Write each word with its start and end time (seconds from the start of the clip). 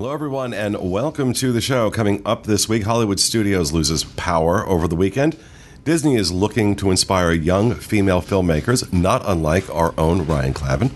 Hello, 0.00 0.14
everyone, 0.14 0.54
and 0.54 0.90
welcome 0.90 1.34
to 1.34 1.52
the 1.52 1.60
show. 1.60 1.90
Coming 1.90 2.22
up 2.24 2.44
this 2.44 2.66
week, 2.66 2.84
Hollywood 2.84 3.20
Studios 3.20 3.70
loses 3.70 4.02
power 4.02 4.66
over 4.66 4.88
the 4.88 4.96
weekend. 4.96 5.36
Disney 5.84 6.16
is 6.16 6.32
looking 6.32 6.74
to 6.76 6.90
inspire 6.90 7.32
young 7.32 7.74
female 7.74 8.22
filmmakers, 8.22 8.90
not 8.94 9.20
unlike 9.26 9.68
our 9.68 9.92
own 9.98 10.24
Ryan 10.24 10.54
Clavin. 10.54 10.90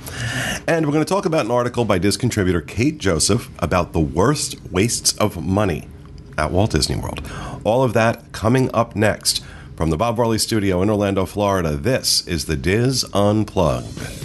And 0.67 0.87
we're 0.87 0.93
going 0.93 1.05
to 1.05 1.09
talk 1.09 1.27
about 1.27 1.45
an 1.45 1.51
article 1.51 1.85
by 1.85 1.99
DIS 1.99 2.17
contributor 2.17 2.63
Kate 2.63 2.97
Joseph 2.97 3.51
about 3.59 3.93
the 3.93 4.01
worst 4.01 4.57
wastes 4.71 5.15
of 5.19 5.45
money 5.45 5.87
at 6.39 6.51
Walt 6.51 6.71
Disney 6.71 6.97
World. 6.97 7.31
All 7.63 7.83
of 7.83 7.93
that 7.93 8.33
coming 8.33 8.71
up 8.73 8.97
next. 8.97 9.45
From 9.77 9.91
the 9.91 9.99
Bob 9.99 10.17
Varley 10.17 10.39
Studio 10.39 10.81
in 10.81 10.89
Orlando, 10.89 11.27
Florida, 11.27 11.77
this 11.77 12.27
is 12.27 12.47
the 12.47 12.57
DIS 12.57 13.05
Unplugged. 13.13 14.25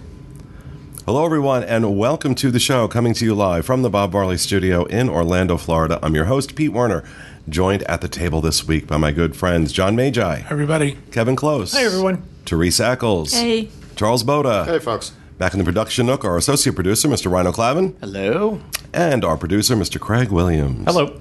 Hello, 1.10 1.26
everyone, 1.26 1.64
and 1.64 1.98
welcome 1.98 2.36
to 2.36 2.52
the 2.52 2.60
show 2.60 2.88
coming 2.88 3.16
to 3.16 3.26
you 3.26 3.34
live 3.34 3.66
from 3.66 3.82
the 3.82 3.90
Bob 3.90 4.12
Varley 4.12 4.38
Studio 4.38 4.86
in 4.86 5.10
Orlando, 5.10 5.58
Florida. 5.58 5.98
I'm 6.04 6.14
your 6.14 6.26
host, 6.26 6.54
Pete 6.56 6.72
Werner, 6.72 7.04
joined 7.50 7.82
at 7.90 8.02
the 8.02 8.08
table 8.08 8.42
this 8.42 8.68
week 8.68 8.86
by 8.86 8.98
my 8.98 9.12
good 9.12 9.36
friends 9.36 9.74
John 9.74 9.96
Magi, 9.96 10.44
everybody. 10.52 11.00
Kevin 11.12 11.36
Close, 11.36 11.74
Hey, 11.74 11.88
everyone. 11.88 12.22
Teresa 12.46 12.86
Eccles, 12.90 13.34
Hey. 13.34 13.70
Charles 13.96 14.24
Boda. 14.24 14.68
Hey, 14.68 14.78
folks. 14.78 15.14
Back 15.40 15.54
in 15.54 15.58
the 15.58 15.66
production 15.66 16.06
nook, 16.06 16.24
our 16.24 16.38
associate 16.38 16.76
producer, 16.76 17.08
Mr. 17.08 17.32
Rhino 17.32 17.52
Clavin, 17.52 17.96
Hello. 18.02 18.62
and 18.94 19.26
our 19.26 19.36
producer, 19.36 19.76
Mr. 19.76 20.00
Craig 20.00 20.30
Williams. 20.30 20.84
Hello. 20.86 21.20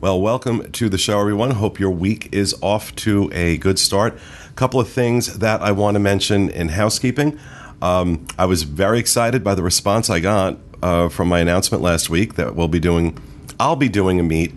Well, 0.00 0.20
welcome 0.20 0.72
to 0.72 0.88
the 0.88 0.98
show, 0.98 1.20
everyone. 1.20 1.52
Hope 1.52 1.78
your 1.78 1.92
week 1.92 2.28
is 2.32 2.56
off 2.60 2.92
to 2.96 3.30
a 3.32 3.56
good 3.58 3.78
start. 3.78 4.18
A 4.50 4.52
couple 4.54 4.80
of 4.80 4.88
things 4.88 5.38
that 5.38 5.62
I 5.62 5.70
want 5.70 5.94
to 5.94 6.00
mention 6.00 6.50
in 6.50 6.70
housekeeping. 6.70 7.38
Um, 7.82 8.26
I 8.38 8.46
was 8.46 8.62
very 8.62 8.98
excited 8.98 9.44
by 9.44 9.54
the 9.54 9.62
response 9.62 10.08
I 10.10 10.20
got 10.20 10.58
uh, 10.82 11.08
from 11.08 11.28
my 11.28 11.40
announcement 11.40 11.82
last 11.82 12.08
week 12.10 12.34
that 12.34 12.54
we'll 12.54 12.68
be 12.68 12.80
doing. 12.80 13.18
I'll 13.58 13.76
be 13.76 13.88
doing 13.88 14.20
a 14.20 14.22
meet 14.22 14.54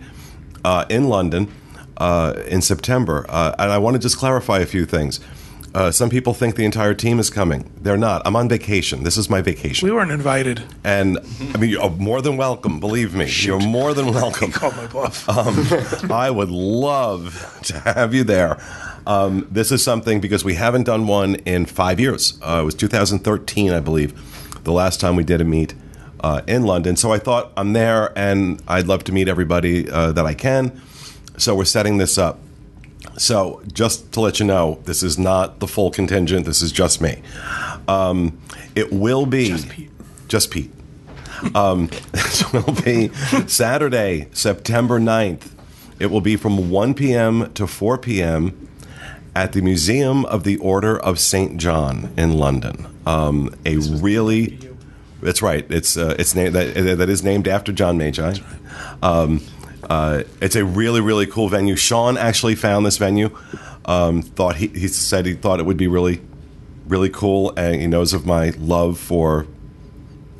uh, 0.64 0.84
in 0.88 1.08
London 1.08 1.52
uh, 1.96 2.34
in 2.46 2.62
September, 2.62 3.26
uh, 3.28 3.54
and 3.58 3.70
I 3.70 3.78
want 3.78 3.94
to 3.94 4.00
just 4.00 4.18
clarify 4.18 4.58
a 4.60 4.66
few 4.66 4.84
things. 4.84 5.20
Uh, 5.72 5.90
some 5.90 6.10
people 6.10 6.34
think 6.34 6.56
the 6.56 6.64
entire 6.64 6.94
team 6.94 7.20
is 7.20 7.30
coming. 7.30 7.70
They're 7.80 7.96
not. 7.96 8.22
I'm 8.24 8.34
on 8.34 8.48
vacation. 8.48 9.04
This 9.04 9.16
is 9.16 9.30
my 9.30 9.40
vacation. 9.40 9.86
We 9.86 9.94
weren't 9.94 10.10
invited. 10.10 10.64
And 10.82 11.18
I 11.54 11.58
mean, 11.58 11.70
you're 11.70 11.90
more 11.90 12.20
than 12.20 12.36
welcome. 12.36 12.80
Believe 12.80 13.14
me, 13.14 13.26
you're 13.30 13.60
more 13.60 13.94
than 13.94 14.06
welcome. 14.12 14.50
Called 14.50 14.76
my 14.76 14.88
bluff. 14.88 15.28
Um, 15.28 16.10
I 16.10 16.28
would 16.28 16.50
love 16.50 17.60
to 17.66 17.78
have 17.80 18.12
you 18.14 18.24
there. 18.24 18.60
Um, 19.10 19.48
this 19.50 19.72
is 19.72 19.82
something 19.82 20.20
because 20.20 20.44
we 20.44 20.54
haven't 20.54 20.84
done 20.84 21.08
one 21.08 21.34
in 21.34 21.66
five 21.66 21.98
years. 21.98 22.38
Uh, 22.42 22.60
it 22.62 22.64
was 22.64 22.76
2013, 22.76 23.72
I 23.72 23.80
believe, 23.80 24.62
the 24.62 24.70
last 24.70 25.00
time 25.00 25.16
we 25.16 25.24
did 25.24 25.40
a 25.40 25.44
meet 25.44 25.74
uh, 26.20 26.42
in 26.46 26.62
London. 26.62 26.94
So 26.94 27.10
I 27.10 27.18
thought 27.18 27.52
I'm 27.56 27.72
there 27.72 28.16
and 28.16 28.62
I'd 28.68 28.86
love 28.86 29.02
to 29.04 29.12
meet 29.12 29.26
everybody 29.26 29.90
uh, 29.90 30.12
that 30.12 30.26
I 30.26 30.34
can. 30.34 30.80
So 31.38 31.56
we're 31.56 31.64
setting 31.64 31.98
this 31.98 32.18
up. 32.18 32.38
So 33.18 33.64
just 33.72 34.12
to 34.12 34.20
let 34.20 34.38
you 34.38 34.46
know, 34.46 34.78
this 34.84 35.02
is 35.02 35.18
not 35.18 35.58
the 35.58 35.66
full 35.66 35.90
contingent. 35.90 36.46
This 36.46 36.62
is 36.62 36.70
just 36.70 37.00
me. 37.00 37.20
Um, 37.88 38.38
it 38.76 38.92
will 38.92 39.26
be 39.26 39.48
Just 39.48 39.68
Pete. 39.70 39.90
Just 40.28 40.50
Pete. 40.52 40.70
Um, 41.56 41.90
this 42.12 42.52
will 42.52 42.74
be 42.84 43.08
Saturday, 43.48 44.28
September 44.30 45.00
9th. 45.00 45.50
It 45.98 46.12
will 46.12 46.20
be 46.20 46.36
from 46.36 46.70
1 46.70 46.94
p.m. 46.94 47.52
to 47.54 47.66
4 47.66 47.98
p.m. 47.98 48.68
at 49.34 49.52
the 49.52 49.60
Museum 49.60 50.24
of 50.26 50.44
the 50.44 50.56
Order 50.58 50.98
of 50.98 51.18
St. 51.18 51.58
John 51.58 52.12
in 52.16 52.38
London. 52.38 52.86
Um, 53.06 53.54
a 53.64 53.76
really, 53.76 54.58
that's 55.22 55.42
right. 55.42 55.64
It's 55.70 55.96
uh, 55.96 56.16
it's 56.18 56.34
named 56.34 56.54
that 56.54 56.74
that 56.98 57.08
is 57.08 57.22
named 57.22 57.48
after 57.48 57.72
John 57.72 57.98
Magi. 57.98 58.34
Um, 59.02 59.40
uh, 59.88 60.24
it's 60.40 60.56
a 60.56 60.64
really 60.64 61.00
really 61.00 61.26
cool 61.26 61.48
venue. 61.48 61.76
Sean 61.76 62.16
actually 62.16 62.54
found 62.54 62.86
this 62.86 62.98
venue. 62.98 63.36
Um, 63.84 64.22
thought 64.22 64.56
he 64.56 64.68
he 64.68 64.88
said 64.88 65.26
he 65.26 65.34
thought 65.34 65.60
it 65.60 65.66
would 65.66 65.76
be 65.76 65.88
really 65.88 66.20
really 66.86 67.10
cool, 67.10 67.52
and 67.56 67.80
he 67.80 67.86
knows 67.86 68.12
of 68.12 68.26
my 68.26 68.50
love 68.58 68.98
for 68.98 69.46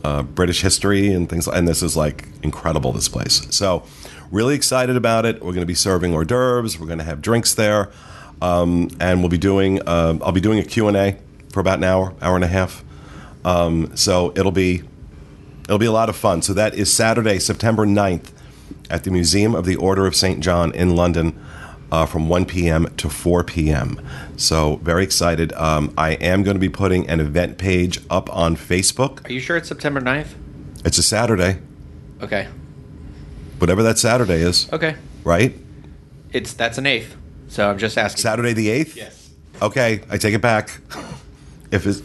uh, 0.05 0.23
British 0.23 0.63
history 0.63 1.13
and 1.13 1.29
things. 1.29 1.47
And 1.49 1.67
this 1.67 1.83
is 1.83 1.97
like 1.97 2.27
incredible. 2.43 2.93
This 2.93 3.09
place. 3.09 3.47
So 3.51 3.85
really 4.31 4.55
excited 4.55 4.97
about 4.97 5.25
it. 5.27 5.37
We're 5.37 5.53
going 5.53 5.61
to 5.61 5.67
be 5.67 5.75
serving 5.75 6.15
hors 6.15 6.25
d'oeuvres. 6.25 6.79
We're 6.79 6.87
going 6.87 6.99
to 6.99 7.05
have 7.05 7.21
drinks 7.21 7.55
there, 7.55 7.91
um, 8.43 8.89
and 9.01 9.21
we'll 9.21 9.29
be 9.29 9.39
doing. 9.39 9.81
Uh, 9.87 10.19
I'll 10.23 10.33
be 10.33 10.41
doing 10.41 10.59
a 10.59 10.65
Q 10.65 10.89
and 10.89 10.97
A 10.97 11.17
for 11.53 11.61
about 11.61 11.79
an 11.79 11.85
hour, 11.85 12.15
hour 12.23 12.35
and 12.35 12.45
a 12.45 12.49
half. 12.49 12.85
Um, 13.45 13.95
so 13.97 14.33
it'll 14.37 14.53
be 14.53 14.83
it'll 15.65 15.79
be 15.79 15.87
a 15.87 15.93
lot 15.93 16.09
of 16.09 16.17
fun. 16.17 16.43
So 16.43 16.53
that 16.55 16.75
is 16.75 16.93
Saturday, 16.93 17.39
September 17.39 17.87
9th 17.87 18.33
at 18.89 19.05
the 19.05 19.11
Museum 19.11 19.55
of 19.55 19.65
the 19.67 19.77
Order 19.77 20.07
of 20.07 20.15
St. 20.17 20.41
John 20.41 20.73
in 20.73 20.97
London 20.97 21.39
uh, 21.93 22.07
from 22.07 22.29
1 22.29 22.45
p.m. 22.47 22.87
to 22.97 23.09
4 23.09 23.45
p.m. 23.45 24.01
So 24.37 24.77
very 24.77 25.05
excited. 25.05 25.53
Um, 25.55 25.93
I 25.97 26.13
am 26.15 26.43
going 26.43 26.55
to 26.57 26.61
be 26.61 26.69
putting 26.69 27.09
an 27.09 27.21
event 27.21 27.57
page 27.59 28.01
up 28.11 28.29
on 28.35 28.57
Facebook. 28.57 29.29
Are 29.29 29.33
you 29.33 29.41
sure 29.41 29.57
it's 29.57 29.69
September 29.69 30.01
9th? 30.01 30.29
It's 30.85 30.99
a 30.99 31.03
Saturday, 31.03 31.59
Okay. 32.23 32.49
whatever 33.59 33.83
that 33.83 33.99
Saturday 33.99 34.41
is, 34.41 34.69
Okay. 34.73 34.97
right? 35.25 35.55
It's 36.33 36.53
that's 36.53 36.79
an 36.79 36.87
eighth. 36.87 37.17
So 37.51 37.69
I'm 37.69 37.79
just 37.79 37.99
asking. 37.99 38.23
Saturday 38.23 38.53
the 38.55 38.69
8th? 38.69 38.97
Yes. 38.97 39.31
Okay, 39.61 40.01
I 40.09 40.17
take 40.17 40.35
it 40.35 40.41
back. 40.41 40.81
If 41.71 41.87
it's, 41.87 42.01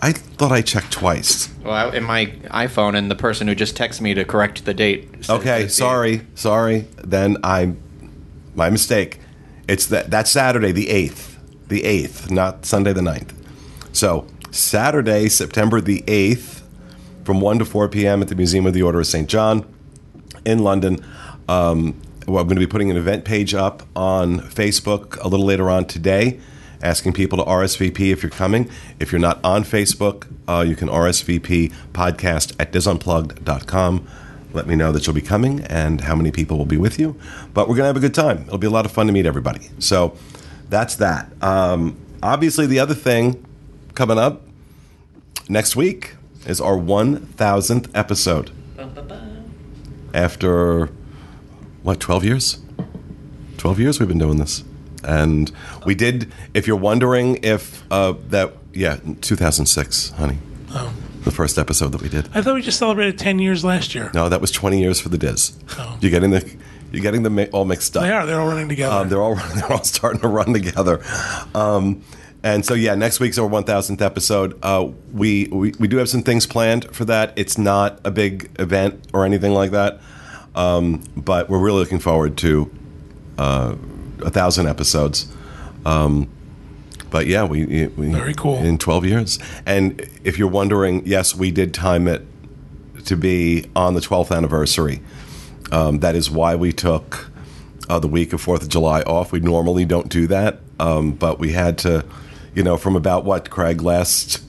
I 0.00 0.12
thought 0.12 0.52
I 0.52 0.62
checked 0.62 0.92
twice. 0.92 1.48
Well, 1.64 1.72
I- 1.72 1.96
in 1.96 2.04
my 2.04 2.26
iPhone, 2.50 2.96
and 2.96 3.10
the 3.10 3.14
person 3.16 3.48
who 3.48 3.54
just 3.54 3.76
texted 3.76 4.02
me 4.02 4.14
to 4.14 4.24
correct 4.24 4.64
the 4.64 4.74
date. 4.74 5.08
Okay, 5.28 5.64
it's 5.64 5.76
the 5.76 5.82
sorry, 5.82 6.26
sorry. 6.34 6.86
Then 7.02 7.36
I'm 7.42 7.80
my 8.54 8.70
mistake. 8.70 9.18
It's 9.68 9.86
that 9.86 10.10
that 10.10 10.28
Saturday 10.28 10.72
the 10.72 10.88
eighth, 10.90 11.38
the 11.68 11.84
eighth, 11.84 12.30
not 12.30 12.64
Sunday 12.66 12.92
the 12.92 13.00
9th. 13.00 13.32
So 13.92 14.26
Saturday, 14.50 15.28
September 15.28 15.80
the 15.80 16.04
eighth, 16.06 16.62
from 17.24 17.40
one 17.40 17.58
to 17.58 17.64
four 17.64 17.88
p.m. 17.88 18.20
at 18.22 18.28
the 18.28 18.34
Museum 18.34 18.66
of 18.66 18.74
the 18.74 18.82
Order 18.82 19.00
of 19.00 19.06
Saint 19.06 19.28
John 19.28 19.64
in 20.44 20.58
London. 20.60 21.04
Um, 21.48 22.00
well, 22.26 22.40
I'm 22.40 22.46
going 22.46 22.56
to 22.56 22.66
be 22.66 22.66
putting 22.66 22.90
an 22.90 22.96
event 22.96 23.24
page 23.24 23.54
up 23.54 23.82
on 23.96 24.40
Facebook 24.40 25.20
a 25.22 25.28
little 25.28 25.46
later 25.46 25.68
on 25.68 25.86
today, 25.86 26.40
asking 26.82 27.12
people 27.14 27.38
to 27.38 27.44
RSVP 27.44 28.12
if 28.12 28.22
you're 28.22 28.30
coming. 28.30 28.70
If 28.98 29.12
you're 29.12 29.20
not 29.20 29.40
on 29.44 29.64
Facebook, 29.64 30.26
uh, 30.48 30.62
you 30.62 30.76
can 30.76 30.88
RSVP 30.88 31.72
podcast 31.92 32.54
at 32.58 32.72
disunplugged.com. 32.72 34.08
Let 34.52 34.66
me 34.66 34.76
know 34.76 34.92
that 34.92 35.06
you'll 35.06 35.14
be 35.14 35.22
coming 35.22 35.60
and 35.62 36.02
how 36.02 36.14
many 36.14 36.30
people 36.30 36.58
will 36.58 36.66
be 36.66 36.76
with 36.76 36.98
you. 36.98 37.16
But 37.54 37.68
we're 37.68 37.76
going 37.76 37.84
to 37.84 37.88
have 37.88 37.96
a 37.96 38.00
good 38.00 38.14
time. 38.14 38.44
It'll 38.46 38.58
be 38.58 38.66
a 38.66 38.70
lot 38.70 38.84
of 38.84 38.92
fun 38.92 39.06
to 39.06 39.12
meet 39.12 39.26
everybody. 39.26 39.70
So 39.78 40.16
that's 40.68 40.96
that. 40.96 41.32
Um, 41.42 41.96
obviously, 42.22 42.66
the 42.66 42.78
other 42.78 42.94
thing 42.94 43.44
coming 43.94 44.18
up 44.18 44.42
next 45.48 45.74
week 45.76 46.16
is 46.46 46.60
our 46.60 46.76
1000th 46.76 47.90
episode. 47.94 48.50
After, 50.14 50.90
what, 51.82 52.00
12 52.00 52.24
years? 52.24 52.58
12 53.58 53.80
years 53.80 54.00
we've 54.00 54.08
been 54.08 54.18
doing 54.18 54.38
this. 54.38 54.64
And 55.04 55.50
we 55.84 55.94
did, 55.94 56.32
if 56.54 56.66
you're 56.66 56.76
wondering 56.76 57.40
if 57.42 57.82
uh, 57.90 58.14
that, 58.28 58.54
yeah, 58.72 58.98
2006, 59.20 60.10
honey. 60.10 60.38
Oh. 60.70 60.92
The 61.24 61.30
first 61.30 61.56
episode 61.56 61.92
that 61.92 62.02
we 62.02 62.08
did. 62.08 62.28
I 62.34 62.42
thought 62.42 62.54
we 62.54 62.62
just 62.62 62.78
celebrated 62.78 63.16
10 63.18 63.38
years 63.38 63.64
last 63.64 63.94
year. 63.94 64.10
No, 64.12 64.28
that 64.28 64.40
was 64.40 64.50
20 64.50 64.80
years 64.80 65.00
for 65.00 65.08
the 65.08 65.18
DIS. 65.18 65.56
Oh. 65.78 65.96
You're 66.00 66.10
getting 66.10 66.30
the, 66.30 66.56
you're 66.90 67.02
getting 67.02 67.22
them 67.22 67.38
all 67.52 67.64
mixed 67.64 67.96
up. 67.96 68.02
They 68.02 68.10
are. 68.10 68.26
They're 68.26 68.40
all 68.40 68.48
running 68.48 68.68
together. 68.68 68.94
Um, 68.94 69.08
they're 69.08 69.22
all 69.22 69.34
they're 69.54 69.72
all 69.72 69.84
starting 69.84 70.20
to 70.20 70.28
run 70.28 70.52
together. 70.52 71.00
Um, 71.54 72.02
and 72.42 72.66
so 72.66 72.74
yeah, 72.74 72.94
next 72.94 73.20
week's 73.20 73.38
our 73.38 73.48
1000th 73.48 74.02
episode. 74.02 74.58
Uh, 74.62 74.88
we, 75.12 75.46
we 75.52 75.72
we 75.78 75.86
do 75.86 75.98
have 75.98 76.08
some 76.08 76.22
things 76.22 76.46
planned 76.46 76.84
for 76.94 77.04
that. 77.04 77.32
It's 77.36 77.56
not 77.56 78.00
a 78.04 78.10
big 78.10 78.50
event 78.58 79.06
or 79.14 79.24
anything 79.24 79.52
like 79.52 79.70
that, 79.70 80.00
um, 80.54 81.02
but 81.16 81.48
we're 81.48 81.58
really 81.58 81.78
looking 81.78 81.98
forward 81.98 82.36
to 82.38 82.70
uh, 83.38 83.74
a 84.20 84.30
thousand 84.30 84.66
episodes. 84.66 85.32
Um, 85.84 86.28
but 87.10 87.26
yeah, 87.26 87.44
we, 87.44 87.86
we 87.88 88.10
Very 88.10 88.34
cool. 88.34 88.56
in 88.56 88.78
12 88.78 89.04
years. 89.04 89.38
And 89.66 90.08
if 90.24 90.38
you're 90.38 90.48
wondering, 90.48 91.06
yes, 91.06 91.34
we 91.34 91.50
did 91.50 91.74
time 91.74 92.08
it 92.08 92.26
to 93.04 93.16
be 93.16 93.66
on 93.76 93.94
the 93.94 94.00
12th 94.00 94.34
anniversary. 94.34 95.02
Um, 95.70 96.00
that 96.00 96.14
is 96.14 96.30
why 96.30 96.54
we 96.56 96.72
took 96.72 97.30
uh, 97.88 97.98
the 97.98 98.08
week 98.08 98.32
of 98.32 98.40
Fourth 98.40 98.62
of 98.62 98.68
July 98.68 99.02
off. 99.02 99.32
We 99.32 99.40
normally 99.40 99.84
don't 99.84 100.08
do 100.08 100.26
that, 100.28 100.60
um, 100.78 101.12
but 101.12 101.38
we 101.38 101.52
had 101.52 101.78
to, 101.78 102.04
you 102.54 102.62
know, 102.62 102.76
from 102.76 102.96
about 102.96 103.24
what 103.24 103.50
Craig 103.50 103.82
last 103.82 104.42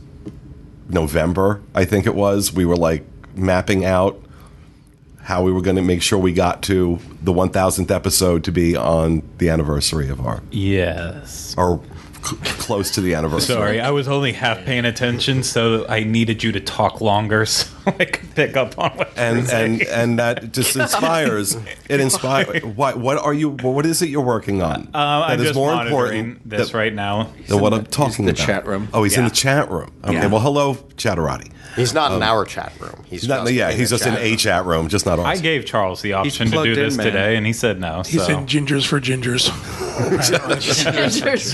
November, 0.88 1.62
I 1.74 1.86
think 1.86 2.06
it 2.06 2.16
was. 2.16 2.54
We 2.54 2.66
were 2.66 2.78
like 2.78 3.04
mapping 3.36 3.84
out 3.84 4.23
how 5.24 5.42
we 5.42 5.52
were 5.52 5.62
going 5.62 5.76
to 5.78 5.82
make 5.82 6.02
sure 6.02 6.20
we 6.20 6.34
got 6.34 6.62
to 6.64 7.00
the 7.22 7.32
1000th 7.34 7.90
episode 7.92 8.44
to 8.44 8.52
be 8.52 8.76
on 8.76 9.24
the 9.38 9.50
anniversary 9.50 10.10
of 10.10 10.20
our 10.26 10.42
Yes. 10.52 11.56
or 11.58 11.82
c- 12.24 12.36
close 12.44 12.92
to 12.92 13.02
the 13.02 13.14
anniversary. 13.16 13.56
Sorry, 13.56 13.80
I 13.80 13.90
was 13.92 14.08
only 14.08 14.34
half 14.34 14.64
paying 14.66 14.86
attention, 14.86 15.44
so 15.44 15.86
I 15.88 16.04
needed 16.04 16.44
you 16.44 16.52
to 16.52 16.60
talk 16.60 17.00
longer 17.02 17.46
so 17.46 17.73
I 18.00 18.06
could 18.06 18.36
pick 18.36 18.56
up 18.56 18.78
on 18.80 18.92
what 18.98 19.10
you 19.10 19.14
were 19.16 19.28
and 19.28 19.48
saying. 19.48 19.82
and 19.82 19.90
and 19.90 20.20
that 20.20 20.52
just 20.52 20.76
inspires. 20.78 21.56
It 21.90 22.00
inspires. 22.00 22.64
What 22.64 22.98
what 22.98 23.18
are 23.18 23.34
you? 23.34 23.50
What 23.52 23.86
is 23.86 24.02
it 24.02 24.10
you're 24.10 24.22
working 24.22 24.62
on? 24.62 24.82
Um, 24.82 24.90
I'm 24.94 25.30
that 25.30 25.40
is 25.40 25.48
just 25.48 25.56
more 25.56 25.74
important 25.74 26.48
this 26.48 26.70
than, 26.70 26.78
right 26.78 26.94
now. 26.94 27.32
than 27.48 27.60
what 27.60 27.74
I'm 27.74 27.86
talking 27.86 28.26
the 28.26 28.32
about. 28.32 28.46
chat 28.46 28.66
room. 28.66 28.88
Oh, 28.94 29.04
he's 29.04 29.18
in 29.18 29.26
the 29.26 29.30
chat 29.30 29.70
room. 29.70 29.92
Okay. 30.04 30.14
Yeah. 30.14 30.28
Well, 30.28 30.42
hello, 30.42 30.76
Chatterati. 30.96 31.52
He's 31.76 31.94
not 31.94 32.12
in 32.12 32.22
our 32.22 32.46
chat 32.46 32.72
room. 32.80 33.04
He's, 33.08 33.22
He's 33.22 33.30
not. 33.30 33.46
just 33.46 33.54
Yeah, 33.54 33.72
he's 33.72 33.90
just 33.90 34.06
in 34.06 34.14
a 34.16 34.36
chat 34.36 34.66
room, 34.66 34.90
just 34.90 35.06
not 35.08 35.18
on. 35.18 35.26
I 35.26 35.38
gave 35.38 35.66
Charles 35.66 36.02
the 36.04 36.14
option 36.14 36.52
to 36.52 36.64
do 36.64 36.72
in, 36.72 36.76
this 36.76 36.98
man. 36.98 37.08
today, 37.08 37.36
and 37.36 37.48
he 37.48 37.54
said 37.54 37.80
no. 37.80 38.04
He 38.04 38.20
so. 38.20 38.26
said 38.26 38.38
gingers 38.48 38.86
for 38.86 39.00
gingers. 39.02 39.50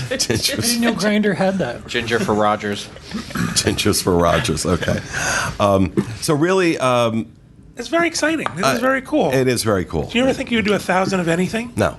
didn't 0.08 0.80
know 0.80 0.92
Grindr 0.92 1.34
had 1.34 1.58
that. 1.58 1.86
Ginger 1.86 2.18
for 2.20 2.34
Rogers. 2.34 2.88
Just 3.76 4.02
for 4.02 4.16
Rogers. 4.16 4.66
Okay. 4.66 4.98
Um, 5.58 5.92
so 6.20 6.34
really, 6.34 6.78
um, 6.78 7.26
It's 7.76 7.88
very 7.88 8.06
exciting. 8.06 8.46
This 8.56 8.66
is 8.74 8.80
very 8.80 9.02
cool. 9.02 9.32
it 9.32 9.48
is 9.48 9.62
very 9.62 9.84
cool. 9.84 10.04
Do 10.08 10.18
you 10.18 10.24
ever 10.24 10.32
think 10.32 10.50
you 10.50 10.58
would 10.58 10.64
do 10.66 10.74
a 10.74 10.78
thousand 10.78 11.20
of 11.20 11.28
anything? 11.28 11.72
No. 11.76 11.96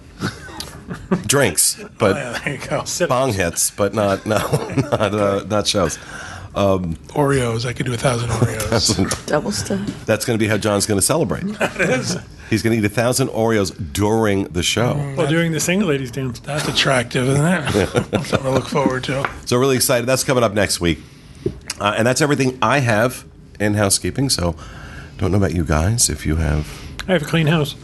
Drinks, 1.26 1.82
but 1.98 2.16
Yeah, 2.16 2.40
there 2.44 2.54
you 2.56 2.60
go. 2.68 3.08
bong 3.08 3.34
hits, 3.34 3.72
but 3.72 3.94
not 3.94 4.26
no, 4.26 4.38
not 4.92 5.14
uh, 5.16 5.44
not 5.50 5.68
shows. 5.68 5.98
Oreos. 6.54 7.66
I 7.66 7.72
could 7.74 7.86
do 7.86 7.94
a 7.94 7.98
thousand 7.98 8.30
Oreos. 8.30 9.26
Double 9.26 9.52
stuff. 9.54 10.06
That's 10.06 10.26
going 10.26 10.38
to 10.38 10.44
be 10.44 10.50
how 10.50 10.58
John's 10.58 10.86
going 10.86 11.00
to 11.00 11.06
celebrate. 11.06 11.44
it 11.46 11.82
is. 11.90 12.18
He's 12.50 12.62
going 12.62 12.74
to 12.76 12.80
eat 12.86 12.86
a 12.86 12.94
thousand 12.94 13.30
Oreos 13.30 13.72
during 13.94 14.44
the 14.50 14.62
show. 14.64 14.96
Well, 15.18 15.28
during 15.28 15.54
the 15.54 15.62
single 15.62 15.88
ladies 15.88 16.12
dance. 16.12 16.40
That's 16.42 16.68
attractive, 16.68 17.30
isn't 17.30 17.46
it? 17.46 18.26
Something 18.26 18.40
to 18.44 18.52
look 18.52 18.68
forward 18.68 19.06
to. 19.06 19.30
So 19.46 19.56
really 19.58 19.78
excited. 19.78 20.06
That's 20.08 20.26
coming 20.26 20.44
up 20.44 20.54
next 20.54 20.82
week, 20.82 21.00
uh, 21.80 21.96
and 21.98 22.06
that's 22.06 22.20
everything 22.20 22.58
I 22.62 22.80
have 22.80 23.24
in 23.62 23.76
housekeeping. 23.76 24.30
So 24.30 24.56
don't 25.18 25.32
know 25.32 25.38
about 25.38 25.54
you 25.54 25.64
guys 25.64 26.10
if 26.10 26.26
you 26.26 26.38
have. 26.38 26.68
I 27.08 27.14
have 27.14 27.22
a 27.22 27.26
clean 27.26 27.48
house. 27.48 27.76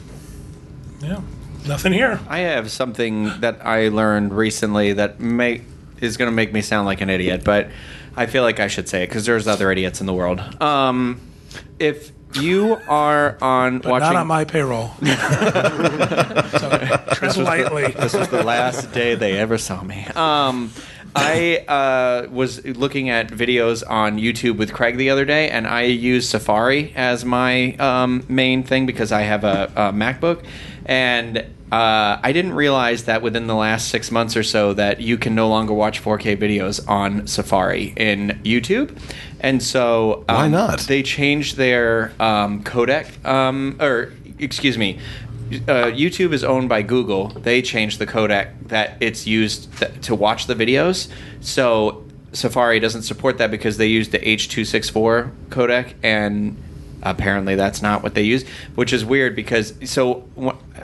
Yeah. 1.02 1.22
Nothing 1.66 1.94
here. 1.94 2.20
I 2.28 2.40
have 2.40 2.72
something 2.72 3.26
that 3.42 3.66
I 3.66 3.90
learned 3.90 4.34
recently 4.34 4.94
that 4.94 5.20
may 5.20 5.62
is 6.00 6.18
going 6.18 6.30
to 6.30 6.36
make 6.36 6.54
me 6.54 6.62
sound 6.62 6.86
like 6.86 7.02
an 7.02 7.10
idiot, 7.10 7.44
but 7.44 7.70
I 8.16 8.26
feel 8.26 8.44
like 8.44 8.60
I 8.60 8.68
should 8.68 8.88
say 8.88 9.04
it 9.04 9.08
because 9.10 9.26
there's 9.26 9.48
other 9.48 9.72
idiots 9.72 10.00
in 10.00 10.08
the 10.08 10.14
world. 10.14 10.40
Um, 10.62 11.20
if 11.80 12.12
you 12.36 12.78
are 12.88 13.38
on 13.42 13.80
But 13.80 13.92
watching, 13.92 14.14
not 14.14 14.16
on 14.18 14.28
my 14.28 14.46
payroll. 14.46 14.92
so 15.02 16.70
tread 17.14 17.38
lightly. 17.38 17.88
this 17.94 18.14
was 18.14 18.28
the 18.30 18.44
last 18.44 18.92
day 18.92 19.16
they 19.16 19.38
ever 19.38 19.58
saw 19.58 19.82
me. 19.82 20.06
Um, 20.16 20.72
I 21.18 21.58
uh, 21.68 22.28
was 22.30 22.64
looking 22.66 23.10
at 23.10 23.30
videos 23.30 23.84
on 23.90 24.18
YouTube 24.18 24.58
with 24.58 24.72
Craig 24.72 24.98
the 24.98 25.10
other 25.10 25.26
day, 25.26 25.50
and 25.50 25.66
I 25.66 25.84
use 25.84 26.30
Safari 26.30 26.94
as 26.96 27.26
my 27.26 27.76
um, 27.78 28.24
main 28.30 28.64
thing 28.64 28.86
because 28.86 29.12
I 29.12 29.22
have 29.22 29.44
a, 29.44 29.72
a 29.76 29.94
MacBook, 29.94 30.44
and 30.86 31.40
uh, 31.72 32.20
I 32.22 32.32
didn't 32.32 32.54
realize 32.54 33.06
that 33.06 33.22
within 33.22 33.48
the 33.48 33.56
last 33.56 33.90
six 33.90 34.12
months 34.12 34.38
or 34.38 34.44
so 34.44 34.74
that 34.74 35.02
you 35.02 35.18
can 35.18 35.34
no 35.34 35.50
longer 35.50 35.74
watch 35.74 36.02
4K 36.02 36.38
videos 36.38 36.88
on 36.88 37.26
Safari 37.26 37.94
in 37.98 38.40
YouTube, 38.44 38.98
and 39.40 39.62
so 39.62 40.24
um, 40.30 40.36
Why 40.36 40.48
not? 40.50 40.80
They 40.82 41.02
changed 41.02 41.58
their 41.58 42.14
um, 42.20 42.64
codec, 42.64 43.26
um, 43.26 43.78
or 43.82 44.14
excuse 44.40 44.78
me, 44.78 45.00
uh, 45.68 45.92
YouTube 45.92 46.34
is 46.34 46.44
owned 46.44 46.70
by 46.70 46.82
Google. 46.82 47.30
They 47.30 47.62
changed 47.62 48.00
the 48.00 48.08
codec 48.08 48.68
that 48.68 48.98
it's 49.00 49.26
used 49.26 49.72
th- 49.78 49.92
to 50.02 50.16
watch 50.16 50.48
the 50.48 50.56
videos. 50.56 51.10
So 51.42 52.06
Safari 52.34 52.80
doesn't 52.80 53.04
support 53.04 53.38
that 53.38 53.52
because 53.52 53.78
they 53.78 53.88
use 53.88 54.10
the 54.10 54.20
H264 54.20 55.32
codec, 55.50 55.94
and 56.04 56.62
apparently 57.12 57.56
that's 57.56 57.82
not 57.82 58.04
what 58.04 58.14
they 58.14 58.24
use, 58.24 58.48
which 58.76 58.94
is 58.94 59.04
weird 59.04 59.36
because 59.36 59.74
so 59.86 60.28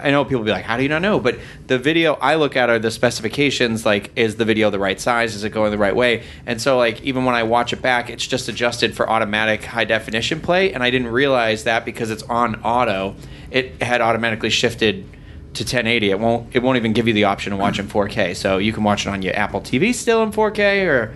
I 0.02 0.12
know 0.12 0.26
people 0.26 0.44
be 0.44 0.52
like, 0.52 0.66
"How 0.66 0.78
do 0.78 0.84
you 0.84 0.90
not 0.90 1.02
know?" 1.02 1.20
But 1.20 1.40
the 1.68 1.78
video 1.78 2.14
I 2.16 2.36
look 2.36 2.56
at 2.56 2.70
are 2.70 2.80
the 2.80 2.92
specifications. 2.92 3.86
Like, 3.86 4.12
is 4.16 4.36
the 4.36 4.46
video 4.46 4.70
the 4.70 4.80
right 4.80 5.00
size? 5.00 5.36
Is 5.36 5.44
it 5.44 5.50
going 5.50 5.72
the 5.72 5.78
right 5.78 5.96
way? 5.96 6.24
And 6.46 6.62
so, 6.62 6.78
like, 6.78 7.02
even 7.04 7.26
when 7.26 7.36
I 7.36 7.44
watch 7.44 7.74
it 7.74 7.82
back, 7.82 8.10
it's 8.10 8.26
just 8.26 8.50
adjusted 8.50 8.96
for 8.96 9.10
automatic 9.10 9.64
high 9.64 9.86
definition 9.86 10.40
play, 10.40 10.74
and 10.74 10.84
I 10.84 10.90
didn't 10.90 11.08
realize 11.08 11.64
that 11.66 11.86
because 11.86 12.12
it's 12.12 12.24
on 12.24 12.56
auto, 12.64 13.16
it 13.52 13.82
had 13.82 14.02
automatically 14.02 14.50
shifted 14.50 15.06
to 15.54 15.64
1080. 15.64 16.10
It 16.10 16.20
won't. 16.20 16.56
It 16.56 16.64
won't 16.64 16.78
even 16.78 16.94
give 16.94 17.08
you 17.08 17.14
the 17.14 17.26
option 17.26 17.52
to 17.52 17.58
watch 17.58 17.80
in 17.80 17.88
4K. 17.88 18.36
So 18.36 18.58
you 18.58 18.74
can 18.74 18.84
watch 18.84 19.06
it 19.06 19.10
on 19.10 19.22
your 19.22 19.36
Apple 19.36 19.62
TV 19.62 19.94
still 19.94 20.24
in 20.24 20.32
4K 20.32 20.86
or 20.88 21.14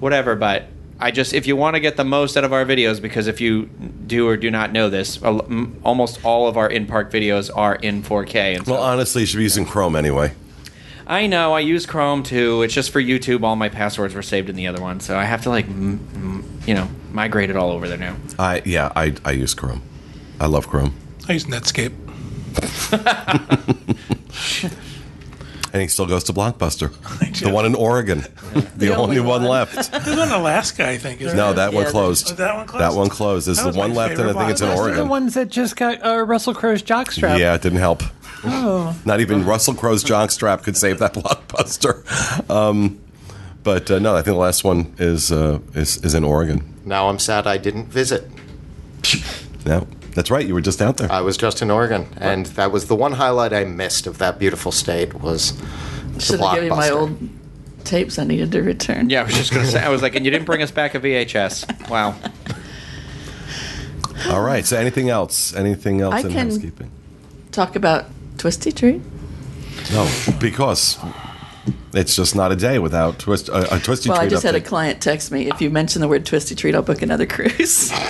whatever. 0.00 0.34
But 0.34 0.66
I 0.98 1.10
just, 1.10 1.34
if 1.34 1.46
you 1.46 1.56
want 1.56 1.74
to 1.74 1.80
get 1.80 1.96
the 1.96 2.04
most 2.04 2.36
out 2.36 2.44
of 2.44 2.52
our 2.54 2.64
videos, 2.64 3.02
because 3.02 3.26
if 3.26 3.40
you 3.40 3.66
do 4.06 4.26
or 4.26 4.36
do 4.36 4.50
not 4.50 4.72
know 4.72 4.88
this, 4.88 5.22
almost 5.22 6.24
all 6.24 6.48
of 6.48 6.56
our 6.56 6.70
in 6.70 6.86
park 6.86 7.12
videos 7.12 7.50
are 7.54 7.74
in 7.74 8.02
4K. 8.02 8.56
And 8.56 8.66
so, 8.66 8.72
Well, 8.72 8.82
honestly, 8.82 9.22
you 9.22 9.26
should 9.26 9.36
be 9.38 9.42
using 9.42 9.66
Chrome 9.66 9.94
anyway. 9.94 10.32
I 11.06 11.26
know 11.26 11.52
I 11.52 11.60
use 11.60 11.86
Chrome 11.86 12.22
too. 12.22 12.62
It's 12.62 12.74
just 12.74 12.90
for 12.90 13.00
YouTube. 13.00 13.44
All 13.44 13.56
my 13.56 13.68
passwords 13.68 14.14
were 14.14 14.22
saved 14.22 14.48
in 14.48 14.56
the 14.56 14.66
other 14.66 14.80
one, 14.80 15.00
so 15.00 15.16
I 15.16 15.24
have 15.24 15.42
to 15.42 15.50
like, 15.50 15.66
m- 15.66 16.00
m- 16.14 16.60
you 16.66 16.74
know, 16.74 16.88
migrate 17.12 17.50
it 17.50 17.56
all 17.56 17.70
over 17.70 17.86
there 17.88 17.98
now. 17.98 18.16
I 18.38 18.62
yeah, 18.64 18.90
I 18.96 19.14
I 19.24 19.30
use 19.30 19.54
Chrome. 19.54 19.82
I 20.40 20.46
love 20.46 20.66
Chrome, 20.66 20.94
I 21.28 21.34
use 21.34 21.44
Netscape. 21.44 21.92
and 25.76 25.82
he 25.82 25.88
still 25.88 26.06
goes 26.06 26.24
to 26.24 26.32
Blockbuster, 26.32 26.90
the 27.40 27.50
one 27.50 27.66
in 27.66 27.74
Oregon, 27.74 28.20
the, 28.76 28.94
only, 28.96 29.18
only 29.18 29.20
one, 29.20 29.42
one. 29.42 29.50
left. 29.50 29.74
There's 29.92 30.06
one 30.16 30.28
in 30.28 30.32
Alaska, 30.34 30.88
I 30.88 30.96
think. 30.96 31.20
Isn't 31.20 31.36
No, 31.36 31.52
there? 31.52 31.70
that 31.70 31.74
one 31.74 31.84
closed. 31.86 32.30
Oh, 32.32 32.34
that 32.36 32.56
one 32.56 32.66
closed? 32.66 32.82
That 32.82 32.94
one 32.94 33.08
closed. 33.10 33.46
There's 33.46 33.58
That 33.58 33.74
the 33.74 33.78
one 33.78 33.92
left, 33.92 34.18
and 34.18 34.30
I 34.30 34.32
think 34.32 34.50
it's 34.52 34.62
in 34.62 34.70
Oregon. 34.70 34.96
The 35.00 35.04
ones 35.04 35.34
that 35.34 35.50
just 35.50 35.76
got 35.76 36.02
uh, 36.02 36.22
Russell 36.22 36.54
Crowe's 36.54 36.82
jockstrap. 36.82 37.38
Yeah, 37.38 37.54
it 37.54 37.60
didn't 37.60 37.78
help. 37.80 38.02
Oh. 38.44 38.96
Not 39.04 39.20
even 39.20 39.44
Russell 39.44 39.74
Crowe's 39.74 40.02
jockstrap 40.02 40.62
could 40.62 40.78
save 40.78 40.98
that 41.00 41.12
blockbuster. 41.12 42.02
Um, 42.50 42.98
but 43.62 43.90
uh, 43.90 43.98
no, 43.98 44.12
I 44.14 44.22
think 44.22 44.34
the 44.36 44.40
last 44.40 44.64
one 44.64 44.94
is 44.98 45.30
uh, 45.30 45.58
is 45.74 45.98
is 46.04 46.14
in 46.14 46.24
Oregon. 46.24 46.72
Now 46.86 47.08
I'm 47.10 47.18
sad 47.18 47.46
I 47.46 47.58
didn't 47.58 47.86
visit. 47.88 48.30
No, 49.66 49.86
that's 50.16 50.30
right. 50.32 50.44
You 50.44 50.54
were 50.54 50.60
just 50.60 50.82
out 50.82 50.96
there. 50.96 51.10
I 51.12 51.20
was 51.20 51.36
just 51.36 51.62
in 51.62 51.70
Oregon, 51.70 52.08
and 52.16 52.46
that 52.46 52.72
was 52.72 52.88
the 52.88 52.96
one 52.96 53.12
highlight 53.12 53.52
I 53.52 53.62
missed 53.64 54.08
of 54.08 54.18
that 54.18 54.38
beautiful 54.40 54.72
state 54.72 55.14
was 55.14 55.52
the 56.14 56.20
Should 56.20 56.40
have 56.40 56.54
given 56.54 56.64
you 56.70 56.70
my 56.74 56.88
Blockbuster. 56.88 56.92
old 56.96 57.18
tapes 57.84 58.18
I 58.18 58.24
needed 58.24 58.50
to 58.52 58.62
return. 58.62 59.10
Yeah, 59.10 59.20
I 59.20 59.24
was 59.24 59.34
just 59.34 59.52
gonna 59.52 59.66
say. 59.66 59.80
I 59.80 59.88
was 59.90 60.02
like, 60.02 60.16
and 60.16 60.24
you 60.24 60.30
didn't 60.32 60.46
bring 60.46 60.62
us 60.62 60.72
back 60.72 60.94
a 60.96 61.00
VHS. 61.00 61.88
Wow. 61.88 62.16
All 64.32 64.40
right. 64.42 64.64
So 64.66 64.76
anything 64.76 65.08
else? 65.10 65.54
Anything 65.54 66.00
else 66.00 66.14
I 66.14 66.20
in 66.20 66.28
can- 66.30 66.48
housekeeping? 66.50 66.90
Talk 67.52 67.76
about 67.76 68.06
Twisty 68.38 68.72
Treat. 68.72 69.00
No, 69.92 70.10
because 70.40 70.98
it's 71.98 72.14
just 72.16 72.34
not 72.36 72.52
a 72.52 72.56
day 72.56 72.78
without 72.78 73.18
twist 73.18 73.48
a, 73.48 73.74
a 73.76 73.78
twisty 73.80 74.08
Well, 74.08 74.18
treat. 74.18 74.26
I 74.26 74.28
just 74.28 74.42
had 74.42 74.54
a 74.54 74.60
client 74.60 75.00
text 75.00 75.30
me. 75.32 75.48
If 75.48 75.60
you 75.60 75.70
mention 75.70 76.00
the 76.00 76.08
word 76.08 76.24
Twisty 76.26 76.54
Treat, 76.54 76.74
I'll 76.74 76.82
book 76.82 77.02
another 77.02 77.26
cruise. 77.26 77.90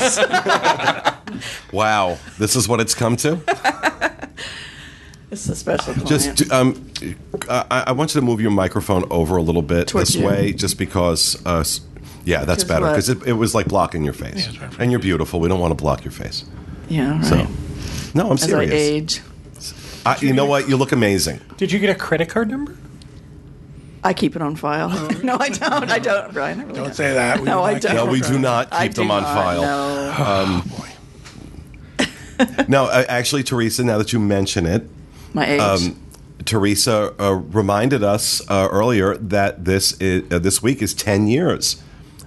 Wow, 1.73 2.19
this 2.39 2.57
is 2.57 2.69
what 2.69 2.81
it's 2.81 2.95
come 2.95 3.17
to. 3.19 3.41
it's 5.31 5.49
a 5.49 5.57
special 5.57 5.93
client. 5.93 6.09
Just 6.09 6.51
um, 6.53 6.91
I, 7.51 7.85
I 7.89 7.93
want 7.93 8.15
you 8.15 8.21
to 8.21 8.27
move 8.27 8.41
your 8.41 8.51
microphone 8.53 9.05
over 9.11 9.37
a 9.37 9.43
little 9.43 9.61
bit 9.63 9.89
Towards 9.89 10.13
this 10.15 10.17
you. 10.23 10.27
way, 10.27 10.53
just 10.53 10.79
because. 10.79 11.45
Uh, 11.45 11.65
yeah, 12.25 12.45
that's 12.45 12.65
Because 12.65 12.81
better 12.81 12.87
because 12.87 13.09
it, 13.09 13.23
it 13.29 13.33
was 13.35 13.55
like 13.55 13.67
blocking 13.69 14.03
your 14.03 14.13
face, 14.15 14.49
it's 14.49 14.59
right. 14.61 14.73
and 14.79 14.91
you're 14.91 14.99
beautiful. 15.01 15.39
We 15.41 15.49
don't 15.49 15.61
want 15.61 15.73
to 15.73 15.77
block 15.77 16.05
your 16.05 16.13
face. 16.13 16.45
yeah, 16.89 17.17
right. 17.19 17.25
So, 17.25 17.47
no, 18.15 18.27
I'm 18.29 18.33
As 18.33 18.45
I 18.45 18.47
serious. 18.47 18.73
age, 18.73 19.21
I, 20.07 20.17
you 20.21 20.33
know 20.33 20.47
what? 20.47 20.69
You 20.69 20.77
look 20.77 20.93
amazing. 20.93 21.41
Did 21.57 21.71
you 21.71 21.79
get 21.79 21.91
a 21.91 21.95
credit 21.95 22.29
card 22.29 22.49
number? 22.51 22.75
I 24.07 24.15
keep 24.15 24.37
it 24.37 24.43
on 24.43 24.55
file. 24.57 24.89
no, 25.25 25.37
I 25.39 25.49
don't. 25.49 25.91
I 25.91 25.99
don't, 25.99 26.33
Brian. 26.33 26.61
I 26.61 26.63
really 26.65 26.75
Don't 26.81 26.95
say 26.95 27.15
that. 27.15 27.41
We 27.41 27.45
No, 27.45 27.59
do 27.59 27.63
I 27.65 27.79
don't. 27.79 27.95
No, 27.97 28.07
we 28.07 28.21
do 28.21 28.39
not 28.39 28.69
I 28.73 28.87
keep 28.87 28.95
them 28.97 29.11
on 29.11 29.23
not, 29.25 29.35
file. 29.35 29.63
No. 29.63 30.15
Oh, 30.19 30.65
boy. 30.79 30.83
No, 32.69 32.85
uh, 32.85 33.05
actually, 33.09 33.43
Teresa. 33.43 33.83
Now 33.83 33.99
that 33.99 34.13
you 34.13 34.21
mention 34.21 34.67
it, 34.67 34.87
My 35.33 35.47
age. 35.47 35.61
um, 35.61 35.99
Teresa 36.45 37.15
uh, 37.19 37.33
reminded 37.33 38.05
us 38.05 38.43
uh, 38.51 38.69
earlier 38.71 39.17
that 39.17 39.65
this 39.65 39.93
is, 40.01 40.31
uh, 40.31 40.39
this 40.39 40.63
week 40.63 40.83
is 40.83 40.93
ten 40.95 41.27
years 41.29 41.83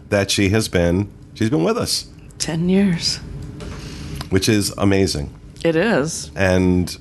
that 0.09 0.31
she 0.31 0.49
has 0.49 0.67
been 0.67 1.09
she's 1.35 1.49
been 1.51 1.63
with 1.63 1.77
us, 1.77 2.09
Ten 2.39 2.69
years. 2.69 3.17
which 4.31 4.49
is 4.49 4.73
amazing. 4.77 5.31
It 5.63 5.75
is. 5.75 6.31
And 6.35 6.97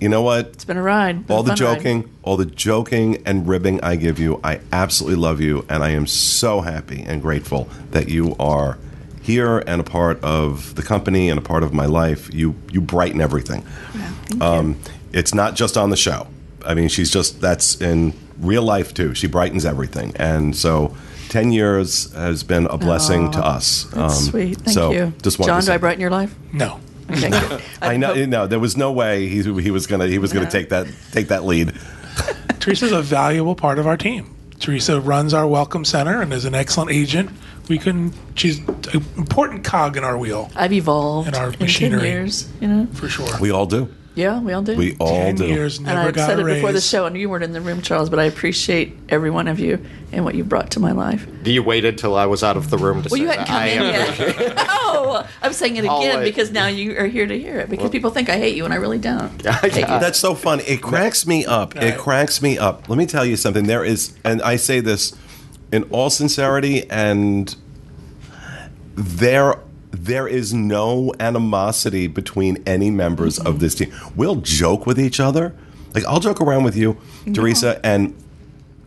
you 0.00 0.08
know 0.08 0.22
what? 0.22 0.46
It's 0.48 0.64
been 0.64 0.76
a 0.76 0.82
ride. 0.82 1.26
Been 1.26 1.34
all 1.36 1.40
a 1.42 1.44
the 1.44 1.56
fun 1.56 1.66
ride. 1.66 1.76
joking, 1.76 2.10
all 2.22 2.36
the 2.36 2.46
joking 2.46 3.22
and 3.26 3.46
ribbing 3.48 3.80
I 3.82 3.96
give 3.96 4.18
you, 4.18 4.40
I 4.44 4.60
absolutely 4.72 5.18
love 5.20 5.40
you, 5.40 5.64
and 5.68 5.82
I 5.82 5.90
am 5.90 6.06
so 6.06 6.60
happy 6.60 7.02
and 7.02 7.20
grateful 7.22 7.68
that 7.90 8.08
you 8.08 8.36
are 8.38 8.78
here 9.22 9.58
and 9.66 9.80
a 9.80 9.84
part 9.84 10.22
of 10.22 10.74
the 10.74 10.82
company 10.82 11.28
and 11.28 11.38
a 11.38 11.42
part 11.42 11.62
of 11.62 11.72
my 11.72 11.86
life. 11.86 12.32
You 12.32 12.54
you 12.72 12.80
brighten 12.80 13.20
everything. 13.20 13.64
Yeah, 13.94 14.12
Um, 14.40 14.76
it's 15.12 15.34
not 15.34 15.54
just 15.56 15.76
on 15.76 15.90
the 15.90 15.96
show. 15.96 16.26
I 16.64 16.74
mean, 16.74 16.88
she's 16.88 17.10
just 17.10 17.40
that's 17.40 17.80
in 17.80 18.12
real 18.38 18.62
life 18.62 18.94
too. 18.94 19.14
She 19.14 19.26
brightens 19.26 19.64
everything, 19.64 20.12
and 20.16 20.54
so. 20.56 20.94
Ten 21.28 21.52
years 21.52 22.10
has 22.14 22.42
been 22.42 22.64
a 22.70 22.78
blessing 22.78 23.30
to 23.32 23.38
us. 23.46 23.82
That's 23.92 24.16
Um, 24.18 24.24
sweet. 24.30 24.56
Thank 24.62 24.74
so 24.74 24.92
you. 24.92 25.12
Just 25.22 25.38
wanted 25.38 25.50
John, 25.52 25.60
to 25.60 25.66
do 25.66 25.72
I 25.74 25.76
brighten 25.76 26.00
your 26.00 26.08
life? 26.08 26.34
No. 26.54 26.80
Okay, 27.10 27.30
good. 27.48 27.62
I 27.80 27.96
know. 27.96 28.14
hope- 28.14 28.28
No, 28.28 28.46
there 28.46 28.58
was 28.60 28.76
no 28.76 28.92
way 28.92 29.28
he, 29.28 29.42
he 29.60 29.70
was 29.70 29.86
gonna 29.86 30.06
he 30.06 30.18
was 30.18 30.32
gonna 30.32 30.44
Yeah. 30.46 30.50
take 30.50 30.68
that 30.70 30.86
take 31.12 31.28
that 31.28 31.44
lead. 31.44 31.72
Teresa's 32.60 32.92
a 32.92 33.02
valuable 33.02 33.54
part 33.54 33.78
of 33.78 33.86
our 33.86 33.96
team. 33.96 34.34
Teresa 34.58 35.00
runs 35.00 35.32
our 35.32 35.46
welcome 35.46 35.84
center 35.84 36.20
and 36.20 36.32
is 36.32 36.44
an 36.44 36.54
excellent 36.54 36.90
agent. 36.90 37.30
We 37.68 37.78
can. 37.78 38.12
She's 38.34 38.58
an 38.58 39.04
important 39.16 39.62
cog 39.62 39.96
in 39.96 40.02
our 40.04 40.18
wheel 40.18 40.50
I've 40.56 40.72
evolved 40.72 41.28
in 41.28 41.34
our 41.34 41.52
in 41.52 41.58
machinery. 41.60 42.00
ten 42.00 42.10
years. 42.10 42.48
You 42.60 42.68
know. 42.68 42.86
for 42.94 43.08
sure. 43.08 43.28
We 43.40 43.50
all 43.50 43.66
do. 43.66 43.94
Yeah, 44.14 44.40
we 44.40 44.52
all 44.52 44.62
do. 44.62 44.74
We 44.76 44.96
all 44.98 45.06
Ten 45.10 45.36
do. 45.36 45.46
years, 45.46 45.78
and 45.78 45.88
I've 45.90 46.12
got 46.12 46.26
said 46.26 46.40
a 46.40 46.46
it 46.46 46.54
before 46.56 46.72
the 46.72 46.80
show, 46.80 47.06
and 47.06 47.16
you 47.16 47.30
weren't 47.30 47.44
in 47.44 47.52
the 47.52 47.60
room, 47.60 47.80
Charles, 47.82 48.10
but 48.10 48.18
I 48.18 48.24
appreciate 48.24 48.96
every 49.10 49.30
one 49.30 49.46
of 49.46 49.60
you 49.60 49.78
and 50.10 50.24
what 50.24 50.34
you 50.34 50.42
brought 50.42 50.72
to 50.72 50.80
my 50.80 50.90
life. 50.90 51.24
You 51.44 51.62
waited 51.62 51.98
till 51.98 52.16
I 52.16 52.26
was 52.26 52.42
out 52.42 52.56
of 52.56 52.68
the 52.70 52.78
room 52.78 53.00
to 53.04 53.08
Well, 53.08 53.16
say 53.16 53.22
you 53.22 53.28
hadn't 53.28 53.46
that. 53.46 53.46
come 53.46 53.56
I 53.56 53.66
in 53.68 53.82
am- 53.82 54.44
yet. 54.56 54.58
I'm 55.42 55.52
saying 55.52 55.76
it 55.76 55.80
again 55.80 55.90
Always. 55.90 56.28
because 56.28 56.50
now 56.50 56.66
you 56.66 56.96
are 56.98 57.06
here 57.06 57.26
to 57.26 57.38
hear 57.38 57.58
it. 57.58 57.70
Because 57.70 57.90
people 57.90 58.10
think 58.10 58.28
I 58.28 58.38
hate 58.38 58.56
you, 58.56 58.64
and 58.64 58.72
I 58.74 58.76
really 58.76 58.98
don't. 58.98 59.28
Yeah, 59.44 59.52
hate 59.60 59.76
you. 59.76 59.86
That's 59.86 60.18
so 60.18 60.34
fun. 60.34 60.60
It 60.60 60.82
cracks 60.82 61.26
me 61.26 61.44
up. 61.46 61.76
It 61.76 61.98
cracks 61.98 62.42
me 62.42 62.58
up. 62.58 62.88
Let 62.88 62.98
me 62.98 63.06
tell 63.06 63.24
you 63.24 63.36
something. 63.36 63.66
There 63.66 63.84
is, 63.84 64.16
and 64.24 64.42
I 64.42 64.56
say 64.56 64.80
this 64.80 65.16
in 65.72 65.84
all 65.84 66.10
sincerity, 66.10 66.88
and 66.90 67.54
there 68.94 69.60
there 69.90 70.28
is 70.28 70.52
no 70.52 71.14
animosity 71.18 72.06
between 72.06 72.62
any 72.66 72.90
members 72.90 73.38
of 73.38 73.60
this 73.60 73.74
team. 73.74 73.92
We'll 74.14 74.36
joke 74.36 74.86
with 74.86 74.98
each 75.00 75.20
other. 75.20 75.54
Like 75.94 76.04
I'll 76.04 76.20
joke 76.20 76.40
around 76.40 76.64
with 76.64 76.76
you, 76.76 76.96
Teresa, 77.32 77.80
and 77.84 78.14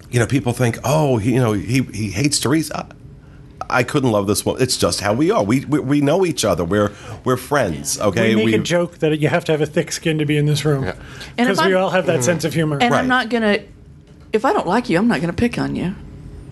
you 0.09 0.19
know 0.19 0.27
people 0.27 0.53
think, 0.53 0.77
oh, 0.83 1.17
he, 1.17 1.33
you 1.33 1.39
know, 1.39 1.53
he 1.53 1.81
he 1.81 2.11
hates 2.11 2.39
Teresa. 2.39 2.87
I 3.71 3.83
couldn't 3.83 4.11
love 4.11 4.27
this 4.27 4.45
one. 4.45 4.61
It's 4.61 4.77
just 4.77 4.99
how 5.01 5.13
we 5.13 5.31
are. 5.31 5.43
We 5.43 5.65
we, 5.65 5.79
we 5.79 6.01
know 6.01 6.25
each 6.25 6.43
other. 6.45 6.63
We're 6.63 6.91
we're 7.23 7.37
friends. 7.37 7.99
Okay, 7.99 8.35
we 8.35 8.45
make 8.45 8.55
a 8.55 8.59
joke 8.59 8.99
that 8.99 9.17
you 9.19 9.27
have 9.29 9.45
to 9.45 9.51
have 9.51 9.61
a 9.61 9.65
thick 9.65 9.91
skin 9.91 10.17
to 10.19 10.25
be 10.25 10.37
in 10.37 10.45
this 10.45 10.65
room 10.65 10.83
And 10.83 10.95
if 11.37 11.37
because 11.37 11.57
we 11.65 11.73
I'm- 11.73 11.83
all 11.83 11.89
have 11.89 12.05
that 12.07 12.23
sense 12.23 12.43
of 12.45 12.53
humor. 12.53 12.77
And 12.81 12.91
Right. 12.91 12.99
I'm 12.99 13.07
not 13.07 13.29
gonna. 13.29 13.59
If 14.33 14.45
I 14.45 14.53
don't 14.53 14.67
like 14.67 14.89
you, 14.89 14.97
I'm 14.97 15.07
not 15.07 15.21
gonna 15.21 15.33
pick 15.33 15.57
on 15.57 15.75
you. 15.75 15.95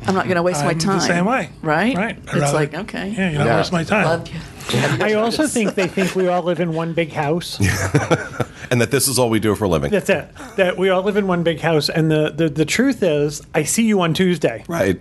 I'm 0.07 0.15
not 0.15 0.27
gonna 0.27 0.41
waste 0.43 0.63
my 0.63 0.71
I'm 0.71 0.77
the 0.77 0.83
time. 0.85 0.99
same 1.01 1.25
way. 1.25 1.49
Right. 1.61 1.95
Right. 1.95 2.15
I'd 2.17 2.23
It's 2.23 2.33
rather- 2.35 2.53
like 2.57 2.73
okay. 2.73 3.09
Yeah, 3.09 3.31
you 3.31 3.38
don't 3.38 3.47
Yeah. 3.47 3.57
waste 3.57 3.71
my 3.73 3.83
time. 3.83 4.05
Love 4.05 4.27
you. 4.29 4.39
I 5.05 5.13
also 5.13 5.47
think 5.47 5.75
they 5.75 5.88
think 5.88 6.15
we 6.15 6.27
all 6.27 6.43
live 6.43 6.59
in 6.59 6.73
one 6.73 6.93
big 6.93 7.11
house. 7.11 7.57
and 8.71 8.79
that 8.81 8.91
this 8.91 9.07
is 9.07 9.17
all 9.17 9.29
we 9.29 9.39
do 9.39 9.55
for 9.55 9.65
a 9.65 9.67
living. 9.67 9.89
That's 9.89 10.09
it. 10.09 10.27
That 10.57 10.77
we 10.77 10.89
all 10.89 11.01
live 11.01 11.17
in 11.17 11.25
one 11.27 11.41
big 11.43 11.59
house, 11.59 11.89
and 11.89 12.09
the 12.11 12.29
the, 12.35 12.49
the 12.49 12.65
truth 12.65 13.01
is, 13.03 13.41
I 13.55 13.63
see 13.63 13.83
you 13.85 13.99
on 14.01 14.13
Tuesday. 14.13 14.63
Right. 14.67 14.99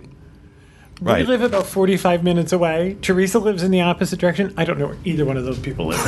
We 1.01 1.23
live 1.23 1.41
about 1.41 1.65
45 1.65 2.23
minutes 2.23 2.51
away. 2.51 2.97
Teresa 3.01 3.39
lives 3.39 3.63
in 3.63 3.71
the 3.71 3.81
opposite 3.81 4.19
direction. 4.19 4.53
I 4.57 4.65
don't 4.65 4.77
know 4.77 4.87
where 4.87 4.97
either 5.05 5.25
one 5.25 5.37
of 5.37 5.45
those 5.45 5.59
people 5.59 5.87
live. 5.87 5.99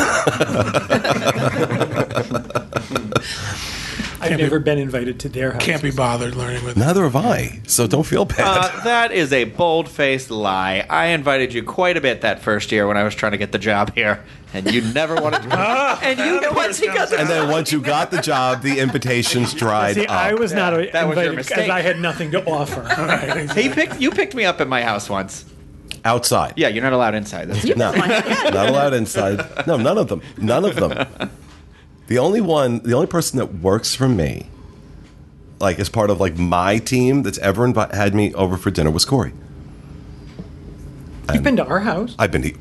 I've 4.21 4.37
never 4.37 4.59
been 4.59 4.77
invited 4.77 5.19
to 5.21 5.29
their 5.29 5.53
house. 5.53 5.63
Can't 5.63 5.81
be 5.81 5.91
bothered 5.91 6.35
learning 6.35 6.63
with. 6.63 6.77
Neither 6.77 7.03
have 7.03 7.15
I. 7.15 7.61
So 7.65 7.87
don't 7.87 8.05
feel 8.05 8.25
bad. 8.25 8.39
Uh, 8.41 8.83
that 8.83 9.11
is 9.11 9.33
a 9.33 9.45
bold 9.45 9.89
faced 9.89 10.29
lie. 10.29 10.85
I 10.89 11.07
invited 11.07 11.53
you 11.53 11.63
quite 11.63 11.97
a 11.97 12.01
bit 12.01 12.21
that 12.21 12.39
first 12.39 12.71
year 12.71 12.87
when 12.87 12.97
I 12.97 13.03
was 13.03 13.15
trying 13.15 13.31
to 13.31 13.37
get 13.37 13.51
the 13.51 13.57
job 13.59 13.95
here, 13.95 14.23
and 14.53 14.71
you 14.71 14.81
never 14.93 15.15
wanted 15.15 15.43
to. 15.43 15.49
And 16.03 16.19
you, 16.19 16.41
once 16.53 16.79
he 16.79 16.87
got 16.87 17.09
the 17.09 17.19
and 17.19 17.29
then 17.29 17.49
once 17.49 17.71
you 17.71 17.79
got 17.81 18.11
the 18.11 18.21
job, 18.21 18.61
the 18.63 18.79
invitations 18.79 19.53
dried 19.63 19.95
See, 19.95 20.05
up. 20.05 20.11
I 20.11 20.33
was 20.33 20.51
not 20.53 20.73
Yeah, 20.73 20.91
that 20.91 21.07
was 21.07 21.15
your 21.17 21.25
invited 21.31 21.37
because 21.37 21.49
mistake. 21.57 21.69
I 21.69 21.81
had 21.81 21.99
nothing 21.99 22.31
to 22.31 22.43
offer. 22.45 22.81
he 23.59 23.69
picked 23.69 23.99
you 24.01 24.11
picked 24.11 24.33
me 24.35 24.43
up 24.45 24.59
at 24.61 24.67
my 24.67 24.81
house 24.83 25.09
once. 25.09 25.45
outside. 26.03 26.53
Yeah, 26.57 26.67
you're 26.69 26.83
not 26.83 26.93
allowed 26.93 27.15
inside. 27.15 27.49
That's 27.49 27.65
No, 27.75 27.91
not 27.91 28.69
allowed 28.69 28.93
inside. 28.93 29.67
No, 29.67 29.77
none 29.77 29.97
of 29.97 30.07
them. 30.07 30.21
None 30.37 30.65
of 30.65 30.75
them. 30.75 31.29
The 32.07 32.17
only 32.17 32.41
one, 32.41 32.79
the 32.79 32.93
only 32.93 33.07
person 33.07 33.37
that 33.37 33.53
works 33.55 33.95
for 33.95 34.09
me, 34.09 34.47
like 35.59 35.79
as 35.79 35.87
part 35.89 36.09
of 36.09 36.19
like 36.19 36.37
my 36.37 36.77
team 36.79 37.21
that's 37.23 37.37
ever 37.37 37.65
invi- 37.67 37.93
had 37.93 38.13
me 38.15 38.33
over 38.33 38.57
for 38.57 38.71
dinner 38.71 38.91
was 38.91 39.05
Corey. 39.05 39.31
You've 41.33 41.43
been 41.43 41.55
to 41.57 41.65
our 41.65 41.79
house. 41.79 42.15
I've 42.19 42.31
been. 42.31 42.41
To, 42.41 42.53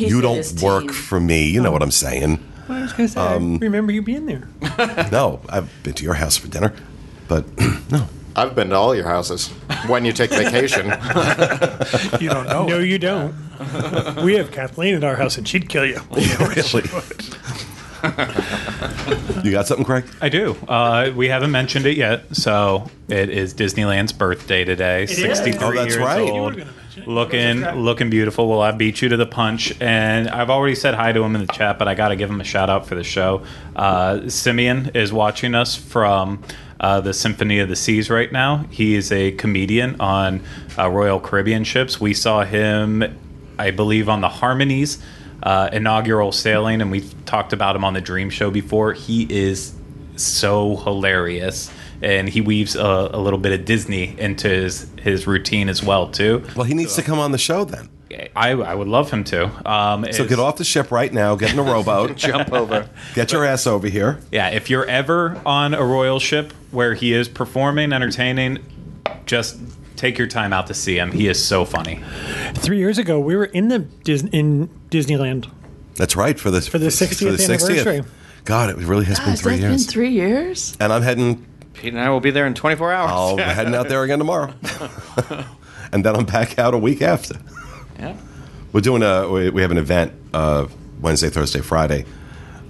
He 0.00 0.08
you 0.08 0.20
don't 0.22 0.62
work 0.62 0.84
team. 0.84 0.92
for 0.92 1.20
me. 1.20 1.48
You 1.50 1.60
know 1.62 1.70
what 1.70 1.82
I'm 1.82 1.90
saying. 1.90 2.38
I 2.68 2.82
was 2.82 2.92
going 2.92 3.08
to 3.08 3.12
say, 3.12 3.20
Um, 3.20 3.56
I 3.56 3.58
remember 3.66 3.92
you 3.92 4.00
being 4.02 4.26
there. 4.26 4.48
No, 5.12 5.40
I've 5.48 5.68
been 5.82 5.92
to 5.94 6.04
your 6.04 6.14
house 6.14 6.36
for 6.36 6.48
dinner, 6.48 6.72
but 7.28 7.44
no. 7.90 8.08
I've 8.36 8.54
been 8.54 8.70
to 8.70 8.76
all 8.76 8.94
your 8.94 9.08
houses 9.08 9.48
when 9.88 10.04
you 10.04 10.12
take 10.12 10.30
vacation. 10.30 10.86
You 12.20 12.28
don't 12.30 12.46
know. 12.46 12.66
No, 12.66 12.78
it. 12.78 12.86
you 12.88 12.98
don't. 12.98 13.34
we 14.24 14.34
have 14.34 14.50
Kathleen 14.52 14.94
at 14.94 15.04
our 15.04 15.16
house, 15.16 15.36
and 15.36 15.46
she'd 15.46 15.68
kill 15.68 15.84
you. 15.84 16.00
really. 16.10 16.82
you 19.44 19.50
got 19.50 19.66
something, 19.66 19.84
Craig? 19.84 20.04
I 20.20 20.28
do. 20.28 20.56
Uh, 20.68 21.12
we 21.14 21.28
haven't 21.28 21.50
mentioned 21.50 21.86
it 21.86 21.96
yet, 21.96 22.34
so 22.34 22.90
it 23.08 23.28
is 23.30 23.54
Disneyland's 23.54 24.12
birthday 24.12 24.64
today. 24.64 25.04
is. 25.04 25.16
Sixty-three 25.16 25.60
Oh, 25.66 25.72
that's 25.72 25.94
years 25.94 26.04
right. 26.04 26.20
Old, 26.20 26.52
gonna 26.56 26.64
mention 26.72 27.02
it. 27.02 27.08
looking 27.08 27.60
looking 27.82 28.10
beautiful. 28.10 28.48
Well, 28.48 28.60
I 28.60 28.72
beat 28.72 29.02
you 29.02 29.08
to 29.10 29.16
the 29.16 29.26
punch, 29.26 29.72
and 29.80 30.28
I've 30.28 30.50
already 30.50 30.74
said 30.74 30.94
hi 30.94 31.12
to 31.12 31.22
him 31.22 31.34
in 31.34 31.46
the 31.46 31.52
chat, 31.52 31.78
but 31.78 31.88
I 31.88 31.94
got 31.94 32.08
to 32.08 32.16
give 32.16 32.30
him 32.30 32.40
a 32.40 32.44
shout 32.44 32.70
out 32.70 32.86
for 32.86 32.94
the 32.94 33.04
show. 33.04 33.42
Uh, 33.76 34.28
Simeon 34.28 34.90
is 34.94 35.12
watching 35.12 35.54
us 35.54 35.76
from. 35.76 36.42
Uh, 36.82 36.98
the 36.98 37.12
Symphony 37.12 37.58
of 37.58 37.68
the 37.68 37.76
Seas 37.76 38.08
right 38.08 38.32
now. 38.32 38.64
He 38.70 38.94
is 38.94 39.12
a 39.12 39.32
comedian 39.32 40.00
on 40.00 40.42
uh, 40.78 40.88
Royal 40.88 41.20
Caribbean 41.20 41.62
ships. 41.62 42.00
We 42.00 42.14
saw 42.14 42.42
him, 42.42 43.04
I 43.58 43.70
believe, 43.70 44.08
on 44.08 44.22
the 44.22 44.30
Harmonies 44.30 44.96
uh, 45.42 45.70
inaugural 45.72 46.32
sailing, 46.32 46.80
and 46.80 46.90
we've 46.90 47.12
talked 47.24 47.52
about 47.52 47.76
him 47.76 47.84
on 47.84 47.94
the 47.94 48.00
Dream 48.00 48.30
Show 48.30 48.50
before. 48.50 48.92
He 48.92 49.26
is 49.30 49.74
so 50.16 50.76
hilarious, 50.76 51.70
and 52.02 52.28
he 52.28 52.40
weaves 52.40 52.76
a, 52.76 53.10
a 53.12 53.18
little 53.18 53.38
bit 53.38 53.52
of 53.58 53.64
Disney 53.64 54.18
into 54.18 54.48
his 54.48 54.86
his 55.00 55.26
routine 55.26 55.68
as 55.68 55.82
well 55.82 56.08
too. 56.10 56.44
Well, 56.54 56.64
he 56.64 56.74
needs 56.74 56.94
to 56.96 57.02
come 57.02 57.18
on 57.18 57.32
the 57.32 57.38
show 57.38 57.64
then. 57.64 57.88
I, 58.34 58.50
I 58.50 58.74
would 58.74 58.88
love 58.88 59.10
him 59.10 59.22
to. 59.24 59.70
Um, 59.70 60.04
So 60.12 60.26
get 60.26 60.40
off 60.40 60.56
the 60.56 60.64
ship 60.64 60.90
right 60.90 61.12
now. 61.12 61.36
Get 61.36 61.52
in 61.52 61.58
a 61.60 61.62
rowboat. 61.62 62.16
jump 62.16 62.52
over. 62.52 62.90
Get 63.14 63.30
your 63.30 63.44
ass 63.44 63.68
over 63.68 63.86
here. 63.86 64.18
Yeah, 64.32 64.48
if 64.48 64.68
you're 64.68 64.84
ever 64.84 65.40
on 65.46 65.74
a 65.74 65.84
royal 65.84 66.18
ship 66.18 66.52
where 66.72 66.94
he 66.94 67.12
is 67.12 67.28
performing, 67.28 67.92
entertaining, 67.92 68.58
just 69.26 69.58
take 70.00 70.16
your 70.18 70.26
time 70.26 70.52
out 70.52 70.66
to 70.68 70.74
see 70.74 70.96
him. 70.98 71.12
He 71.12 71.28
is 71.28 71.42
so 71.44 71.64
funny. 71.64 72.02
Three 72.54 72.78
years 72.78 72.96
ago, 72.98 73.20
we 73.20 73.36
were 73.36 73.44
in 73.44 73.68
the 73.68 73.80
Dis- 73.80 74.24
in 74.32 74.68
Disneyland. 74.90 75.50
That's 75.96 76.16
right 76.16 76.40
for 76.40 76.50
the 76.50 76.60
For 76.62 76.78
the 76.78 76.86
60th 76.88 77.44
anniversary. 77.44 78.02
God, 78.46 78.70
it 78.70 78.76
really 78.78 79.04
has 79.04 79.18
been 79.20 79.28
Has 79.30 79.42
three 79.42 79.56
that 79.56 79.60
been 79.60 79.70
years. 79.72 79.86
three 79.86 80.10
years? 80.10 80.76
and 80.80 80.92
I'm 80.92 81.02
heading. 81.02 81.46
Pete 81.74 81.92
and 81.92 82.00
I 82.02 82.08
will 82.08 82.20
be 82.20 82.30
there 82.30 82.46
in 82.46 82.54
24 82.54 82.92
hours. 82.92 83.10
I'll 83.12 83.36
be 83.36 83.42
heading 83.42 83.74
out 83.74 83.88
there 83.88 84.02
again 84.02 84.18
tomorrow, 84.18 84.52
and 85.92 86.04
then 86.04 86.16
I'm 86.16 86.24
back 86.24 86.58
out 86.58 86.74
a 86.74 86.78
week 86.78 87.02
after. 87.02 87.36
yeah. 87.98 88.16
We're 88.72 88.80
doing 88.80 89.02
a. 89.02 89.28
We, 89.28 89.50
we 89.50 89.62
have 89.62 89.70
an 89.70 89.78
event 89.78 90.12
uh, 90.32 90.66
Wednesday, 91.00 91.28
Thursday, 91.28 91.60
Friday. 91.60 92.06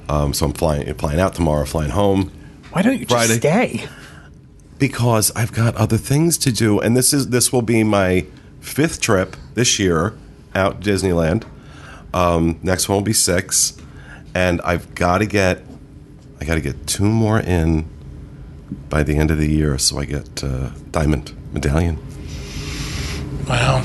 Um, 0.08 0.34
so 0.34 0.46
I'm 0.46 0.52
flying 0.52 0.92
flying 0.94 1.20
out 1.20 1.34
tomorrow, 1.34 1.64
flying 1.64 1.90
home 1.90 2.32
Why 2.72 2.82
don't 2.82 2.94
you 2.98 3.06
just 3.06 3.10
Friday. 3.12 3.38
stay? 3.38 3.88
Because 4.80 5.30
I've 5.36 5.52
got 5.52 5.76
other 5.76 5.98
things 5.98 6.36
to 6.38 6.50
do, 6.50 6.80
and 6.80 6.96
this 6.96 7.12
is 7.12 7.28
this 7.28 7.52
will 7.52 7.62
be 7.62 7.84
my 7.84 8.26
fifth 8.60 9.00
trip 9.00 9.36
this 9.54 9.78
year 9.78 10.14
out 10.54 10.80
Disneyland. 10.80 11.44
Um, 12.12 12.58
next 12.62 12.88
one 12.88 12.96
will 12.96 13.04
be 13.04 13.12
six, 13.12 13.76
and 14.34 14.60
I've 14.62 14.94
got 14.96 15.18
to 15.18 15.26
get 15.26 15.62
I 16.40 16.44
got 16.44 16.54
to 16.54 16.60
get 16.60 16.86
two 16.86 17.04
more 17.04 17.38
in 17.38 17.88
by 18.88 19.02
the 19.02 19.16
end 19.16 19.30
of 19.30 19.38
the 19.38 19.48
year, 19.48 19.78
so 19.78 19.98
I 19.98 20.06
get 20.06 20.42
uh, 20.42 20.70
diamond 20.90 21.32
medallion. 21.52 21.98
Wow. 23.48 23.84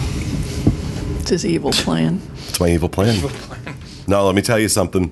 It's 1.20 1.30
his 1.30 1.46
evil 1.46 1.72
plan. 1.72 2.22
It's 2.48 2.60
my 2.60 2.70
evil 2.70 2.90
plan. 2.90 3.16
No, 4.08 4.26
let 4.26 4.36
me 4.36 4.44
tell 4.44 4.60
you 4.60 4.70
something. 4.70 5.12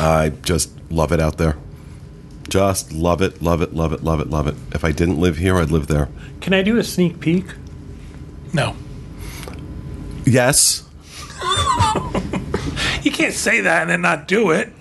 I 0.00 0.30
just 0.42 0.70
love 0.90 1.12
it 1.12 1.20
out 1.20 1.38
there. 1.38 1.56
Just 2.48 2.92
love 2.92 3.20
it, 3.20 3.42
love 3.42 3.60
it, 3.62 3.74
love 3.74 3.92
it, 3.92 4.02
love 4.02 4.20
it, 4.20 4.30
love 4.30 4.46
it. 4.46 4.54
If 4.72 4.84
I 4.84 4.92
didn't 4.92 5.20
live 5.20 5.36
here, 5.36 5.56
I'd 5.56 5.70
live 5.70 5.86
there. 5.86 6.08
Can 6.40 6.54
I 6.54 6.62
do 6.62 6.78
a 6.78 6.84
sneak 6.84 7.20
peek? 7.20 7.44
No. 8.52 8.74
Yes. 10.24 10.84
You 13.02 13.12
can't 13.12 13.34
say 13.34 13.60
that 13.62 13.82
and 13.82 13.90
then 13.90 14.00
not 14.02 14.28
do 14.28 14.50
it. 14.50 14.72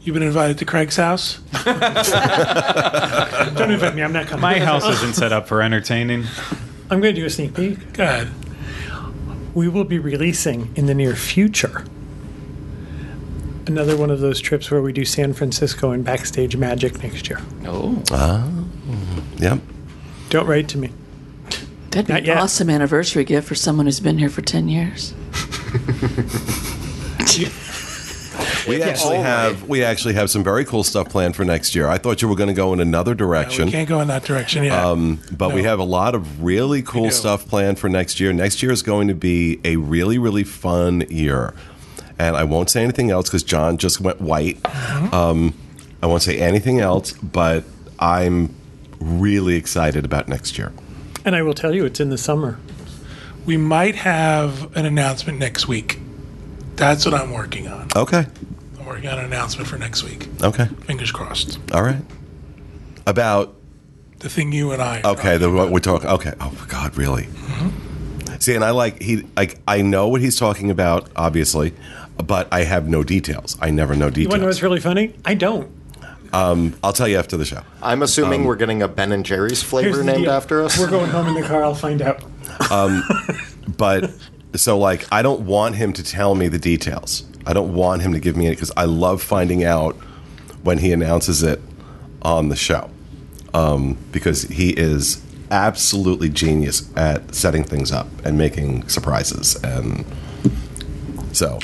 You've 0.00 0.14
been 0.14 0.22
invited 0.22 0.58
to 0.58 0.64
Craig's 0.64 0.96
house? 0.96 1.38
Don't 1.64 3.70
invite 3.70 3.94
me. 3.94 4.02
I'm 4.02 4.12
not 4.12 4.26
coming. 4.26 4.40
My 4.40 4.58
house 4.58 4.86
isn't 4.86 5.14
set 5.14 5.32
up 5.32 5.46
for 5.46 5.60
entertaining. 5.60 6.24
I'm 6.90 7.00
going 7.00 7.14
to 7.14 7.20
do 7.20 7.26
a 7.26 7.30
sneak 7.30 7.54
peek. 7.54 7.92
Go 7.92 8.04
ahead. 8.04 8.28
We 9.54 9.68
will 9.68 9.84
be 9.84 9.98
releasing 9.98 10.74
in 10.76 10.86
the 10.86 10.94
near 10.94 11.14
future 11.14 11.84
another 13.68 13.96
one 13.96 14.10
of 14.10 14.20
those 14.20 14.40
trips 14.40 14.70
where 14.70 14.82
we 14.82 14.92
do 14.92 15.04
San 15.04 15.32
Francisco 15.32 15.90
and 15.92 16.04
backstage 16.04 16.56
magic 16.56 17.02
next 17.02 17.28
year. 17.28 17.40
Oh, 17.66 18.02
Yep. 19.38 19.60
Don't 20.30 20.46
write 20.46 20.68
to 20.70 20.78
me. 20.78 20.90
That'd 21.90 22.06
be 22.08 22.12
Not 22.12 22.20
an 22.20 22.26
yet. 22.26 22.36
awesome 22.38 22.68
anniversary 22.68 23.24
gift 23.24 23.46
for 23.48 23.54
someone 23.54 23.86
who's 23.86 24.00
been 24.00 24.18
here 24.18 24.28
for 24.28 24.42
10 24.42 24.68
years. 24.68 25.14
We 28.68 28.82
actually 28.82 29.16
have 29.16 29.66
we 29.66 29.82
actually 29.82 30.14
have 30.14 30.28
some 30.30 30.44
very 30.44 30.64
cool 30.64 30.84
stuff 30.84 31.08
planned 31.08 31.34
for 31.34 31.44
next 31.44 31.74
year. 31.74 31.88
I 31.88 31.96
thought 31.96 32.20
you 32.20 32.28
were 32.28 32.34
going 32.36 32.48
to 32.48 32.54
go 32.54 32.72
in 32.74 32.80
another 32.80 33.12
We 33.12 33.16
direction. 33.16 33.70
can't 33.70 33.88
go 33.88 34.00
in 34.00 34.08
that 34.08 34.24
direction 34.24 34.64
yet. 34.64 34.72
Um, 34.84 35.20
but 35.32 35.54
we 35.54 35.62
No. 35.62 35.70
have 35.70 35.78
a 35.78 35.84
lot 35.84 36.14
of 36.14 36.42
really 36.42 36.82
cool 36.82 37.04
do. 37.04 37.10
stuff 37.10 37.48
planned 37.48 37.78
for 37.78 37.88
next 37.88 38.20
year. 38.20 38.32
Next 38.32 38.62
year 38.62 38.70
is 38.70 38.82
going 38.82 39.08
to 39.08 39.14
be 39.14 39.58
a 39.64 39.76
really, 39.76 40.18
really 40.18 40.44
fun 40.44 41.04
year. 41.08 41.54
And 42.18 42.36
I 42.36 42.44
won't 42.44 42.68
say 42.70 42.82
anything 42.82 43.10
else 43.10 43.28
because 43.28 43.42
John 43.42 43.78
just 43.78 44.00
went 44.00 44.20
white. 44.20 44.60
Mm-hmm. 44.62 45.14
Um, 45.14 45.54
I 46.02 46.06
won't 46.06 46.22
say 46.22 46.38
anything 46.38 46.80
else, 46.80 47.12
but 47.12 47.64
I'm 47.98 48.54
really 49.00 49.54
excited 49.54 50.04
about 50.04 50.28
next 50.28 50.58
year. 50.58 50.72
And 51.24 51.36
I 51.36 51.42
will 51.42 51.54
tell 51.54 51.74
you, 51.74 51.84
it's 51.84 52.00
in 52.00 52.10
the 52.10 52.18
summer. 52.18 52.58
we 53.46 53.56
might 53.56 53.94
have 53.96 54.76
an 54.76 54.84
announcement 54.86 55.38
next 55.38 55.68
week. 55.68 55.98
That's 56.76 57.04
what 57.04 57.14
I'm 57.14 57.32
working 57.32 57.66
on. 57.68 57.88
Okay. 57.96 58.26
I'm 58.78 58.86
working 58.86 59.08
on 59.08 59.18
an 59.18 59.24
announcement 59.24 59.68
for 59.68 59.78
next 59.78 60.02
week. 60.04 60.28
Okay. 60.42 60.66
Fingers 60.86 61.10
crossed. 61.10 61.58
All 61.72 61.82
right. 61.82 62.02
About 63.06 63.54
The 64.20 64.28
thing 64.28 64.52
you 64.52 64.72
and 64.72 64.82
I. 64.82 65.00
Okay, 65.04 65.38
the 65.38 65.50
what 65.50 65.70
we're 65.70 65.78
talking. 65.80 66.08
Okay, 66.08 66.32
oh 66.40 66.52
my 66.58 66.66
God, 66.66 66.96
really? 66.96 67.28
See, 68.40 68.54
and 68.54 68.64
I 68.64 68.70
like 68.70 69.02
he 69.02 69.24
like 69.36 69.58
I 69.66 69.82
know 69.82 70.06
what 70.08 70.20
he's 70.20 70.38
talking 70.38 70.70
about, 70.70 71.10
obviously, 71.16 71.72
but 72.24 72.48
I 72.52 72.64
have 72.64 72.88
no 72.88 73.02
details. 73.02 73.56
I 73.60 73.70
never 73.70 73.94
know 73.94 74.10
details. 74.10 74.24
You 74.24 74.28
want 74.28 74.38
to 74.38 74.42
know 74.42 74.46
what's 74.48 74.62
really 74.62 74.80
funny? 74.80 75.14
I 75.24 75.34
don't. 75.34 75.70
Um, 76.32 76.76
I'll 76.82 76.92
tell 76.92 77.08
you 77.08 77.16
after 77.16 77.36
the 77.36 77.44
show. 77.44 77.62
I'm 77.82 78.02
assuming 78.02 78.44
we're 78.44 78.56
getting 78.56 78.82
a 78.82 78.88
Ben 78.88 79.12
and 79.12 79.24
Jerry's 79.24 79.60
Here's 79.62 79.70
flavor 79.70 79.96
the 79.98 80.04
named 80.04 80.24
deal. 80.24 80.32
after 80.32 80.62
us. 80.62 80.78
We're 80.78 80.90
going 80.90 81.10
home 81.10 81.28
in 81.28 81.34
the 81.40 81.46
car. 81.46 81.64
I'll 81.64 81.74
find 81.74 82.02
out. 82.02 82.22
But 83.76 84.10
so 84.56 84.78
like 84.78 85.06
I 85.12 85.22
don't 85.22 85.42
want 85.42 85.76
him 85.76 85.92
to 85.92 86.02
tell 86.02 86.34
me 86.34 86.48
the 86.48 86.58
details. 86.58 87.24
I 87.46 87.52
don't 87.52 87.74
want 87.74 88.02
him 88.02 88.12
to 88.12 88.20
give 88.20 88.36
me 88.36 88.46
it 88.48 88.50
because 88.50 88.72
I 88.76 88.84
love 88.84 89.22
finding 89.22 89.62
out 89.64 89.94
when 90.62 90.78
he 90.78 90.92
announces 90.92 91.42
it 91.42 91.60
on 92.22 92.48
the 92.48 92.56
show. 92.56 92.90
Um, 93.54 93.96
because 94.12 94.42
he 94.42 94.70
is 94.70 95.22
absolutely 95.50 96.28
genius 96.28 96.90
at 96.96 97.34
setting 97.34 97.64
things 97.64 97.90
up 97.92 98.06
and 98.24 98.36
making 98.36 98.88
surprises 98.88 99.56
and 99.64 100.04
so 101.32 101.58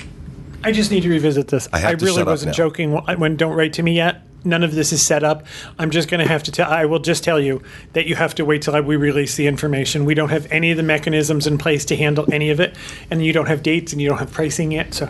I 0.65 0.73
just 0.73 0.91
need 0.91 1.03
to 1.03 1.11
revisit 1.11 1.49
this. 1.49 1.69
I 1.73 1.95
to 1.95 2.05
really 2.05 2.25
wasn't 2.25 2.55
joking 2.55 2.93
when 2.93 3.21
when 3.21 3.37
Don't 3.37 3.55
Write 3.55 3.75
to 3.75 3.83
Me 3.83 3.95
Yet. 3.95 4.23
None 4.47 4.63
of 4.63 4.75
this 4.75 4.93
is 4.93 5.05
set 5.05 5.25
up. 5.25 5.47
I'm 5.79 5.91
just 5.91 6.11
going 6.11 6.21
to 6.21 6.29
have 6.29 6.43
to 6.43 6.53
tell. 6.53 6.71
I 6.71 6.85
will 6.85 6.99
just 6.99 7.25
tell 7.25 7.41
you 7.41 7.63
that 7.95 8.07
you 8.07 8.15
have 8.15 8.35
to 8.35 8.45
wait 8.45 8.61
till 8.61 8.79
we 8.83 8.97
release 8.97 9.37
the 9.37 9.47
information. 9.47 10.05
We 10.05 10.15
don't 10.15 10.29
have 10.29 10.51
any 10.53 10.71
of 10.71 10.77
the 10.77 10.83
mechanisms 10.83 11.47
in 11.47 11.57
place 11.57 11.87
to 11.87 11.97
handle 11.97 12.27
any 12.31 12.51
of 12.51 12.61
it, 12.61 12.77
and 13.11 13.25
you 13.25 13.33
don't 13.33 13.47
have 13.47 13.63
dates 13.63 13.93
and 13.93 14.03
you 14.03 14.09
don't 14.09 14.19
have 14.19 14.33
pricing 14.33 14.73
yet. 14.73 14.93
So 14.93 15.09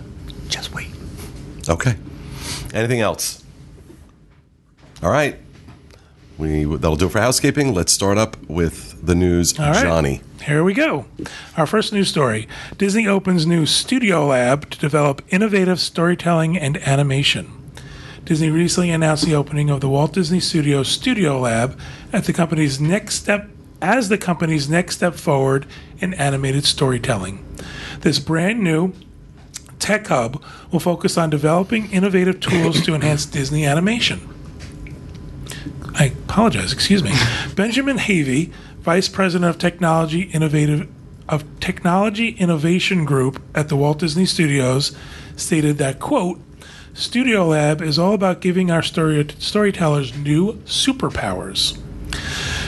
just 0.48 0.72
wait. 0.72 0.88
Okay. 1.68 1.96
Anything 2.72 3.00
else? 3.00 3.42
All 5.02 5.10
right. 5.10 5.36
We 6.36 6.64
that'll 6.64 6.96
do 6.96 7.06
it 7.06 7.12
for 7.12 7.20
housekeeping. 7.20 7.74
Let's 7.74 7.92
start 7.92 8.18
up 8.18 8.36
with 8.48 9.04
the 9.04 9.14
news, 9.14 9.58
All 9.58 9.70
right. 9.70 9.82
Johnny. 9.82 10.20
Here 10.42 10.64
we 10.64 10.74
go. 10.74 11.06
Our 11.56 11.66
first 11.66 11.92
news 11.92 12.08
story 12.08 12.48
Disney 12.76 13.06
opens 13.06 13.46
new 13.46 13.66
studio 13.66 14.26
lab 14.26 14.70
to 14.70 14.78
develop 14.78 15.22
innovative 15.28 15.80
storytelling 15.80 16.58
and 16.58 16.76
animation. 16.78 17.50
Disney 18.24 18.50
recently 18.50 18.90
announced 18.90 19.26
the 19.26 19.34
opening 19.34 19.68
of 19.68 19.80
the 19.80 19.88
Walt 19.88 20.14
Disney 20.14 20.40
Studios 20.40 20.88
Studio 20.88 21.38
Lab 21.38 21.78
at 22.10 22.24
the 22.24 22.32
company's 22.32 22.80
next 22.80 23.16
step 23.16 23.50
as 23.82 24.08
the 24.08 24.16
company's 24.16 24.66
next 24.66 24.96
step 24.96 25.14
forward 25.14 25.66
in 25.98 26.14
animated 26.14 26.64
storytelling. 26.64 27.44
This 28.00 28.18
brand 28.18 28.60
new 28.60 28.94
tech 29.78 30.06
hub 30.06 30.42
will 30.72 30.80
focus 30.80 31.18
on 31.18 31.28
developing 31.28 31.90
innovative 31.92 32.40
tools 32.40 32.80
to 32.82 32.94
enhance 32.94 33.26
Disney 33.26 33.66
animation. 33.66 34.33
I 35.94 36.07
apologize, 36.07 36.72
excuse 36.72 37.02
me. 37.02 37.12
Benjamin 37.54 37.98
Havey, 37.98 38.50
Vice 38.80 39.09
President 39.09 39.48
of 39.48 39.59
Technology 39.59 40.22
Innovative 40.22 40.88
of 41.28 41.44
Technology 41.61 42.30
Innovation 42.30 43.04
Group 43.04 43.40
at 43.54 43.68
the 43.68 43.76
Walt 43.76 44.00
Disney 44.00 44.26
Studios, 44.26 44.94
stated 45.37 45.78
that 45.78 46.00
quote, 46.00 46.40
Studio 46.92 47.46
Lab 47.46 47.80
is 47.80 47.98
all 47.98 48.12
about 48.12 48.40
giving 48.40 48.70
our 48.70 48.83
story- 48.83 49.26
storytellers 49.38 50.16
new 50.16 50.54
superpowers. 50.64 51.78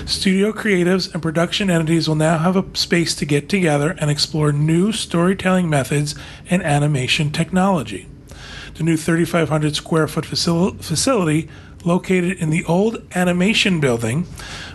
Studio 0.06 0.52
creatives 0.52 1.12
and 1.12 1.22
production 1.22 1.68
entities 1.70 2.08
will 2.08 2.16
now 2.16 2.38
have 2.38 2.56
a 2.56 2.64
space 2.74 3.14
to 3.14 3.24
get 3.24 3.48
together 3.48 3.94
and 3.98 4.10
explore 4.10 4.52
new 4.52 4.92
storytelling 4.92 5.68
methods 5.68 6.14
and 6.48 6.62
animation 6.62 7.30
technology. 7.30 8.08
The 8.74 8.84
new 8.84 8.96
3,500 8.96 9.76
square 9.76 10.08
foot 10.08 10.24
facil- 10.24 10.80
facility, 10.82 11.48
located 11.86 12.36
in 12.38 12.50
the 12.50 12.64
old 12.64 13.02
animation 13.14 13.80
building, 13.80 14.26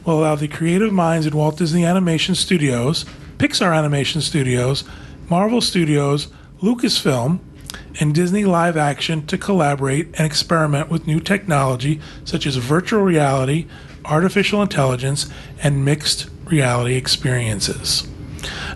will 0.05 0.19
allow 0.19 0.35
the 0.35 0.47
creative 0.47 0.91
minds 0.91 1.27
at 1.27 1.33
Walt 1.33 1.57
Disney 1.57 1.85
Animation 1.85 2.33
Studios, 2.33 3.05
Pixar 3.37 3.75
Animation 3.75 4.21
Studios, 4.21 4.83
Marvel 5.29 5.61
Studios, 5.61 6.29
Lucasfilm, 6.61 7.39
and 7.99 8.15
Disney 8.15 8.45
Live 8.45 8.77
Action 8.77 9.25
to 9.27 9.37
collaborate 9.37 10.07
and 10.17 10.25
experiment 10.25 10.89
with 10.89 11.07
new 11.07 11.19
technology 11.19 11.99
such 12.23 12.45
as 12.45 12.55
virtual 12.55 13.01
reality, 13.01 13.67
artificial 14.05 14.61
intelligence, 14.61 15.29
and 15.61 15.85
mixed 15.85 16.29
reality 16.45 16.95
experiences. 16.95 18.07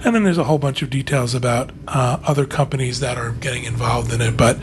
And 0.03 0.13
then 0.13 0.23
there's 0.23 0.37
a 0.37 0.43
whole 0.43 0.59
bunch 0.59 0.81
of 0.81 0.89
details 0.89 1.33
about 1.33 1.71
uh, 1.87 2.19
other 2.23 2.45
companies 2.45 2.99
that 2.99 3.17
are 3.17 3.31
getting 3.31 3.63
involved 3.63 4.13
in 4.13 4.21
it. 4.21 4.37
But 4.37 4.61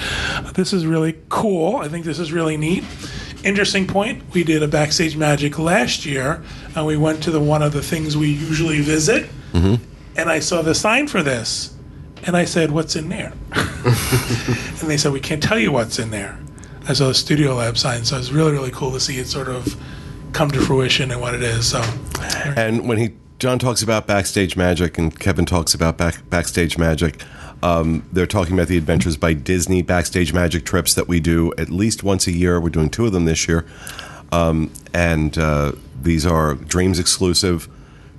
this 0.54 0.72
is 0.72 0.86
really 0.86 1.18
cool. 1.28 1.76
I 1.76 1.88
think 1.88 2.04
this 2.04 2.18
is 2.18 2.32
really 2.32 2.56
neat. 2.56 2.84
Interesting 3.44 3.86
point. 3.86 4.22
We 4.32 4.44
did 4.44 4.62
a 4.62 4.68
backstage 4.68 5.16
magic 5.16 5.58
last 5.58 6.04
year, 6.04 6.42
and 6.76 6.86
we 6.86 6.96
went 6.96 7.22
to 7.24 7.30
the 7.30 7.40
one 7.40 7.62
of 7.62 7.72
the 7.72 7.82
things 7.82 8.16
we 8.16 8.28
usually 8.28 8.80
visit, 8.80 9.28
mm-hmm. 9.52 9.82
and 10.16 10.30
I 10.30 10.38
saw 10.38 10.62
the 10.62 10.74
sign 10.74 11.08
for 11.08 11.22
this, 11.22 11.74
and 12.24 12.36
I 12.36 12.44
said, 12.44 12.70
"What's 12.70 12.94
in 12.94 13.08
there?" 13.08 13.32
and 13.52 14.88
they 14.88 14.96
said, 14.96 15.12
"We 15.12 15.20
can't 15.20 15.42
tell 15.42 15.58
you 15.58 15.72
what's 15.72 15.98
in 15.98 16.10
there." 16.10 16.38
I 16.88 16.92
saw 16.92 17.08
the 17.08 17.14
Studio 17.14 17.54
Lab 17.54 17.78
sign, 17.78 18.04
so 18.04 18.16
it's 18.16 18.30
really 18.30 18.52
really 18.52 18.70
cool 18.70 18.92
to 18.92 19.00
see 19.00 19.18
it 19.18 19.26
sort 19.26 19.48
of 19.48 19.76
come 20.32 20.50
to 20.50 20.60
fruition 20.60 21.10
and 21.10 21.20
what 21.20 21.34
it 21.34 21.42
is. 21.42 21.66
So 21.68 21.82
And 22.56 22.88
when 22.88 22.98
he 22.98 23.10
John 23.38 23.58
talks 23.58 23.82
about 23.82 24.06
backstage 24.06 24.56
magic 24.56 24.98
and 24.98 25.18
Kevin 25.18 25.46
talks 25.46 25.74
about 25.74 25.98
back, 25.98 26.28
backstage 26.30 26.78
magic, 26.78 27.24
um, 27.62 28.02
they're 28.12 28.26
talking 28.26 28.54
about 28.54 28.68
the 28.68 28.76
Adventures 28.76 29.16
by 29.16 29.32
Disney 29.34 29.82
backstage 29.82 30.32
magic 30.32 30.64
trips 30.64 30.94
that 30.94 31.08
we 31.08 31.20
do 31.20 31.52
at 31.58 31.70
least 31.70 32.02
once 32.02 32.26
a 32.26 32.32
year. 32.32 32.60
We're 32.60 32.70
doing 32.70 32.90
two 32.90 33.06
of 33.06 33.12
them 33.12 33.24
this 33.24 33.46
year, 33.48 33.64
um, 34.32 34.70
and 34.92 35.36
uh, 35.38 35.72
these 36.00 36.26
are 36.26 36.54
Dreams 36.54 36.98
exclusive 36.98 37.68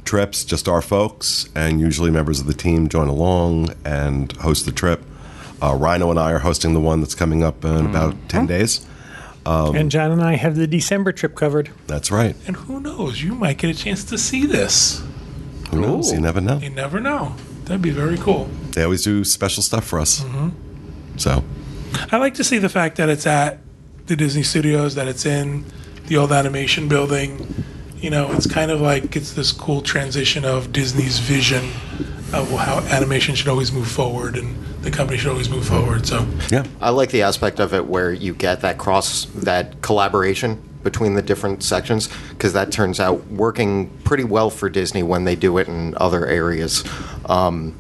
trips, 0.06 0.44
just 0.44 0.68
our 0.68 0.82
folks, 0.82 1.50
and 1.56 1.80
usually 1.80 2.12
members 2.12 2.40
of 2.40 2.46
the 2.48 2.54
team 2.54 2.88
join 2.90 3.08
along 3.08 3.70
and 3.86 4.32
host 4.38 4.66
the 4.66 4.72
trip. 4.72 5.02
Uh, 5.62 5.74
Rhino 5.76 6.10
and 6.10 6.20
I 6.20 6.32
are 6.34 6.40
hosting 6.40 6.74
the 6.74 6.82
one 6.82 7.00
that's 7.00 7.16
coming 7.16 7.42
up 7.44 7.64
in 7.64 7.86
about 7.86 8.16
ten 8.30 8.46
days. 8.46 8.86
and 9.46 9.90
John 9.92 10.12
and 10.12 10.22
I 10.22 10.36
have 10.36 10.56
the 10.56 10.68
December 10.68 11.12
trip 11.14 11.36
covered. 11.36 11.70
That's 11.88 12.12
right. 12.12 12.36
And 12.48 12.56
who 12.56 12.80
knows? 12.80 13.22
You 13.22 13.34
might 13.36 13.58
get 13.58 13.70
a 13.70 13.74
chance 13.78 14.04
to 14.06 14.18
see 14.18 14.46
this. 14.46 15.02
Who 15.72 15.82
knows? 15.82 16.12
You 16.12 16.20
never 16.20 16.40
know. 16.42 16.58
You 16.58 16.70
never 16.70 17.00
know. 17.00 17.36
That'd 17.66 17.82
be 17.82 17.92
very 17.92 18.18
cool. 18.18 18.50
They 18.72 18.84
always 18.84 19.04
do 19.04 19.24
special 19.24 19.64
stuff 19.64 19.86
for 19.86 20.00
us. 20.00 20.22
Mm-hmm. 20.22 21.18
So. 21.18 21.44
I 22.12 22.18
like 22.18 22.34
to 22.36 22.44
see 22.44 22.58
the 22.58 22.70
fact 22.70 22.98
that 22.98 23.10
it's 23.10 23.26
at 23.28 23.60
the 24.08 24.16
Disney 24.16 24.44
Studios, 24.44 24.96
that 24.96 25.08
it's 25.08 25.26
in 25.26 25.66
the 26.08 26.18
old 26.18 26.32
animation 26.32 26.88
building. 26.88 27.64
You 27.98 28.10
know, 28.10 28.32
it's 28.34 28.48
kind 28.48 28.72
of 28.72 28.82
like 28.82 29.16
it's 29.16 29.34
this 29.34 29.52
cool 29.52 29.82
transition 29.82 30.44
of 30.44 30.74
Disney's 30.74 31.20
vision 31.20 31.64
of 32.34 32.50
how 32.50 32.80
animation 32.90 33.36
should 33.36 33.48
always 33.48 33.72
move 33.72 33.88
forward 33.88 34.36
and 34.36 34.56
the 34.84 34.92
company 34.92 35.18
should 35.18 35.30
always 35.32 35.50
move 35.50 35.66
forward. 35.66 36.06
So 36.06 36.28
Yeah. 36.50 36.66
I 36.82 36.90
like 36.90 37.12
the 37.12 37.22
aspect 37.22 37.60
of 37.60 37.74
it 37.74 37.86
where 37.88 38.12
you 38.12 38.34
get 38.34 38.62
that 38.62 38.78
cross, 38.78 39.26
that 39.36 39.82
collaboration 39.82 40.62
between 40.84 41.14
the 41.14 41.22
different 41.22 41.64
sections, 41.64 42.10
because 42.32 42.52
that 42.52 42.72
turns 42.72 43.00
out 43.00 43.26
working 43.28 43.90
pretty 44.04 44.26
well 44.26 44.50
for 44.50 44.68
Disney 44.68 45.02
when 45.02 45.24
they 45.24 45.36
do 45.36 45.58
it 45.58 45.70
in 45.70 45.96
other 45.96 46.26
areas. 46.28 46.84
Um, 47.26 47.76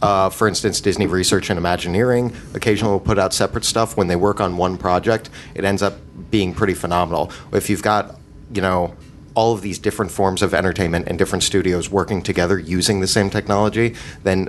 uh, 0.00 0.30
for 0.30 0.48
instance, 0.48 0.80
Disney 0.80 1.06
Research 1.06 1.48
and 1.48 1.58
Imagineering 1.58 2.34
occasionally 2.54 2.92
will 2.92 3.00
put 3.00 3.18
out 3.18 3.32
separate 3.32 3.64
stuff. 3.64 3.96
When 3.96 4.08
they 4.08 4.16
work 4.16 4.40
on 4.40 4.56
one 4.56 4.76
project, 4.76 5.30
it 5.54 5.64
ends 5.64 5.82
up 5.82 5.94
being 6.30 6.54
pretty 6.54 6.74
phenomenal. 6.74 7.30
If 7.52 7.70
you've 7.70 7.82
got, 7.82 8.18
you 8.52 8.60
know, 8.60 8.96
all 9.34 9.54
of 9.54 9.62
these 9.62 9.78
different 9.78 10.10
forms 10.10 10.42
of 10.42 10.54
entertainment 10.54 11.08
and 11.08 11.18
different 11.18 11.44
studios 11.44 11.88
working 11.88 12.20
together 12.20 12.58
using 12.58 13.00
the 13.00 13.06
same 13.06 13.30
technology, 13.30 13.94
then 14.24 14.48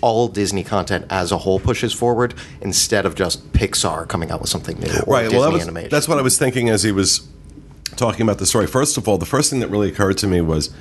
all 0.00 0.28
Disney 0.28 0.64
content 0.64 1.06
as 1.10 1.32
a 1.32 1.38
whole 1.38 1.60
pushes 1.60 1.92
forward 1.92 2.34
instead 2.60 3.06
of 3.06 3.14
just 3.14 3.52
Pixar 3.52 4.08
coming 4.08 4.30
out 4.30 4.40
with 4.40 4.50
something 4.50 4.78
new 4.78 4.86
or 5.06 5.14
right. 5.14 5.22
Disney 5.22 5.38
well, 5.38 5.48
that 5.48 5.52
was, 5.52 5.62
animation. 5.62 5.90
that's 5.90 6.08
what 6.08 6.18
I 6.18 6.22
was 6.22 6.38
thinking 6.38 6.68
as 6.68 6.82
he 6.82 6.92
was 6.92 7.26
talking 7.96 8.22
about 8.22 8.38
the 8.38 8.46
story. 8.46 8.66
First 8.66 8.96
of 8.96 9.06
all, 9.08 9.18
the 9.18 9.26
first 9.26 9.50
thing 9.50 9.60
that 9.60 9.68
really 9.68 9.88
occurred 9.88 10.18
to 10.18 10.26
me 10.26 10.40
was, 10.40 10.74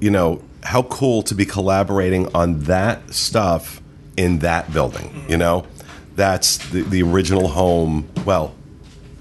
you 0.00 0.10
know, 0.10 0.42
how 0.62 0.82
cool 0.84 1.22
to 1.22 1.34
be 1.34 1.44
collaborating 1.44 2.34
on 2.34 2.60
that 2.64 3.12
stuff 3.12 3.80
in 4.16 4.40
that 4.40 4.72
building. 4.72 5.24
You 5.28 5.36
know, 5.36 5.66
that's 6.16 6.58
the, 6.70 6.82
the 6.82 7.02
original 7.02 7.48
home. 7.48 8.08
Well, 8.24 8.54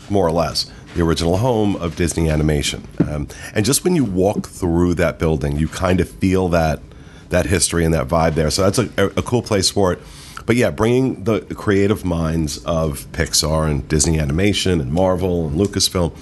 more 0.10 0.26
or 0.26 0.32
less 0.32 0.72
the 0.96 1.04
original 1.04 1.38
home 1.38 1.76
of 1.76 1.96
Disney 1.96 2.30
Animation. 2.30 2.88
Um, 3.08 3.28
and 3.54 3.64
just 3.64 3.84
when 3.84 3.96
you 3.96 4.04
walk 4.04 4.48
through 4.48 4.96
that 4.96 5.20
building, 5.20 5.58
you 5.58 5.68
kind 5.68 6.00
of 6.00 6.10
feel 6.10 6.50
that 6.50 6.82
that 7.30 7.46
history 7.46 7.86
and 7.86 7.94
that 7.94 8.08
vibe 8.08 8.34
there. 8.34 8.50
So 8.50 8.64
that's 8.70 8.80
a, 8.80 9.06
a 9.06 9.22
cool 9.22 9.44
place 9.44 9.70
for 9.70 9.94
it. 9.94 10.00
But 10.48 10.56
yeah, 10.56 10.72
bringing 10.72 11.26
the 11.26 11.42
creative 11.42 12.04
minds 12.04 12.58
of 12.66 13.06
Pixar 13.12 13.70
and 13.70 13.88
Disney 13.88 14.20
Animation 14.20 14.82
and 14.82 14.92
Marvel 14.92 15.48
and 15.48 15.60
Lucasfilm 15.60 16.16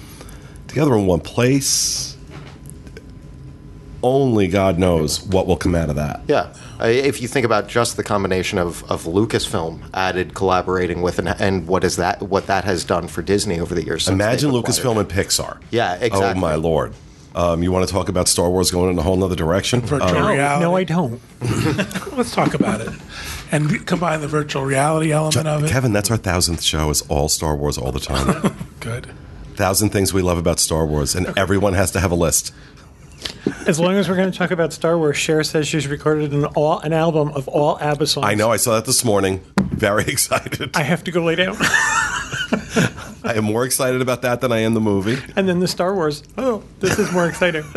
together 0.67 0.95
in 0.95 1.05
one 1.05 1.21
place. 1.21 2.16
Only 4.07 4.47
God 4.47 4.79
knows 4.79 5.21
what 5.25 5.47
will 5.47 5.57
come 5.57 5.75
out 5.75 5.89
of 5.89 5.97
that. 5.97 6.21
Yeah, 6.27 6.53
if 6.81 7.21
you 7.21 7.27
think 7.27 7.45
about 7.45 7.67
just 7.67 7.97
the 7.97 8.03
combination 8.03 8.57
of, 8.57 8.89
of 8.89 9.03
Lucasfilm 9.03 9.81
added 9.93 10.33
collaborating 10.33 11.01
with 11.01 11.19
and, 11.19 11.27
and 11.27 11.67
what 11.67 11.83
is 11.83 11.97
that 11.97 12.21
what 12.21 12.47
that 12.47 12.63
has 12.63 12.85
done 12.85 13.09
for 13.09 13.21
Disney 13.21 13.59
over 13.59 13.75
the 13.75 13.83
years. 13.83 14.05
since 14.05 14.13
Imagine 14.15 14.51
Lucasfilm 14.51 14.97
and 14.97 15.09
Pixar. 15.09 15.61
Yeah, 15.71 15.95
exactly. 15.95 16.21
Oh 16.23 16.33
my 16.35 16.55
lord! 16.55 16.93
Um, 17.35 17.61
you 17.63 17.71
want 17.71 17.85
to 17.85 17.93
talk 17.93 18.07
about 18.07 18.29
Star 18.29 18.49
Wars 18.49 18.71
going 18.71 18.91
in 18.91 18.97
a 18.97 19.01
whole 19.01 19.21
other 19.23 19.35
direction? 19.35 19.81
virtual 19.81 20.07
Um, 20.09 20.15
No, 20.15 20.29
reality. 20.31 20.63
no, 20.63 20.75
I 20.75 20.83
don't. 20.85 21.21
Let's 22.17 22.31
talk 22.33 22.53
about 22.53 22.79
it 22.81 22.89
and 23.51 23.85
combine 23.85 24.21
the 24.21 24.27
virtual 24.27 24.63
reality 24.63 25.11
element 25.11 25.45
of 25.47 25.63
it. 25.65 25.69
Kevin, 25.69 25.91
that's 25.93 26.09
our 26.09 26.17
thousandth 26.17 26.63
show. 26.63 26.89
Is 26.89 27.01
all 27.09 27.27
Star 27.27 27.55
Wars 27.55 27.77
all 27.77 27.91
the 27.91 27.99
time. 27.99 28.55
Good. 28.79 29.07
Thousand 29.55 29.89
things 29.89 30.13
we 30.13 30.21
love 30.21 30.37
about 30.37 30.59
Star 30.59 30.85
Wars, 30.85 31.13
and 31.15 31.35
everyone 31.37 31.73
has 31.73 31.91
to 31.91 31.99
have 31.99 32.11
a 32.11 32.15
list. 32.15 32.53
As 33.65 33.79
long 33.79 33.95
as 33.95 34.07
we're 34.09 34.15
going 34.15 34.31
to 34.31 34.37
talk 34.37 34.51
about 34.51 34.71
Star 34.73 34.97
Wars, 34.97 35.17
Cher 35.17 35.43
says 35.43 35.67
she's 35.67 35.87
recorded 35.87 36.31
an 36.33 36.45
all 36.45 36.79
an 36.79 36.93
album 36.93 37.29
of 37.29 37.47
all 37.47 37.77
ABBA 37.79 38.07
songs. 38.07 38.25
I 38.25 38.33
know. 38.35 38.51
I 38.51 38.57
saw 38.57 38.75
that 38.75 38.85
this 38.85 39.03
morning. 39.03 39.41
Very 39.59 40.03
excited. 40.07 40.75
I 40.75 40.83
have 40.83 41.03
to 41.05 41.11
go 41.11 41.23
lay 41.23 41.35
down. 41.35 41.55
I 43.23 43.33
am 43.35 43.43
more 43.43 43.65
excited 43.65 44.01
about 44.01 44.21
that 44.21 44.41
than 44.41 44.51
I 44.51 44.59
am 44.59 44.73
the 44.73 44.79
movie. 44.81 45.17
and 45.35 45.47
then 45.49 45.59
the 45.59 45.67
Star 45.67 45.93
Wars. 45.93 46.23
Oh, 46.37 46.63
this 46.79 46.97
is 46.99 47.11
more 47.11 47.27
exciting. 47.27 47.63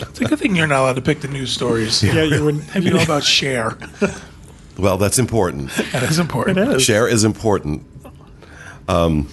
It's 0.00 0.20
a 0.20 0.26
good 0.26 0.38
thing 0.38 0.54
you're 0.54 0.68
not 0.68 0.82
allowed 0.82 0.92
to 0.96 1.02
pick 1.02 1.22
the 1.22 1.26
news 1.28 1.50
stories. 1.50 2.04
yeah, 2.04 2.22
you 2.22 2.44
wouldn't. 2.44 2.76
If 2.76 2.84
you 2.84 2.92
know 2.92 3.02
about 3.02 3.24
Cher, 3.24 3.76
Well, 4.78 4.96
that's 4.96 5.18
important. 5.18 5.70
that 5.90 6.04
is 6.04 6.20
important. 6.20 6.56
It 6.58 6.68
is. 6.68 6.84
Cher 6.84 7.08
is 7.08 7.24
important. 7.24 7.82
Um, 8.86 9.28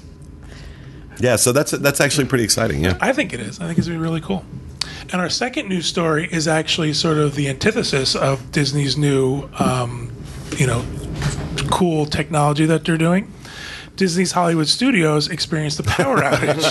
yeah, 1.19 1.36
so 1.36 1.51
that's 1.51 1.69
that's 1.69 2.01
actually 2.01 2.25
pretty 2.25 2.43
exciting. 2.45 2.84
Yeah. 2.84 2.97
I 2.99 3.13
think 3.13 3.32
it 3.32 3.41
is. 3.41 3.60
I 3.60 3.67
think 3.67 3.78
it's 3.78 3.88
gonna 3.88 3.99
be 3.99 4.04
really 4.04 4.21
cool. 4.21 4.43
And 5.12 5.22
our 5.22 5.30
second 5.30 5.70
news 5.70 5.86
story 5.86 6.28
is 6.32 6.48
actually 6.48 6.94
sort 6.94 7.18
of 7.18 7.36
the 7.36 7.48
antithesis 7.48 8.15
of 8.15 8.52
Disney's 8.52 8.98
new, 8.98 9.48
um, 9.60 10.12
you 10.58 10.68
know, 10.68 10.84
cool 11.70 12.06
technology 12.06 12.65
that 12.65 12.86
they're 12.86 12.98
doing. 12.98 13.32
Disney's 13.96 14.34
Hollywood 14.34 14.68
Studios 14.68 15.30
experienced 15.30 15.80
a 15.80 15.84
power 15.84 16.18
outage. 16.18 16.65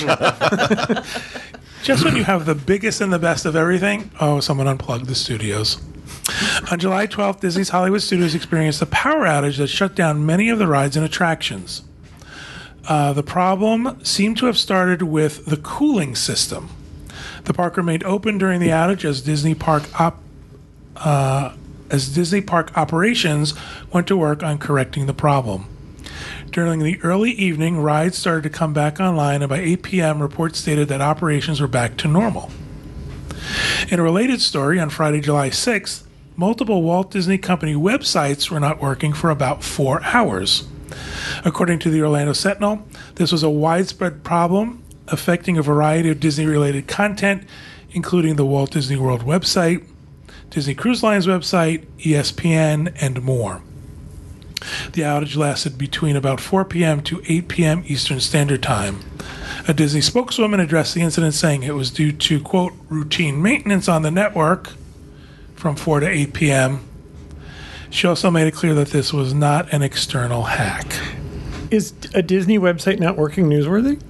Just 1.82 2.04
when 2.04 2.16
you 2.16 2.24
have 2.24 2.46
the 2.46 2.54
biggest 2.54 3.00
and 3.00 3.12
the 3.12 3.18
best 3.18 3.46
of 3.46 3.56
everything, 3.56 4.10
oh, 4.20 4.40
someone 4.40 4.66
unplugged 4.66 5.06
the 5.06 5.14
studios. 5.14 5.80
On 6.70 6.78
July 6.78 7.06
12th, 7.06 7.40
Disney's 7.40 7.68
Hollywood 7.68 8.02
Studios 8.02 8.34
experienced 8.34 8.80
a 8.82 8.86
power 8.86 9.24
outage 9.24 9.58
that 9.58 9.68
shut 9.68 9.94
down 9.94 10.24
many 10.24 10.48
of 10.48 10.58
the 10.58 10.66
rides 10.66 10.96
and 10.96 11.04
attractions. 11.04 11.82
Uh, 12.88 13.12
the 13.12 13.22
problem 13.22 14.02
seemed 14.04 14.36
to 14.38 14.46
have 14.46 14.58
started 14.58 15.02
with 15.02 15.46
the 15.46 15.56
cooling 15.56 16.14
system. 16.14 16.68
The 17.44 17.52
park 17.52 17.76
remained 17.76 18.04
open 18.04 18.38
during 18.38 18.60
the 18.60 18.68
outage 18.68 19.04
as 19.04 19.20
Disney 19.20 19.54
Park 19.54 20.00
op, 20.00 20.18
uh, 20.96 21.54
as 21.90 22.14
Disney 22.14 22.40
Park 22.40 22.76
operations 22.76 23.54
went 23.92 24.06
to 24.06 24.16
work 24.16 24.42
on 24.42 24.58
correcting 24.58 25.06
the 25.06 25.14
problem. 25.14 25.66
During 26.50 26.80
the 26.80 27.00
early 27.02 27.32
evening, 27.32 27.78
rides 27.78 28.16
started 28.16 28.44
to 28.44 28.50
come 28.50 28.72
back 28.72 29.00
online, 29.00 29.42
and 29.42 29.48
by 29.48 29.58
8 29.58 29.82
p.m., 29.82 30.22
reports 30.22 30.58
stated 30.58 30.88
that 30.88 31.00
operations 31.00 31.60
were 31.60 31.66
back 31.66 31.96
to 31.98 32.08
normal. 32.08 32.50
In 33.90 33.98
a 33.98 34.02
related 34.02 34.40
story, 34.40 34.80
on 34.80 34.88
Friday, 34.88 35.20
July 35.20 35.50
6th, 35.50 36.04
multiple 36.36 36.82
Walt 36.82 37.10
Disney 37.10 37.38
Company 37.38 37.74
websites 37.74 38.50
were 38.50 38.60
not 38.60 38.80
working 38.80 39.12
for 39.12 39.30
about 39.30 39.62
four 39.62 40.02
hours. 40.04 40.66
According 41.44 41.80
to 41.80 41.90
the 41.90 42.02
Orlando 42.02 42.32
Sentinel, 42.32 42.86
this 43.16 43.32
was 43.32 43.42
a 43.42 43.50
widespread 43.50 44.24
problem 44.24 44.83
affecting 45.08 45.56
a 45.58 45.62
variety 45.62 46.08
of 46.10 46.20
Disney 46.20 46.46
related 46.46 46.86
content, 46.86 47.44
including 47.90 48.36
the 48.36 48.46
Walt 48.46 48.70
Disney 48.70 48.96
World 48.96 49.22
website, 49.22 49.84
Disney 50.50 50.74
Cruise 50.74 51.02
Lines 51.02 51.26
website, 51.26 51.84
ESPN, 51.98 52.94
and 53.00 53.22
more. 53.22 53.62
The 54.92 55.02
outage 55.02 55.36
lasted 55.36 55.76
between 55.76 56.16
about 56.16 56.40
4 56.40 56.64
p.m. 56.64 57.02
to 57.02 57.22
8 57.26 57.48
p.m. 57.48 57.84
Eastern 57.86 58.20
Standard 58.20 58.62
Time. 58.62 59.00
A 59.68 59.74
Disney 59.74 60.00
spokeswoman 60.00 60.60
addressed 60.60 60.94
the 60.94 61.00
incident 61.00 61.34
saying 61.34 61.62
it 61.62 61.74
was 61.74 61.90
due 61.90 62.12
to, 62.12 62.40
quote, 62.40 62.72
routine 62.88 63.42
maintenance 63.42 63.88
on 63.88 64.02
the 64.02 64.10
network 64.10 64.72
from 65.54 65.76
4 65.76 66.00
to 66.00 66.08
8 66.08 66.32
p.m. 66.32 66.80
She 67.90 68.06
also 68.06 68.30
made 68.30 68.46
it 68.46 68.54
clear 68.54 68.74
that 68.74 68.88
this 68.88 69.12
was 69.12 69.34
not 69.34 69.72
an 69.72 69.82
external 69.82 70.44
hack. 70.44 70.86
Is 71.70 71.92
a 72.14 72.22
Disney 72.22 72.58
website 72.58 72.98
not 72.98 73.16
working 73.16 73.46
newsworthy? 73.46 74.00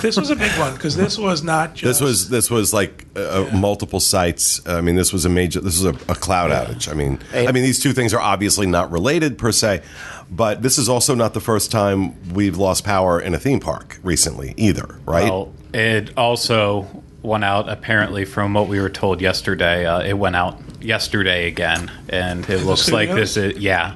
This 0.00 0.16
was 0.16 0.30
a 0.30 0.36
big 0.36 0.52
one 0.58 0.74
because 0.74 0.96
this 0.96 1.18
was 1.18 1.42
not 1.42 1.74
just. 1.74 2.00
This 2.00 2.00
was 2.00 2.28
this 2.28 2.50
was 2.50 2.72
like 2.72 3.06
uh, 3.16 3.48
multiple 3.52 4.00
sites. 4.00 4.66
I 4.66 4.80
mean, 4.80 4.96
this 4.96 5.12
was 5.12 5.24
a 5.24 5.28
major. 5.28 5.60
This 5.60 5.82
was 5.82 5.94
a, 5.94 6.12
a 6.12 6.14
cloud 6.14 6.50
outage. 6.50 6.90
I 6.90 6.94
mean, 6.94 7.18
I 7.32 7.52
mean, 7.52 7.62
these 7.62 7.80
two 7.80 7.92
things 7.92 8.14
are 8.14 8.20
obviously 8.20 8.66
not 8.66 8.90
related 8.90 9.38
per 9.38 9.52
se, 9.52 9.82
but 10.30 10.62
this 10.62 10.78
is 10.78 10.88
also 10.88 11.14
not 11.14 11.34
the 11.34 11.40
first 11.40 11.70
time 11.70 12.32
we've 12.32 12.56
lost 12.56 12.84
power 12.84 13.20
in 13.20 13.34
a 13.34 13.38
theme 13.38 13.60
park 13.60 13.98
recently 14.02 14.54
either, 14.56 14.98
right? 15.06 15.30
Well, 15.30 15.52
it 15.72 16.16
also 16.16 17.02
went 17.22 17.44
out 17.44 17.68
apparently 17.68 18.24
from 18.24 18.54
what 18.54 18.68
we 18.68 18.80
were 18.80 18.88
told 18.88 19.20
yesterday. 19.20 19.86
Uh, 19.86 20.00
it 20.00 20.14
went 20.14 20.36
out 20.36 20.58
yesterday 20.80 21.46
again, 21.48 21.90
and 22.08 22.48
it 22.48 22.64
looks 22.64 22.90
like 22.90 23.10
this 23.10 23.36
is 23.36 23.58
yeah. 23.58 23.94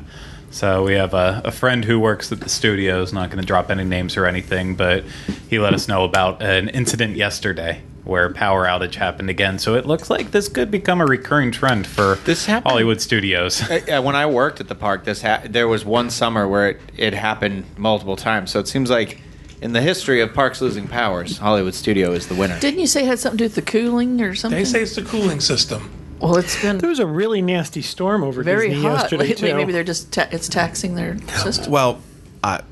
So 0.55 0.85
we 0.85 0.93
have 0.95 1.15
a, 1.15 1.43
a 1.45 1.51
friend 1.51 1.85
who 1.85 1.99
works 1.99 2.31
at 2.31 2.39
the 2.39 2.49
studios. 2.49 3.13
Not 3.13 3.29
going 3.29 3.41
to 3.41 3.47
drop 3.47 3.73
any 3.73 3.83
names 3.83 4.17
or 4.17 4.25
anything, 4.25 4.77
but 4.77 5.03
he 5.51 5.59
let 5.59 5.75
us 5.75 5.89
know 5.89 6.05
about 6.05 6.41
an 6.45 6.69
incident 6.69 7.17
yesterday 7.17 7.83
where 8.05 8.33
power 8.33 8.65
outage 8.65 8.95
happened 8.95 9.31
again. 9.31 9.59
So 9.59 9.75
it 9.75 9.85
looks 9.85 10.11
like 10.11 10.31
this 10.31 10.49
could 10.49 10.71
become 10.71 11.01
a 11.01 11.07
recurring 11.07 11.51
trend 11.51 11.89
for 11.89 12.15
This 12.25 12.47
happened- 12.47 12.71
Hollywood 12.71 13.01
studios. 13.01 13.69
Uh, 13.71 14.01
when 14.01 14.15
I 14.15 14.27
worked 14.27 14.61
at 14.61 14.69
the 14.69 14.77
park, 14.77 15.05
this 15.05 15.23
ha- 15.23 15.43
there 15.45 15.67
was 15.67 15.85
one 15.85 16.09
summer 16.09 16.47
where 16.47 16.71
it, 16.71 16.81
it 16.97 17.15
happened 17.15 17.65
multiple 17.77 18.15
times. 18.15 18.53
So 18.53 18.61
it 18.61 18.69
seems 18.69 18.91
like 18.91 19.21
in 19.61 19.73
the 19.73 19.81
history 19.83 20.21
of 20.21 20.33
parks 20.35 20.61
losing 20.61 20.87
powers, 20.87 21.39
Hollywood 21.39 21.75
Studio 21.75 22.13
is 22.13 22.29
the 22.29 22.37
winner. 22.37 22.61
Didn't 22.61 22.79
you 22.79 22.87
say 22.87 23.03
it 23.03 23.07
had 23.07 23.19
something 23.19 23.39
to 23.39 23.43
do 23.43 23.47
with 23.47 23.57
the 23.57 23.63
cooling 23.63 24.21
or 24.21 24.37
something? 24.37 24.57
They 24.57 24.65
say 24.65 24.83
it's 24.83 24.95
the 24.95 25.03
cooling 25.03 25.41
system. 25.41 25.91
Well, 26.25 26.37
it's 26.39 26.61
been 26.61 26.79
There 26.79 26.89
was 26.89 26.99
a 26.99 27.07
really 27.07 27.43
nasty 27.43 27.83
storm 27.83 28.23
over 28.25 28.43
very 28.43 28.69
Disney 28.71 28.83
hot 28.83 28.93
yesterday 29.03 29.29
lately. 29.29 29.51
too. 29.51 29.57
Maybe 29.57 29.73
they're 29.73 29.85
just 29.85 30.13
ta- 30.13 30.29
it's 30.31 30.49
taxing 30.49 30.95
their 30.95 31.19
system. 31.43 31.71
Well, 31.71 32.01
I, 32.43 32.63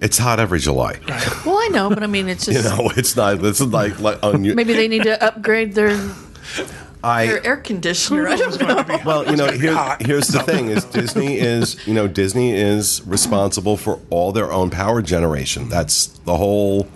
it's 0.00 0.18
hot 0.18 0.38
every 0.40 0.60
July. 0.60 0.98
Well, 1.44 1.56
I 1.58 1.68
know, 1.72 1.88
but 1.90 2.02
I 2.02 2.06
mean, 2.06 2.28
it's 2.28 2.44
just 2.50 2.64
You 2.64 2.84
know, 2.84 2.90
it's 2.96 3.16
not. 3.16 3.40
This 3.40 3.60
is 3.60 3.66
like 3.68 3.98
like 4.00 4.20
unu- 4.20 4.54
maybe 4.54 4.72
they 4.72 4.88
need 4.88 5.02
to 5.04 5.22
upgrade 5.22 5.74
their 5.74 5.96
their 7.02 7.46
air 7.46 7.56
conditioner. 7.56 8.28
I 8.28 8.36
don't 8.36 8.60
know. 8.60 9.00
well, 9.04 9.28
you 9.30 9.36
know, 9.36 9.50
here, 9.50 9.96
here's 10.00 10.28
the 10.28 10.40
thing: 10.40 10.68
is 10.68 10.84
Disney 10.84 11.38
is 11.38 11.84
you 11.86 11.94
know 11.94 12.06
Disney 12.08 12.52
is 12.54 13.02
responsible 13.06 13.76
for 13.76 13.98
all 14.10 14.32
their 14.32 14.52
own 14.52 14.70
power 14.70 15.02
generation. 15.02 15.68
That's 15.68 16.06
the 16.06 16.36
whole 16.36 16.88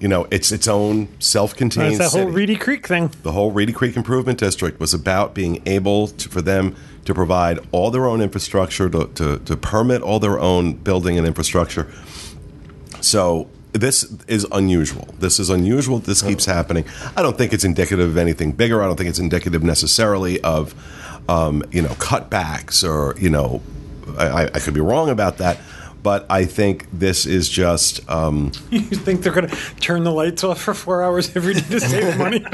you 0.00 0.08
know, 0.08 0.26
it's 0.30 0.50
its 0.50 0.66
own 0.66 1.08
self-contained 1.20 2.00
That's 2.00 2.12
that 2.12 2.18
whole 2.18 2.28
city. 2.28 2.36
Reedy 2.36 2.56
Creek 2.56 2.86
thing. 2.86 3.12
the 3.22 3.32
whole 3.32 3.52
Reedy 3.52 3.72
Creek 3.72 3.96
Improvement 3.96 4.38
District 4.38 4.80
was 4.80 4.94
about 4.94 5.34
being 5.34 5.62
able 5.66 6.08
to, 6.08 6.28
for 6.28 6.40
them 6.40 6.74
to 7.04 7.14
provide 7.14 7.58
all 7.70 7.90
their 7.90 8.06
own 8.06 8.20
infrastructure, 8.20 8.88
to, 8.88 9.06
to, 9.14 9.38
to 9.38 9.56
permit 9.56 10.02
all 10.02 10.18
their 10.18 10.40
own 10.40 10.72
building 10.74 11.18
and 11.18 11.26
infrastructure. 11.26 11.86
So 13.00 13.48
this 13.72 14.04
is 14.26 14.46
unusual. 14.52 15.08
This 15.18 15.38
is 15.38 15.50
unusual. 15.50 15.98
This 15.98 16.22
keeps 16.22 16.44
happening. 16.46 16.84
I 17.16 17.22
don't 17.22 17.36
think 17.36 17.52
it's 17.52 17.64
indicative 17.64 18.10
of 18.10 18.16
anything 18.16 18.52
bigger. 18.52 18.82
I 18.82 18.86
don't 18.86 18.96
think 18.96 19.08
it's 19.08 19.18
indicative 19.18 19.62
necessarily 19.62 20.40
of, 20.40 20.74
um, 21.28 21.62
you 21.70 21.82
know, 21.82 21.90
cutbacks 21.90 22.82
or 22.82 23.18
you 23.18 23.30
know, 23.30 23.62
I, 24.18 24.46
I 24.46 24.58
could 24.60 24.74
be 24.74 24.80
wrong 24.80 25.08
about 25.08 25.38
that. 25.38 25.58
But 26.02 26.26
I 26.30 26.44
think 26.44 26.86
this 26.92 27.26
is 27.26 27.48
just. 27.48 28.08
Um, 28.08 28.52
You 28.70 28.80
think 28.80 29.22
they're 29.22 29.32
going 29.32 29.48
to 29.48 29.56
turn 29.76 30.04
the 30.04 30.12
lights 30.12 30.44
off 30.44 30.60
for 30.60 30.74
four 30.74 31.02
hours 31.02 31.34
every 31.36 31.54
day 31.54 31.60
to 31.60 31.80
save 31.80 32.16
money? 32.18 32.44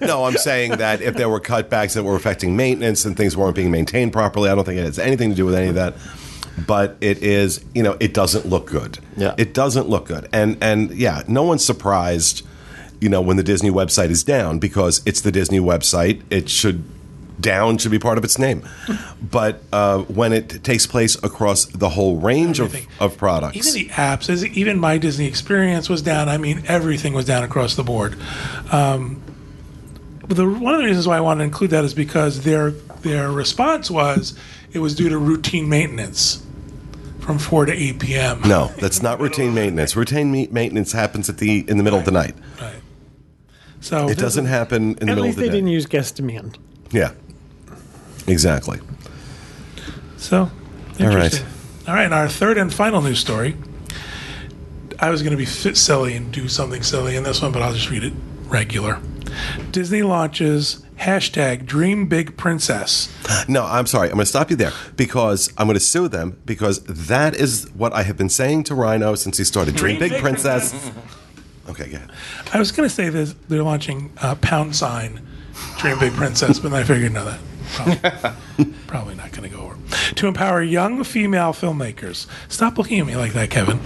no, 0.00 0.24
I'm 0.24 0.36
saying 0.36 0.72
that 0.78 1.00
if 1.00 1.14
there 1.14 1.28
were 1.28 1.40
cutbacks 1.40 1.94
that 1.94 2.02
were 2.02 2.16
affecting 2.16 2.56
maintenance 2.56 3.04
and 3.04 3.16
things 3.16 3.36
weren't 3.36 3.54
being 3.54 3.70
maintained 3.70 4.12
properly, 4.12 4.50
I 4.50 4.54
don't 4.54 4.64
think 4.64 4.78
it 4.78 4.84
has 4.84 4.98
anything 4.98 5.30
to 5.30 5.36
do 5.36 5.44
with 5.46 5.54
any 5.54 5.68
of 5.68 5.74
that. 5.76 5.94
But 6.66 6.96
it 7.00 7.22
is, 7.22 7.64
you 7.74 7.84
know, 7.84 7.96
it 8.00 8.12
doesn't 8.12 8.46
look 8.46 8.66
good. 8.66 8.98
Yeah. 9.16 9.34
It 9.38 9.54
doesn't 9.54 9.88
look 9.88 10.06
good. 10.06 10.28
And 10.32 10.58
and 10.60 10.90
yeah, 10.90 11.22
no 11.28 11.44
one's 11.44 11.64
surprised, 11.64 12.44
you 13.00 13.08
know, 13.08 13.20
when 13.20 13.36
the 13.36 13.44
Disney 13.44 13.70
website 13.70 14.10
is 14.10 14.24
down 14.24 14.58
because 14.58 15.00
it's 15.06 15.20
the 15.20 15.30
Disney 15.30 15.60
website. 15.60 16.22
It 16.30 16.48
should 16.48 16.82
down 17.40 17.78
should 17.78 17.90
be 17.90 17.98
part 17.98 18.18
of 18.18 18.24
its 18.24 18.38
name. 18.38 18.66
But 19.22 19.62
uh, 19.72 19.98
when 20.02 20.32
it 20.32 20.62
takes 20.64 20.86
place 20.86 21.16
across 21.22 21.66
the 21.66 21.88
whole 21.90 22.16
range 22.18 22.58
of, 22.60 22.66
Everything. 22.74 22.88
of 23.00 23.16
products, 23.16 23.56
Even 23.56 23.72
the 23.74 23.88
apps, 23.94 24.28
as- 24.28 24.44
even 24.46 24.78
my 24.78 24.98
Disney 24.98 25.26
experience 25.26 25.88
was 25.88 26.02
down. 26.02 26.28
I 26.28 26.38
mean, 26.38 26.62
everything 26.66 27.12
was 27.14 27.24
down 27.26 27.44
across 27.44 27.76
the 27.76 27.84
board. 27.84 28.16
Um, 28.72 29.22
but 30.26 30.36
the, 30.36 30.46
one 30.48 30.74
of 30.74 30.80
the 30.80 30.86
reasons 30.86 31.06
why 31.08 31.16
I 31.16 31.20
wanted 31.20 31.38
to 31.38 31.44
include 31.44 31.70
that 31.70 31.84
is 31.84 31.94
because 31.94 32.42
their 32.42 32.70
their 33.02 33.30
response 33.30 33.90
was 33.90 34.36
it 34.72 34.80
was 34.80 34.94
due 34.94 35.08
to 35.08 35.16
routine 35.16 35.68
maintenance 35.68 36.44
from 37.20 37.38
4 37.38 37.66
to 37.66 37.72
8 37.72 37.98
p.m. 38.00 38.40
no, 38.46 38.66
that's 38.78 39.00
not 39.02 39.20
routine 39.20 39.54
maintenance. 39.54 39.94
Routine 39.96 40.30
me- 40.32 40.48
maintenance 40.50 40.92
happens 40.92 41.28
at 41.30 41.38
the 41.38 41.64
in 41.68 41.76
the 41.78 41.82
middle 41.84 41.98
of 41.98 42.04
the 42.04 42.10
night. 42.10 42.34
Right. 42.60 42.74
So 43.80 44.08
It 44.08 44.18
doesn't 44.18 44.46
happen 44.46 44.82
in 44.82 44.94
the 44.96 45.00
At 45.02 45.06
middle 45.06 45.24
least 45.24 45.38
of 45.38 45.44
the 45.44 45.48
they 45.50 45.54
didn't 45.56 45.68
use 45.68 45.86
guest 45.86 46.16
demand. 46.16 46.58
Yeah. 46.90 47.12
Exactly. 48.28 48.80
So, 50.16 50.50
All 51.00 51.06
right. 51.06 51.44
All 51.86 51.94
right, 51.94 52.12
our 52.12 52.28
third 52.28 52.58
and 52.58 52.72
final 52.72 53.00
news 53.00 53.18
story. 53.18 53.56
I 54.98 55.10
was 55.10 55.22
going 55.22 55.30
to 55.30 55.36
be 55.36 55.44
fit 55.44 55.76
silly 55.76 56.16
and 56.16 56.32
do 56.32 56.48
something 56.48 56.82
silly 56.82 57.16
in 57.16 57.22
this 57.22 57.40
one, 57.40 57.52
but 57.52 57.62
I'll 57.62 57.72
just 57.72 57.88
read 57.88 58.04
it 58.04 58.12
regular. 58.46 59.00
Disney 59.70 60.02
launches 60.02 60.84
hashtag 60.98 61.64
Dream 61.64 62.08
Big 62.08 62.36
Princess. 62.36 63.08
No, 63.48 63.64
I'm 63.64 63.86
sorry. 63.86 64.08
I'm 64.08 64.14
going 64.14 64.24
to 64.24 64.26
stop 64.26 64.50
you 64.50 64.56
there 64.56 64.72
because 64.96 65.52
I'm 65.56 65.66
going 65.66 65.74
to 65.76 65.80
sue 65.80 66.08
them 66.08 66.40
because 66.44 66.82
that 66.84 67.36
is 67.36 67.70
what 67.74 67.92
I 67.92 68.02
have 68.02 68.16
been 68.16 68.28
saying 68.28 68.64
to 68.64 68.74
Rhino 68.74 69.14
since 69.14 69.38
he 69.38 69.44
started. 69.44 69.76
Dream 69.76 69.98
Big 69.98 70.20
Princess. 70.20 70.90
Okay, 71.68 71.88
yeah. 71.90 72.06
I 72.52 72.58
was 72.58 72.72
going 72.72 72.88
to 72.88 72.94
say 72.94 73.08
this, 73.08 73.34
they're 73.48 73.62
launching 73.62 74.10
uh, 74.20 74.34
pound 74.36 74.74
sign 74.74 75.20
Dream 75.78 75.98
Big 75.98 76.12
Princess, 76.14 76.58
but 76.58 76.70
then 76.70 76.80
I 76.80 76.84
figured 76.84 77.12
no, 77.12 77.24
that 77.24 77.38
probably, 77.68 78.72
probably 78.86 79.14
not 79.14 79.32
going 79.32 79.48
to 79.48 79.56
go 79.56 79.62
over. 79.62 79.76
To 80.14 80.26
empower 80.26 80.62
young 80.62 81.04
female 81.04 81.52
filmmakers. 81.52 82.26
Stop 82.48 82.78
looking 82.78 83.00
at 83.00 83.06
me 83.06 83.16
like 83.16 83.32
that, 83.32 83.50
Kevin. 83.50 83.80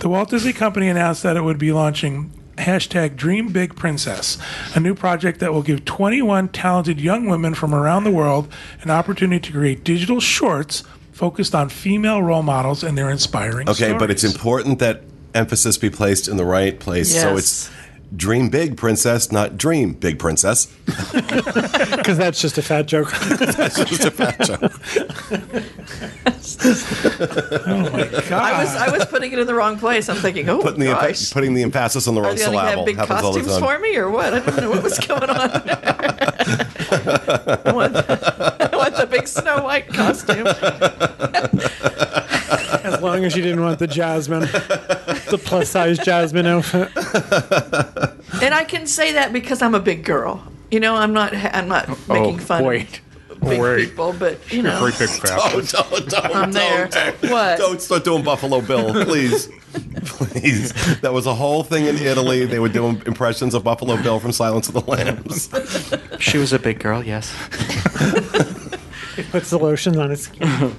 The 0.00 0.08
Walt 0.08 0.30
Disney 0.30 0.52
Company 0.52 0.88
announced 0.88 1.22
that 1.22 1.36
it 1.36 1.42
would 1.42 1.58
be 1.58 1.72
launching 1.72 2.32
hashtag 2.58 3.16
Dream 3.16 3.48
Big 3.48 3.76
Princess, 3.76 4.38
a 4.74 4.80
new 4.80 4.94
project 4.94 5.40
that 5.40 5.52
will 5.52 5.62
give 5.62 5.84
21 5.84 6.48
talented 6.48 7.00
young 7.00 7.26
women 7.26 7.54
from 7.54 7.74
around 7.74 8.04
the 8.04 8.10
world 8.10 8.52
an 8.82 8.90
opportunity 8.90 9.40
to 9.40 9.52
create 9.52 9.84
digital 9.84 10.20
shorts 10.20 10.84
focused 11.12 11.54
on 11.54 11.68
female 11.68 12.22
role 12.22 12.42
models 12.42 12.82
and 12.82 12.96
their 12.96 13.10
inspiring 13.10 13.68
Okay, 13.68 13.92
but 13.92 14.10
it's 14.10 14.24
important 14.24 14.78
that 14.78 15.02
emphasis 15.34 15.78
be 15.78 15.90
placed 15.90 16.28
in 16.28 16.36
the 16.36 16.44
right 16.44 16.78
place. 16.78 17.14
So 17.14 17.36
it's 17.36 17.70
Dream 18.14 18.50
Big 18.50 18.76
Princess, 18.76 19.32
not 19.32 19.56
Dream 19.56 19.94
Big 19.94 20.18
Princess. 20.18 20.68
Because 22.02 22.18
that's 22.18 22.40
just 22.40 22.58
a 22.58 22.62
fat 22.62 22.86
joke. 22.86 23.12
That's 23.20 23.76
just 23.84 24.04
a 24.04 24.10
fat 24.10 24.40
joke. 24.40 24.72
Oh 26.64 27.90
my 27.90 28.04
God. 28.28 28.32
I 28.32 28.62
was 28.64 28.74
I 28.76 28.90
was 28.96 29.04
putting 29.06 29.32
it 29.32 29.38
in 29.38 29.46
the 29.46 29.54
wrong 29.54 29.78
place. 29.78 30.08
I'm 30.08 30.16
thinking, 30.16 30.48
oh 30.48 30.60
Putting 30.60 30.80
the, 30.80 30.86
gosh, 30.86 31.10
emph- 31.12 31.32
putting 31.32 31.54
the 31.54 31.62
emphasis 31.62 32.06
on 32.08 32.14
the 32.14 32.20
are 32.20 32.24
wrong 32.24 32.36
they 32.36 32.44
going 32.44 32.52
to 32.52 32.58
syllable. 32.58 32.76
have 32.78 32.86
big 32.86 32.96
Happens 32.96 33.20
costumes 33.20 33.58
for 33.58 33.78
me 33.78 33.96
or 33.96 34.10
what? 34.10 34.34
I 34.34 34.40
didn't 34.40 34.56
know 34.60 34.70
what 34.70 34.82
was 34.82 34.98
going 34.98 35.22
on. 35.30 35.30
I, 35.30 35.36
want, 37.72 37.96
I 37.96 38.76
want 38.76 38.96
the 38.96 39.06
big 39.10 39.26
Snow 39.28 39.62
White 39.64 39.88
costume. 39.88 40.46
as 42.84 43.00
long 43.00 43.24
as 43.24 43.36
you 43.36 43.42
didn't 43.42 43.62
want 43.62 43.78
the 43.78 43.86
Jasmine, 43.86 44.42
the 45.32 45.38
plus 45.38 45.70
size 45.70 45.98
Jasmine 45.98 46.46
outfit. 46.46 46.90
And 48.42 48.54
I 48.54 48.64
can 48.64 48.86
say 48.86 49.12
that 49.12 49.32
because 49.32 49.62
I'm 49.62 49.74
a 49.74 49.80
big 49.80 50.04
girl. 50.04 50.42
You 50.70 50.80
know, 50.80 50.96
I'm 50.96 51.12
not 51.12 51.34
I'm 51.34 51.68
not 51.68 51.86
oh, 51.88 51.98
making 52.08 52.38
fun 52.38 52.64
wait. 52.64 53.00
of 53.28 53.40
big 53.40 53.60
Wait. 53.60 53.88
people, 53.90 54.14
but 54.18 54.52
you 54.52 54.62
know, 54.62 54.90
big 54.98 55.10
Don't, 55.24 55.68
don't, 55.68 56.08
don't, 56.08 56.34
I'm 56.34 56.50
there. 56.50 56.88
don't, 56.88 57.30
What? 57.30 57.58
Don't 57.58 57.80
start 57.80 58.04
doing 58.04 58.24
Buffalo 58.24 58.62
Bill, 58.62 59.04
please. 59.04 59.48
please. 60.04 60.72
That 61.02 61.12
was 61.12 61.26
a 61.26 61.34
whole 61.34 61.62
thing 61.62 61.86
in 61.86 61.96
Italy. 61.96 62.46
They 62.46 62.58
were 62.58 62.70
doing 62.70 63.02
impressions 63.06 63.54
of 63.54 63.62
Buffalo 63.62 64.02
Bill 64.02 64.18
from 64.18 64.32
Silence 64.32 64.68
of 64.68 64.74
the 64.74 64.80
Lambs. 64.80 65.50
She 66.18 66.38
was 66.38 66.52
a 66.52 66.58
big 66.58 66.80
girl, 66.80 67.04
yes. 67.04 67.32
It 69.16 69.30
puts 69.30 69.50
the 69.50 69.58
lotion 69.58 69.98
on 69.98 70.10
its 70.10 70.22
skin. 70.22 70.74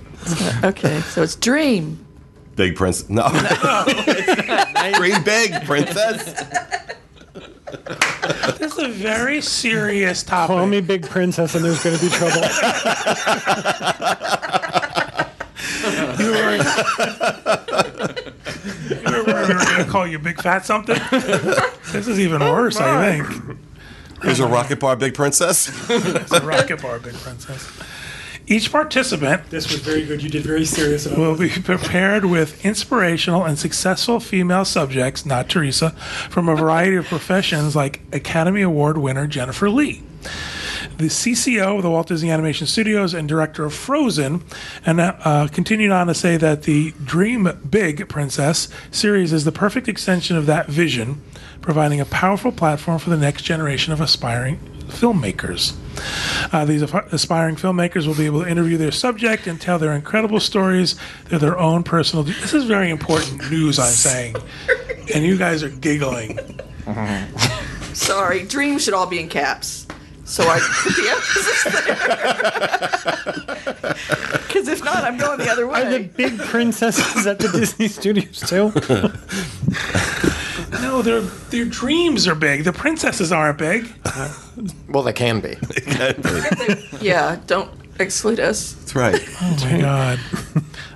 okay, 0.64 1.02
so 1.02 1.22
it's 1.22 1.36
Dream. 1.36 2.04
Big 2.56 2.76
Prince. 2.76 3.10
No. 3.10 3.28
Dream 4.96 5.24
Big 5.24 5.54
Princess. 5.66 6.24
This 8.58 8.72
is 8.74 8.78
a 8.78 8.88
very 8.90 9.42
serious 9.42 10.24
topic. 10.24 10.56
Call 10.56 10.68
me 10.68 10.82
Big 10.82 11.04
Princess, 11.08 11.56
and 11.56 11.66
there's 11.66 11.84
going 11.84 11.98
to 11.98 12.04
be 12.04 12.10
trouble. 12.12 12.42
You 16.20 16.32
were, 16.32 16.56
you 18.96 19.12
were 19.12 19.24
worried 19.26 19.48
we 19.48 19.54
were 19.56 19.66
going 19.66 19.84
to 19.84 19.88
call 19.90 20.08
you 20.08 20.20
Big 20.20 20.42
Fat 20.42 20.66
something? 20.66 21.00
This 21.92 22.08
is 22.08 22.20
even 22.20 22.42
oh 22.42 22.54
worse, 22.54 22.78
I 22.78 23.22
think. 23.24 23.58
Here's 24.22 24.40
a 24.40 24.48
rocket 24.48 24.80
bar, 24.80 24.96
Big 24.96 25.14
Princess. 25.14 25.70
It's 25.90 26.32
a 26.32 26.42
rocket 26.42 26.82
bar, 26.82 27.00
Big 27.00 27.14
Princess. 27.16 27.68
Each 28.46 28.70
participant 28.72 29.50
This 29.50 29.72
was 29.72 29.80
very 29.80 30.06
good. 30.06 30.22
You 30.22 30.30
did 30.30 30.44
very 30.44 30.66
serious 30.66 31.08
will 31.08 31.38
be 31.38 31.50
prepared 31.50 32.26
with 32.26 32.66
inspirational 32.66 33.46
and 33.46 33.58
successful 33.58 34.20
female 34.20 34.66
subjects, 34.66 35.26
not 35.26 35.48
Teresa, 35.48 35.92
from 36.30 36.50
a 36.50 36.56
variety 36.56 36.98
of 36.98 37.06
professions 37.06 37.76
like 37.76 38.02
Academy 38.12 38.62
Award 38.62 38.98
winner 38.98 39.28
Jennifer 39.28 39.70
Lee. 39.70 40.04
The 40.98 41.06
CCO 41.06 41.78
of 41.78 41.84
the 41.84 41.90
Walt 41.90 42.08
Disney 42.08 42.30
Animation 42.30 42.68
Studios 42.68 43.14
and 43.14 43.28
director 43.28 43.64
of 43.64 43.74
Frozen, 43.74 44.44
and 44.86 45.00
uh, 45.00 45.48
continued 45.52 45.92
on 45.92 46.08
to 46.08 46.14
say 46.14 46.36
that 46.38 46.64
the 46.64 46.92
Dream 47.04 47.50
Big 47.70 48.10
Princess 48.10 48.68
series 48.92 49.32
is 49.32 49.46
the 49.46 49.52
perfect 49.52 49.88
extension 49.88 50.36
of 50.36 50.46
that 50.46 50.68
vision, 50.68 51.22
providing 51.62 52.02
a 52.02 52.06
powerful 52.06 52.52
platform 52.52 53.00
for 53.00 53.10
the 53.10 53.18
next 53.18 53.44
generation 53.44 53.94
of 53.94 54.02
aspiring 54.02 54.60
filmmakers. 54.88 55.76
Uh, 56.52 56.66
these 56.66 56.82
aspiring 56.82 57.56
filmmakers 57.56 58.06
will 58.08 58.16
be 58.16 58.26
able 58.26 58.44
to 58.44 58.50
interview 58.50 58.78
their 58.78 58.92
subject 58.92 59.48
and 59.48 59.60
tell 59.60 59.80
their 59.80 59.94
incredible 59.94 60.40
stories. 60.40 60.96
They're 61.26 61.40
their 61.40 61.58
own 61.58 61.84
personal. 61.84 62.24
This 62.24 62.54
is 62.54 62.66
very 62.66 62.90
important 62.90 63.50
news, 63.50 63.80
I'm 63.80 63.92
saying, 63.92 64.36
and 65.14 65.24
you 65.24 65.38
guys 65.38 65.64
are 65.64 65.70
giggling. 65.70 66.40
Sorry, 67.94 68.44
dreams 68.44 68.84
should 68.84 68.94
all 68.94 69.08
be 69.08 69.20
in 69.20 69.30
caps. 69.30 69.88
So 70.26 70.44
I 70.44 70.60
put 70.60 70.96
the 70.96 71.10
emphasis 71.10 71.64
there. 71.86 73.10
Because 74.54 74.68
if 74.68 74.84
not, 74.84 75.04
I'm 75.04 75.18
going 75.18 75.40
the 75.40 75.50
other 75.50 75.66
way. 75.66 75.82
Are 75.82 75.90
the 75.98 76.04
big 76.04 76.38
princesses 76.38 77.26
at 77.26 77.40
the 77.40 77.48
Disney 77.50 77.88
Studios 77.88 78.40
too? 78.40 78.72
No, 80.82 81.02
their 81.02 81.22
their 81.22 81.66
dreams 81.66 82.28
are 82.28 82.36
big. 82.36 82.64
The 82.64 82.72
princesses 82.74 83.32
aren't 83.32 83.58
big. 83.58 83.92
Well, 84.90 85.02
they 85.04 85.14
can 85.14 85.40
be. 85.42 85.58
Yeah, 87.02 87.40
don't 87.48 87.72
exclude 88.00 88.40
us. 88.40 88.74
That's 88.74 88.96
right. 88.96 89.22
Oh 89.42 89.58
my 89.62 89.82
god. 89.82 90.20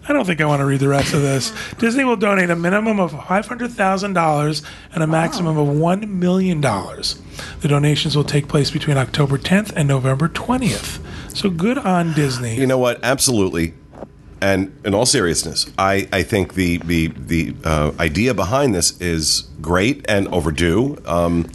I 0.08 0.14
don't 0.14 0.26
think 0.26 0.40
I 0.40 0.46
want 0.46 0.62
to 0.62 0.66
read 0.66 0.80
the 0.80 0.88
rest 0.88 1.14
of 1.14 1.22
this. 1.22 1.52
Disney 1.80 2.04
will 2.04 2.16
donate 2.16 2.50
a 2.50 2.56
minimum 2.56 3.00
of 3.00 3.12
$500,000 3.12 4.66
and 4.94 5.04
a 5.04 5.08
maximum 5.08 5.58
of 5.58 5.68
$1 5.68 6.10
million. 6.10 6.62
The 6.62 7.68
donations 7.68 8.16
will 8.16 8.24
take 8.24 8.48
place 8.48 8.72
between 8.72 8.98
October 8.98 9.38
10th 9.38 9.74
and 9.76 9.88
November 9.88 10.30
20th. 10.30 11.04
So 11.36 11.50
good 11.50 11.78
on 11.78 12.14
Disney. 12.14 12.56
You 12.56 12.68
know 12.68 12.78
what? 12.78 13.00
Absolutely. 13.04 13.74
and 14.42 14.80
in 14.86 14.94
all 14.94 15.06
seriousness, 15.06 15.66
I, 15.78 16.08
I 16.14 16.24
think 16.24 16.54
the 16.54 16.78
the 16.78 17.08
the 17.08 17.56
uh, 17.64 17.92
idea 18.00 18.34
behind 18.34 18.74
this 18.74 19.00
is 19.02 19.42
great 19.62 20.06
and 20.08 20.28
overdue. 20.30 20.98
Um, 21.06 21.50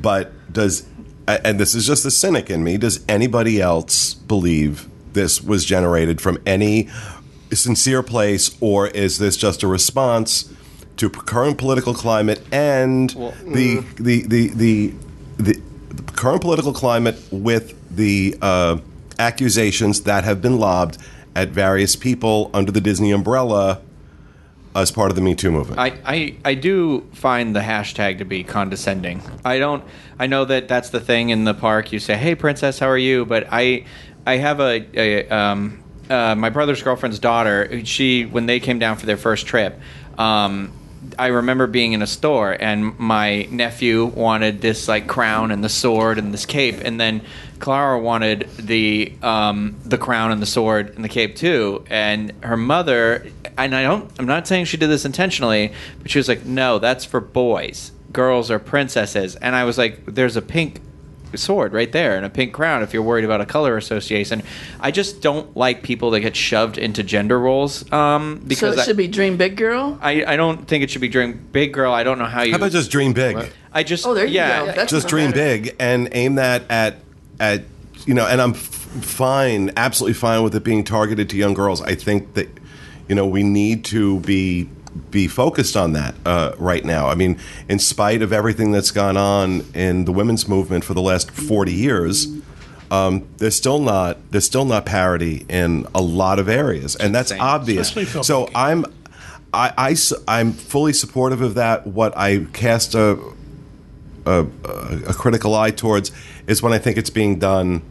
but 0.00 0.32
does 0.52 0.86
and 1.28 1.60
this 1.60 1.74
is 1.74 1.86
just 1.86 2.02
the 2.02 2.10
cynic 2.10 2.50
in 2.50 2.64
me. 2.64 2.76
Does 2.76 3.04
anybody 3.08 3.60
else 3.60 4.14
believe 4.14 4.88
this 5.12 5.42
was 5.42 5.64
generated 5.64 6.20
from 6.20 6.38
any 6.46 6.88
sincere 7.56 8.02
place, 8.02 8.56
or 8.60 8.88
is 8.88 9.18
this 9.18 9.36
just 9.36 9.62
a 9.62 9.66
response 9.66 10.52
to 10.96 11.08
current 11.08 11.58
political 11.58 11.94
climate 11.94 12.42
and 12.52 13.10
the, 13.10 13.84
the, 13.96 14.22
the 14.26 14.48
the 14.48 14.94
the 15.38 15.60
the 15.94 16.02
current 16.12 16.42
political 16.42 16.72
climate 16.72 17.16
with 17.30 17.74
the 17.96 18.36
uh, 18.42 18.78
accusations 19.18 20.02
that 20.02 20.24
have 20.24 20.42
been 20.42 20.58
lobbed 20.58 20.98
at 21.34 21.48
various 21.48 21.96
people 21.96 22.50
under 22.52 22.70
the 22.72 22.80
Disney 22.80 23.12
umbrella 23.12 23.80
as 24.74 24.90
part 24.90 25.10
of 25.10 25.16
the 25.16 25.22
Me 25.22 25.34
Too 25.34 25.50
movement? 25.50 25.80
I, 25.80 25.98
I, 26.04 26.36
I 26.44 26.54
do 26.54 27.08
find 27.12 27.54
the 27.56 27.60
hashtag 27.60 28.18
to 28.18 28.24
be 28.24 28.44
condescending. 28.44 29.22
I 29.44 29.58
don't. 29.58 29.82
I 30.18 30.26
know 30.26 30.44
that 30.44 30.68
that's 30.68 30.90
the 30.90 31.00
thing 31.00 31.30
in 31.30 31.44
the 31.44 31.54
park. 31.54 31.92
You 31.92 31.98
say, 31.98 32.16
"Hey, 32.16 32.34
princess, 32.34 32.78
how 32.78 32.88
are 32.88 32.98
you?" 32.98 33.24
But 33.24 33.48
I 33.50 33.86
I 34.26 34.36
have 34.36 34.60
a, 34.60 34.86
a 34.94 35.28
um, 35.28 35.79
uh, 36.10 36.34
my 36.34 36.50
brother's 36.50 36.82
girlfriend's 36.82 37.18
daughter. 37.18 37.84
She 37.84 38.24
when 38.24 38.46
they 38.46 38.60
came 38.60 38.78
down 38.78 38.96
for 38.96 39.06
their 39.06 39.16
first 39.16 39.46
trip. 39.46 39.80
Um, 40.18 40.72
I 41.18 41.28
remember 41.28 41.66
being 41.66 41.92
in 41.92 42.02
a 42.02 42.06
store 42.06 42.54
and 42.60 42.98
my 42.98 43.44
nephew 43.50 44.04
wanted 44.04 44.60
this 44.60 44.86
like 44.86 45.06
crown 45.06 45.50
and 45.50 45.64
the 45.64 45.68
sword 45.68 46.18
and 46.18 46.32
this 46.32 46.44
cape, 46.44 46.76
and 46.84 47.00
then 47.00 47.22
Clara 47.58 47.98
wanted 47.98 48.48
the 48.58 49.12
um, 49.22 49.76
the 49.84 49.98
crown 49.98 50.32
and 50.32 50.42
the 50.42 50.46
sword 50.46 50.94
and 50.96 51.04
the 51.04 51.08
cape 51.08 51.36
too. 51.36 51.84
And 51.88 52.32
her 52.42 52.56
mother, 52.56 53.26
and 53.56 53.74
I 53.74 53.82
don't, 53.82 54.10
I'm 54.18 54.26
not 54.26 54.46
saying 54.46 54.66
she 54.66 54.76
did 54.76 54.88
this 54.88 55.04
intentionally, 55.04 55.72
but 56.02 56.10
she 56.10 56.18
was 56.18 56.28
like, 56.28 56.44
"No, 56.44 56.78
that's 56.78 57.04
for 57.04 57.20
boys. 57.20 57.92
Girls 58.12 58.50
are 58.50 58.58
princesses." 58.58 59.36
And 59.36 59.54
I 59.54 59.64
was 59.64 59.78
like, 59.78 60.04
"There's 60.06 60.36
a 60.36 60.42
pink." 60.42 60.80
Sword 61.38 61.72
right 61.72 61.92
there 61.92 62.16
and 62.16 62.26
a 62.26 62.30
pink 62.30 62.52
crown 62.52 62.82
if 62.82 62.92
you're 62.92 63.02
worried 63.02 63.24
about 63.24 63.40
a 63.40 63.46
color 63.46 63.76
association 63.76 64.42
i 64.80 64.90
just 64.90 65.20
don't 65.22 65.56
like 65.56 65.82
people 65.82 66.10
that 66.10 66.20
get 66.20 66.34
shoved 66.34 66.76
into 66.78 67.02
gender 67.02 67.38
roles 67.38 67.90
um, 67.92 68.40
So 68.42 68.48
because 68.48 68.76
it 68.76 68.80
I- 68.80 68.84
should 68.84 68.96
be 68.96 69.08
Dream 69.08 69.36
Big 69.36 69.56
Girl. 69.56 69.98
I, 70.02 70.24
I 70.24 70.36
don't 70.36 70.66
think 70.66 70.82
it 70.84 70.90
should 70.90 71.00
be 71.00 71.08
dream 71.08 71.46
big 71.52 71.72
girl. 71.72 71.92
I 71.92 72.02
don't 72.04 72.18
know 72.18 72.24
how 72.26 72.42
you. 72.42 72.52
How 72.52 72.56
about 72.58 72.72
just 72.72 72.90
dream 72.90 73.12
big? 73.12 73.52
I 73.72 73.82
just 73.82 74.06
Oh, 74.06 74.14
there 74.14 74.24
you 74.26 74.34
yeah, 74.34 74.66
go. 74.66 74.72
That's 74.72 74.90
just 74.90 75.08
dream 75.08 75.30
better. 75.30 75.62
big 75.62 75.76
and 75.78 76.08
aim 76.12 76.34
that 76.36 76.62
at 76.70 76.96
at 77.38 77.62
you 78.06 78.14
know 78.14 78.26
and 78.26 78.40
i'm 78.40 78.50
f- 78.52 78.58
fine 78.58 79.70
absolutely 79.76 80.14
fine 80.14 80.42
with 80.42 80.54
it 80.54 80.64
being 80.64 80.84
targeted 80.84 81.28
to 81.30 81.36
young 81.36 81.54
girls 81.54 81.80
i 81.82 81.94
think 81.94 82.34
that 82.34 82.48
you 83.08 83.14
know 83.14 83.26
we 83.26 83.42
need 83.42 83.84
to 83.84 84.20
be 84.20 84.68
be 85.10 85.28
focused 85.28 85.76
on 85.76 85.92
that 85.92 86.14
uh, 86.26 86.52
right 86.58 86.84
now 86.84 87.08
i 87.08 87.14
mean 87.14 87.38
in 87.68 87.78
spite 87.78 88.22
of 88.22 88.32
everything 88.32 88.72
that's 88.72 88.90
gone 88.90 89.16
on 89.16 89.64
in 89.74 90.04
the 90.04 90.12
women's 90.12 90.48
movement 90.48 90.84
for 90.84 90.94
the 90.94 91.02
last 91.02 91.30
40 91.30 91.72
years 91.72 92.26
um, 92.90 93.28
there's 93.36 93.54
still 93.54 93.78
not 93.78 94.18
there's 94.32 94.44
still 94.46 94.64
not 94.64 94.84
parity 94.84 95.46
in 95.48 95.86
a 95.94 96.00
lot 96.02 96.38
of 96.40 96.48
areas 96.48 96.96
and 96.96 97.14
that's 97.14 97.30
Insane. 97.30 97.40
obvious 97.46 97.94
so 98.26 98.48
i'm 98.54 98.84
I, 99.52 99.96
I 100.28 100.40
am 100.40 100.52
fully 100.52 100.92
supportive 100.92 101.40
of 101.42 101.54
that. 101.54 101.84
What 101.86 102.16
I 102.16 102.46
cast 102.52 102.94
a 102.94 103.18
a, 104.26 104.46
a 105.08 105.14
critical 105.14 105.54
eye 105.54 105.70
towards 105.72 106.12
is 106.46 106.62
when 106.62 106.72
I 106.72 106.78
think 106.78 106.96
it's 106.98 107.10
being 107.10 107.38
done 107.38 107.82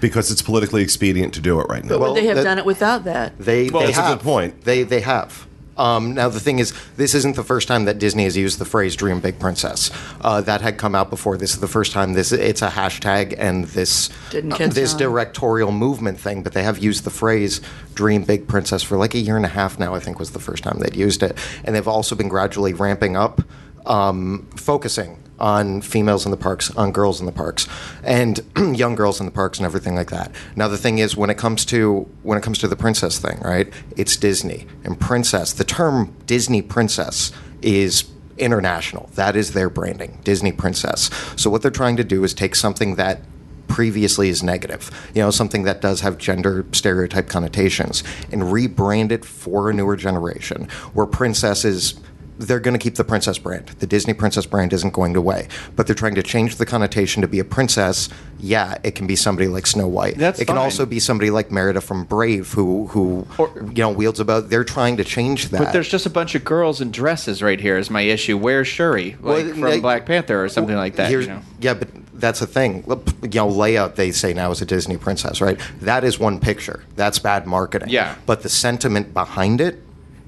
because 0.00 0.30
it's 0.30 0.42
politically 0.42 0.82
expedient 0.82 1.34
to 1.34 1.40
do 1.40 1.58
it 1.58 1.64
right 1.64 1.82
now. 1.82 1.88
But 1.88 2.00
Well, 2.00 2.12
would 2.12 2.22
they 2.22 2.26
have 2.26 2.36
that- 2.36 2.44
done 2.44 2.58
it 2.58 2.64
without 2.64 3.04
that? 3.04 3.36
They, 3.38 3.70
Well, 3.70 3.80
they 3.86 3.92
that's 3.92 3.98
a 3.98 4.14
good 4.14 4.22
point. 4.22 4.62
They 4.62 4.84
they 4.84 5.00
have. 5.00 5.46
Um, 5.78 6.14
now 6.14 6.28
the 6.28 6.40
thing 6.40 6.58
is, 6.58 6.74
this 6.96 7.14
isn't 7.14 7.36
the 7.36 7.44
first 7.44 7.68
time 7.68 7.84
that 7.84 7.98
Disney 7.98 8.24
has 8.24 8.36
used 8.36 8.58
the 8.58 8.64
phrase 8.64 8.96
"Dream 8.96 9.20
Big 9.20 9.38
Princess." 9.38 9.90
Uh, 10.20 10.40
that 10.42 10.60
had 10.60 10.76
come 10.76 10.94
out 10.94 11.08
before. 11.08 11.36
This 11.36 11.54
is 11.54 11.60
the 11.60 11.68
first 11.68 11.92
time. 11.92 12.12
This 12.12 12.32
it's 12.32 12.62
a 12.62 12.68
hashtag 12.68 13.34
and 13.38 13.64
this 13.66 14.10
uh, 14.34 14.68
this 14.68 14.92
on. 14.92 14.98
directorial 14.98 15.72
movement 15.72 16.18
thing. 16.18 16.42
But 16.42 16.52
they 16.52 16.64
have 16.64 16.78
used 16.78 17.04
the 17.04 17.10
phrase 17.10 17.60
"Dream 17.94 18.24
Big 18.24 18.48
Princess" 18.48 18.82
for 18.82 18.96
like 18.96 19.14
a 19.14 19.18
year 19.18 19.36
and 19.36 19.44
a 19.44 19.48
half 19.48 19.78
now. 19.78 19.94
I 19.94 20.00
think 20.00 20.18
was 20.18 20.32
the 20.32 20.40
first 20.40 20.64
time 20.64 20.78
they'd 20.80 20.96
used 20.96 21.22
it, 21.22 21.38
and 21.64 21.74
they've 21.74 21.88
also 21.88 22.16
been 22.16 22.28
gradually 22.28 22.74
ramping 22.74 23.16
up, 23.16 23.40
um, 23.88 24.48
focusing 24.56 25.22
on 25.40 25.80
females 25.80 26.24
in 26.24 26.30
the 26.30 26.36
parks, 26.36 26.70
on 26.76 26.92
girls 26.92 27.20
in 27.20 27.26
the 27.26 27.32
parks, 27.32 27.68
and 28.02 28.40
young 28.76 28.94
girls 28.94 29.20
in 29.20 29.26
the 29.26 29.32
parks, 29.32 29.58
and 29.58 29.66
everything 29.66 29.94
like 29.94 30.10
that. 30.10 30.32
Now 30.56 30.68
the 30.68 30.78
thing 30.78 30.98
is, 30.98 31.16
when 31.16 31.30
it 31.30 31.38
comes 31.38 31.64
to 31.66 32.08
when 32.22 32.38
it 32.38 32.42
comes 32.42 32.58
to 32.58 32.68
the 32.68 32.76
princess 32.76 33.18
thing, 33.18 33.40
right? 33.40 33.72
It's 33.96 34.16
Disney 34.16 34.66
and 34.84 34.98
princess. 35.00 35.52
The 35.52 35.64
term 35.64 36.14
Disney 36.26 36.62
princess 36.62 37.32
is 37.62 38.08
international. 38.36 39.10
That 39.14 39.36
is 39.36 39.52
their 39.52 39.70
branding, 39.70 40.20
Disney 40.24 40.52
princess. 40.52 41.10
So 41.36 41.50
what 41.50 41.62
they're 41.62 41.70
trying 41.70 41.96
to 41.96 42.04
do 42.04 42.22
is 42.24 42.34
take 42.34 42.54
something 42.54 42.94
that 42.96 43.20
previously 43.68 44.28
is 44.28 44.42
negative, 44.42 44.90
you 45.14 45.22
know, 45.22 45.30
something 45.30 45.64
that 45.64 45.80
does 45.80 46.00
have 46.00 46.18
gender 46.18 46.64
stereotype 46.72 47.28
connotations, 47.28 48.02
and 48.32 48.42
rebrand 48.42 49.12
it 49.12 49.24
for 49.24 49.70
a 49.70 49.74
newer 49.74 49.96
generation 49.96 50.68
where 50.94 51.06
princess 51.06 51.64
is 51.64 52.00
they're 52.38 52.60
going 52.60 52.74
to 52.74 52.78
keep 52.82 52.94
the 52.94 53.04
princess 53.04 53.36
brand. 53.38 53.66
The 53.80 53.86
Disney 53.86 54.14
princess 54.14 54.46
brand 54.46 54.72
isn't 54.72 54.92
going 54.92 55.16
away, 55.16 55.48
but 55.76 55.86
they're 55.86 55.94
trying 55.94 56.14
to 56.14 56.22
change 56.22 56.56
the 56.56 56.64
connotation 56.66 57.20
to 57.22 57.28
be 57.28 57.38
a 57.40 57.44
princess. 57.44 58.08
Yeah, 58.38 58.78
it 58.84 58.94
can 58.94 59.06
be 59.06 59.16
somebody 59.16 59.48
like 59.48 59.66
Snow 59.66 59.88
White. 59.88 60.16
That's 60.16 60.40
it 60.40 60.44
can 60.46 60.56
also 60.56 60.86
be 60.86 61.00
somebody 61.00 61.30
like 61.30 61.50
Merida 61.50 61.80
from 61.80 62.04
Brave, 62.04 62.52
who 62.52 62.86
who 62.88 63.26
Or- 63.38 63.50
you 63.56 63.82
know 63.82 63.90
wields 63.90 64.20
about. 64.20 64.50
They're 64.50 64.64
trying 64.64 64.96
to 64.98 65.04
change 65.04 65.48
that. 65.48 65.58
But 65.58 65.72
there's 65.72 65.88
just 65.88 66.06
a 66.06 66.10
bunch 66.10 66.34
of 66.34 66.44
girls 66.44 66.80
in 66.80 66.90
dresses 66.90 67.42
right 67.42 67.60
here. 67.60 67.76
Is 67.76 67.90
my 67.90 68.02
issue? 68.02 68.38
Where's 68.38 68.68
Shuri, 68.68 69.16
like 69.20 69.22
Well, 69.22 69.48
from 69.48 69.60
like- 69.60 69.82
Black 69.82 70.06
Panther 70.06 70.42
or 70.42 70.48
something 70.48 70.76
like 70.76 70.96
that? 70.96 71.10
You 71.10 71.26
know? 71.26 71.40
Yeah, 71.60 71.74
but 71.74 71.88
that's 72.14 72.40
the 72.40 72.46
thing. 72.46 72.84
You 72.86 73.28
know, 73.40 73.48
Leia, 73.48 73.94
they 73.94 74.12
say 74.12 74.32
now 74.32 74.50
is 74.52 74.62
a 74.62 74.66
Disney 74.66 74.96
princess, 74.96 75.40
right? 75.40 75.58
That 75.80 76.04
is 76.04 76.18
one 76.18 76.38
picture. 76.38 76.84
That's 76.96 77.18
bad 77.18 77.46
marketing. 77.46 77.88
Yeah. 77.88 78.14
But 78.26 78.42
the 78.42 78.48
sentiment 78.48 79.12
behind 79.12 79.60
it 79.60 79.82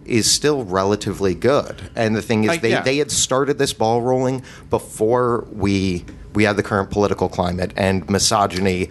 is 0.05 0.31
still 0.31 0.65
relatively 0.65 1.35
good. 1.35 1.91
And 1.95 2.17
the 2.17 2.23
thing 2.23 2.45
is, 2.45 2.49
Like, 2.49 2.61
they, 2.63 2.71
yeah. 2.71 2.83
they 2.83 2.99
had 2.99 3.11
started 3.11 3.59
this 3.59 3.73
ball 3.73 4.03
rolling 4.03 4.43
before 4.71 5.47
we 5.53 6.05
we 6.33 6.45
had 6.45 6.57
the 6.57 6.63
current 6.63 6.91
political 6.91 7.29
climate 7.29 7.73
and 7.77 8.09
misogyny 8.09 8.89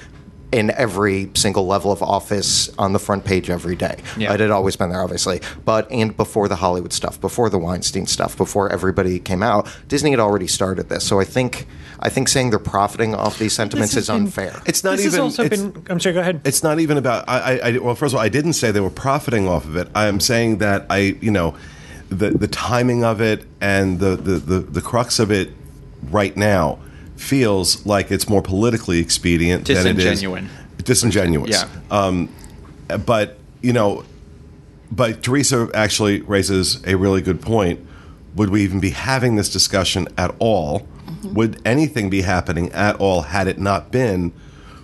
in 0.52 0.72
every 0.72 1.30
single 1.36 1.68
level 1.68 1.92
of 1.92 2.02
office 2.02 2.70
on 2.80 2.94
the 2.94 3.00
front 3.00 3.24
page 3.24 3.50
every 3.50 3.76
day. 3.76 3.98
Yeah. 4.18 4.34
It 4.34 4.40
had 4.40 4.50
always 4.50 4.76
been 4.76 4.90
there, 4.90 5.04
obviously. 5.04 5.42
But 5.64 5.90
and 5.92 6.16
before 6.18 6.48
the 6.48 6.56
Hollywood 6.56 6.92
stuff, 6.92 7.22
before 7.22 7.50
the 7.50 7.60
Weinstein 7.60 8.08
stuff, 8.08 8.36
before 8.36 8.72
everybody 8.72 9.20
came 9.20 9.44
out, 9.44 9.70
Disney 9.88 10.12
had 10.12 10.20
already 10.20 10.48
started 10.48 10.90
this. 10.90 11.06
So 11.06 11.20
I 11.20 11.24
think 11.24 11.68
I 12.00 12.10
think 12.10 12.30
saying 12.30 12.50
they're 12.50 12.60
profiting 12.60 13.14
off 13.14 13.38
these 13.38 13.54
sentiments 13.54 13.96
is 13.96 14.08
been- 14.08 14.24
unfair. 14.24 14.62
It's 14.66 14.84
not 14.84 14.98
this 14.98 15.02
even. 15.02 15.12
has 15.12 15.20
also 15.20 15.44
it's, 15.44 15.62
been. 15.62 15.86
I'm 15.90 16.00
sorry. 16.00 16.14
Go 16.14 16.22
ahead. 16.22 16.42
it's 16.46 16.64
not 16.64 16.80
even 16.80 16.98
about. 16.98 17.28
I, 17.28 17.40
I, 17.40 17.70
I. 17.70 17.78
Well, 17.78 17.96
first 17.96 18.14
of 18.14 18.18
all, 18.18 18.24
I 18.24 18.30
didn't 18.30 18.54
say 18.54 18.72
they 18.72 18.80
were 18.80 18.90
profiting 18.90 19.48
off 19.48 19.66
of 19.66 19.76
it. 19.76 19.88
I 19.94 20.08
am 20.08 20.20
saying 20.20 20.58
that 20.60 20.88
I. 20.90 21.18
You 21.22 21.32
know, 21.32 21.56
the 22.10 22.32
the 22.32 22.48
timing 22.48 23.04
of 23.04 23.22
it 23.22 23.46
and 23.62 24.00
the 24.00 24.16
the 24.16 24.34
the, 24.34 24.60
the 24.60 24.82
crux 24.82 25.20
of 25.20 25.32
it 25.32 25.52
right 26.10 26.36
now 26.36 26.80
feels 27.19 27.86
like 27.86 28.12
it's 28.12 28.29
more 28.29 28.41
politically 28.41 28.99
expedient 28.99 29.67
than 29.67 29.99
it 29.99 29.99
is 29.99 30.23
disingenuous. 30.84 31.49
Yeah. 31.51 31.67
Um, 31.91 32.29
but 33.05 33.38
you 33.62 33.73
know, 33.73 34.05
but 34.91 35.21
Teresa 35.21 35.69
actually 35.73 36.21
raises 36.21 36.84
a 36.86 36.95
really 36.95 37.21
good 37.21 37.41
point. 37.41 37.86
Would 38.36 38.49
we 38.49 38.63
even 38.63 38.79
be 38.79 38.91
having 38.91 39.36
this 39.36 39.49
discussion 39.51 40.08
at 40.17 40.34
all? 40.39 40.88
Would 41.23 41.62
anything 41.65 42.10
be 42.10 42.21
happening 42.21 42.71
at 42.71 42.95
all 42.97 43.23
had 43.23 43.47
it 43.47 43.60
not 43.60 43.91
been 43.91 44.32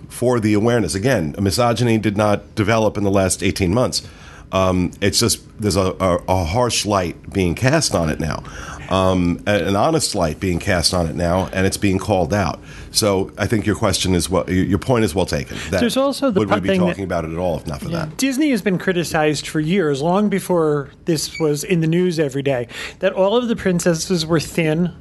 for 0.09 0.39
the 0.39 0.53
awareness? 0.53 0.93
Again, 0.93 1.35
misogyny 1.39 1.97
did 1.97 2.17
not 2.17 2.55
develop 2.55 2.97
in 2.97 3.03
the 3.03 3.11
last 3.11 3.41
18 3.41 3.73
months. 3.73 4.07
Um, 4.51 4.91
it's 5.01 5.19
just 5.19 5.41
there's 5.59 5.75
a, 5.75 5.95
a, 5.99 6.23
a 6.27 6.43
harsh 6.43 6.85
light 6.85 7.31
being 7.31 7.55
cast 7.55 7.95
on 7.95 8.09
it 8.09 8.19
now, 8.19 8.43
um, 8.89 9.41
an 9.47 9.75
honest 9.75 10.15
light 10.15 10.39
being 10.39 10.59
cast 10.59 10.93
on 10.93 11.07
it 11.07 11.15
now, 11.15 11.49
and 11.53 11.65
it's 11.65 11.77
being 11.77 11.97
called 11.99 12.33
out. 12.33 12.59
So 12.91 13.31
I 13.37 13.45
think 13.47 13.65
your 13.65 13.75
question 13.75 14.13
is 14.15 14.29
well, 14.29 14.49
your 14.49 14.79
point 14.79 15.03
is 15.05 15.13
well 15.13 15.25
taken. 15.25 15.57
There's 15.69 15.97
also 15.97 16.31
the 16.31 16.39
would 16.39 16.49
we 16.49 16.59
be 16.61 16.69
thing 16.69 16.79
that- 16.81 16.87
talking 16.87 17.03
about 17.03 17.25
it 17.25 17.31
at 17.31 17.37
all 17.37 17.57
if 17.57 17.67
not 17.67 17.81
for 17.81 17.89
that? 17.89 18.17
Disney 18.17 18.51
has 18.51 18.61
been 18.61 18.77
criticized 18.77 19.47
for 19.47 19.59
years, 19.59 20.01
long 20.01 20.29
before 20.29 20.89
this 21.05 21.39
was 21.39 21.63
in 21.63 21.81
the 21.81 21.88
news 21.88 22.19
every 22.19 22.41
day, 22.41 22.67
that 22.99 23.13
all 23.13 23.36
of 23.38 23.47
the 23.47 23.55
princesses 23.55 24.25
were 24.25 24.39
thin. 24.39 24.93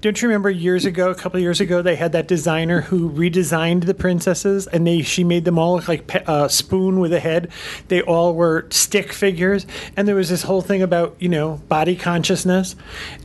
Don't 0.00 0.20
you 0.20 0.28
remember 0.28 0.50
years 0.50 0.84
ago, 0.84 1.10
a 1.10 1.14
couple 1.14 1.38
of 1.38 1.42
years 1.42 1.60
ago, 1.60 1.82
they 1.82 1.96
had 1.96 2.12
that 2.12 2.28
designer 2.28 2.82
who 2.82 3.10
redesigned 3.10 3.86
the 3.86 3.94
princesses, 3.94 4.66
and 4.66 4.86
they 4.86 5.02
she 5.02 5.24
made 5.24 5.44
them 5.44 5.58
all 5.58 5.76
look 5.76 5.88
like 5.88 6.06
pe- 6.06 6.24
a 6.26 6.48
spoon 6.48 7.00
with 7.00 7.12
a 7.12 7.20
head. 7.20 7.50
They 7.88 8.02
all 8.02 8.34
were 8.34 8.66
stick 8.70 9.12
figures, 9.12 9.66
and 9.96 10.06
there 10.06 10.14
was 10.14 10.28
this 10.28 10.42
whole 10.42 10.62
thing 10.62 10.82
about 10.82 11.16
you 11.18 11.28
know 11.28 11.60
body 11.68 11.96
consciousness, 11.96 12.76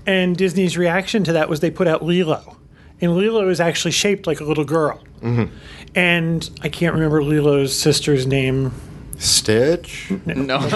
and 0.06 0.36
Disney's 0.36 0.78
reaction 0.78 1.24
to 1.26 1.34
that 1.34 1.50
was 1.50 1.60
they 1.60 1.72
put 1.72 1.88
out 1.88 2.04
Lilo, 2.04 2.58
and 3.00 3.16
Lilo 3.16 3.48
is 3.50 3.60
actually 3.60 3.92
shaped 3.92 4.28
like 4.28 4.40
a 4.40 4.44
little 4.44 4.66
girl, 4.66 5.02
mm-hmm. 5.22 5.54
and 5.96 6.50
I 6.62 6.70
can't 6.70 6.94
remember 6.94 7.24
Lilo's 7.24 7.78
sister's 7.78 8.26
name. 8.28 8.72
Stitch. 9.22 10.12
No. 10.26 10.58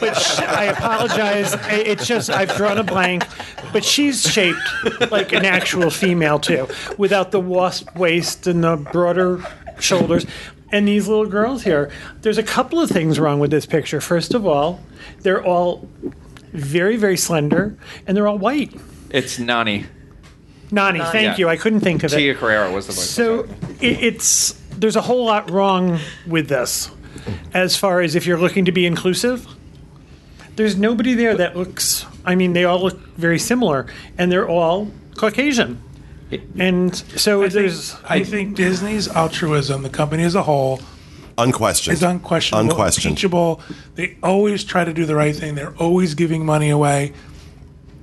But 0.00 0.14
sh- 0.14 0.38
I 0.40 0.64
apologize. 0.76 1.54
I- 1.54 1.74
It's 1.86 2.06
just 2.06 2.30
I've 2.30 2.54
drawn 2.56 2.78
a 2.78 2.82
blank. 2.84 3.24
But 3.72 3.84
she's 3.84 4.22
shaped 4.22 4.58
like 5.10 5.32
an 5.32 5.44
actual 5.44 5.90
female 5.90 6.38
too, 6.38 6.66
without 6.98 7.30
the 7.30 7.40
wasp 7.40 7.94
waist 7.96 8.46
and 8.46 8.62
the 8.64 8.76
broader 8.76 9.44
shoulders. 9.78 10.26
And 10.70 10.88
these 10.88 11.06
little 11.08 11.26
girls 11.26 11.62
here. 11.62 11.90
There's 12.22 12.38
a 12.38 12.42
couple 12.42 12.80
of 12.80 12.88
things 12.90 13.20
wrong 13.20 13.38
with 13.40 13.50
this 13.50 13.66
picture. 13.66 14.00
First 14.00 14.32
of 14.34 14.46
all, 14.46 14.80
they're 15.20 15.44
all 15.44 15.86
very, 16.52 16.96
very 16.96 17.16
slender, 17.18 17.76
and 18.06 18.16
they're 18.16 18.26
all 18.28 18.38
white. 18.38 18.72
it's 19.10 19.38
Nani. 19.38 19.84
Nani, 20.70 21.00
thank 21.00 21.14
Yeah. 21.14 21.36
you. 21.36 21.48
I 21.50 21.56
couldn't 21.56 21.80
think 21.80 22.02
of 22.02 22.12
it. 22.12 22.16
Tia 22.16 22.34
Carrere 22.34 22.70
was 22.72 22.86
the 22.86 22.94
voice. 22.94 23.10
So 23.10 23.40
it, 23.80 24.02
it's 24.02 24.54
there's 24.82 24.96
a 24.96 25.00
whole 25.00 25.24
lot 25.24 25.48
wrong 25.48 26.00
with 26.26 26.48
this, 26.48 26.90
as 27.54 27.76
far 27.76 28.00
as 28.00 28.14
if 28.16 28.26
you're 28.26 28.36
looking 28.38 28.64
to 28.64 28.72
be 28.72 28.84
inclusive. 28.84 29.46
There's 30.56 30.76
nobody 30.76 31.14
there 31.14 31.36
that 31.36 31.56
looks. 31.56 32.04
I 32.24 32.34
mean, 32.34 32.52
they 32.52 32.64
all 32.64 32.82
look 32.82 32.98
very 33.16 33.38
similar, 33.38 33.86
and 34.18 34.30
they're 34.30 34.48
all 34.48 34.90
Caucasian. 35.16 35.80
And 36.58 36.94
so 36.96 37.42
I 37.42 37.44
think, 37.44 37.52
there's. 37.52 37.96
I 38.04 38.24
think 38.24 38.56
Disney's 38.56 39.06
altruism, 39.08 39.82
the 39.84 39.88
company 39.90 40.24
as 40.24 40.34
a 40.34 40.42
whole, 40.42 40.80
Unquestioned. 41.38 41.94
is 41.94 42.02
unquestionable, 42.02 42.70
Unquestioned. 42.70 43.16
teachable. 43.16 43.60
They 43.94 44.16
always 44.22 44.64
try 44.64 44.84
to 44.84 44.92
do 44.92 45.06
the 45.06 45.14
right 45.14 45.34
thing. 45.34 45.54
They're 45.54 45.74
always 45.76 46.14
giving 46.14 46.44
money 46.44 46.70
away. 46.70 47.12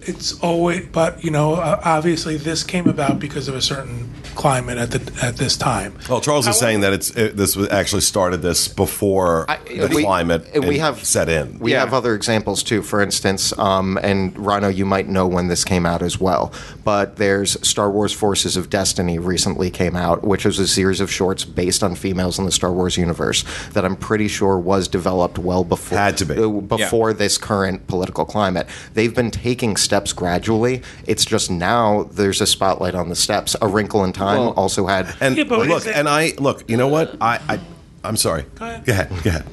It's 0.01 0.39
always, 0.39 0.85
but 0.91 1.23
you 1.23 1.29
know, 1.29 1.55
uh, 1.55 1.79
obviously, 1.83 2.37
this 2.37 2.63
came 2.63 2.87
about 2.87 3.19
because 3.19 3.47
of 3.47 3.55
a 3.55 3.61
certain 3.61 4.09
climate 4.35 4.77
at 4.77 4.91
the 4.91 5.25
at 5.25 5.35
this 5.37 5.57
time. 5.57 5.93
Well, 6.09 6.21
Charles 6.21 6.47
is 6.47 6.57
saying 6.57 6.79
that 6.81 6.93
it's 6.93 7.09
it, 7.11 7.35
this 7.35 7.55
was 7.55 7.67
actually 7.69 8.01
started 8.01 8.37
this 8.41 8.67
before 8.69 9.45
I- 9.49 9.57
the 9.67 9.91
we- 9.93 10.03
climate 10.03 10.47
we 10.53 10.75
in- 10.75 10.81
have- 10.81 11.03
set 11.03 11.27
in. 11.27 11.59
We 11.59 11.73
Yeah. 11.73 11.81
have 11.81 11.93
other 11.93 12.15
examples 12.15 12.63
too. 12.63 12.81
For 12.81 13.01
instance, 13.01 13.51
um, 13.59 13.99
and 14.01 14.37
Rhino, 14.37 14.69
you 14.69 14.85
might 14.85 15.09
know 15.09 15.27
when 15.27 15.47
this 15.49 15.63
came 15.65 15.85
out 15.85 16.01
as 16.01 16.19
well. 16.19 16.53
But 16.85 17.17
there's 17.17 17.57
Star 17.67 17.91
Wars: 17.91 18.13
Forces 18.13 18.55
of 18.55 18.69
Destiny 18.69 19.19
recently 19.19 19.69
came 19.69 19.97
out, 19.97 20.23
which 20.23 20.45
was 20.45 20.57
a 20.59 20.67
series 20.67 21.01
of 21.01 21.11
shorts 21.11 21.43
based 21.43 21.83
on 21.83 21.93
females 21.95 22.39
in 22.39 22.45
the 22.45 22.51
Star 22.53 22.71
Wars 22.71 22.95
universe 22.97 23.43
that 23.73 23.83
I'm 23.83 23.97
pretty 23.97 24.29
sure 24.29 24.57
was 24.57 24.87
developed 24.87 25.37
well 25.37 25.65
before 25.65 25.97
Had 25.97 26.15
to 26.17 26.25
be. 26.25 26.35
uh, 26.41 26.47
before 26.47 27.11
this 27.13 27.37
current 27.37 27.85
political 27.87 28.23
climate. 28.23 28.65
They've 28.93 29.13
been 29.13 29.29
taking 29.31 29.75
steps 29.75 29.88
gradually. 30.13 30.81
It's 31.07 31.25
just 31.25 31.49
now 31.51 32.03
there's 32.11 32.41
a 32.41 32.45
spotlight 32.45 32.95
on 32.95 33.09
the 33.09 33.15
steps. 33.15 33.55
A 33.61 33.67
Wrinkle 33.67 34.03
in 34.03 34.13
Time 34.13 34.39
Well- 34.39 34.49
also 34.51 34.87
had. 34.87 35.13
and 35.19 35.37
Yeah, 35.37 35.43
look, 35.45 35.87
and 35.87 36.07
I 36.07 36.33
look. 36.37 36.69
You 36.69 36.77
know 36.77 36.87
what? 36.87 37.15
I, 37.21 37.39
I 37.47 37.59
I'm 38.03 38.17
sorry. 38.17 38.45
Go 38.55 38.65
ahead. 38.65 38.85
Go 38.85 38.91
ahead. 38.93 39.09
Go 39.23 39.29
ahead. 39.29 39.45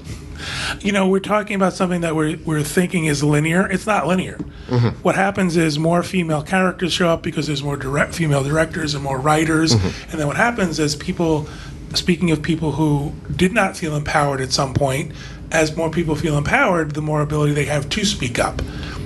you 0.80 0.92
know, 0.92 1.08
we're 1.08 1.18
talking 1.18 1.56
about 1.56 1.72
something 1.72 2.02
that 2.02 2.14
we're, 2.14 2.36
we're 2.44 2.62
thinking 2.62 3.06
is 3.06 3.24
linear. 3.24 3.66
It's 3.66 3.86
not 3.86 4.06
linear. 4.06 4.38
Mm-hmm. 4.68 4.88
What 5.02 5.14
happens 5.14 5.56
is 5.56 5.78
more 5.78 6.02
female 6.02 6.42
characters 6.42 6.92
show 6.92 7.08
up 7.08 7.22
because 7.22 7.46
there's 7.46 7.62
more 7.62 7.76
direct 7.76 8.14
female 8.14 8.44
directors 8.44 8.94
and 8.94 9.02
more 9.02 9.18
writers. 9.18 9.74
Mm-hmm. 9.74 10.10
And 10.10 10.20
then 10.20 10.26
what 10.26 10.36
happens 10.36 10.78
is 10.78 10.94
people, 10.94 11.48
speaking 11.94 12.30
of 12.30 12.42
people 12.42 12.72
who 12.72 13.12
did 13.34 13.52
not 13.52 13.76
feel 13.76 13.96
empowered 13.96 14.40
at 14.40 14.52
some 14.52 14.74
point, 14.74 15.12
as 15.52 15.76
more 15.76 15.90
people 15.90 16.14
feel 16.14 16.36
empowered, 16.36 16.92
the 16.92 17.02
more 17.02 17.20
ability 17.20 17.52
they 17.52 17.64
have 17.64 17.88
to 17.90 18.04
speak 18.04 18.38
up. 18.38 18.60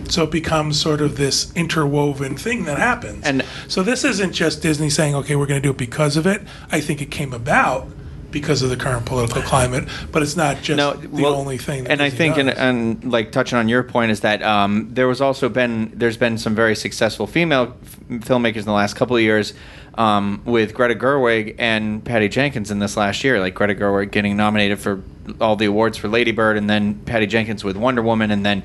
So 0.09 0.24
it 0.24 0.30
becomes 0.32 0.80
sort 0.80 1.01
of 1.01 1.16
this 1.16 1.53
interwoven 1.55 2.36
thing 2.36 2.64
that 2.64 2.78
happens. 2.78 3.24
And- 3.24 3.45
so 3.68 3.82
this 3.82 4.05
isn't 4.05 4.32
just 4.32 4.61
Disney 4.61 4.91
saying, 4.91 5.14
okay, 5.14 5.36
we're 5.36 5.47
going 5.47 5.62
to 5.62 5.66
do 5.66 5.70
it 5.70 5.76
because 5.78 6.16
of 6.16 6.26
it. 6.26 6.43
I 6.72 6.80
think 6.80 7.01
it 7.01 7.11
came 7.12 7.32
about 7.32 7.88
because 8.31 8.62
of 8.62 8.70
the 8.70 8.76
current 8.76 9.07
political 9.07 9.43
climate, 9.43 9.89
but 10.12 10.22
it's 10.22 10.37
not 10.37 10.62
just 10.62 10.76
no, 10.76 10.93
the 10.95 11.22
well, 11.22 11.35
only 11.35 11.59
thing. 11.59 11.87
And 11.87 12.03
I 12.03 12.11
think, 12.11 12.37
and, 12.37 12.51
and 12.51 13.12
like 13.12 13.33
touching 13.33 13.59
on 13.59 13.68
your 13.68 13.83
point, 13.83 14.11
is 14.11 14.20
that 14.20 14.43
um, 14.43 14.89
there 14.93 15.09
was 15.09 15.20
also 15.20 15.49
been 15.49 15.93
there's 15.95 16.16
been 16.16 16.39
some 16.39 16.55
very 16.55 16.76
successful 16.76 17.26
female 17.26 17.76
f- 17.83 17.99
filmmakers 18.20 18.57
in 18.57 18.64
the 18.64 18.72
last 18.72 18.95
couple 18.95 19.16
of 19.16 19.22
years. 19.22 19.55
Um, 19.97 20.41
with 20.45 20.72
Greta 20.72 20.95
Gerwig 20.95 21.57
and 21.59 22.03
Patty 22.05 22.28
Jenkins 22.28 22.70
in 22.70 22.78
this 22.78 22.97
last 22.97 23.24
year, 23.24 23.41
like 23.41 23.55
Greta 23.55 23.74
Gerwig 23.74 24.12
getting 24.12 24.37
nominated 24.37 24.78
for 24.78 25.03
all 25.41 25.57
the 25.57 25.66
awards 25.66 25.99
for 25.99 26.09
Lady 26.09 26.31
Bird, 26.31 26.57
and 26.57 26.70
then 26.70 26.95
Patty 27.01 27.26
Jenkins 27.26 27.64
with 27.64 27.76
Wonder 27.76 28.01
Woman, 28.01 28.31
and 28.31 28.47
then 28.47 28.62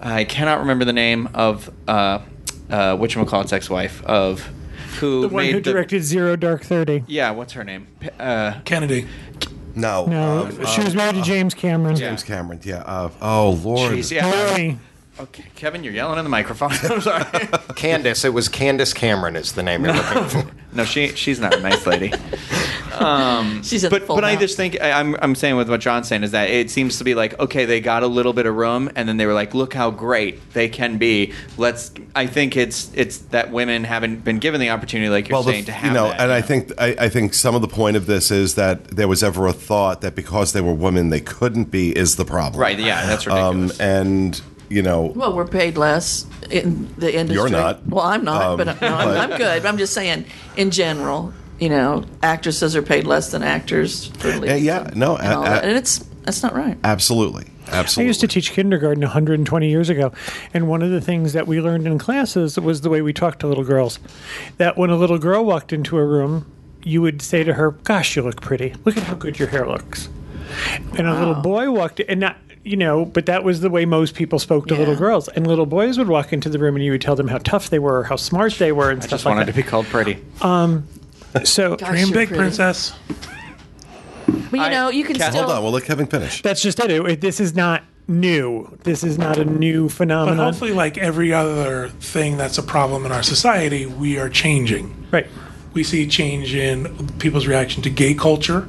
I 0.00 0.24
cannot 0.24 0.60
remember 0.60 0.84
the 0.84 0.92
name 0.92 1.30
of 1.34 1.70
uh, 1.88 2.20
uh, 2.70 2.96
whatchamacallit's 2.96 3.52
ex-wife 3.52 4.04
of 4.04 4.48
who 4.96 5.22
the 5.22 5.28
one 5.28 5.44
made 5.44 5.54
who 5.54 5.60
the 5.60 5.72
directed 5.72 6.02
Zero 6.02 6.36
Dark 6.36 6.62
Thirty. 6.64 7.04
yeah, 7.06 7.30
what's 7.30 7.52
her 7.54 7.64
name? 7.64 7.86
P- 8.00 8.08
Uh, 8.18 8.60
Kennedy. 8.64 9.06
No. 9.74 10.06
No, 10.06 10.46
um, 10.46 10.64
she 10.66 10.80
was 10.82 10.94
married 10.94 11.16
to 11.16 11.22
James 11.22 11.52
Cameron. 11.52 11.96
Yeah. 11.96 12.08
James 12.08 12.22
Cameron. 12.24 12.60
Yeah. 12.64 12.78
Uh, 12.78 13.10
oh 13.20 13.50
Lord. 13.62 13.92
jeez, 13.92 14.10
yeah. 14.10 14.24
Hillary. 14.30 14.78
Okay, 15.18 15.44
Kevin, 15.54 15.82
you're 15.82 15.94
yelling 15.94 16.18
in 16.18 16.24
the 16.24 16.28
microphone. 16.30 16.72
I'm 16.90 17.00
sorry. 17.00 17.24
Candace. 17.76 18.24
It 18.24 18.34
was 18.34 18.48
Candace 18.48 18.92
Cameron 18.92 19.34
is 19.34 19.52
the 19.52 19.62
name 19.62 19.84
you're 19.84 19.94
looking 19.94 20.24
for. 20.28 20.50
No, 20.74 20.84
she 20.84 21.08
she's 21.08 21.40
not 21.40 21.54
a 21.54 21.60
nice 21.60 21.86
lady. 21.86 22.12
She's 23.62 23.84
in 23.84 23.90
But 23.90 24.04
full 24.04 24.16
but 24.16 24.24
I 24.24 24.36
just 24.36 24.56
think 24.56 24.80
I- 24.80 24.92
I'm 24.92 25.16
I'm 25.20 25.34
saying 25.34 25.56
with 25.56 25.68
what 25.68 25.80
John's 25.80 26.08
saying 26.08 26.22
is 26.22 26.30
that 26.30 26.48
it 26.48 26.70
seems 26.70 26.96
to 26.98 27.04
be 27.04 27.14
like 27.14 27.38
okay 27.38 27.66
they 27.66 27.78
got 27.80 28.02
a 28.02 28.06
little 28.06 28.32
bit 28.32 28.46
of 28.46 28.54
room 28.54 28.90
and 28.96 29.06
then 29.06 29.18
they 29.18 29.26
were 29.26 29.34
like 29.34 29.52
look 29.54 29.74
how 29.74 29.90
great 29.90 30.52
they 30.54 30.68
can 30.68 30.96
be. 30.96 31.32
Let's. 31.58 31.92
I 32.14 32.26
think 32.26 32.56
it's 32.56 32.90
it's 32.94 33.18
that 33.18 33.50
women 33.52 33.84
haven't 33.84 34.24
been 34.24 34.38
given 34.38 34.60
the 34.62 34.70
opportunity 34.70 35.10
like 35.10 35.28
you're 35.28 35.36
well, 35.36 35.42
the- 35.42 35.52
saying 35.52 35.64
to 35.66 35.72
have 35.72 35.88
you 35.88 35.92
know, 35.94 36.08
that, 36.08 36.20
and 36.20 36.32
I 36.32 36.40
know? 36.40 36.46
think 36.46 36.72
I, 36.78 36.96
I 36.98 37.08
think 37.10 37.34
some 37.34 37.54
of 37.54 37.60
the 37.62 37.68
point 37.68 37.96
of 37.98 38.06
this 38.06 38.30
is 38.30 38.54
that 38.54 38.84
there 38.88 39.08
was 39.08 39.22
ever 39.22 39.46
a 39.46 39.52
thought 39.52 40.00
that 40.00 40.14
because 40.14 40.52
they 40.54 40.62
were 40.62 40.74
women 40.74 41.10
they 41.10 41.20
couldn't 41.20 41.70
be 41.70 41.96
is 41.96 42.16
the 42.16 42.24
problem. 42.24 42.60
right 42.60 42.78
yeah 42.78 43.04
that's 43.06 43.26
Um, 43.26 43.72
and 43.78 44.40
you 44.68 44.82
know, 44.82 45.12
Well, 45.14 45.34
we're 45.34 45.46
paid 45.46 45.76
less 45.76 46.26
in 46.50 46.88
the 46.98 47.14
industry. 47.14 47.34
You're 47.34 47.48
not. 47.50 47.86
Well, 47.86 48.04
I'm 48.04 48.24
not, 48.24 48.42
Um, 48.42 48.56
but, 48.58 48.80
no, 48.80 48.88
I'm, 48.94 49.08
but- 49.08 49.30
I'm 49.32 49.38
good. 49.38 49.66
I'm 49.66 49.78
just 49.78 49.92
saying, 49.94 50.24
in 50.56 50.70
general, 50.70 51.32
you 51.58 51.68
know, 51.68 52.04
actresses 52.22 52.76
are 52.76 52.82
paid 52.82 53.06
less 53.06 53.30
than 53.30 53.42
actors 53.42 54.06
for 54.18 54.28
leads 54.36 54.62
yeah, 54.62 54.84
and- 54.86 54.96
no, 54.96 55.16
and, 55.16 55.32
all 55.32 55.42
a- 55.42 55.48
that. 55.48 55.64
and 55.64 55.76
it's 55.76 56.04
that's 56.24 56.42
not 56.42 56.54
right. 56.54 56.76
absolutely, 56.84 57.46
Absolutely. 57.68 58.04
I 58.04 58.08
used 58.08 58.20
to 58.20 58.26
teach 58.28 58.50
kindergarten 58.52 59.00
120 59.02 59.68
years 59.70 59.88
ago, 59.88 60.12
and 60.52 60.68
one 60.68 60.82
of 60.82 60.90
the 60.90 61.00
things 61.00 61.32
that 61.34 61.46
we 61.46 61.60
learned 61.60 61.86
in 61.86 61.98
classes 61.98 62.58
was 62.58 62.80
the 62.80 62.90
way 62.90 63.00
we 63.00 63.12
talked 63.12 63.40
to 63.40 63.46
little 63.46 63.64
girls. 63.64 63.98
That 64.58 64.76
when 64.76 64.90
a 64.90 64.96
little 64.96 65.18
girl 65.18 65.44
walked 65.44 65.72
into 65.72 65.96
a 65.98 66.04
room, 66.04 66.46
you 66.82 67.00
would 67.02 67.22
say 67.22 67.42
to 67.44 67.54
her, 67.54 67.70
"Gosh, 67.72 68.16
you 68.16 68.22
look 68.22 68.40
pretty. 68.40 68.74
Look 68.84 68.96
at 68.96 69.04
how 69.04 69.14
good 69.14 69.38
your 69.38 69.48
hair 69.48 69.66
looks." 69.68 70.08
And 70.96 71.06
a 71.08 71.14
little 71.18 71.34
boy 71.34 71.70
walked, 71.70 72.00
in, 72.00 72.06
and 72.08 72.20
not 72.20 72.36
you 72.66 72.76
know, 72.76 73.04
but 73.04 73.26
that 73.26 73.44
was 73.44 73.60
the 73.60 73.70
way 73.70 73.84
most 73.84 74.14
people 74.14 74.38
spoke 74.38 74.66
to 74.68 74.74
Yeah. 74.74 74.80
little 74.80 74.96
girls. 74.96 75.28
And 75.28 75.46
little 75.46 75.66
boys 75.66 75.98
would 75.98 76.08
walk 76.08 76.32
into 76.32 76.48
the 76.48 76.58
room, 76.58 76.74
and 76.76 76.84
you 76.84 76.90
would 76.90 77.00
tell 77.00 77.14
them 77.16 77.28
how 77.28 77.38
tough 77.38 77.70
they 77.70 77.78
were, 77.78 78.00
or 78.00 78.04
how 78.04 78.16
smart 78.16 78.54
they 78.54 78.72
were, 78.72 78.90
and 78.90 78.98
I 79.00 79.06
stuff 79.06 79.10
just 79.10 79.24
like 79.26 79.34
wanted 79.36 79.46
to 79.46 79.52
that. 79.52 79.64
be 79.64 79.68
called 79.68 79.86
pretty. 79.86 80.18
Um, 80.42 80.84
so 81.44 81.76
Gosh, 81.76 81.88
Dream 81.90 82.08
big, 82.08 82.28
pretty. 82.28 82.34
princess. 82.34 82.92
But 84.50 84.58
you 84.58 84.60
I- 84.66 84.70
know, 84.70 84.90
you 84.90 85.04
can 85.04 85.16
Kat- 85.16 85.32
still. 85.32 85.44
Hold 85.44 85.56
on, 85.56 85.62
we'll 85.62 85.72
let 85.72 85.84
Kevin 85.84 86.06
finish. 86.06 86.42
that's 86.42 86.60
just 86.62 86.80
it. 86.80 86.90
It- 86.90 87.20
This 87.20 87.40
is 87.40 87.54
not 87.54 87.82
new. 88.08 88.76
This 88.84 89.02
is 89.04 89.18
not 89.18 89.38
a 89.38 89.44
new 89.44 89.88
phenomenon. 89.88 89.88
But 89.88 90.30
phenomenon. 90.32 90.52
hopefully, 90.52 90.72
like 90.72 90.98
every 90.98 91.32
other 91.32 91.88
thing 92.00 92.36
that's 92.36 92.58
a 92.58 92.62
problem 92.62 93.04
in 93.06 93.12
our 93.12 93.22
society, 93.22 93.86
we 93.86 94.18
are 94.18 94.28
changing. 94.28 94.94
right. 95.12 95.26
We 95.74 95.84
see 95.84 96.06
change 96.06 96.54
in 96.54 96.86
people's 97.18 97.46
reaction 97.46 97.82
to 97.82 97.90
gay 97.90 98.14
culture. 98.14 98.66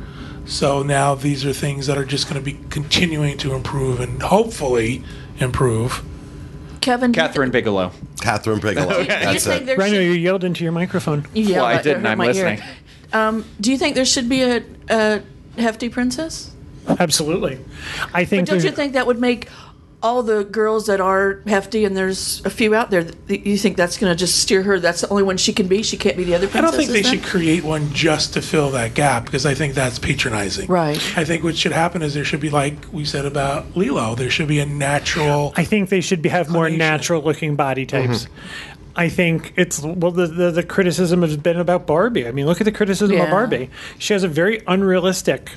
So 0.48 0.82
now 0.82 1.14
these 1.16 1.46
are 1.46 1.54
things 1.54 1.88
that 1.88 1.98
are 1.98 2.06
just 2.06 2.30
going 2.30 2.42
to 2.42 2.46
be 2.46 2.58
continuing 2.70 3.38
to 3.40 3.54
improve 3.54 4.00
and 4.00 4.22
hopefully 4.22 5.04
improve. 5.40 6.04
Kevin, 6.82 7.12
do 7.12 7.20
you 7.22 7.28
Kathryn 7.28 7.52
Bigelow. 7.52 7.92
Kathryn 8.22 8.62
Bigelow. 8.62 8.88
thi- 8.94 8.96
do 8.96 9.02
you 9.02 9.08
That's 9.08 9.46
think 9.46 9.64
it. 9.64 9.66
there 9.66 9.78
Rhino, 9.78 10.00
you 10.00 10.12
yelled 10.12 10.44
into 10.46 10.64
your 10.64 10.72
microphone. 10.72 11.28
you 11.34 11.44
yelled 11.44 11.56
Well, 11.56 11.66
I 11.66 11.82
didn't, 11.82 12.06
I'm 12.06 12.18
listening. 12.18 12.62
Um, 13.14 13.46
do 13.60 13.72
you 13.72 13.78
think 13.78 13.96
there 13.96 14.06
should 14.06 14.30
be 14.30 14.44
a, 14.44 14.64
a 14.90 15.22
hefty 15.58 15.90
princess? 15.90 16.52
Absolutely. 16.88 17.60
I 18.14 18.24
think. 18.24 18.48
But 18.48 18.54
Don't 18.54 18.64
you 18.64 18.72
think 18.72 18.94
that 18.94 19.06
would 19.06 19.20
make 19.20 19.50
all 20.04 20.22
the 20.22 20.44
girls 20.44 20.86
that 20.86 21.02
are 21.02 21.42
hefty, 21.48 21.84
and 21.84 21.98
there's 21.98 22.46
a 22.46 22.50
few 22.50 22.76
out 22.76 22.92
there, 22.92 23.04
that 23.04 23.48
you 23.48 23.58
think 23.58 23.78
that's 23.78 23.98
going 23.98 24.12
to 24.12 24.16
just 24.16 24.40
steer 24.40 24.62
her? 24.64 24.80
That's 24.80 25.02
the 25.02 25.10
only 25.10 25.24
one 25.24 25.38
she 25.38 25.54
can 25.54 25.68
be. 25.68 25.82
She 25.82 25.98
can't 25.98 26.16
be 26.16 26.24
the 26.24 26.36
other 26.36 26.48
person. 26.48 26.60
I 26.60 26.62
don't 26.62 26.76
think 26.76 26.92
they 26.92 27.02
then? 27.02 27.16
should 27.16 27.24
create 27.24 27.64
one 27.64 27.92
just 27.94 28.34
to 28.34 28.42
fill 28.42 28.70
that 28.72 28.94
gap 28.94 29.26
because 29.26 29.46
I 29.46 29.56
think 29.56 29.74
that's 29.74 29.98
patronizing. 29.98 30.68
Right. 30.68 30.98
I 31.18 31.26
think 31.26 31.44
what 31.44 31.58
should 31.58 31.72
happen 31.72 32.04
is 32.04 32.14
there 32.14 32.26
should 32.26 32.40
be, 32.40 32.52
like 32.52 32.76
we 32.92 33.06
said 33.06 33.26
about 33.26 33.76
Lilo, 33.76 34.14
there 34.14 34.30
should 34.30 34.48
be 34.48 34.60
a 34.60 34.66
natural. 34.66 35.54
I 35.56 35.64
think 35.64 35.90
they 35.90 36.02
should 36.02 36.22
be, 36.22 36.30
have 36.30 36.50
more 36.50 36.70
natural 36.70 37.24
looking 37.24 37.56
body 37.56 37.86
types. 37.86 38.26
Mm-hmm. 38.26 38.74
I 38.98 39.10
think 39.10 39.54
it's 39.56 39.80
well 39.84 40.12
the, 40.12 40.26
the 40.26 40.50
the 40.50 40.64
criticism 40.64 41.22
has 41.22 41.38
been 41.38 41.60
about 41.60 41.86
Barbie. 41.86 42.28
I 42.28 42.32
mean, 42.32 42.48
look 42.48 42.60
at 42.60 42.66
the 42.66 42.72
criticism 42.72 43.22
of 43.22 43.30
Barbie. 43.30 43.70
She 44.00 44.14
has 44.14 44.24
a 44.24 44.28
very 44.28 44.64
unrealistic 44.66 45.52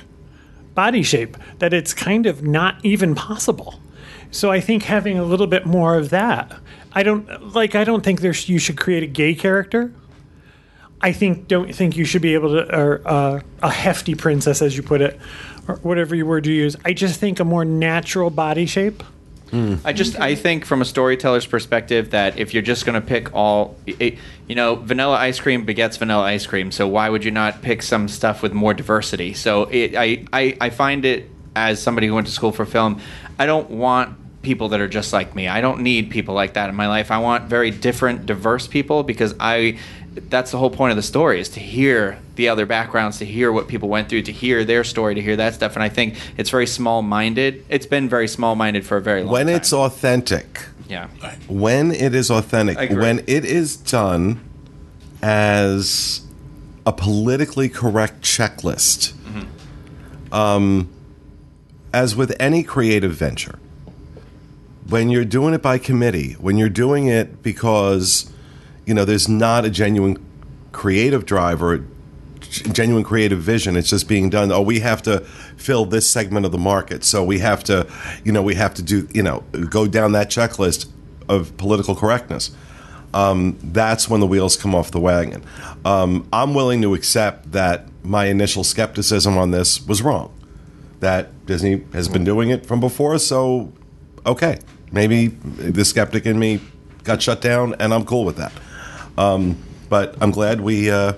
body 0.75 1.01
shape 1.01 1.35
that 1.57 1.73
it's 1.73 1.91
kind 1.91 2.27
of 2.27 2.43
not 2.43 2.77
even 2.83 3.15
possible. 3.15 3.79
So 4.31 4.51
I 4.51 4.59
think 4.61 4.83
having 4.83 5.19
a 5.19 5.23
little 5.23 5.47
bit 5.47 5.65
more 5.65 5.95
of 5.95 6.09
that. 6.09 6.57
I 6.93 7.03
don't 7.03 7.53
like 7.53 7.75
I 7.75 7.83
don't 7.83 8.03
think 8.03 8.21
there's 8.21 8.49
you 8.49 8.59
should 8.59 8.77
create 8.77 9.03
a 9.03 9.07
gay 9.07 9.35
character. 9.35 9.93
I 11.01 11.11
think 11.13 11.47
don't 11.47 11.73
think 11.73 11.97
you 11.97 12.05
should 12.05 12.21
be 12.21 12.33
able 12.33 12.49
to, 12.49 12.75
or 12.75 13.01
uh, 13.05 13.41
a 13.61 13.69
hefty 13.69 14.15
princess, 14.15 14.61
as 14.61 14.77
you 14.77 14.83
put 14.83 15.01
it, 15.01 15.19
or 15.67 15.75
whatever 15.77 16.15
you 16.15 16.25
word 16.25 16.45
you 16.45 16.53
use. 16.53 16.75
I 16.85 16.93
just 16.93 17.19
think 17.19 17.39
a 17.39 17.45
more 17.45 17.65
natural 17.65 18.29
body 18.29 18.65
shape. 18.65 19.03
I 19.83 19.91
just 19.91 20.17
I 20.17 20.35
think 20.35 20.63
from 20.63 20.81
a 20.81 20.85
storyteller's 20.85 21.45
perspective 21.45 22.11
that 22.11 22.39
if 22.39 22.53
you're 22.53 22.63
just 22.63 22.85
going 22.85 22.99
to 22.99 23.05
pick 23.05 23.33
all, 23.33 23.75
it, 23.85 24.17
you 24.47 24.55
know, 24.55 24.75
vanilla 24.75 25.17
ice 25.17 25.41
cream 25.41 25.65
begets 25.65 25.97
vanilla 25.97 26.23
ice 26.23 26.45
cream. 26.45 26.71
So 26.71 26.87
why 26.87 27.09
would 27.09 27.25
you 27.25 27.31
not 27.31 27.61
pick 27.61 27.81
some 27.81 28.07
stuff 28.07 28.41
with 28.41 28.53
more 28.53 28.73
diversity? 28.73 29.33
So 29.33 29.63
it, 29.63 29.95
I, 29.95 30.25
I 30.31 30.55
I 30.61 30.69
find 30.69 31.03
it 31.03 31.29
as 31.53 31.81
somebody 31.81 32.07
who 32.07 32.15
went 32.15 32.27
to 32.27 32.33
school 32.33 32.53
for 32.53 32.65
film, 32.65 33.01
I 33.37 33.45
don't 33.45 33.69
want 33.69 34.17
people 34.41 34.69
that 34.69 34.79
are 34.79 34.87
just 34.87 35.13
like 35.13 35.35
me. 35.35 35.47
I 35.47 35.61
don't 35.61 35.81
need 35.81 36.09
people 36.09 36.33
like 36.33 36.53
that 36.53 36.69
in 36.69 36.75
my 36.75 36.87
life. 36.87 37.11
I 37.11 37.19
want 37.19 37.45
very 37.45 37.71
different, 37.71 38.25
diverse 38.25 38.67
people 38.67 39.03
because 39.03 39.35
I 39.39 39.77
that's 40.13 40.51
the 40.51 40.57
whole 40.57 40.69
point 40.69 40.91
of 40.91 40.97
the 40.97 41.03
story 41.03 41.39
is 41.39 41.47
to 41.49 41.59
hear 41.59 42.19
the 42.35 42.49
other 42.49 42.65
backgrounds, 42.65 43.19
to 43.19 43.25
hear 43.25 43.51
what 43.51 43.67
people 43.67 43.87
went 43.87 44.09
through, 44.09 44.21
to 44.23 44.31
hear 44.31 44.65
their 44.65 44.83
story, 44.83 45.15
to 45.15 45.21
hear 45.21 45.37
that 45.37 45.53
stuff. 45.53 45.75
And 45.75 45.83
I 45.83 45.89
think 45.89 46.17
it's 46.37 46.49
very 46.49 46.67
small 46.67 47.01
minded. 47.01 47.65
It's 47.69 47.85
been 47.85 48.09
very 48.09 48.27
small 48.27 48.55
minded 48.55 48.85
for 48.85 48.97
a 48.97 49.01
very 49.01 49.23
long 49.23 49.31
when 49.31 49.45
time. 49.45 49.53
When 49.53 49.55
it's 49.55 49.71
authentic, 49.71 50.65
yeah. 50.89 51.07
when 51.47 51.91
it 51.91 52.13
is 52.13 52.29
authentic, 52.29 52.91
when 52.91 53.19
it 53.19 53.45
is 53.45 53.77
done 53.77 54.41
as 55.21 56.21
a 56.85 56.91
politically 56.91 57.69
correct 57.69 58.21
checklist, 58.21 59.13
um, 60.33 60.89
as 61.93 62.15
with 62.15 62.35
any 62.39 62.63
creative 62.63 63.13
venture, 63.13 63.59
when 64.91 65.09
you're 65.09 65.25
doing 65.25 65.53
it 65.53 65.61
by 65.61 65.77
committee, 65.77 66.33
when 66.33 66.57
you're 66.57 66.69
doing 66.69 67.07
it 67.07 67.41
because, 67.41 68.29
you 68.85 68.93
know, 68.93 69.05
there's 69.05 69.29
not 69.29 69.63
a 69.63 69.69
genuine 69.69 70.23
creative 70.73 71.25
drive 71.25 71.63
or 71.63 71.85
genuine 72.41 73.03
creative 73.03 73.39
vision. 73.39 73.77
It's 73.77 73.89
just 73.89 74.09
being 74.09 74.29
done. 74.29 74.51
Oh, 74.51 74.61
we 74.61 74.81
have 74.81 75.01
to 75.03 75.21
fill 75.55 75.85
this 75.85 76.09
segment 76.09 76.45
of 76.45 76.51
the 76.51 76.57
market, 76.57 77.05
so 77.05 77.23
we 77.23 77.39
have 77.39 77.63
to, 77.65 77.87
you 78.25 78.33
know, 78.33 78.43
we 78.43 78.55
have 78.55 78.73
to 78.73 78.81
do, 78.81 79.07
you 79.13 79.23
know, 79.23 79.45
go 79.69 79.87
down 79.87 80.11
that 80.11 80.29
checklist 80.29 80.89
of 81.29 81.55
political 81.55 81.95
correctness. 81.95 82.51
Um, 83.13 83.57
that's 83.63 84.09
when 84.09 84.19
the 84.19 84.27
wheels 84.27 84.57
come 84.57 84.75
off 84.75 84.91
the 84.91 84.99
wagon. 84.99 85.43
Um, 85.85 86.27
I'm 86.33 86.53
willing 86.53 86.81
to 86.81 86.93
accept 86.93 87.53
that 87.53 87.85
my 88.03 88.25
initial 88.25 88.65
skepticism 88.65 89.37
on 89.37 89.51
this 89.51 89.85
was 89.85 90.01
wrong. 90.01 90.33
That 90.99 91.45
Disney 91.45 91.85
has 91.93 92.09
been 92.09 92.25
doing 92.25 92.49
it 92.49 92.65
from 92.65 92.81
before, 92.81 93.17
so 93.19 93.71
okay, 94.25 94.59
maybe 94.91 95.27
the 95.27 95.85
skeptic 95.85 96.25
in 96.25 96.37
me 96.39 96.59
got 97.03 97.21
shut 97.21 97.41
down, 97.41 97.75
and 97.79 97.93
I'm 97.93 98.05
cool 98.05 98.25
with 98.25 98.37
that. 98.37 98.51
Um, 99.17 99.57
but 99.89 100.15
I'm 100.21 100.31
glad 100.31 100.61
we. 100.61 100.89
Uh, 100.89 101.13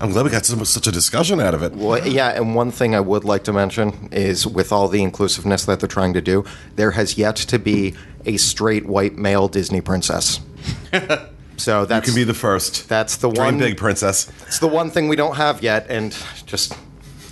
I'm 0.00 0.10
glad 0.10 0.24
we 0.24 0.30
got 0.30 0.44
so, 0.44 0.62
such 0.64 0.88
a 0.88 0.90
discussion 0.92 1.38
out 1.40 1.54
of 1.54 1.62
it. 1.62 1.74
Well, 1.74 2.04
yeah, 2.04 2.30
and 2.30 2.56
one 2.56 2.72
thing 2.72 2.94
I 2.96 3.00
would 3.00 3.22
like 3.24 3.44
to 3.44 3.52
mention 3.52 4.08
is 4.10 4.44
with 4.44 4.72
all 4.72 4.88
the 4.88 5.00
inclusiveness 5.00 5.64
that 5.66 5.78
they're 5.78 5.88
trying 5.88 6.12
to 6.14 6.20
do, 6.20 6.44
there 6.74 6.90
has 6.90 7.16
yet 7.16 7.36
to 7.36 7.58
be 7.58 7.94
a 8.26 8.36
straight 8.36 8.84
white 8.86 9.14
male 9.16 9.46
Disney 9.46 9.80
princess. 9.80 10.40
so 11.56 11.80
You 11.82 11.86
that's 11.86 12.06
can 12.06 12.16
be 12.16 12.24
the 12.24 12.34
first. 12.34 12.88
that's 12.88 13.16
the 13.18 13.30
Dream 13.30 13.44
one 13.44 13.58
big, 13.58 13.76
princess. 13.76 14.28
It's 14.48 14.58
the 14.58 14.66
one 14.66 14.90
thing 14.90 15.06
we 15.06 15.14
don't 15.14 15.36
have 15.36 15.62
yet, 15.62 15.86
and 15.88 16.10
just 16.46 16.74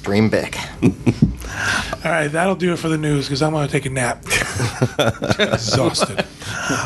dream 0.02 0.28
big. 0.28 0.56
All 0.82 2.10
right, 2.10 2.28
that'll 2.28 2.54
do 2.54 2.72
it 2.72 2.78
for 2.78 2.88
the 2.88 2.96
news 2.96 3.26
because 3.26 3.42
I'm 3.42 3.52
going 3.52 3.66
to 3.66 3.72
take 3.72 3.86
a 3.86 3.90
nap. 3.90 4.24
Exhausted. 5.38 6.24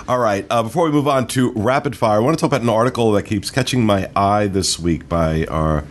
All 0.08 0.18
right. 0.18 0.46
Uh, 0.50 0.64
before 0.64 0.86
we 0.86 0.90
move 0.90 1.06
on 1.06 1.26
to 1.28 1.52
rapid 1.52 1.96
fire, 1.96 2.16
I 2.16 2.20
want 2.20 2.36
to 2.36 2.40
talk 2.40 2.48
about 2.48 2.62
an 2.62 2.68
article 2.68 3.12
that 3.12 3.24
keeps 3.24 3.50
catching 3.50 3.86
my 3.86 4.10
eye 4.16 4.46
this 4.46 4.78
week 4.78 5.08
by 5.08 5.44
our 5.46 5.82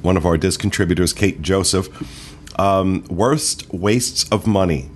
one 0.00 0.16
of 0.16 0.26
our 0.26 0.36
DIS 0.36 0.56
contributors, 0.56 1.12
Kate 1.12 1.42
Joseph. 1.42 1.88
Um, 2.58 3.04
worst 3.08 3.72
wastes 3.72 4.28
of 4.30 4.46
money 4.46 4.90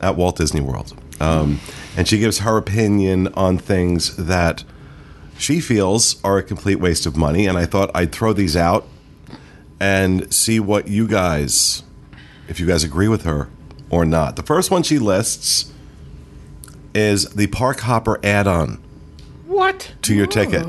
at 0.00 0.16
Walt 0.16 0.36
Disney 0.36 0.60
World, 0.60 0.96
um, 1.20 1.60
and 1.96 2.06
she 2.08 2.18
gives 2.18 2.40
her 2.40 2.56
opinion 2.56 3.28
on 3.34 3.58
things 3.58 4.16
that 4.16 4.64
she 5.38 5.60
feels 5.60 6.22
are 6.24 6.38
a 6.38 6.42
complete 6.42 6.76
waste 6.76 7.06
of 7.06 7.16
money. 7.16 7.46
And 7.46 7.58
I 7.58 7.66
thought 7.66 7.90
I'd 7.94 8.12
throw 8.12 8.32
these 8.32 8.56
out 8.56 8.86
and 9.80 10.32
see 10.32 10.58
what 10.60 10.88
you 10.88 11.06
guys, 11.06 11.82
if 12.48 12.58
you 12.60 12.66
guys 12.66 12.82
agree 12.84 13.08
with 13.08 13.22
her 13.24 13.48
or 13.90 14.04
not. 14.04 14.36
The 14.36 14.42
first 14.42 14.70
one 14.70 14.82
she 14.82 14.98
lists 14.98 15.72
is 16.94 17.26
the 17.30 17.46
Park 17.48 17.80
Hopper 17.80 18.18
add-on 18.24 18.82
What? 19.46 19.92
to 20.02 20.14
your 20.14 20.26
ticket. 20.26 20.66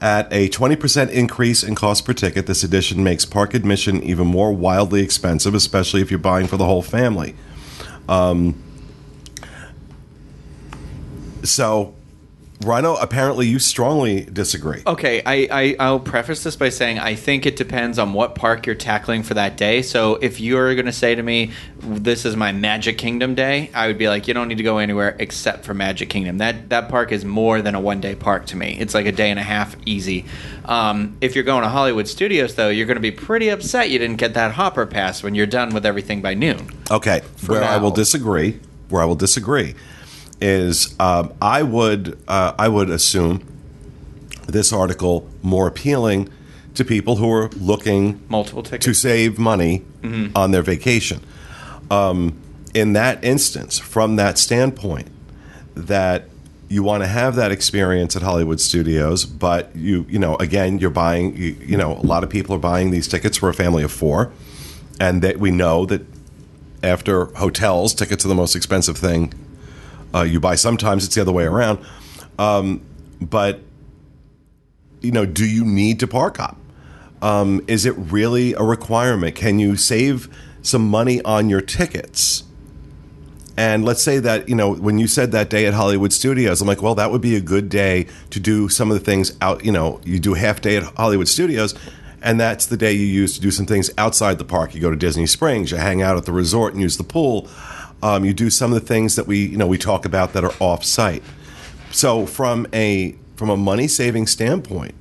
At 0.00 0.32
a 0.32 0.48
20% 0.48 1.10
increase 1.10 1.62
in 1.62 1.74
cost 1.74 2.04
per 2.04 2.12
ticket, 2.12 2.46
this 2.46 2.62
edition 2.64 3.02
makes 3.04 3.24
park 3.24 3.54
admission 3.54 4.02
even 4.02 4.26
more 4.26 4.52
wildly 4.52 5.02
expensive, 5.02 5.54
especially 5.54 6.00
if 6.02 6.10
you're 6.10 6.18
buying 6.18 6.46
for 6.46 6.56
the 6.56 6.64
whole 6.64 6.82
family. 6.82 7.34
Um, 8.08 8.60
so, 11.42 11.94
Rhino, 12.60 12.96
apparently 12.96 13.46
you 13.46 13.60
strongly 13.60 14.22
disagree. 14.22 14.82
Okay, 14.84 15.22
I, 15.24 15.48
I 15.50 15.76
I'll 15.78 16.00
preface 16.00 16.42
this 16.42 16.56
by 16.56 16.70
saying 16.70 16.98
I 16.98 17.14
think 17.14 17.46
it 17.46 17.54
depends 17.54 18.00
on 18.00 18.12
what 18.12 18.34
park 18.34 18.66
you're 18.66 18.74
tackling 18.74 19.22
for 19.22 19.34
that 19.34 19.56
day. 19.56 19.82
So 19.82 20.16
if 20.16 20.40
you're 20.40 20.74
going 20.74 20.86
to 20.86 20.92
say 20.92 21.14
to 21.14 21.22
me, 21.22 21.52
"This 21.78 22.24
is 22.24 22.34
my 22.34 22.50
Magic 22.50 22.98
Kingdom 22.98 23.36
day," 23.36 23.70
I 23.74 23.86
would 23.86 23.96
be 23.96 24.08
like, 24.08 24.26
"You 24.26 24.34
don't 24.34 24.48
need 24.48 24.58
to 24.58 24.64
go 24.64 24.78
anywhere 24.78 25.14
except 25.20 25.64
for 25.64 25.72
Magic 25.72 26.08
Kingdom." 26.10 26.38
That 26.38 26.68
that 26.70 26.88
park 26.88 27.12
is 27.12 27.24
more 27.24 27.62
than 27.62 27.76
a 27.76 27.80
one 27.80 28.00
day 28.00 28.16
park 28.16 28.46
to 28.46 28.56
me. 28.56 28.76
It's 28.80 28.92
like 28.92 29.06
a 29.06 29.12
day 29.12 29.30
and 29.30 29.38
a 29.38 29.44
half 29.44 29.76
easy. 29.86 30.24
Um, 30.64 31.16
if 31.20 31.36
you're 31.36 31.44
going 31.44 31.62
to 31.62 31.68
Hollywood 31.68 32.08
Studios, 32.08 32.56
though, 32.56 32.70
you're 32.70 32.86
going 32.86 32.96
to 32.96 33.00
be 33.00 33.12
pretty 33.12 33.50
upset 33.50 33.88
you 33.88 34.00
didn't 34.00 34.16
get 34.16 34.34
that 34.34 34.52
Hopper 34.52 34.84
pass 34.84 35.22
when 35.22 35.36
you're 35.36 35.46
done 35.46 35.72
with 35.72 35.86
everything 35.86 36.20
by 36.22 36.34
noon. 36.34 36.68
Okay, 36.90 37.22
where 37.46 37.62
I 37.62 37.76
will 37.76 37.92
disagree, 37.92 38.58
where 38.88 39.00
I 39.00 39.04
will 39.04 39.14
disagree, 39.14 39.76
is 40.40 40.94
um, 41.00 41.32
I 41.40 41.62
would 41.62 42.18
uh, 42.28 42.54
I 42.58 42.68
would 42.68 42.90
assume 42.90 43.44
this 44.46 44.72
article 44.72 45.28
more 45.42 45.66
appealing 45.66 46.30
to 46.74 46.84
people 46.84 47.16
who 47.16 47.30
are 47.32 47.48
looking 47.56 48.20
Multiple 48.28 48.62
tickets. 48.62 48.84
to 48.84 48.94
save 48.94 49.38
money 49.38 49.84
on 50.34 50.52
their 50.52 50.62
vacation. 50.62 51.20
Um, 51.90 52.38
in 52.72 52.92
that 52.92 53.22
instance, 53.24 53.78
from 53.78 54.16
that 54.16 54.38
standpoint, 54.38 55.08
that 55.74 56.28
you 56.68 56.82
want 56.82 57.02
to 57.02 57.06
have 57.06 57.34
that 57.34 57.50
experience 57.50 58.14
at 58.14 58.22
Hollywood 58.22 58.60
Studios, 58.60 59.24
but 59.24 59.74
you 59.74 60.06
you 60.08 60.18
know 60.18 60.36
again 60.36 60.78
you're 60.78 60.90
buying 60.90 61.36
you, 61.36 61.56
you 61.60 61.76
know 61.76 61.94
a 61.96 62.06
lot 62.06 62.22
of 62.22 62.30
people 62.30 62.54
are 62.54 62.60
buying 62.60 62.90
these 62.90 63.08
tickets 63.08 63.36
for 63.38 63.48
a 63.48 63.54
family 63.54 63.82
of 63.82 63.90
four, 63.90 64.32
and 65.00 65.22
that 65.22 65.38
we 65.38 65.50
know 65.50 65.84
that 65.86 66.02
after 66.82 67.26
hotels, 67.36 67.92
tickets 67.94 68.24
are 68.24 68.28
the 68.28 68.34
most 68.34 68.54
expensive 68.54 68.96
thing 68.96 69.32
uh, 70.14 70.22
you 70.22 70.40
buy. 70.40 70.54
Sometimes 70.54 71.04
it's 71.04 71.14
the 71.14 71.20
other 71.20 71.32
way 71.32 71.44
around, 71.44 71.84
um, 72.38 72.84
but 73.20 73.60
you 75.00 75.12
know, 75.12 75.26
do 75.26 75.46
you 75.46 75.64
need 75.64 76.00
to 76.00 76.06
park 76.06 76.38
hop? 76.38 76.56
Um, 77.22 77.64
is 77.66 77.86
it 77.86 77.94
really 77.96 78.52
a 78.54 78.62
requirement? 78.62 79.34
Can 79.34 79.58
you 79.58 79.76
save 79.76 80.28
some 80.62 80.88
money 80.88 81.22
on 81.22 81.48
your 81.48 81.60
tickets? 81.60 82.44
And 83.56 83.84
let's 83.84 84.00
say 84.00 84.20
that, 84.20 84.48
you 84.48 84.54
know, 84.54 84.72
when 84.72 84.98
you 84.98 85.08
said 85.08 85.32
that 85.32 85.50
day 85.50 85.66
at 85.66 85.74
Hollywood 85.74 86.12
Studios, 86.12 86.60
I'm 86.60 86.68
like, 86.68 86.80
well, 86.80 86.94
that 86.94 87.10
would 87.10 87.20
be 87.20 87.34
a 87.34 87.40
good 87.40 87.68
day 87.68 88.06
to 88.30 88.38
do 88.38 88.68
some 88.68 88.88
of 88.88 88.96
the 88.96 89.04
things 89.04 89.36
out, 89.40 89.64
you 89.64 89.72
know, 89.72 90.00
you 90.04 90.20
do 90.20 90.34
half 90.34 90.60
day 90.60 90.76
at 90.76 90.84
Hollywood 90.84 91.26
Studios, 91.26 91.74
and 92.22 92.38
that's 92.38 92.66
the 92.66 92.76
day 92.76 92.92
you 92.92 93.04
use 93.04 93.34
to 93.34 93.40
do 93.40 93.50
some 93.50 93.66
things 93.66 93.90
outside 93.98 94.38
the 94.38 94.44
park. 94.44 94.76
You 94.76 94.80
go 94.80 94.90
to 94.90 94.96
Disney 94.96 95.26
Springs, 95.26 95.72
you 95.72 95.76
hang 95.76 96.02
out 96.02 96.16
at 96.16 96.24
the 96.24 96.30
resort 96.30 96.72
and 96.72 96.80
use 96.80 96.98
the 96.98 97.04
pool. 97.04 97.48
Um, 98.02 98.24
you 98.24 98.32
do 98.32 98.48
some 98.50 98.72
of 98.72 98.80
the 98.80 98.86
things 98.86 99.16
that 99.16 99.26
we, 99.26 99.38
you 99.44 99.56
know, 99.56 99.66
we 99.66 99.78
talk 99.78 100.04
about 100.04 100.32
that 100.34 100.44
are 100.44 100.54
off 100.60 100.84
site. 100.84 101.22
So 101.90 102.26
from 102.26 102.66
a 102.72 103.16
from 103.36 103.50
a 103.50 103.56
money 103.56 103.88
saving 103.88 104.26
standpoint, 104.26 104.94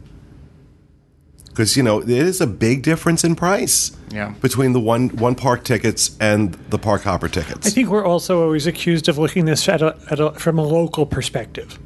because 1.50 1.76
you 1.76 1.84
know 1.84 2.02
there 2.02 2.24
is 2.26 2.40
a 2.42 2.48
big 2.48 2.82
difference 2.84 3.24
in 3.24 3.36
price 3.36 3.92
Yeah. 4.12 4.34
between 4.42 4.74
the 4.74 4.80
one 4.80 5.10
one 5.10 5.36
park 5.36 5.64
tickets 5.64 6.16
and 6.20 6.54
the 6.70 6.78
park 6.78 7.02
hopper 7.04 7.28
tickets. 7.28 7.68
I 7.68 7.70
think 7.72 7.90
we're 7.90 8.06
also 8.06 8.42
always 8.44 8.68
accused 8.68 9.10
of 9.10 9.18
looking 9.18 9.46
this 9.46 9.68
at 9.68 9.82
a, 9.82 9.96
at 10.10 10.20
a, 10.20 10.32
from 10.34 10.58
a 10.60 10.64
local 10.64 11.06
perspective. 11.06 11.80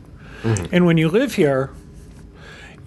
And 0.43 0.87
when 0.87 0.97
you 0.97 1.07
live 1.07 1.35
here, 1.35 1.69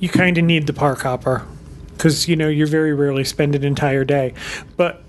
you 0.01 0.09
kind 0.09 0.37
of 0.39 0.45
need 0.45 0.67
the 0.67 0.73
park 0.73 1.03
hopper 1.03 1.47
because 1.93 2.27
you 2.27 2.35
know 2.37 2.49
you 2.49 2.67
very 2.67 2.93
rarely 2.93 3.23
spend 3.25 3.55
an 3.55 3.63
entire 3.65 4.05
day. 4.05 4.35
But 4.77 5.04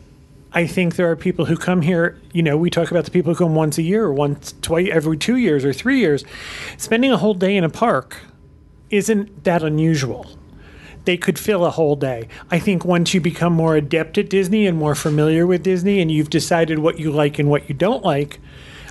I 0.56 0.66
think 0.66 0.96
there 0.96 1.12
are 1.12 1.16
people 1.16 1.46
who 1.46 1.58
come 1.58 1.82
here. 1.82 2.20
You 2.34 2.42
know, 2.42 2.58
we 2.58 2.70
talk 2.70 2.90
about 2.90 3.06
the 3.06 3.12
people 3.12 3.34
who 3.34 3.38
come 3.46 3.54
once 3.56 3.78
a 3.78 3.84
year, 3.84 4.06
or 4.06 4.14
once, 4.14 4.54
twice, 4.62 4.88
every 4.92 5.18
two 5.18 5.36
years, 5.36 5.64
or 5.66 5.74
three 5.74 6.00
years. 6.00 6.24
Spending 6.78 7.12
a 7.12 7.18
whole 7.18 7.34
day 7.34 7.56
in 7.56 7.64
a 7.64 7.70
park 7.70 8.18
isn't 8.90 9.44
that 9.44 9.62
unusual 9.62 10.28
they 11.06 11.18
could 11.18 11.40
fill 11.40 11.66
a 11.66 11.72
whole 11.72 11.96
day. 11.96 12.28
I 12.52 12.60
think 12.60 12.84
once 12.84 13.14
you 13.14 13.22
become 13.22 13.54
more 13.54 13.76
adept 13.76 14.18
at 14.18 14.30
Disney 14.30 14.68
and 14.68 14.78
more 14.78 14.96
familiar 14.96 15.48
with 15.48 15.64
Disney 15.64 16.02
and 16.02 16.12
you've 16.12 16.30
decided 16.30 16.80
what 16.80 17.00
you 17.00 17.12
like 17.12 17.40
and 17.40 17.50
what 17.50 17.70
you 17.70 17.76
don't 17.76 18.04
like, 18.04 18.40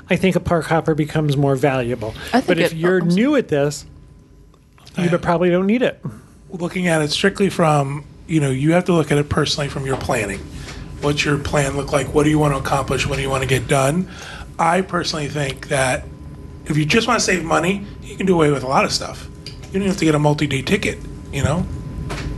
I 0.08 0.16
think 0.16 0.36
a 0.36 0.40
park 0.40 0.66
hopper 0.66 0.94
becomes 0.94 1.36
more 1.36 1.56
valuable. 1.56 2.14
But 2.32 2.58
if 2.58 2.72
it- 2.72 2.78
you're 2.78 3.02
oh, 3.02 3.06
new 3.06 3.36
at 3.36 3.48
this, 3.48 3.84
you 4.96 5.16
probably 5.18 5.50
don't 5.50 5.66
need 5.66 5.82
it. 5.82 6.00
looking 6.50 6.86
at 6.86 7.02
it 7.02 7.10
strictly 7.10 7.50
from, 7.50 8.04
you 8.28 8.40
know, 8.40 8.50
you 8.50 8.72
have 8.72 8.84
to 8.84 8.92
look 8.92 9.10
at 9.10 9.18
it 9.18 9.28
personally 9.28 9.68
from 9.68 9.84
your 9.84 9.96
planning. 9.96 10.38
What's 11.00 11.24
your 11.24 11.38
plan 11.38 11.76
look 11.76 11.92
like? 11.92 12.14
What 12.14 12.24
do 12.24 12.30
you 12.30 12.38
want 12.38 12.54
to 12.54 12.58
accomplish? 12.58 13.06
What 13.06 13.16
do 13.16 13.22
you 13.22 13.30
want 13.30 13.42
to 13.42 13.48
get 13.48 13.68
done? 13.68 14.08
I 14.58 14.80
personally 14.80 15.28
think 15.28 15.68
that 15.68 16.04
if 16.66 16.76
you 16.76 16.84
just 16.84 17.06
want 17.06 17.20
to 17.20 17.24
save 17.24 17.44
money, 17.44 17.86
you 18.02 18.16
can 18.16 18.26
do 18.26 18.34
away 18.34 18.50
with 18.50 18.62
a 18.62 18.68
lot 18.68 18.84
of 18.84 18.92
stuff. 18.92 19.28
You 19.72 19.80
don't 19.80 19.88
have 19.88 19.98
to 19.98 20.04
get 20.04 20.14
a 20.14 20.18
multi-day 20.18 20.62
ticket. 20.62 20.98
You 21.32 21.42
know, 21.42 21.66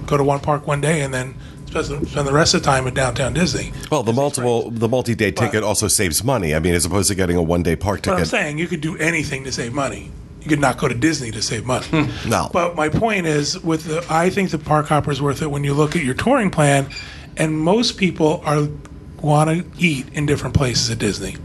go 0.07 0.17
to 0.17 0.25
one 0.25 0.41
park 0.41 0.67
one 0.67 0.81
day 0.81 1.03
and 1.03 1.13
then 1.13 1.35
spend 1.69 2.27
the 2.27 2.33
rest 2.33 2.55
of 2.55 2.63
the 2.63 2.67
time 2.67 2.87
at 2.87 2.95
downtown 2.95 3.35
Disney. 3.35 3.73
Well, 3.91 4.03
the 4.03 4.13
multiple, 4.13 4.71
the 4.71 4.89
multi-day 4.89 5.33
ticket 5.33 5.63
also 5.63 5.89
saves 5.89 6.25
money. 6.25 6.55
I 6.55 6.59
mean, 6.59 6.75
as 6.75 6.85
opposed 6.85 7.09
to 7.09 7.15
getting 7.15 7.37
a 7.37 7.43
one-day 7.43 7.77
park 7.77 8.03
But 8.05 8.19
I'm 8.19 8.25
saying 8.25 8.59
you 8.59 8.67
could 8.67 8.81
do 8.81 8.97
anything 8.97 9.45
to 9.45 9.53
save 9.53 9.75
money. 9.75 10.11
You 10.41 10.49
could 10.49 10.61
not 10.61 10.79
go 10.79 10.89
to 10.89 10.95
Disney 10.95 11.33
to 11.33 11.43
save 11.43 11.67
money. 11.67 11.87
Hmm. 11.87 12.31
No. 12.31 12.49
But 12.53 12.77
my 12.77 12.89
point 12.89 13.27
is, 13.27 13.59
with 13.63 13.85
the, 13.85 14.05
I 14.09 14.31
think 14.31 14.51
the 14.51 14.59
park 14.59 14.87
hopper 14.87 15.11
is 15.11 15.21
worth 15.21 15.43
it 15.43 15.51
when 15.51 15.65
you 15.65 15.75
look 15.75 15.97
at 15.97 16.03
your 16.03 16.15
touring 16.15 16.51
plan, 16.51 16.89
and 17.37 17.59
most 17.59 17.97
people 17.97 18.43
are 18.45 18.69
want 19.21 19.49
to 19.51 19.65
eat 19.83 20.07
in 20.13 20.27
different 20.27 20.55
places 20.55 20.91
at 20.91 20.99
Disney, 20.99 21.37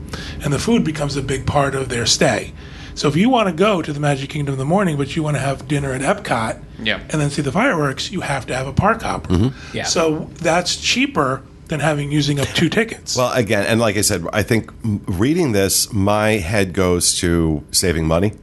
and 0.43 0.51
the 0.51 0.59
food 0.59 0.83
becomes 0.83 1.15
a 1.15 1.21
big 1.21 1.45
part 1.45 1.73
of 1.75 1.89
their 1.89 2.05
stay. 2.05 2.53
So 2.93 3.07
if 3.07 3.15
you 3.15 3.29
want 3.29 3.47
to 3.47 3.53
go 3.53 3.81
to 3.81 3.93
the 3.93 3.99
Magic 4.01 4.29
Kingdom 4.29 4.53
in 4.53 4.59
the 4.59 4.65
morning, 4.65 4.97
but 4.97 5.15
you 5.15 5.23
want 5.23 5.37
to 5.37 5.41
have 5.41 5.67
dinner 5.67 5.93
at 5.93 6.01
Epcot, 6.01 6.61
Yeah. 6.83 6.99
and 7.09 7.21
then 7.21 7.29
see 7.29 7.41
the 7.41 7.51
fireworks, 7.51 8.11
you 8.11 8.19
have 8.21 8.45
to 8.47 8.55
have 8.55 8.67
a 8.67 8.73
park 8.73 9.01
hopper. 9.01 9.29
Mm-hmm. 9.33 9.77
Yeah. 9.77 9.85
So 9.85 10.29
that's 10.35 10.75
cheaper 10.75 11.41
than 11.69 11.79
having 11.79 12.11
using 12.11 12.37
up 12.41 12.49
two 12.49 12.67
tickets. 12.67 13.15
Well, 13.15 13.31
again, 13.31 13.65
and 13.65 13.79
like 13.79 13.95
I 13.95 14.01
said, 14.01 14.25
I 14.33 14.43
think 14.43 14.69
reading 14.83 15.53
this, 15.53 15.91
my 15.93 16.31
head 16.31 16.73
goes 16.73 17.17
to 17.19 17.63
saving 17.71 18.05
money. 18.05 18.33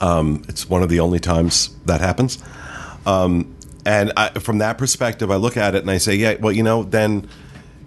Um, 0.00 0.44
it's 0.48 0.68
one 0.68 0.82
of 0.84 0.88
the 0.88 1.00
only 1.00 1.18
times 1.18 1.74
that 1.86 2.00
happens. 2.00 2.42
Um, 3.06 3.53
and 3.86 4.12
I, 4.16 4.30
from 4.30 4.58
that 4.58 4.78
perspective, 4.78 5.30
I 5.30 5.36
look 5.36 5.56
at 5.56 5.74
it 5.74 5.82
and 5.82 5.90
I 5.90 5.98
say, 5.98 6.14
yeah, 6.14 6.34
well, 6.40 6.52
you 6.52 6.62
know, 6.62 6.82
then, 6.84 7.28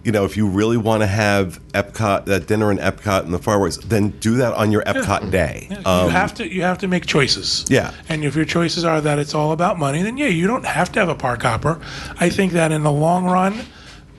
you 0.04 0.12
know, 0.12 0.24
if 0.26 0.38
you 0.38 0.48
really 0.48 0.78
want 0.78 1.02
to 1.02 1.08
have 1.08 1.60
Epcot, 1.74 2.26
that 2.26 2.48
dinner 2.48 2.72
in 2.72 2.78
Epcot 2.78 3.24
and 3.24 3.34
the 3.34 3.40
fireworks, 3.40 3.78
then 3.78 4.10
do 4.20 4.36
that 4.38 4.54
on 4.54 4.72
your 4.72 4.84
Epcot 4.84 5.32
day. 5.32 5.68
Yeah, 5.70 5.82
Um, 5.86 6.06
you 6.06 6.12
have 6.12 6.34
to 6.36 6.48
you 6.48 6.62
have 6.62 6.78
to 6.80 6.88
make 6.88 7.06
choices. 7.06 7.66
Yeah. 7.68 7.92
And 8.10 8.24
if 8.24 8.36
your 8.36 8.46
choices 8.46 8.86
are 8.86 9.02
that 9.02 9.20
it's 9.20 9.34
all 9.34 9.52
about 9.52 9.78
money, 9.80 10.04
then 10.04 10.18
yeah, 10.18 10.28
you 10.28 10.48
don't 10.48 10.66
have 10.66 10.92
to 10.94 11.00
have 11.00 11.10
a 11.10 11.16
park 11.16 11.42
hopper. 11.42 11.80
I 12.20 12.30
think 12.30 12.54
that 12.54 12.72
in 12.72 12.84
the 12.84 12.92
long 12.92 13.26
run, 13.26 13.60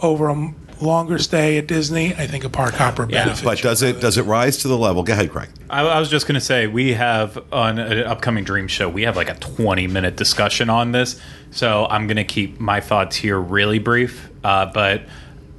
over 0.01 0.29
a 0.29 0.55
longer 0.81 1.19
stay 1.19 1.59
at 1.59 1.67
Disney, 1.67 2.15
I 2.15 2.27
think 2.27 2.45
a 2.45 2.49
park 2.49 2.75
hopper 2.75 3.07
benefits. 3.07 3.43
but 3.43 3.59
does 3.61 3.83
it 3.83 4.01
does 4.01 4.17
it 4.19 4.23
rise 4.23 4.59
to 4.59 4.69
the 4.69 4.79
level? 4.79 5.03
Go 5.03 5.13
ahead, 5.13 5.31
Craig. 5.31 5.49
I, 5.71 5.83
I 5.83 5.99
was 5.99 6.09
just 6.09 6.27
going 6.27 6.35
to 6.35 6.41
say 6.41 6.67
we 6.67 6.95
have 6.95 7.43
on 7.53 7.79
an 7.79 8.05
upcoming 8.05 8.45
Dream 8.45 8.69
Show. 8.69 8.89
We 8.89 9.03
have 9.03 9.17
like 9.17 9.29
a 9.31 9.35
20 9.35 9.87
minute 9.87 10.17
discussion 10.17 10.71
on 10.71 10.93
this, 10.93 11.21
so 11.51 11.87
I'm 11.91 12.07
going 12.07 12.17
to 12.17 12.25
keep 12.25 12.61
my 12.61 12.81
thoughts 12.81 13.17
here 13.17 13.39
really 13.39 13.79
brief. 13.79 14.31
Uh, 14.45 14.67
but 14.67 15.03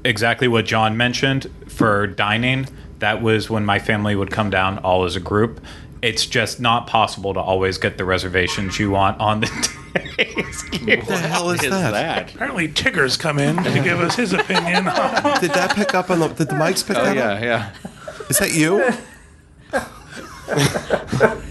exactly 0.03 0.47
what 0.47 0.65
John 0.65 0.97
mentioned 0.97 1.49
for 1.67 2.07
dining, 2.07 2.67
that 2.99 3.21
was 3.21 3.49
when 3.49 3.65
my 3.65 3.79
family 3.79 4.15
would 4.15 4.31
come 4.31 4.49
down 4.49 4.79
all 4.79 5.05
as 5.05 5.15
a 5.15 5.19
group. 5.19 5.61
It's 6.01 6.25
just 6.25 6.59
not 6.59 6.87
possible 6.87 7.33
to 7.33 7.39
always 7.39 7.77
get 7.77 7.97
the 7.97 8.05
reservations 8.05 8.79
you 8.79 8.91
want 8.91 9.19
on 9.19 9.41
the 9.41 9.47
days. 9.47 10.63
What 10.79 11.07
the 11.07 11.17
hell 11.17 11.49
is, 11.49 11.63
Is 11.63 11.69
that? 11.71 11.91
that? 11.91 12.35
Apparently, 12.35 12.67
Tigger's 12.67 13.17
come 13.17 13.37
in 13.39 13.57
to 13.57 13.83
give 13.83 13.99
us 13.99 14.15
his 14.15 14.33
opinion. 14.33 14.83
Did 15.41 15.51
that 15.51 15.73
pick 15.75 15.93
up 15.93 16.09
on 16.09 16.19
the? 16.19 16.27
Did 16.29 16.47
the 16.47 16.55
mics 16.55 16.85
pick 16.87 16.95
up? 16.95 17.03
Oh 17.03 17.13
that 17.13 17.15
yeah, 17.15 17.33
up? 17.33 17.43
yeah. 17.43 17.73
Is 18.29 18.37
that 18.39 18.53
you? 18.53 18.91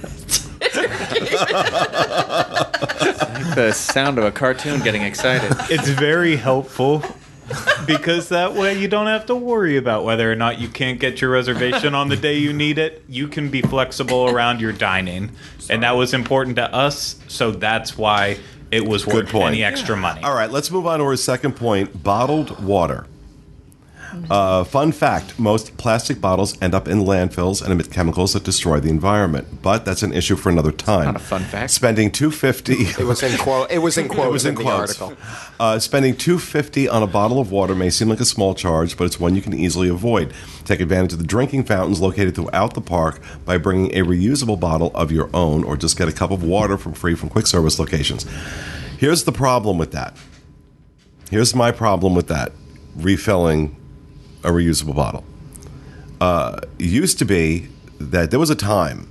The 3.54 3.72
sound 3.72 4.18
of 4.18 4.24
a 4.24 4.30
cartoon 4.30 4.80
getting 4.80 5.02
excited. 5.02 5.50
it's 5.70 5.88
very 5.88 6.36
helpful 6.36 7.02
because 7.86 8.28
that 8.28 8.54
way 8.54 8.78
you 8.78 8.88
don't 8.88 9.06
have 9.06 9.26
to 9.26 9.34
worry 9.34 9.76
about 9.76 10.04
whether 10.04 10.30
or 10.30 10.34
not 10.34 10.58
you 10.60 10.68
can't 10.68 11.00
get 11.00 11.20
your 11.20 11.30
reservation 11.30 11.94
on 11.94 12.08
the 12.08 12.16
day 12.16 12.38
you 12.38 12.52
need 12.52 12.78
it. 12.78 13.02
You 13.08 13.28
can 13.28 13.50
be 13.50 13.62
flexible 13.62 14.28
around 14.28 14.60
your 14.60 14.72
dining, 14.72 15.30
and 15.70 15.82
that 15.82 15.92
was 15.96 16.14
important 16.14 16.56
to 16.56 16.72
us. 16.74 17.16
So 17.28 17.50
that's 17.50 17.96
why 17.96 18.38
it 18.70 18.86
was 18.86 19.04
Good 19.04 19.14
worth 19.14 19.28
point. 19.30 19.48
any 19.54 19.64
extra 19.64 19.96
money. 19.96 20.22
All 20.22 20.34
right, 20.34 20.50
let's 20.50 20.70
move 20.70 20.86
on 20.86 20.98
to 20.98 21.04
our 21.04 21.16
second 21.16 21.56
point 21.56 22.02
bottled 22.02 22.62
water. 22.62 23.06
Uh, 24.30 24.64
fun 24.64 24.90
fact 24.92 25.38
most 25.38 25.76
plastic 25.76 26.20
bottles 26.20 26.60
end 26.62 26.74
up 26.74 26.88
in 26.88 27.00
landfills 27.00 27.62
and 27.62 27.70
emit 27.72 27.90
chemicals 27.90 28.32
that 28.32 28.42
destroy 28.44 28.80
the 28.80 28.88
environment. 28.88 29.46
But 29.62 29.84
that's 29.84 30.02
an 30.02 30.12
issue 30.12 30.36
for 30.36 30.48
another 30.48 30.72
time. 30.72 31.06
Not 31.06 31.16
a 31.16 31.18
fun 31.18 31.42
fact. 31.42 31.70
Spending 31.70 32.10
250 32.10 32.72
It 33.02 33.06
was 33.06 33.22
in 33.22 33.36
quote. 33.38 33.70
It 33.70 33.78
was 33.78 33.98
in 33.98 34.08
quotes 34.14 34.26
It 34.26 34.32
was 34.32 34.46
in 34.46 34.54
the 34.54 34.62
quotes. 34.62 35.00
article. 35.00 35.16
Uh, 35.60 35.78
spending 35.78 36.16
250 36.16 36.88
on 36.88 37.02
a 37.02 37.06
bottle 37.06 37.38
of 37.38 37.50
water 37.50 37.74
may 37.74 37.90
seem 37.90 38.08
like 38.08 38.20
a 38.20 38.24
small 38.24 38.54
charge, 38.54 38.96
but 38.96 39.04
it's 39.04 39.20
one 39.20 39.34
you 39.34 39.42
can 39.42 39.52
easily 39.54 39.88
avoid. 39.88 40.32
Take 40.64 40.80
advantage 40.80 41.12
of 41.12 41.18
the 41.18 41.26
drinking 41.26 41.64
fountains 41.64 42.00
located 42.00 42.34
throughout 42.34 42.74
the 42.74 42.80
park 42.80 43.20
by 43.44 43.58
bringing 43.58 43.92
a 43.94 44.04
reusable 44.04 44.58
bottle 44.58 44.90
of 44.94 45.12
your 45.12 45.28
own, 45.34 45.64
or 45.64 45.76
just 45.76 45.98
get 45.98 46.08
a 46.08 46.12
cup 46.12 46.30
of 46.30 46.42
water 46.42 46.76
for 46.78 46.92
free 46.94 47.14
from 47.14 47.28
quick 47.28 47.46
service 47.46 47.78
locations. 47.78 48.24
Here's 48.98 49.24
the 49.24 49.32
problem 49.32 49.78
with 49.78 49.92
that. 49.92 50.16
Here's 51.30 51.54
my 51.54 51.70
problem 51.72 52.14
with 52.14 52.28
that: 52.28 52.52
refilling 52.96 53.76
a 54.44 54.48
reusable 54.50 54.94
bottle. 54.94 55.24
Uh, 56.20 56.60
used 56.78 57.18
to 57.18 57.24
be 57.24 57.68
that 58.00 58.30
there 58.30 58.40
was 58.40 58.50
a 58.50 58.54
time 58.56 59.08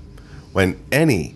when 0.53 0.79
any 0.91 1.35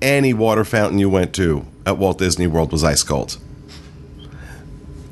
any 0.00 0.32
water 0.32 0.64
fountain 0.64 0.98
you 0.98 1.08
went 1.10 1.34
to 1.34 1.66
at 1.84 1.98
Walt 1.98 2.18
Disney 2.18 2.46
World 2.46 2.70
was 2.72 2.84
ice 2.84 3.02
cold. 3.02 3.38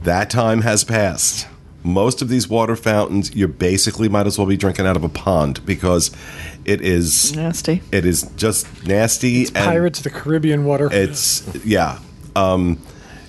That 0.02 0.30
time 0.30 0.62
has 0.62 0.84
passed. 0.84 1.48
Most 1.82 2.20
of 2.22 2.28
these 2.28 2.48
water 2.48 2.76
fountains, 2.76 3.34
you 3.34 3.46
basically 3.48 4.08
might 4.08 4.26
as 4.26 4.38
well 4.38 4.46
be 4.46 4.56
drinking 4.56 4.86
out 4.86 4.96
of 4.96 5.04
a 5.04 5.08
pond 5.08 5.64
because 5.64 6.10
it 6.64 6.80
is 6.80 7.34
Nasty. 7.34 7.82
it 7.92 8.04
is 8.04 8.22
just 8.36 8.86
nasty 8.86 9.46
and 9.46 9.54
Pirates 9.54 10.00
of 10.00 10.04
the 10.04 10.10
Caribbean 10.10 10.64
water. 10.64 10.88
it's 10.92 11.42
yeah. 11.64 11.98
Um, 12.34 12.78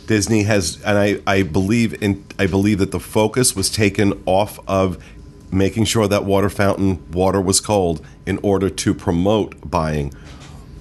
Disney 0.08 0.44
has, 0.44 0.82
and 0.84 0.98
I, 0.98 1.22
I 1.28 1.44
believe 1.44 2.02
in, 2.02 2.26
I 2.40 2.48
believe 2.48 2.80
that 2.80 2.92
the 2.92 3.00
focus 3.00 3.56
was 3.56 3.70
taken 3.70 4.22
off 4.26 4.60
of 4.68 4.98
making 5.52 5.86
sure 5.86 6.08
that 6.08 6.26
water 6.26 6.50
fountain 6.50 7.10
water 7.12 7.40
was 7.40 7.62
cold 7.62 8.04
in 8.26 8.40
order 8.42 8.70
to 8.70 8.94
promote 8.94 9.70
buying 9.70 10.14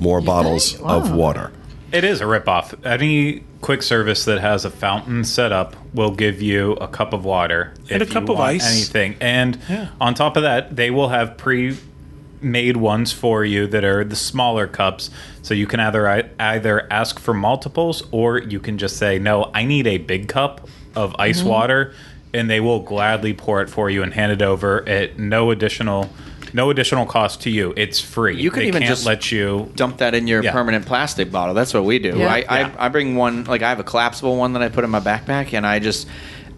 more 0.01 0.21
bottles 0.21 0.81
of 0.81 1.13
water. 1.13 1.53
It 1.93 2.03
is 2.05 2.21
a 2.21 2.25
ripoff. 2.25 2.75
Any 2.85 3.45
quick 3.61 3.83
service 3.83 4.25
that 4.25 4.41
has 4.41 4.65
a 4.65 4.71
fountain 4.71 5.25
set 5.25 5.53
up 5.53 5.77
will 5.95 6.11
give 6.11 6.43
you 6.43 6.73
a 6.75 6.89
cup 6.89 7.13
of 7.13 7.25
water 7.25 7.75
And 7.91 8.03
if 8.03 8.11
a 8.11 8.13
cup 8.13 8.27
you 8.27 8.33
of 8.35 8.39
want 8.41 8.51
ice. 8.57 8.77
anything. 8.77 9.17
And 9.21 9.59
Yeah. 9.69 9.89
on 10.01 10.15
top 10.15 10.37
of 10.37 10.43
that, 10.43 10.75
they 10.77 10.91
will 10.91 11.09
have 11.09 11.37
pre 11.37 11.77
made 12.41 12.77
ones 12.77 13.13
for 13.13 13.45
you 13.45 13.67
that 13.67 13.85
are 13.85 14.05
the 14.05 14.17
smaller 14.17 14.67
cups 14.67 15.11
so 15.43 15.55
you 15.55 15.67
can 15.67 15.81
either 15.81 16.31
either 16.39 16.87
ask 16.93 17.19
for 17.19 17.33
multiples 17.35 18.03
or 18.11 18.39
you 18.39 18.61
can 18.61 18.79
just 18.79 18.97
say 18.97 19.19
no 19.19 19.51
i 19.55 19.65
need 19.65 19.87
a 19.87 19.99
big 19.99 20.29
cup 20.29 20.69
of 20.95 21.15
ice 21.19 21.41
Mm-hmm. 21.41 21.49
water 21.49 21.95
and 22.35 22.51
they 22.51 22.61
will 22.61 22.81
gladly 22.81 23.33
pour 23.35 23.63
it 23.63 23.71
for 23.71 23.89
you 23.89 24.03
and 24.03 24.13
hand 24.13 24.33
it 24.33 24.43
over 24.43 24.87
at 24.89 25.19
no 25.19 25.51
additional 25.51 26.11
no 26.53 26.71
additional 26.71 27.07
cost 27.07 27.43
to 27.43 27.51
you 27.51 27.73
it's 27.77 28.01
free 28.01 28.37
You 28.41 28.51
can 28.51 28.61
they 28.63 28.69
even 28.69 28.83
can't 28.83 28.91
just 28.91 29.05
let 29.07 29.31
you 29.33 29.71
Dump 29.75 29.99
that 29.99 30.15
in 30.15 30.27
your 30.27 30.43
Yeah. 30.43 30.53
permanent 30.53 30.87
plastic 30.87 31.31
bottle. 31.33 31.55
That's 31.55 31.75
what 31.75 31.85
we 31.85 31.99
do. 31.99 32.17
Yeah. 32.19 32.33
I, 32.33 32.39
Yeah. 32.39 32.73
I 32.79 32.87
I 32.87 32.89
bring 32.89 33.17
one 33.17 33.45
like 33.45 33.63
I 33.63 33.69
have 33.69 33.81
a 33.81 33.85
collapsible 33.85 34.37
one 34.37 34.53
that 34.55 34.63
I 34.63 34.69
put 34.69 34.85
in 34.85 34.91
my 34.91 35.01
backpack, 35.01 35.53
and 35.55 35.67
I 35.67 35.79
just. 35.81 36.07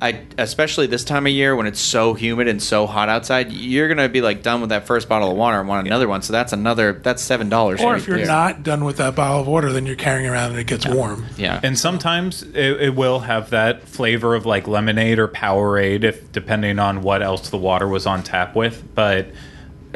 I, 0.00 0.24
especially 0.38 0.86
this 0.86 1.02
time 1.02 1.26
of 1.26 1.32
year 1.32 1.56
when 1.56 1.66
it's 1.66 1.80
so 1.80 2.14
humid 2.14 2.46
and 2.46 2.62
so 2.62 2.86
hot 2.86 3.08
outside, 3.08 3.50
you're 3.50 3.88
gonna 3.88 4.08
be 4.08 4.20
like 4.20 4.42
done 4.42 4.60
with 4.60 4.70
that 4.70 4.86
first 4.86 5.08
bottle 5.08 5.30
of 5.30 5.36
water 5.36 5.58
and 5.58 5.68
want 5.68 5.86
another 5.86 6.06
one. 6.06 6.22
So 6.22 6.32
that's 6.32 6.52
another. 6.52 6.92
That's 6.92 7.20
seven 7.22 7.48
dollars. 7.48 7.80
or 7.80 7.96
if 7.96 8.06
you're 8.06 8.24
not 8.24 8.62
done 8.62 8.84
with 8.84 8.98
that 8.98 9.16
bottle 9.16 9.40
of 9.40 9.46
water, 9.48 9.72
then 9.72 9.86
you're 9.86 9.96
carrying 9.96 10.28
around 10.28 10.52
and 10.52 10.60
it 10.60 10.66
gets 10.68 10.86
warm. 10.86 11.26
yeah. 11.36 11.60
And 11.62 11.76
sometimes 11.78 12.42
it, 12.42 12.80
it 12.80 12.94
will 12.94 13.20
have 13.20 13.50
that 13.50 13.88
flavor 13.88 14.34
of 14.34 14.46
like 14.46 14.68
lemonade 14.68 15.18
or 15.18 15.26
Powerade, 15.28 16.04
if 16.04 16.30
depending 16.30 16.78
on 16.78 17.02
what 17.02 17.22
else 17.22 17.50
the 17.50 17.58
water 17.58 17.88
was 17.88 18.06
on 18.06 18.22
tap 18.22 18.54
with. 18.54 18.94
But 18.94 19.28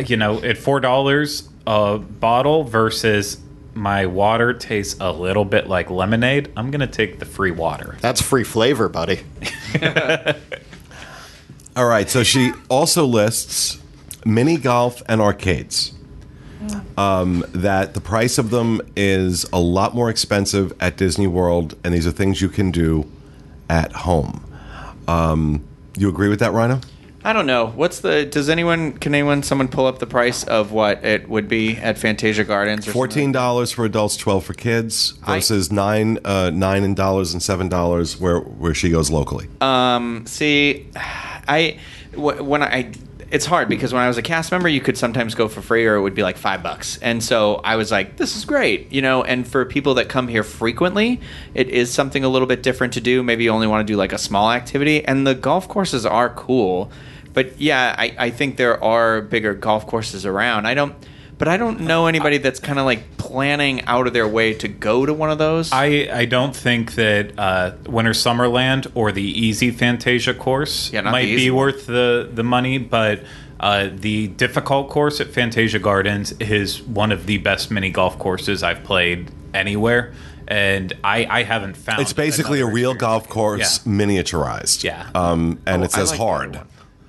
you 0.06 0.16
know, 0.16 0.42
at 0.42 0.58
four 0.58 0.80
dollars 0.80 1.48
a 1.66 1.98
bottle 1.98 2.64
versus 2.64 3.38
my 3.74 4.06
water 4.06 4.52
tastes 4.52 4.96
a 5.00 5.12
little 5.12 5.44
bit 5.44 5.68
like 5.68 5.90
lemonade, 5.90 6.52
I'm 6.56 6.70
gonna 6.70 6.86
take 6.86 7.18
the 7.18 7.24
free 7.24 7.50
water. 7.50 7.96
That's 8.00 8.20
free 8.20 8.44
flavor, 8.44 8.88
buddy. 8.88 9.20
All 11.76 11.86
right, 11.86 12.08
so 12.08 12.22
she 12.22 12.52
also 12.68 13.06
lists 13.06 13.78
mini 14.24 14.56
golf 14.56 15.02
and 15.08 15.20
arcades. 15.20 15.94
Um, 16.96 17.44
that 17.48 17.94
the 17.94 18.00
price 18.00 18.38
of 18.38 18.50
them 18.50 18.80
is 18.94 19.44
a 19.52 19.58
lot 19.58 19.96
more 19.96 20.08
expensive 20.08 20.72
at 20.78 20.96
Disney 20.96 21.26
World, 21.26 21.76
and 21.82 21.92
these 21.92 22.06
are 22.06 22.12
things 22.12 22.40
you 22.40 22.48
can 22.48 22.70
do 22.70 23.10
at 23.68 23.92
home. 23.92 24.44
Um, 25.08 25.64
you 25.96 26.08
agree 26.08 26.28
with 26.28 26.38
that, 26.38 26.52
Rhino? 26.52 26.80
I 27.24 27.32
don't 27.32 27.46
know. 27.46 27.68
What's 27.68 28.00
the? 28.00 28.24
Does 28.26 28.48
anyone? 28.48 28.92
Can 28.94 29.14
anyone? 29.14 29.42
Someone 29.44 29.68
pull 29.68 29.86
up 29.86 30.00
the 30.00 30.06
price 30.06 30.42
of 30.44 30.72
what 30.72 31.04
it 31.04 31.28
would 31.28 31.46
be 31.46 31.76
at 31.76 31.96
Fantasia 31.96 32.42
Gardens? 32.42 32.88
Or 32.88 32.92
Fourteen 32.92 33.30
dollars 33.30 33.70
for 33.70 33.84
adults, 33.84 34.16
twelve 34.16 34.44
for 34.44 34.54
kids, 34.54 35.14
I- 35.24 35.34
versus 35.36 35.70
nine 35.70 36.18
uh, 36.24 36.50
nine 36.50 36.82
in 36.82 36.94
dollars 36.94 37.32
and 37.32 37.40
seven 37.42 37.68
dollars 37.68 38.18
where 38.18 38.40
where 38.40 38.74
she 38.74 38.90
goes 38.90 39.10
locally. 39.10 39.46
Um, 39.60 40.26
see, 40.26 40.88
I 40.96 41.78
when 42.16 42.62
I. 42.62 42.92
It's 43.30 43.46
hard 43.46 43.70
because 43.70 43.94
when 43.94 44.02
I 44.02 44.08
was 44.08 44.18
a 44.18 44.22
cast 44.22 44.52
member, 44.52 44.68
you 44.68 44.82
could 44.82 44.98
sometimes 44.98 45.34
go 45.34 45.48
for 45.48 45.62
free, 45.62 45.86
or 45.86 45.94
it 45.94 46.02
would 46.02 46.14
be 46.14 46.22
like 46.22 46.36
five 46.36 46.62
bucks. 46.62 46.98
And 46.98 47.24
so 47.24 47.62
I 47.64 47.76
was 47.76 47.90
like, 47.90 48.18
"This 48.18 48.36
is 48.36 48.44
great," 48.44 48.92
you 48.92 49.00
know. 49.00 49.22
And 49.22 49.46
for 49.48 49.64
people 49.64 49.94
that 49.94 50.10
come 50.10 50.28
here 50.28 50.42
frequently, 50.42 51.18
it 51.54 51.70
is 51.70 51.90
something 51.90 52.24
a 52.24 52.28
little 52.28 52.46
bit 52.46 52.62
different 52.62 52.92
to 52.92 53.00
do. 53.00 53.22
Maybe 53.22 53.44
you 53.44 53.50
only 53.50 53.66
want 53.68 53.86
to 53.86 53.90
do 53.90 53.96
like 53.96 54.12
a 54.12 54.18
small 54.18 54.52
activity, 54.52 55.02
and 55.06 55.26
the 55.26 55.34
golf 55.34 55.66
courses 55.66 56.04
are 56.04 56.28
cool. 56.28 56.90
But 57.34 57.60
yeah, 57.60 57.94
I, 57.98 58.14
I 58.18 58.30
think 58.30 58.56
there 58.56 58.82
are 58.82 59.20
bigger 59.22 59.54
golf 59.54 59.86
courses 59.86 60.26
around. 60.26 60.66
I 60.66 60.74
don't, 60.74 60.94
but 61.38 61.48
I 61.48 61.56
don't 61.56 61.80
know 61.80 62.06
anybody 62.06 62.38
that's 62.38 62.60
kind 62.60 62.78
of 62.78 62.84
like 62.84 63.16
planning 63.16 63.82
out 63.86 64.06
of 64.06 64.12
their 64.12 64.28
way 64.28 64.52
to 64.54 64.68
go 64.68 65.06
to 65.06 65.14
one 65.14 65.30
of 65.30 65.38
those. 65.38 65.72
I, 65.72 66.08
I 66.12 66.24
don't 66.26 66.54
think 66.54 66.94
that 66.96 67.38
uh, 67.38 67.72
Winter 67.86 68.10
Summerland 68.10 68.90
or 68.94 69.12
the 69.12 69.22
Easy 69.22 69.70
Fantasia 69.70 70.34
course 70.34 70.92
Yeah, 70.92 71.00
might 71.02 71.24
be 71.24 71.50
one. 71.50 71.58
worth 71.58 71.86
the, 71.86 72.28
the 72.32 72.44
money, 72.44 72.76
but 72.78 73.22
uh, 73.60 73.88
the 73.92 74.26
difficult 74.28 74.90
course 74.90 75.20
at 75.20 75.28
Fantasia 75.28 75.78
Gardens 75.78 76.32
is 76.32 76.82
one 76.82 77.12
of 77.12 77.26
the 77.26 77.38
best 77.38 77.70
mini 77.70 77.90
golf 77.90 78.18
courses 78.18 78.62
I've 78.62 78.84
played 78.84 79.30
anywhere. 79.54 80.12
And 80.48 80.92
I, 81.04 81.24
I 81.30 81.42
haven't 81.44 81.76
found 81.76 82.00
It's 82.02 82.12
basically 82.12 82.60
a 82.60 82.66
real 82.66 82.90
experience 82.90 83.00
golf 83.00 83.28
course 83.28 83.86
Yeah. 83.86 83.92
miniaturized. 83.92 84.82
Yeah. 84.84 85.08
Um, 85.14 85.60
and 85.64 85.80
Oh, 85.82 85.84
it's 85.84 85.96
I 85.96 86.00
as 86.02 86.10
like 86.10 86.18
hard. 86.20 86.60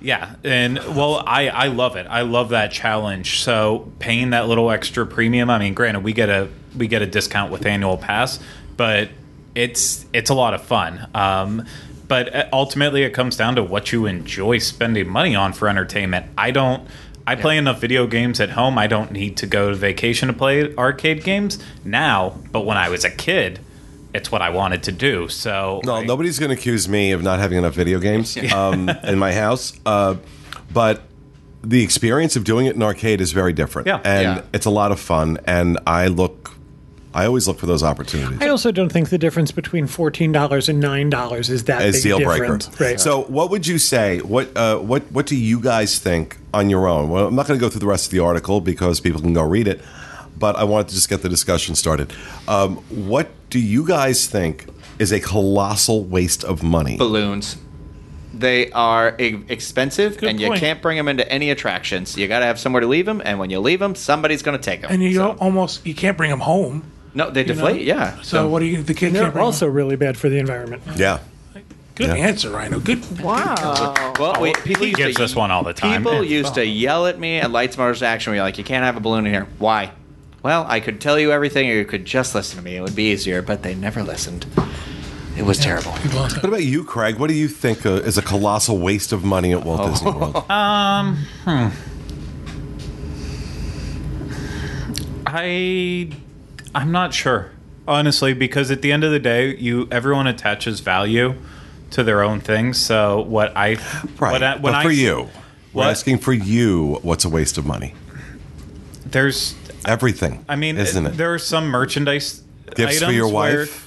Yeah, 0.04 0.36
and 0.44 0.76
well, 0.94 1.22
I 1.26 1.48
I 1.48 1.66
love 1.68 1.96
it. 1.96 2.06
I 2.08 2.20
love 2.20 2.50
that 2.50 2.70
challenge. 2.70 3.40
So 3.40 3.90
paying 4.00 4.30
that 4.30 4.48
little 4.48 4.70
extra 4.70 5.06
premium. 5.06 5.48
I 5.48 5.58
mean, 5.58 5.72
granted, 5.72 6.04
we 6.04 6.12
get 6.12 6.28
a 6.28 6.50
we 6.76 6.88
get 6.88 7.00
a 7.00 7.06
discount 7.06 7.50
with 7.50 7.64
annual 7.64 7.96
pass, 7.96 8.38
but 8.76 9.08
it's 9.54 10.04
it's 10.12 10.28
a 10.28 10.34
lot 10.34 10.52
of 10.52 10.62
fun. 10.62 11.08
Um, 11.14 11.64
but 12.06 12.34
uh, 12.34 12.48
ultimately, 12.52 13.04
it 13.04 13.10
comes 13.10 13.34
down 13.38 13.54
to 13.54 13.62
what 13.62 13.92
you 13.92 14.04
enjoy 14.04 14.58
spending 14.58 15.08
money 15.08 15.34
on 15.34 15.54
for 15.54 15.68
entertainment. 15.68 16.26
I 16.36 16.50
don't. 16.50 16.86
I 17.26 17.36
play 17.36 17.56
enough 17.56 17.80
video 17.80 18.06
games 18.06 18.38
at 18.38 18.50
home. 18.50 18.76
I 18.76 18.86
don't 18.86 19.10
need 19.10 19.38
to 19.38 19.46
go 19.46 19.70
to 19.70 19.74
vacation 19.74 20.28
to 20.28 20.34
play 20.34 20.74
arcade 20.76 21.24
games 21.24 21.58
now. 21.82 22.38
But 22.52 22.66
when 22.66 22.76
I 22.76 22.90
was 22.90 23.02
a 23.06 23.10
kid, 23.10 23.60
it's 24.14 24.30
what 24.32 24.40
I 24.42 24.50
wanted 24.50 24.84
to 24.84 24.92
do. 24.92 25.28
So 25.28 25.80
No, 25.84 25.96
I- 25.96 26.04
nobody's 26.04 26.38
going 26.38 26.50
to 26.50 26.56
accuse 26.56 26.88
me 26.88 27.12
of 27.12 27.22
not 27.22 27.38
having 27.40 27.58
enough 27.58 27.74
video 27.74 27.98
games 27.98 28.36
um, 28.52 28.88
in 28.88 29.18
my 29.18 29.32
house. 29.34 29.72
Uh, 29.84 30.14
but 30.72 31.02
the 31.62 31.82
experience 31.82 32.36
of 32.36 32.44
doing 32.44 32.66
it 32.66 32.76
in 32.76 32.82
arcade 32.82 33.20
is 33.20 33.32
very 33.32 33.52
different. 33.52 33.86
Yeah. 33.88 34.00
And 34.04 34.22
Yeah. 34.38 34.42
it's 34.52 34.66
a 34.66 34.70
lot 34.70 34.92
of 34.92 35.00
fun. 35.00 35.38
And 35.46 35.78
I 35.86 36.06
look, 36.08 36.52
I 37.14 37.26
always 37.26 37.46
look 37.48 37.58
for 37.58 37.66
those 37.66 37.82
opportunities. 37.84 38.38
I 38.42 38.48
also 38.48 38.72
don't 38.72 38.90
think 38.90 39.08
the 39.10 39.18
difference 39.18 39.52
between 39.52 39.86
fourteen 39.86 40.32
dollars 40.32 40.68
and 40.68 40.80
nine 40.80 41.10
dollars 41.10 41.48
is 41.48 41.64
that 41.64 41.80
as 41.82 41.94
big 41.94 42.02
deal 42.02 42.18
breaker. 42.18 42.42
difference. 42.58 42.80
Right. 42.80 42.98
So, 43.00 43.22
what 43.24 43.50
would 43.50 43.66
you 43.68 43.78
say? 43.78 44.18
What 44.18 44.54
uh, 44.56 44.78
what 44.78 45.02
what 45.12 45.26
do 45.26 45.36
you 45.36 45.60
guys 45.60 45.98
think 46.00 46.38
on 46.52 46.70
your 46.70 46.88
own? 46.88 47.10
Well, 47.10 47.28
I'm 47.28 47.36
not 47.36 47.46
going 47.46 47.58
to 47.58 47.64
go 47.64 47.70
through 47.70 47.80
the 47.80 47.86
rest 47.86 48.06
of 48.06 48.10
the 48.10 48.18
article 48.18 48.60
because 48.60 48.98
people 49.00 49.20
can 49.20 49.32
go 49.32 49.44
read 49.44 49.68
it, 49.68 49.80
but 50.38 50.56
I 50.56 50.64
wanted 50.64 50.88
to 50.88 50.94
just 50.94 51.08
get 51.08 51.22
the 51.22 51.28
discussion 51.28 51.74
started. 51.74 52.12
Um, 52.48 52.76
what 52.88 53.28
do 53.50 53.58
you 53.58 53.86
guys 53.86 54.26
think 54.26 54.66
is 54.98 55.12
a 55.12 55.20
colossal 55.20 56.04
waste 56.04 56.44
of 56.44 56.62
money? 56.62 56.96
balloons. 56.96 57.56
They 58.36 58.70
are 58.72 59.14
e- 59.20 59.44
expensive, 59.48 60.18
Good 60.18 60.28
and 60.30 60.40
you 60.40 60.48
point. 60.48 60.60
can't 60.60 60.82
bring 60.82 60.96
them 60.96 61.06
into 61.06 61.30
any 61.30 61.50
attractions. 61.50 62.16
You 62.16 62.26
got 62.26 62.40
to 62.40 62.46
have 62.46 62.58
somewhere 62.58 62.80
to 62.80 62.86
leave 62.88 63.06
them, 63.06 63.22
and 63.24 63.38
when 63.38 63.48
you 63.50 63.60
leave 63.60 63.78
them, 63.78 63.94
somebody's 63.94 64.42
going 64.42 64.58
to 64.58 64.62
take 64.62 64.82
them. 64.82 64.90
And 64.90 65.00
you 65.02 65.14
don't 65.14 65.40
almost 65.40 65.86
you 65.86 65.94
can't 65.94 66.16
bring 66.16 66.30
them 66.30 66.40
home. 66.40 66.82
no, 67.14 67.30
they 67.30 67.42
you 67.42 67.46
know? 67.48 67.54
deflate. 67.54 67.82
Yeah. 67.82 68.20
So, 68.22 68.48
what 68.48 68.58
do 68.58 68.64
you? 68.66 68.82
The 68.82 68.92
kid 68.92 69.06
and 69.08 69.16
they're 69.16 69.30
bring 69.30 69.36
'em 69.42 69.44
also 69.44 69.68
really 69.68 69.94
bad 69.94 70.16
for 70.16 70.28
the 70.28 70.38
environment. 70.38 70.82
Yeah. 70.96 71.20
Good 71.94 72.08
Yeah. 72.08 72.14
answer, 72.26 72.50
Rhino. 72.50 72.80
Good. 72.80 73.04
Wow. 73.20 74.14
Well, 74.18 74.40
wait, 74.42 74.56
people 74.64 74.82
he 74.82 74.88
used 74.88 74.96
gives 74.98 75.16
to, 75.18 75.22
us 75.24 75.36
one 75.36 75.52
all 75.52 75.62
the 75.62 75.72
time. 75.72 76.02
People 76.02 76.24
Yeah. 76.24 76.38
used 76.38 76.54
to 76.54 76.66
yell 76.66 77.06
at 77.06 77.20
me 77.20 77.38
at 77.38 77.52
Lights 77.52 77.78
Motors 77.78 78.02
Action. 78.02 78.32
We're 78.32 78.42
like, 78.42 78.58
"You 78.58 78.64
can't 78.64 78.84
have 78.84 78.96
a 78.96 79.00
balloon 79.00 79.26
in 79.28 79.32
here." 79.32 79.46
Why? 79.58 79.92
Well, 80.44 80.66
I 80.68 80.78
could 80.80 81.00
tell 81.00 81.18
you 81.18 81.32
everything, 81.32 81.70
or 81.70 81.72
you 81.72 81.86
could 81.86 82.04
just 82.04 82.34
listen 82.34 82.58
to 82.58 82.62
me. 82.62 82.76
It 82.76 82.82
would 82.82 82.94
be 82.94 83.04
easier, 83.12 83.40
but 83.40 83.62
they 83.62 83.74
never 83.74 84.02
listened. 84.02 84.44
It 85.38 85.42
was 85.42 85.58
terrible. 85.58 85.92
What 85.92 86.44
about 86.44 86.62
you, 86.62 86.84
Craig? 86.84 87.16
What 87.18 87.28
do 87.28 87.34
you 87.34 87.48
think 87.48 87.86
uh, 87.86 87.94
is 87.94 88.18
a 88.18 88.22
colossal 88.22 88.76
waste 88.78 89.12
of 89.12 89.24
money 89.24 89.52
at 89.52 89.64
Walt 89.64 89.90
Disney 89.90 90.12
World? 90.12 90.44
Um, 90.50 91.16
hmm. 91.44 91.68
I 95.26 96.10
I'm 96.74 96.92
not 96.92 97.14
sure 97.14 97.50
honestly 97.88 98.34
because 98.34 98.70
at 98.70 98.82
the 98.82 98.92
end 98.92 99.02
of 99.02 99.10
the 99.12 99.18
day, 99.18 99.56
you 99.56 99.88
everyone 99.90 100.26
attaches 100.26 100.80
value 100.80 101.34
to 101.92 102.04
their 102.04 102.22
own 102.22 102.40
things. 102.40 102.78
So 102.78 103.22
what 103.22 103.56
I 103.56 103.76
right. 104.18 104.32
what 104.32 104.42
I, 104.42 104.52
when 104.54 104.60
but 104.62 104.74
I 104.74 104.82
for 104.82 104.90
you, 104.90 105.30
we're 105.72 105.84
What? 105.84 105.88
asking 105.88 106.18
for 106.18 106.32
you 106.34 106.98
what's 107.02 107.24
a 107.24 107.28
waste 107.30 107.56
of 107.56 107.64
money? 107.66 107.94
there's 109.06 109.54
Everything. 109.86 110.44
I 110.48 110.56
mean 110.56 110.76
isn't 110.78 111.06
it? 111.06 111.10
there 111.16 111.32
are 111.34 111.38
some 111.38 111.66
merchandise 111.68 112.42
Gifts 112.74 113.02
for 113.02 113.10
your 113.12 113.28
where- 113.32 113.60
wife? 113.60 113.80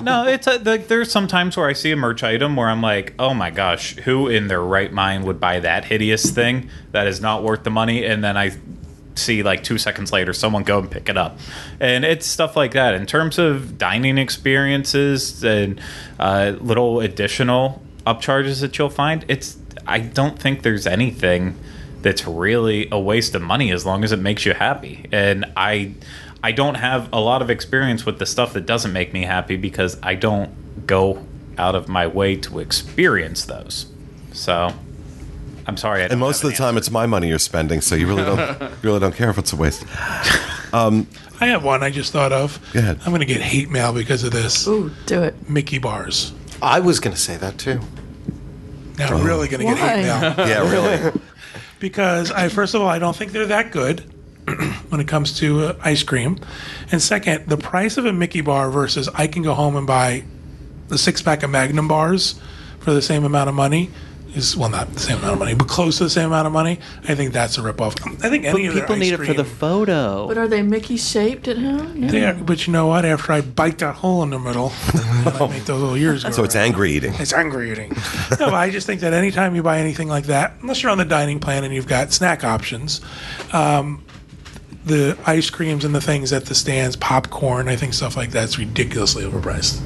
no, 0.00 0.26
it's 0.26 0.46
a, 0.46 0.58
like 0.58 0.88
there's 0.88 1.12
some 1.12 1.28
times 1.28 1.56
where 1.56 1.68
I 1.68 1.74
see 1.74 1.90
a 1.90 1.96
merch 1.96 2.22
item 2.24 2.56
where 2.56 2.68
I'm 2.68 2.80
like, 2.80 3.12
oh 3.18 3.34
my 3.34 3.50
gosh, 3.50 3.94
who 3.96 4.26
in 4.28 4.48
their 4.48 4.62
right 4.62 4.90
mind 4.90 5.24
would 5.24 5.38
buy 5.38 5.60
that 5.60 5.84
hideous 5.84 6.30
thing 6.30 6.70
that 6.92 7.06
is 7.06 7.20
not 7.20 7.42
worth 7.42 7.62
the 7.64 7.70
money? 7.70 8.04
And 8.04 8.24
then 8.24 8.36
I 8.38 8.52
see 9.14 9.42
like 9.42 9.62
two 9.62 9.76
seconds 9.76 10.10
later 10.10 10.32
someone 10.32 10.62
go 10.62 10.78
and 10.78 10.90
pick 10.90 11.10
it 11.10 11.18
up, 11.18 11.38
and 11.78 12.04
it's 12.06 12.26
stuff 12.26 12.56
like 12.56 12.72
that. 12.72 12.94
In 12.94 13.04
terms 13.04 13.38
of 13.38 13.76
dining 13.76 14.16
experiences 14.16 15.44
and 15.44 15.78
uh, 16.18 16.54
little 16.60 17.00
additional 17.00 17.82
upcharges 18.06 18.62
that 18.62 18.78
you'll 18.78 18.88
find, 18.88 19.24
it's 19.28 19.58
I 19.86 19.98
don't 20.00 20.38
think 20.38 20.62
there's 20.62 20.86
anything 20.86 21.58
that's 22.02 22.26
really 22.26 22.88
a 22.90 22.98
waste 22.98 23.34
of 23.34 23.42
money 23.42 23.70
as 23.70 23.86
long 23.86 24.04
as 24.04 24.12
it 24.12 24.18
makes 24.18 24.44
you 24.44 24.54
happy. 24.54 25.08
And 25.12 25.46
I 25.56 25.94
I 26.42 26.52
don't 26.52 26.74
have 26.74 27.08
a 27.12 27.20
lot 27.20 27.42
of 27.42 27.50
experience 27.50 28.04
with 28.04 28.18
the 28.18 28.26
stuff 28.26 28.52
that 28.54 28.66
doesn't 28.66 28.92
make 28.92 29.12
me 29.12 29.22
happy 29.22 29.56
because 29.56 29.96
I 30.02 30.16
don't 30.16 30.86
go 30.86 31.24
out 31.56 31.74
of 31.74 31.88
my 31.88 32.06
way 32.06 32.36
to 32.36 32.58
experience 32.58 33.44
those. 33.44 33.86
So 34.32 34.72
I'm 35.66 35.76
sorry. 35.76 36.02
I 36.02 36.06
And 36.06 36.18
most 36.18 36.42
of 36.42 36.50
the 36.50 36.56
an 36.56 36.56
time, 36.56 36.76
it's 36.76 36.90
my 36.90 37.06
money 37.06 37.28
you're 37.28 37.38
spending, 37.38 37.80
so 37.80 37.94
you 37.94 38.08
really 38.08 38.24
don't 38.24 38.60
you 38.60 38.68
really 38.82 39.00
don't 39.00 39.14
care 39.14 39.30
if 39.30 39.38
it's 39.38 39.52
a 39.52 39.56
waste. 39.56 39.84
Um, 40.72 41.06
I 41.40 41.46
have 41.46 41.64
one 41.64 41.82
I 41.82 41.90
just 41.90 42.12
thought 42.12 42.32
of. 42.32 42.58
Go 42.72 42.80
ahead. 42.80 42.98
I'm 43.04 43.10
going 43.10 43.20
to 43.20 43.26
get 43.26 43.40
hate 43.40 43.70
mail 43.70 43.92
because 43.92 44.24
of 44.24 44.32
this. 44.32 44.66
Ooh, 44.66 44.90
do 45.06 45.22
it. 45.22 45.48
Mickey 45.48 45.78
bars. 45.78 46.32
I 46.60 46.80
was 46.80 47.00
going 47.00 47.14
to 47.14 47.20
say 47.20 47.36
that 47.36 47.58
too. 47.58 47.80
Now 48.98 49.08
I'm 49.16 49.24
really 49.24 49.48
going 49.48 49.60
to 49.60 49.74
get 49.74 49.78
hate 49.78 50.02
mail 50.04 50.34
Yeah, 50.48 50.70
really. 50.70 51.20
Because 51.82 52.30
I 52.30 52.48
first 52.48 52.74
of 52.74 52.80
all 52.80 52.88
I 52.88 53.00
don't 53.00 53.14
think 53.14 53.32
they're 53.32 53.44
that 53.46 53.72
good 53.72 54.00
when 54.88 55.00
it 55.00 55.08
comes 55.08 55.38
to 55.40 55.60
uh, 55.60 55.76
ice 55.82 56.02
cream, 56.02 56.38
and 56.90 57.02
second, 57.02 57.48
the 57.48 57.56
price 57.56 57.96
of 57.96 58.06
a 58.06 58.12
Mickey 58.12 58.40
bar 58.40 58.70
versus 58.70 59.08
I 59.14 59.26
can 59.26 59.42
go 59.42 59.52
home 59.52 59.76
and 59.76 59.86
buy 59.86 60.24
the 60.88 60.96
six 60.96 61.20
pack 61.20 61.42
of 61.42 61.50
Magnum 61.50 61.88
bars 61.88 62.40
for 62.78 62.92
the 62.92 63.02
same 63.02 63.24
amount 63.24 63.48
of 63.48 63.54
money 63.54 63.90
is 64.34 64.56
well 64.56 64.68
not 64.70 64.88
the 64.92 65.00
same 65.00 65.18
amount 65.18 65.34
of 65.34 65.38
money, 65.38 65.54
but 65.54 65.68
close 65.68 65.98
to 65.98 66.04
the 66.04 66.10
same 66.10 66.26
amount 66.26 66.46
of 66.46 66.52
money. 66.52 66.78
I 67.08 67.14
think 67.14 67.32
that's 67.32 67.58
a 67.58 67.60
ripoff. 67.60 68.00
I 68.24 68.28
think 68.30 68.44
any 68.44 68.66
of 68.66 68.74
their 68.74 68.82
People 68.84 68.96
ice 68.96 69.00
need 69.02 69.12
it 69.12 69.18
for 69.18 69.26
the 69.34 69.44
cream- 69.44 69.44
photo. 69.56 70.26
But 70.28 70.38
are 70.38 70.48
they 70.48 70.62
Mickey 70.62 70.96
shaped 70.96 71.48
at 71.48 71.58
home? 71.58 72.02
Yeah. 72.04 72.10
They 72.10 72.24
are, 72.24 72.34
but 72.34 72.66
you 72.66 72.72
know 72.72 72.86
what? 72.86 73.04
After 73.04 73.32
I 73.32 73.40
bite 73.42 73.78
that 73.78 73.96
hole 73.96 74.22
in 74.22 74.30
the 74.30 74.38
middle, 74.38 74.72
I 74.94 75.46
make 75.50 75.64
those 75.66 75.80
little 75.82 75.96
ears 75.96 76.24
go 76.24 76.30
So 76.30 76.44
it's 76.44 76.54
around. 76.56 76.64
angry 76.66 76.92
eating. 76.92 77.14
It's 77.18 77.32
angry 77.32 77.72
eating. 77.72 77.90
no, 78.30 78.46
but 78.46 78.54
I 78.54 78.70
just 78.70 78.86
think 78.86 79.00
that 79.02 79.12
anytime 79.12 79.54
you 79.54 79.62
buy 79.62 79.78
anything 79.78 80.08
like 80.08 80.24
that, 80.24 80.54
unless 80.62 80.82
you're 80.82 80.92
on 80.92 80.98
the 80.98 81.04
dining 81.04 81.38
plan 81.40 81.64
and 81.64 81.74
you've 81.74 81.86
got 81.88 82.12
snack 82.12 82.42
options, 82.44 83.00
um, 83.52 84.02
the 84.84 85.16
ice 85.26 85.48
creams 85.50 85.84
and 85.84 85.94
the 85.94 86.00
things 86.00 86.32
at 86.32 86.46
the 86.46 86.54
stands, 86.54 86.96
popcorn, 86.96 87.68
I 87.68 87.76
think 87.76 87.94
stuff 87.94 88.16
like 88.16 88.30
that's 88.30 88.58
ridiculously 88.58 89.24
overpriced. 89.24 89.80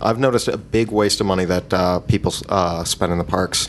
I've 0.00 0.18
noticed 0.18 0.48
a 0.48 0.56
big 0.56 0.90
waste 0.90 1.20
of 1.20 1.26
money 1.26 1.44
that 1.44 1.72
uh, 1.72 2.00
people 2.00 2.32
uh, 2.48 2.84
spend 2.84 3.12
in 3.12 3.18
the 3.18 3.24
parks 3.24 3.68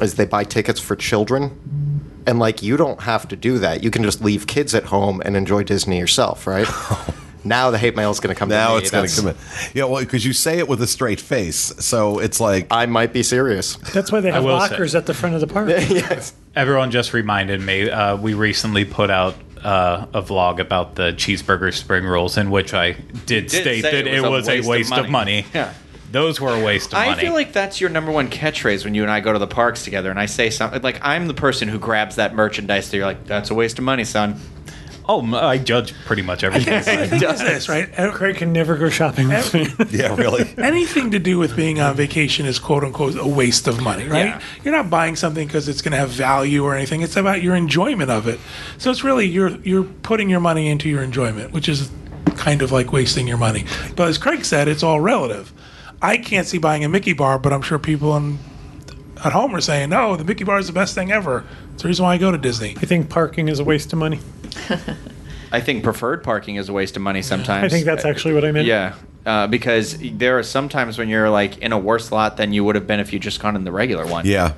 is 0.00 0.14
they 0.14 0.26
buy 0.26 0.44
tickets 0.44 0.80
for 0.80 0.96
children. 0.96 2.12
And 2.26 2.38
like 2.38 2.62
you 2.62 2.76
don't 2.76 3.00
have 3.02 3.28
to 3.28 3.36
do 3.36 3.58
that. 3.58 3.82
You 3.82 3.90
can 3.90 4.02
just 4.02 4.22
leave 4.22 4.46
kids 4.46 4.74
at 4.74 4.84
home 4.84 5.20
and 5.24 5.36
enjoy 5.36 5.62
Disney 5.64 5.98
yourself, 5.98 6.46
right? 6.46 6.66
now 7.44 7.70
the 7.70 7.78
hate 7.78 7.94
mail 7.94 8.10
is 8.10 8.18
going 8.20 8.34
to 8.34 8.38
come. 8.38 8.48
Now 8.48 8.68
to 8.68 8.72
me. 8.74 8.78
it's 8.78 8.90
going 8.90 9.06
to 9.06 9.14
come 9.14 9.28
in. 9.28 9.36
Yeah, 9.74 9.84
well, 9.84 10.02
because 10.02 10.24
you 10.24 10.32
say 10.32 10.58
it 10.58 10.68
with 10.68 10.80
a 10.80 10.86
straight 10.86 11.20
face, 11.20 11.74
so 11.78 12.18
it's 12.18 12.40
like 12.40 12.68
I 12.70 12.86
might 12.86 13.12
be 13.12 13.22
serious. 13.22 13.76
That's 13.76 14.10
why 14.10 14.20
they 14.20 14.30
have 14.32 14.42
will 14.42 14.58
say- 14.60 14.70
lockers 14.70 14.94
at 14.94 15.04
the 15.06 15.12
front 15.14 15.34
of 15.34 15.42
the 15.42 15.46
park. 15.46 15.68
yes. 15.68 16.32
Everyone 16.56 16.90
just 16.90 17.12
reminded 17.12 17.60
me. 17.60 17.90
Uh, 17.90 18.16
we 18.16 18.32
recently 18.32 18.84
put 18.84 19.10
out 19.10 19.34
uh, 19.64 20.06
a 20.12 20.22
vlog 20.22 20.60
about 20.60 20.94
the 20.94 21.12
cheeseburger 21.12 21.72
spring 21.72 22.04
rolls, 22.04 22.36
in 22.36 22.50
which 22.50 22.74
I 22.74 22.92
did, 22.92 23.46
Did 23.46 23.50
state 23.50 23.82
that 23.82 24.06
it 24.06 24.22
was, 24.22 24.48
a 24.48 24.60
waste, 24.60 24.92
of, 24.92 25.08
money. 25.08 25.46
Yeah. 25.54 25.72
those 26.12 26.40
were 26.40 26.54
a 26.54 26.62
waste 26.62 26.92
of 26.92 26.98
I 26.98 27.06
money. 27.06 27.18
I 27.18 27.24
feel 27.24 27.32
like 27.32 27.52
that's 27.52 27.80
your 27.80 27.90
number 27.90 28.12
one 28.12 28.28
catchphrase 28.28 28.84
when 28.84 28.94
you 28.94 29.02
and 29.02 29.10
I 29.10 29.20
go 29.20 29.32
to 29.32 29.38
the 29.38 29.46
parks 29.46 29.82
together, 29.84 30.10
and 30.10 30.18
I 30.18 30.26
say 30.26 30.50
something 30.50 30.82
like, 30.82 30.98
"I'm 31.02 31.26
the 31.26 31.34
person 31.34 31.68
who 31.68 31.78
grabs 31.78 32.16
that 32.16 32.34
merchandise." 32.34 32.90
That 32.90 32.96
you're 32.98 33.06
like, 33.06 33.26
"That's 33.26 33.50
a 33.50 33.54
waste 33.54 33.78
of 33.78 33.84
money, 33.84 34.04
son." 34.04 34.38
Oh, 35.06 35.34
I 35.34 35.58
judge 35.58 35.94
pretty 36.04 36.22
much 36.22 36.44
everything. 36.44 36.74
The 36.74 36.80
thing 37.08 37.22
is 37.22 37.40
this, 37.40 37.68
right? 37.68 37.92
Craig 38.12 38.36
can 38.36 38.52
never 38.52 38.76
go 38.76 38.88
shopping 38.88 39.28
with 39.28 39.54
me. 39.54 39.66
Yeah, 39.90 40.14
really. 40.16 40.52
Anything 40.58 41.10
to 41.12 41.18
do 41.18 41.38
with 41.38 41.54
being 41.56 41.80
on 41.80 41.94
vacation 41.94 42.46
is 42.46 42.58
quote 42.58 42.84
unquote 42.84 43.16
a 43.16 43.26
waste 43.26 43.68
of 43.68 43.80
money, 43.80 44.06
right? 44.08 44.26
Yeah. 44.26 44.40
You're 44.64 44.74
not 44.74 44.90
buying 44.90 45.14
something 45.16 45.46
because 45.46 45.68
it's 45.68 45.82
going 45.82 45.92
to 45.92 45.98
have 45.98 46.10
value 46.10 46.64
or 46.64 46.74
anything. 46.74 47.02
It's 47.02 47.16
about 47.16 47.42
your 47.42 47.54
enjoyment 47.54 48.10
of 48.10 48.26
it. 48.26 48.40
So 48.78 48.90
it's 48.90 49.04
really 49.04 49.26
you're 49.26 49.56
you're 49.60 49.84
putting 49.84 50.28
your 50.30 50.40
money 50.40 50.68
into 50.68 50.88
your 50.88 51.02
enjoyment, 51.02 51.52
which 51.52 51.68
is 51.68 51.90
kind 52.36 52.62
of 52.62 52.72
like 52.72 52.92
wasting 52.92 53.28
your 53.28 53.38
money. 53.38 53.64
But 53.96 54.08
as 54.08 54.18
Craig 54.18 54.44
said, 54.44 54.68
it's 54.68 54.82
all 54.82 55.00
relative. 55.00 55.52
I 56.02 56.16
can't 56.18 56.46
see 56.46 56.58
buying 56.58 56.84
a 56.84 56.88
Mickey 56.88 57.12
bar, 57.12 57.38
but 57.38 57.52
I'm 57.52 57.62
sure 57.62 57.78
people 57.78 58.16
in, 58.16 58.38
at 59.22 59.32
home 59.32 59.54
are 59.54 59.60
saying, 59.60 59.90
"No, 59.90 60.16
the 60.16 60.24
Mickey 60.24 60.44
bar 60.44 60.58
is 60.58 60.66
the 60.66 60.72
best 60.72 60.94
thing 60.94 61.12
ever." 61.12 61.44
It's 61.74 61.82
the 61.82 61.88
reason 61.88 62.04
why 62.04 62.14
I 62.14 62.18
go 62.18 62.30
to 62.30 62.38
Disney. 62.38 62.76
I 62.80 62.86
think 62.86 63.10
parking 63.10 63.48
is 63.48 63.58
a 63.58 63.64
waste 63.64 63.92
of 63.92 63.98
money. 63.98 64.20
I 65.52 65.60
think 65.60 65.84
preferred 65.84 66.24
parking 66.24 66.56
is 66.56 66.68
a 66.68 66.72
waste 66.72 66.96
of 66.96 67.02
money 67.02 67.22
sometimes. 67.22 67.64
I 67.64 67.68
think 67.68 67.84
that's 67.84 68.04
actually 68.04 68.34
what 68.34 68.44
I 68.44 68.52
meant. 68.52 68.66
Yeah, 68.66 68.94
uh, 69.26 69.46
because 69.46 69.96
there 69.98 70.38
are 70.38 70.42
some 70.42 70.68
times 70.68 70.98
when 70.98 71.08
you're 71.08 71.30
like 71.30 71.58
in 71.58 71.72
a 71.72 71.78
worse 71.78 72.12
lot 72.12 72.36
than 72.36 72.52
you 72.52 72.64
would 72.64 72.74
have 72.74 72.86
been 72.86 73.00
if 73.00 73.12
you 73.12 73.18
just 73.18 73.40
gone 73.40 73.56
in 73.56 73.64
the 73.64 73.72
regular 73.72 74.06
one. 74.06 74.26
Yeah. 74.26 74.54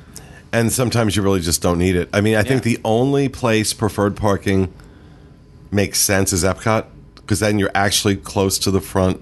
And 0.53 0.73
sometimes 0.73 1.17
you 1.17 1.23
really 1.23 1.41
just 1.41 1.61
don't 1.61 1.79
need 1.79 1.97
it. 1.97 2.09
I 2.13 2.21
mean, 2.21 2.37
I 2.37 2.43
think 2.43 2.63
the 2.63 2.79
only 2.85 3.29
place 3.29 3.75
preferred 3.75 4.17
parking 4.17 4.73
makes 5.71 6.01
sense 6.01 6.33
is 6.33 6.45
Epcot 6.45 6.87
because 7.17 7.41
then 7.41 7.59
you're 7.59 7.71
actually 7.75 8.17
close 8.17 8.59
to 8.61 8.71
the 8.71 8.81
front. 8.81 9.21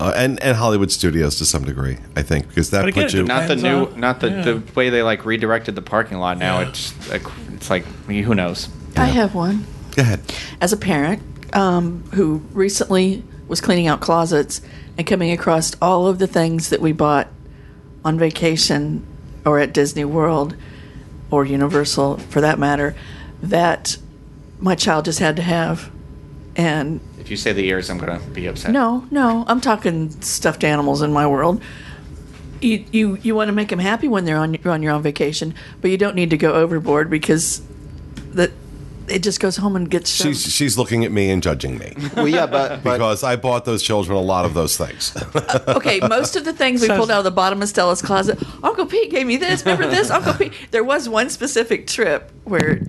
Uh, 0.00 0.12
and, 0.16 0.42
and 0.42 0.56
Hollywood 0.56 0.90
Studios 0.90 1.36
to 1.38 1.44
some 1.44 1.64
degree, 1.64 1.98
I 2.16 2.22
think, 2.22 2.48
because 2.48 2.70
that 2.70 2.80
But 2.82 2.88
again, 2.88 3.02
puts 3.04 3.14
you. 3.14 3.22
Not 3.24 3.46
the 3.46 3.56
new, 3.56 3.86
on- 3.86 4.00
not 4.00 4.20
the, 4.20 4.30
yeah. 4.30 4.42
the 4.42 4.62
way 4.74 4.90
they 4.90 5.02
like 5.02 5.24
redirected 5.24 5.74
the 5.76 5.82
parking 5.82 6.18
lot. 6.18 6.38
Now 6.38 6.60
Yeah. 6.60 6.68
it's 6.70 7.10
like 7.10 7.22
it's 7.52 7.70
like 7.70 7.84
who 8.06 8.34
knows. 8.34 8.68
I 8.96 9.06
have 9.06 9.34
one. 9.34 9.64
Go 9.94 10.02
ahead. 10.02 10.20
as 10.60 10.72
a 10.72 10.76
parent 10.76 11.22
um, 11.54 12.02
who 12.14 12.38
recently 12.52 13.22
was 13.46 13.60
cleaning 13.60 13.86
out 13.86 14.00
closets 14.00 14.60
and 14.98 15.06
coming 15.06 15.30
across 15.30 15.74
all 15.82 16.06
of 16.08 16.18
the 16.18 16.26
things 16.26 16.70
that 16.70 16.80
we 16.80 16.92
bought 16.92 17.28
on 18.04 18.18
vacation 18.18 19.06
or 19.44 19.58
at 19.58 19.72
Disney 19.72 20.04
World 20.04 20.56
or 21.30 21.44
Universal 21.44 22.18
for 22.18 22.40
that 22.40 22.58
matter 22.58 22.94
that 23.42 23.96
my 24.60 24.74
child 24.74 25.04
just 25.04 25.18
had 25.18 25.36
to 25.36 25.42
have. 25.42 25.90
And 26.56 27.00
If 27.22 27.30
you 27.30 27.36
say 27.36 27.52
the 27.52 27.64
ears, 27.64 27.88
I'm 27.88 27.98
gonna 27.98 28.20
be 28.32 28.46
upset. 28.46 28.72
no, 28.72 29.06
no, 29.12 29.44
I'm 29.46 29.60
talking 29.60 30.10
stuffed 30.20 30.64
animals 30.64 31.02
in 31.02 31.12
my 31.12 31.26
world. 31.26 31.62
You 32.60 32.84
you, 32.90 33.18
you 33.22 33.34
want 33.36 33.48
to 33.48 33.52
make 33.52 33.68
them 33.68 33.78
happy 33.78 34.08
when 34.08 34.24
they're 34.24 34.36
on 34.36 34.56
on 34.66 34.82
your 34.82 34.92
own 34.92 35.02
vacation, 35.02 35.54
but 35.80 35.90
you 35.92 35.96
don't 35.96 36.16
need 36.16 36.30
to 36.30 36.36
go 36.36 36.52
overboard 36.52 37.10
because 37.10 37.62
that 38.32 38.50
it 39.08 39.22
just 39.22 39.40
goes 39.40 39.56
home 39.56 39.76
and 39.76 39.90
gets 39.90 40.10
shoved. 40.10 40.36
She's, 40.36 40.52
she's 40.52 40.78
looking 40.78 41.04
at 41.04 41.12
me 41.12 41.30
and 41.30 41.42
judging 41.42 41.78
me 41.78 41.94
Well, 42.16 42.28
yeah, 42.28 42.46
but, 42.46 42.82
but 42.82 42.94
because 42.94 43.22
I 43.22 43.36
bought 43.36 43.64
those 43.64 43.82
children 43.82 44.16
a 44.16 44.20
lot 44.20 44.44
of 44.44 44.54
those 44.54 44.76
things. 44.76 45.16
okay, 45.68 46.00
most 46.00 46.36
of 46.36 46.44
the 46.44 46.52
things 46.52 46.82
we 46.82 46.88
pulled 46.88 47.10
out 47.10 47.18
of 47.18 47.24
the 47.24 47.30
bottom 47.30 47.62
of 47.62 47.68
Stella's 47.68 48.02
closet. 48.02 48.38
Uncle 48.62 48.86
Pete 48.86 49.10
gave 49.10 49.26
me 49.26 49.36
this. 49.36 49.64
Remember 49.64 49.88
this, 49.88 50.10
Uncle 50.10 50.34
Pete? 50.34 50.52
There 50.70 50.84
was 50.84 51.08
one 51.08 51.30
specific 51.30 51.86
trip 51.86 52.30
where 52.44 52.82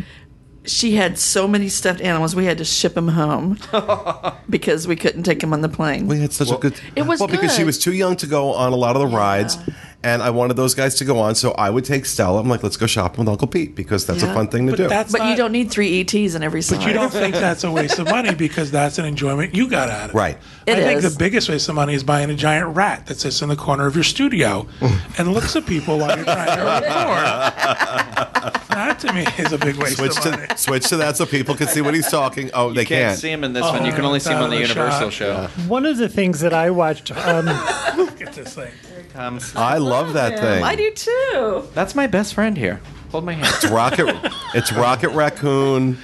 she 0.65 0.95
had 0.95 1.17
so 1.19 1.47
many 1.47 1.67
stuffed 1.69 2.01
animals 2.01 2.35
we 2.35 2.45
had 2.45 2.57
to 2.59 2.65
ship 2.65 2.93
them 2.93 3.09
home 3.09 3.57
because 4.49 4.87
we 4.87 4.95
couldn't 4.95 5.23
take 5.23 5.39
them 5.39 5.53
on 5.53 5.61
the 5.61 5.69
plane. 5.69 6.07
We 6.07 6.19
had 6.19 6.31
such 6.33 6.51
a 6.51 6.57
good. 6.57 6.79
It 6.95 7.03
was 7.03 7.19
well 7.19 7.27
because 7.27 7.55
she 7.55 7.63
was 7.63 7.77
too 7.77 7.93
young 7.93 8.15
to 8.17 8.27
go 8.27 8.53
on 8.53 8.71
a 8.73 8.75
lot 8.75 8.95
of 8.95 9.01
the 9.01 9.07
rides, 9.15 9.57
and 10.03 10.21
I 10.23 10.29
wanted 10.29 10.55
those 10.55 10.73
guys 10.73 10.95
to 10.95 11.05
go 11.05 11.19
on. 11.19 11.35
So 11.35 11.51
I 11.51 11.69
would 11.69 11.83
take 11.85 12.05
Stella. 12.05 12.39
I'm 12.39 12.47
like, 12.47 12.63
let's 12.63 12.77
go 12.77 12.87
shopping 12.87 13.19
with 13.19 13.29
Uncle 13.29 13.47
Pete 13.47 13.75
because 13.75 14.05
that's 14.05 14.23
a 14.23 14.33
fun 14.33 14.47
thing 14.47 14.65
to 14.67 14.71
But 14.71 14.77
do. 14.77 14.87
that's 14.87 15.11
but 15.11 15.27
you 15.29 15.35
don't 15.35 15.51
need 15.51 15.69
three 15.69 15.99
ETs 16.01 16.35
in 16.35 16.43
every 16.43 16.61
side. 16.61 16.79
But 16.79 16.87
you 16.87 16.93
don't 16.93 17.11
think 17.11 17.35
that's 17.35 17.63
a 17.63 17.71
waste 17.71 17.99
of 17.99 18.05
money 18.07 18.33
because 18.33 18.71
that's 18.71 18.97
an 18.97 19.05
enjoyment 19.05 19.53
you 19.53 19.67
got 19.69 19.89
out 19.89 20.05
of 20.05 20.15
it. 20.15 20.17
Right. 20.17 20.37
It 20.65 20.77
I 20.77 20.83
think 20.83 21.01
the 21.01 21.15
biggest 21.17 21.49
waste 21.49 21.67
of 21.67 21.75
money 21.75 21.93
is 21.93 22.03
buying 22.03 22.29
a 22.29 22.35
giant 22.35 22.75
rat 22.75 23.07
that 23.07 23.17
sits 23.19 23.41
in 23.41 23.49
the 23.49 23.55
corner 23.57 23.85
of 23.85 23.95
your 23.95 24.03
studio 24.05 24.65
and 25.17 25.33
looks 25.33 25.55
at 25.57 25.65
people 25.65 25.97
while 25.99 26.15
you're 26.15 26.25
trying 26.25 26.57
to 26.57 26.63
record. 28.43 28.62
That 29.03 29.07
to 29.09 29.13
me 29.13 29.45
is 29.45 29.51
a 29.51 29.57
big 29.57 29.75
waste 29.75 29.97
switch 29.97 30.17
of 30.17 30.25
money. 30.25 30.47
to 30.47 30.57
switch 30.57 30.87
to 30.89 30.97
that 30.97 31.17
so 31.17 31.25
people 31.25 31.55
can 31.55 31.67
see 31.67 31.81
what 31.81 31.93
he's 31.93 32.09
talking. 32.09 32.49
Oh, 32.53 32.71
they 32.73 32.85
can't, 32.85 33.09
can't. 33.09 33.19
see 33.19 33.31
him 33.31 33.43
in 33.43 33.53
this 33.53 33.63
one. 33.63 33.85
You 33.85 33.91
can 33.91 34.05
only 34.05 34.19
see 34.19 34.31
him 34.31 34.37
on 34.37 34.49
the 34.49 34.57
out 34.57 34.61
of 34.63 34.67
the 34.69 34.73
Universal 34.75 35.09
shot. 35.11 35.51
show. 35.51 35.61
One 35.67 35.85
of 35.85 35.97
the 35.97 36.09
things 36.09 36.39
that 36.41 36.53
I 36.53 36.69
watched, 36.71 37.11
um, 37.11 37.45
Look 37.97 38.21
at 38.21 38.33
this 38.33 38.55
thing. 38.55 38.71
Comes. 39.13 39.55
I 39.55 39.77
love 39.77 40.13
that 40.13 40.39
thing. 40.39 40.63
I 40.63 40.75
do 40.75 40.91
too. 40.91 41.67
That's 41.73 41.93
my 41.93 42.07
best 42.07 42.33
friend 42.33 42.57
here. 42.57 42.81
Hold 43.11 43.25
my 43.25 43.33
hand. 43.33 43.47
It's 43.61 43.69
Rocket. 43.69 44.31
it's 44.55 44.71
Rocket 44.73 45.09
Raccoon. 45.09 45.99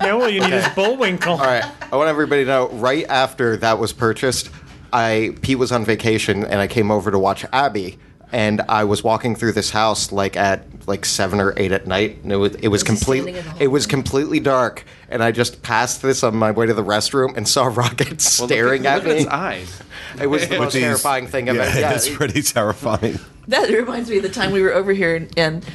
now 0.00 0.20
all 0.20 0.28
you 0.28 0.40
need 0.40 0.52
is 0.52 0.68
Bullwinkle. 0.74 1.32
All 1.32 1.38
right. 1.38 1.64
I 1.90 1.96
want 1.96 2.10
everybody 2.10 2.44
to 2.44 2.48
know. 2.50 2.68
Right 2.68 3.06
after 3.08 3.56
that 3.58 3.78
was 3.78 3.94
purchased, 3.94 4.50
I 4.92 5.34
Pete 5.40 5.58
was 5.58 5.72
on 5.72 5.84
vacation, 5.86 6.44
and 6.44 6.60
I 6.60 6.66
came 6.66 6.90
over 6.90 7.10
to 7.10 7.18
watch 7.18 7.46
Abby. 7.52 7.98
And 8.32 8.62
I 8.68 8.84
was 8.84 9.04
walking 9.04 9.36
through 9.36 9.52
this 9.52 9.70
house 9.70 10.10
like 10.10 10.36
at 10.36 10.64
like 10.88 11.04
seven 11.04 11.38
or 11.38 11.52
eight 11.58 11.70
at 11.70 11.86
night, 11.86 12.18
and 12.22 12.32
it 12.32 12.36
was 12.36 12.54
it 12.56 12.68
was 12.68 12.82
he 12.82 12.86
completely 12.86 13.32
standing 13.34 13.52
in 13.52 13.58
the 13.58 13.64
it 13.64 13.68
was 13.68 13.86
completely 13.86 14.40
dark. 14.40 14.84
And 15.10 15.22
I 15.22 15.30
just 15.32 15.62
passed 15.62 16.00
this 16.00 16.22
on 16.22 16.34
my 16.36 16.50
way 16.50 16.64
to 16.66 16.72
the 16.72 16.82
restroom 16.82 17.36
and 17.36 17.46
saw 17.46 17.64
Rocket 17.74 18.20
staring 18.22 18.84
look 18.84 18.90
at, 18.92 18.96
look 19.04 19.06
at 19.12 19.16
me. 19.16 19.22
its 19.24 19.30
eyes. 19.30 19.82
It 20.20 20.26
was 20.28 20.48
the 20.48 20.58
most 20.58 20.72
These- 20.72 20.82
terrifying 20.82 21.26
thing 21.26 21.50
I've 21.50 21.56
Yeah, 21.56 21.62
ever. 21.62 21.80
Yeah, 21.80 21.92
it's 21.94 22.08
pretty 22.08 22.40
terrifying. 22.42 23.18
That 23.48 23.68
reminds 23.68 24.08
me 24.08 24.16
of 24.16 24.22
the 24.22 24.28
time 24.30 24.50
we 24.52 24.62
were 24.62 24.72
over 24.72 24.92
here 24.92 25.14
and, 25.16 25.30
and 25.38 25.66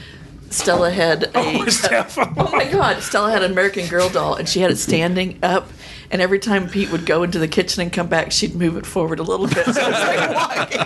Stella 0.50 0.90
had 0.90 1.24
a. 1.24 1.32
Oh, 1.36 1.66
Stella. 1.68 2.08
oh 2.38 2.52
my 2.52 2.66
God! 2.66 3.02
Stella 3.02 3.32
had 3.32 3.44
an 3.44 3.52
American 3.52 3.88
Girl 3.88 4.10
doll, 4.10 4.36
and 4.36 4.48
she 4.48 4.60
had 4.60 4.72
it 4.72 4.78
standing 4.78 5.40
up. 5.44 5.70
And 6.10 6.22
every 6.22 6.40
time 6.40 6.70
Pete 6.70 6.90
would 6.92 7.06
go 7.06 7.24
into 7.24 7.38
the 7.38 7.50
kitchen 7.50 7.82
and 7.82 7.92
come 7.92 8.08
back, 8.08 8.32
she'd 8.32 8.56
move 8.56 8.78
it 8.78 8.86
forward 8.86 9.20
a 9.20 9.24
little 9.24 9.48
bit. 9.48 9.66
So 9.74 9.82
it 9.82 9.92
was 9.92 10.00
like 10.00 10.30
walking. 10.34 10.80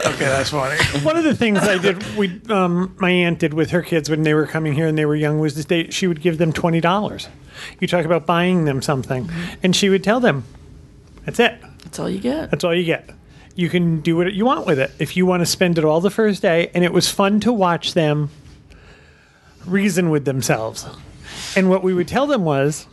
Okay, 0.10 0.24
that's 0.28 0.50
funny. 0.50 0.76
One 1.04 1.16
of 1.16 1.24
the 1.24 1.34
things 1.34 1.60
I 1.60 1.78
did, 1.78 2.04
we, 2.16 2.40
um, 2.50 2.94
my 2.98 3.10
aunt 3.10 3.38
did 3.38 3.54
with 3.54 3.70
her 3.70 3.80
kids 3.80 4.10
when 4.10 4.22
they 4.22 4.34
were 4.34 4.46
coming 4.46 4.74
here 4.74 4.86
and 4.86 4.98
they 4.98 5.06
were 5.06 5.16
young 5.16 5.38
was 5.38 5.54
that 5.54 5.68
they, 5.68 5.88
she 5.90 6.06
would 6.06 6.20
give 6.20 6.36
them 6.38 6.52
twenty 6.52 6.80
dollars. 6.80 7.28
You 7.78 7.86
talk 7.86 8.04
about 8.04 8.26
buying 8.26 8.64
them 8.64 8.82
something, 8.82 9.30
and 9.62 9.74
she 9.74 9.88
would 9.88 10.02
tell 10.04 10.20
them, 10.20 10.44
"That's 11.24 11.38
it. 11.38 11.58
That's 11.84 11.98
all 11.98 12.10
you 12.10 12.18
get. 12.18 12.50
That's 12.50 12.64
all 12.64 12.74
you 12.74 12.84
get. 12.84 13.10
You 13.60 13.68
can 13.68 14.00
do 14.00 14.16
what 14.16 14.32
you 14.32 14.46
want 14.46 14.64
with 14.66 14.78
it. 14.78 14.90
If 14.98 15.18
you 15.18 15.26
want 15.26 15.42
to 15.42 15.46
spend 15.46 15.76
it 15.76 15.84
all 15.84 16.00
the 16.00 16.08
first 16.10 16.40
day, 16.40 16.70
and 16.72 16.82
it 16.82 16.94
was 16.94 17.10
fun 17.10 17.40
to 17.40 17.52
watch 17.52 17.92
them 17.92 18.30
reason 19.66 20.08
with 20.08 20.24
themselves. 20.24 20.86
And 21.54 21.68
what 21.68 21.82
we 21.82 21.92
would 21.92 22.08
tell 22.08 22.26
them 22.26 22.44
was, 22.44 22.86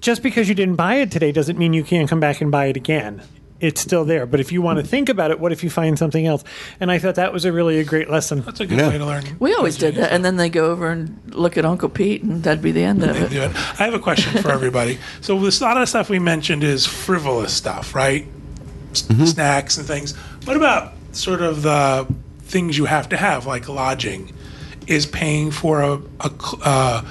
just 0.00 0.22
because 0.22 0.48
you 0.48 0.54
didn't 0.54 0.76
buy 0.76 0.94
it 0.96 1.10
today 1.10 1.30
doesn't 1.30 1.58
mean 1.58 1.74
you 1.74 1.84
can't 1.84 2.08
come 2.08 2.20
back 2.20 2.40
and 2.40 2.50
buy 2.50 2.66
it 2.66 2.76
again. 2.76 3.22
It's 3.60 3.80
still 3.82 4.04
there. 4.04 4.24
But 4.26 4.40
if 4.40 4.50
you 4.50 4.60
want 4.62 4.80
to 4.80 4.84
think 4.84 5.08
about 5.08 5.30
it, 5.30 5.38
what 5.38 5.52
if 5.52 5.62
you 5.62 5.68
find 5.70 5.96
something 5.96 6.26
else? 6.26 6.42
And 6.80 6.90
I 6.90 6.98
thought 6.98 7.14
that 7.16 7.32
was 7.32 7.44
a 7.44 7.52
really 7.52 7.78
a 7.78 7.84
great 7.84 8.10
lesson. 8.10 8.40
That's 8.40 8.58
a 8.60 8.66
good 8.66 8.78
Yeah. 8.78 8.88
way 8.88 8.98
to 8.98 9.04
learn. 9.06 9.24
We 9.38 9.54
always 9.54 9.76
did 9.76 9.94
that, 9.96 10.10
and 10.10 10.24
then 10.24 10.36
they 10.36 10.48
go 10.48 10.70
over 10.72 10.90
and 10.90 11.20
look 11.34 11.56
at 11.56 11.64
Uncle 11.64 11.88
Pete, 11.90 12.22
and 12.24 12.42
that'd 12.42 12.62
be 12.62 12.72
the 12.72 12.82
end 12.82 13.04
of 13.04 13.14
it. 13.14 13.30
do 13.30 13.42
it. 13.42 13.50
I 13.78 13.84
have 13.84 13.94
a 13.94 14.00
question 14.00 14.42
for 14.42 14.50
everybody. 14.58 14.98
So 15.20 15.38
this, 15.38 15.60
a 15.60 15.64
lot 15.64 15.76
of 15.76 15.82
the 15.82 15.86
stuff 15.86 16.08
we 16.08 16.18
mentioned 16.18 16.64
is 16.64 16.86
frivolous 16.86 17.52
stuff, 17.52 17.94
right? 17.94 18.26
S- 18.92 19.30
Snacks 19.32 19.78
and 19.78 19.86
things. 19.86 20.14
What 20.44 20.56
about 20.56 20.92
sort 21.12 21.42
of 21.42 21.62
the 21.62 22.06
things 22.42 22.78
you 22.78 22.84
have 22.86 23.08
to 23.10 23.16
have, 23.16 23.46
like 23.46 23.68
lodging? 23.68 24.32
Is 24.86 25.06
paying 25.06 25.50
for 25.50 25.80
a, 25.80 26.00
a 26.20 26.30
cl- 26.30 26.60
uh, 26.62 27.04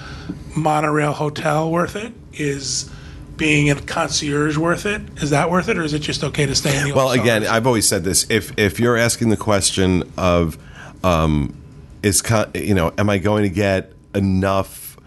monorail 0.55 1.13
hotel 1.13 1.71
worth 1.71 1.95
it? 1.95 2.13
Is 2.33 2.89
being 3.37 3.69
a 3.71 3.75
concierge 3.75 4.57
worth 4.57 4.85
it? 4.85 5.01
Is 5.23 5.29
that 5.31 5.49
worth 5.49 5.67
it, 5.69 5.77
or 5.77 5.83
is 5.83 5.93
it 5.93 5.99
just 5.99 6.23
okay 6.23 6.45
to 6.45 6.53
stay 6.53 6.77
in 6.77 6.89
the? 6.89 6.93
Well, 6.93 7.11
again. 7.11 7.45
I've 7.47 7.65
always 7.65 7.87
said 7.87 8.03
this: 8.03 8.25
if 8.29 8.57
if 8.57 8.79
you're 8.79 8.97
asking 8.97 9.29
the 9.29 9.37
question 9.37 10.03
of, 10.17 10.57
um, 11.03 11.55
is 12.03 12.21
con- 12.21 12.51
you 12.53 12.73
know, 12.75 12.93
am 12.97 13.09
I 13.09 13.17
going 13.17 13.43
to 13.43 13.49
get 13.49 13.93
enough 14.13 14.97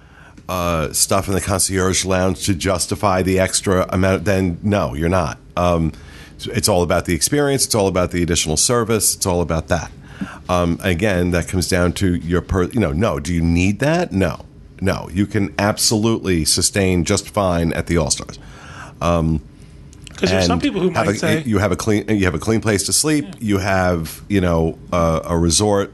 uh, 0.49 0.93
stuff 0.93 1.29
in 1.29 1.35
the 1.35 1.41
concierge 1.41 2.05
lounge 2.05 2.47
to 2.47 2.55
justify 2.55 3.23
the 3.23 3.39
extra 3.39 3.87
amount? 3.91 4.25
Then 4.25 4.59
no, 4.63 4.95
you're 4.95 5.09
not. 5.09 5.39
Um, 5.57 5.93
it's 6.41 6.69
all 6.69 6.83
about 6.83 7.05
the 7.07 7.15
experience. 7.15 7.65
It's 7.65 7.75
all 7.75 7.89
about 7.89 8.11
the 8.11 8.23
additional 8.23 8.57
service. 8.57 9.15
It's 9.15 9.27
all 9.27 9.41
about 9.41 9.69
that. 9.69 9.91
Um, 10.49 10.79
again, 10.83 11.31
that 11.33 11.49
comes 11.49 11.69
down 11.69 11.93
to 11.95 12.15
your 12.15 12.41
per. 12.41 12.65
You 12.65 12.81
know, 12.81 12.93
no. 12.93 13.19
Do 13.21 13.33
you 13.33 13.43
need 13.43 13.81
that? 13.81 14.13
No, 14.13 14.45
no. 14.81 15.09
You 15.13 15.27
can 15.27 15.55
absolutely 15.59 16.45
sustain 16.45 17.05
just 17.05 17.29
fine 17.29 17.73
at 17.73 17.87
the 17.87 17.97
All 17.97 18.11
Stars. 18.11 18.39
because 18.99 19.41
there's 20.31 20.47
some 20.47 20.61
people 20.61 20.81
who 20.81 20.91
might 20.91 21.09
a, 21.09 21.15
say, 21.15 21.43
you 21.43 21.59
have 21.59 21.73
a 21.73 21.77
clean 21.77 22.09
you 22.09 22.25
have 22.25 22.35
a 22.35 22.39
clean 22.39 22.61
place 22.61 22.85
to 22.87 22.93
sleep. 22.93 23.27
You 23.41 23.59
have 23.59 24.23
you 24.29 24.41
know 24.41 24.79
uh, 24.93 25.21
a 25.25 25.37
resort 25.37 25.93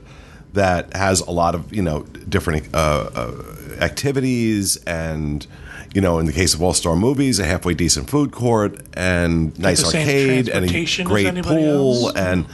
that 0.53 0.95
has 0.97 1.21
a 1.21 1.31
lot 1.31 1.55
of 1.55 1.73
you 1.73 1.83
know 1.83 2.03
different 2.29 2.75
uh, 2.75 3.11
uh, 3.15 3.33
activities 3.81 4.77
and 4.85 5.47
you 5.95 6.01
know, 6.01 6.19
in 6.19 6.27
the 6.27 6.33
case 6.33 6.55
of 6.55 6.63
All 6.63 6.73
Star 6.73 6.97
Movies, 6.97 7.39
a 7.39 7.45
halfway 7.45 7.75
decent 7.75 8.09
food 8.09 8.33
court 8.33 8.81
and 8.95 9.59
nice 9.59 9.85
arcade 9.85 10.49
and 10.49 10.65
a 10.65 11.05
great 11.05 11.43
pool 11.43 12.09
else? 12.09 12.17
and 12.17 12.47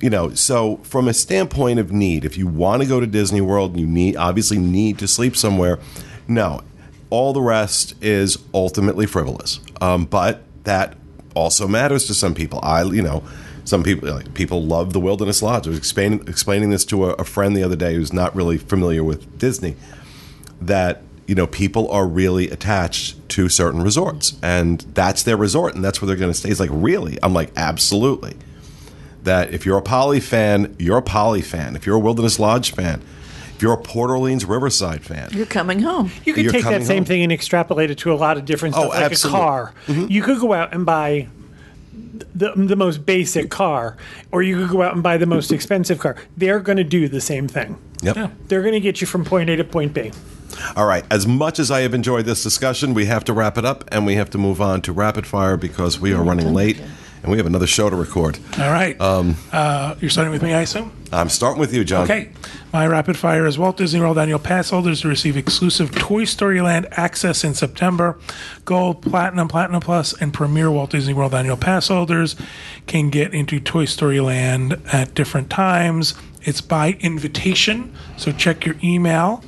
you 0.00 0.08
know 0.08 0.32
so 0.32 0.76
from 0.84 1.08
a 1.08 1.12
standpoint 1.12 1.80
of 1.80 1.90
need 1.90 2.24
if 2.24 2.38
you 2.38 2.46
want 2.46 2.80
to 2.80 2.88
go 2.88 3.00
to 3.00 3.06
disney 3.06 3.40
world 3.40 3.76
you 3.76 3.84
need 3.84 4.14
obviously 4.14 4.58
need 4.58 4.98
to 4.98 5.08
sleep 5.08 5.36
somewhere. 5.36 5.78
No 6.26 6.62
all 7.10 7.32
the 7.32 7.40
rest 7.40 7.94
is 8.02 8.38
ultimately 8.52 9.06
frivolous. 9.06 9.60
Um, 9.80 10.04
but 10.04 10.42
that 10.64 10.96
also 11.34 11.66
matters 11.68 12.06
to 12.06 12.14
some 12.14 12.34
people. 12.34 12.60
I 12.62 12.82
you 12.84 13.02
know 13.02 13.22
some 13.64 13.82
people 13.82 14.08
like 14.08 14.34
people 14.34 14.62
love 14.62 14.92
the 14.92 15.00
wilderness 15.00 15.42
lodge. 15.42 15.66
I 15.66 15.70
was 15.70 15.78
explaining, 15.78 16.26
explaining 16.26 16.70
this 16.70 16.84
to 16.86 17.06
a, 17.06 17.08
a 17.14 17.24
friend 17.24 17.56
the 17.56 17.62
other 17.62 17.76
day 17.76 17.94
who's 17.94 18.12
not 18.12 18.34
really 18.34 18.58
familiar 18.58 19.04
with 19.04 19.38
disney 19.38 19.76
that 20.60 21.02
you 21.28 21.34
know 21.36 21.46
people 21.46 21.88
are 21.92 22.06
really 22.08 22.50
attached 22.50 23.16
to 23.28 23.48
certain 23.48 23.82
resorts 23.82 24.36
and 24.42 24.80
that's 24.94 25.22
their 25.22 25.36
resort 25.36 25.74
and 25.76 25.84
that's 25.84 26.02
where 26.02 26.06
they're 26.08 26.16
going 26.16 26.32
to 26.32 26.36
stay 26.38 26.48
it's 26.50 26.58
like 26.58 26.70
really 26.72 27.18
i'm 27.22 27.32
like 27.32 27.52
absolutely 27.56 28.34
that 29.24 29.52
if 29.52 29.64
you're 29.66 29.78
a 29.78 29.82
poly 29.82 30.18
fan 30.20 30.74
you're 30.78 30.98
a 30.98 31.02
poly 31.02 31.42
fan 31.42 31.76
if 31.76 31.86
you're 31.86 31.96
a 31.96 32.00
wilderness 32.00 32.38
lodge 32.38 32.72
fan 32.74 33.00
if 33.54 33.62
you're 33.62 33.72
a 33.74 33.76
port 33.76 34.08
orleans 34.10 34.44
riverside 34.44 35.02
fan 35.04 35.28
You're 35.32 35.44
coming 35.46 35.80
home. 35.80 36.10
You 36.24 36.32
could 36.32 36.44
You're 36.44 36.52
take 36.52 36.64
that 36.64 36.84
same 36.84 36.98
home. 36.98 37.04
thing 37.06 37.22
and 37.24 37.30
extrapolate 37.32 37.90
it 37.90 37.98
to 37.98 38.12
a 38.12 38.14
lot 38.14 38.36
of 38.38 38.44
different 38.44 38.74
Oh, 38.76 38.82
stuff, 38.88 38.94
like 38.94 39.02
absolutely. 39.10 39.38
a 39.40 39.42
car. 39.42 39.74
Mm-hmm. 39.88 40.06
You 40.12 40.22
could 40.22 40.38
go 40.40 40.52
out 40.52 40.72
and 40.72 40.86
buy 40.86 41.28
the, 42.34 42.52
the 42.54 42.76
most 42.76 43.04
basic 43.04 43.50
car, 43.50 43.96
or 44.30 44.42
you 44.42 44.56
could 44.56 44.70
go 44.70 44.82
out 44.82 44.94
and 44.94 45.02
buy 45.02 45.16
the 45.16 45.26
most 45.26 45.50
expensive 45.50 45.98
car. 45.98 46.14
They're 46.36 46.60
going 46.60 46.76
to 46.78 46.84
do 46.84 47.08
the 47.08 47.20
same 47.20 47.48
thing. 47.48 47.76
yep 48.00 48.14
Yeah. 48.16 48.30
They're 48.46 48.62
going 48.62 48.74
to 48.74 48.80
get 48.80 49.00
you 49.00 49.06
from 49.08 49.24
point 49.24 49.50
A 49.50 49.56
to 49.56 49.64
point 49.64 49.92
B. 49.92 50.12
all 50.76 50.86
right 50.86 51.04
as 51.10 51.26
much 51.26 51.58
as 51.58 51.70
i 51.70 51.80
have 51.80 51.94
enjoyed 51.94 52.24
this 52.24 52.42
discussion 52.42 52.94
we 52.94 53.06
have 53.06 53.24
to 53.24 53.32
wrap 53.32 53.56
it 53.58 53.64
up 53.64 53.84
and 53.92 54.04
we 54.06 54.14
have 54.14 54.30
to 54.30 54.38
move 54.38 54.60
on 54.60 54.80
to 54.82 54.92
rapid 54.92 55.26
fire 55.26 55.56
because 55.56 55.98
we 56.00 56.12
are 56.12 56.22
running 56.22 56.52
late 56.54 56.80
and 57.22 57.32
we 57.32 57.36
have 57.38 57.46
another 57.46 57.66
show 57.66 57.90
to 57.90 57.96
record 57.96 58.38
All 58.60 58.70
right. 58.70 58.98
Um, 59.00 59.34
uh, 59.50 59.96
you're 60.00 60.08
starting 60.08 60.30
with 60.32 60.42
me, 60.42 60.52
I 60.54 60.60
assume? 60.62 60.92
i'm 61.10 61.28
starting 61.28 61.58
with 61.58 61.72
you 61.74 61.84
john 61.84 62.04
Okay. 62.04 62.30
My 62.70 62.86
rapid 62.86 63.16
fire 63.16 63.46
is 63.46 63.58
Walt 63.58 63.78
Disney 63.78 63.98
World 64.00 64.18
annual 64.18 64.38
pass 64.38 64.68
holders 64.68 65.00
to 65.00 65.08
receive 65.08 65.38
exclusive 65.38 65.90
Toy 65.94 66.24
Story 66.26 66.60
Land 66.60 66.86
access 66.92 67.42
in 67.42 67.54
September. 67.54 68.18
Gold, 68.66 69.00
Platinum, 69.00 69.48
Platinum 69.48 69.80
Plus, 69.80 70.12
and 70.20 70.34
Premier 70.34 70.70
Walt 70.70 70.90
Disney 70.90 71.14
World 71.14 71.34
annual 71.34 71.56
pass 71.56 71.88
holders 71.88 72.36
can 72.86 73.08
get 73.08 73.32
into 73.32 73.58
Toy 73.58 73.86
Story 73.86 74.20
Land 74.20 74.78
at 74.92 75.14
different 75.14 75.48
times. 75.48 76.12
It's 76.42 76.60
by 76.60 76.98
invitation, 77.00 77.94
so 78.18 78.32
check 78.32 78.66
your 78.66 78.76
email. 78.84 79.42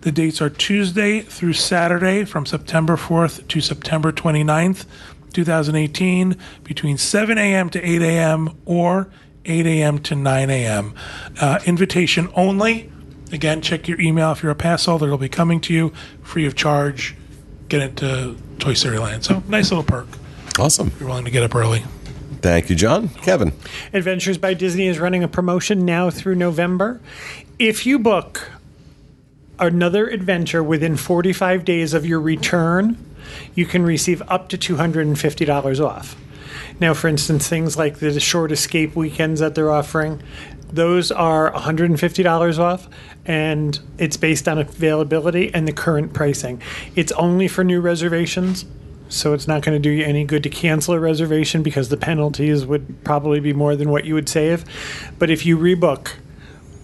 The 0.00 0.12
dates 0.12 0.40
are 0.42 0.50
Tuesday 0.50 1.20
through 1.20 1.54
Saturday 1.54 2.24
from 2.24 2.46
September 2.46 2.96
4th 2.96 3.46
to 3.48 3.60
September 3.60 4.12
29th, 4.12 4.86
2018, 5.32 6.36
between 6.62 6.98
7 6.98 7.38
a.m. 7.38 7.70
to 7.70 7.82
8 7.82 8.02
a.m. 8.02 8.56
or 8.64 9.08
8 9.44 9.66
a.m. 9.66 9.98
to 10.00 10.14
9 10.14 10.50
a.m. 10.50 10.94
Uh, 11.40 11.58
invitation 11.66 12.28
only. 12.34 12.90
Again, 13.32 13.60
check 13.62 13.88
your 13.88 14.00
email 14.00 14.32
if 14.32 14.42
you're 14.42 14.52
a 14.52 14.56
pass 14.56 14.84
holder. 14.86 15.06
It'll 15.06 15.18
be 15.18 15.28
coming 15.28 15.60
to 15.62 15.74
you 15.74 15.92
free 16.22 16.46
of 16.46 16.54
charge. 16.54 17.16
Get 17.68 17.82
into 17.82 18.36
Toy 18.58 18.74
Story 18.74 18.98
Land. 18.98 19.24
So, 19.24 19.42
nice 19.48 19.70
little 19.70 19.82
perk. 19.84 20.06
awesome 20.58 20.88
If 20.88 21.00
you're 21.00 21.08
willing 21.08 21.24
to 21.24 21.30
get 21.30 21.42
up 21.42 21.54
early. 21.54 21.82
thank 22.42 22.68
you 22.70 22.76
john 22.76 23.08
kevin 23.08 23.52
Adventures 23.92 24.38
by 24.38 24.54
Disney 24.54 24.86
is 24.86 24.98
running 24.98 25.24
a 25.24 25.28
promotion 25.28 25.84
now 25.84 26.10
through 26.10 26.34
November. 26.36 27.00
If 27.58 27.86
you 27.86 27.98
book 27.98 28.50
another 29.58 30.06
adventure 30.08 30.62
within 30.62 30.96
45 30.96 31.64
days 31.64 31.94
of 31.94 32.06
your 32.06 32.20
return, 32.20 32.98
you 33.54 33.66
can 33.66 33.84
receive 33.84 34.22
up 34.28 34.48
to 34.50 34.58
$250 34.58 35.84
off. 35.84 36.16
Now, 36.80 36.94
for 36.94 37.08
instance, 37.08 37.48
things 37.48 37.76
like 37.76 37.98
the 37.98 38.18
short 38.18 38.50
escape 38.50 38.96
weekends 38.96 39.40
that 39.40 39.54
they're 39.54 39.70
offering, 39.70 40.22
those 40.68 41.12
are 41.12 41.52
$150 41.52 42.58
off, 42.58 42.88
and 43.24 43.78
it's 43.96 44.16
based 44.16 44.48
on 44.48 44.58
availability 44.58 45.54
and 45.54 45.68
the 45.68 45.72
current 45.72 46.12
pricing. 46.12 46.60
It's 46.96 47.12
only 47.12 47.46
for 47.46 47.62
new 47.62 47.80
reservations, 47.80 48.64
so 49.08 49.34
it's 49.34 49.46
not 49.46 49.62
going 49.62 49.80
to 49.80 49.82
do 49.82 49.90
you 49.90 50.04
any 50.04 50.24
good 50.24 50.42
to 50.42 50.50
cancel 50.50 50.94
a 50.94 51.00
reservation 51.00 51.62
because 51.62 51.90
the 51.90 51.96
penalties 51.96 52.66
would 52.66 53.04
probably 53.04 53.38
be 53.38 53.52
more 53.52 53.76
than 53.76 53.90
what 53.90 54.04
you 54.04 54.14
would 54.14 54.28
save. 54.28 54.64
But 55.18 55.30
if 55.30 55.46
you 55.46 55.56
rebook, 55.56 56.14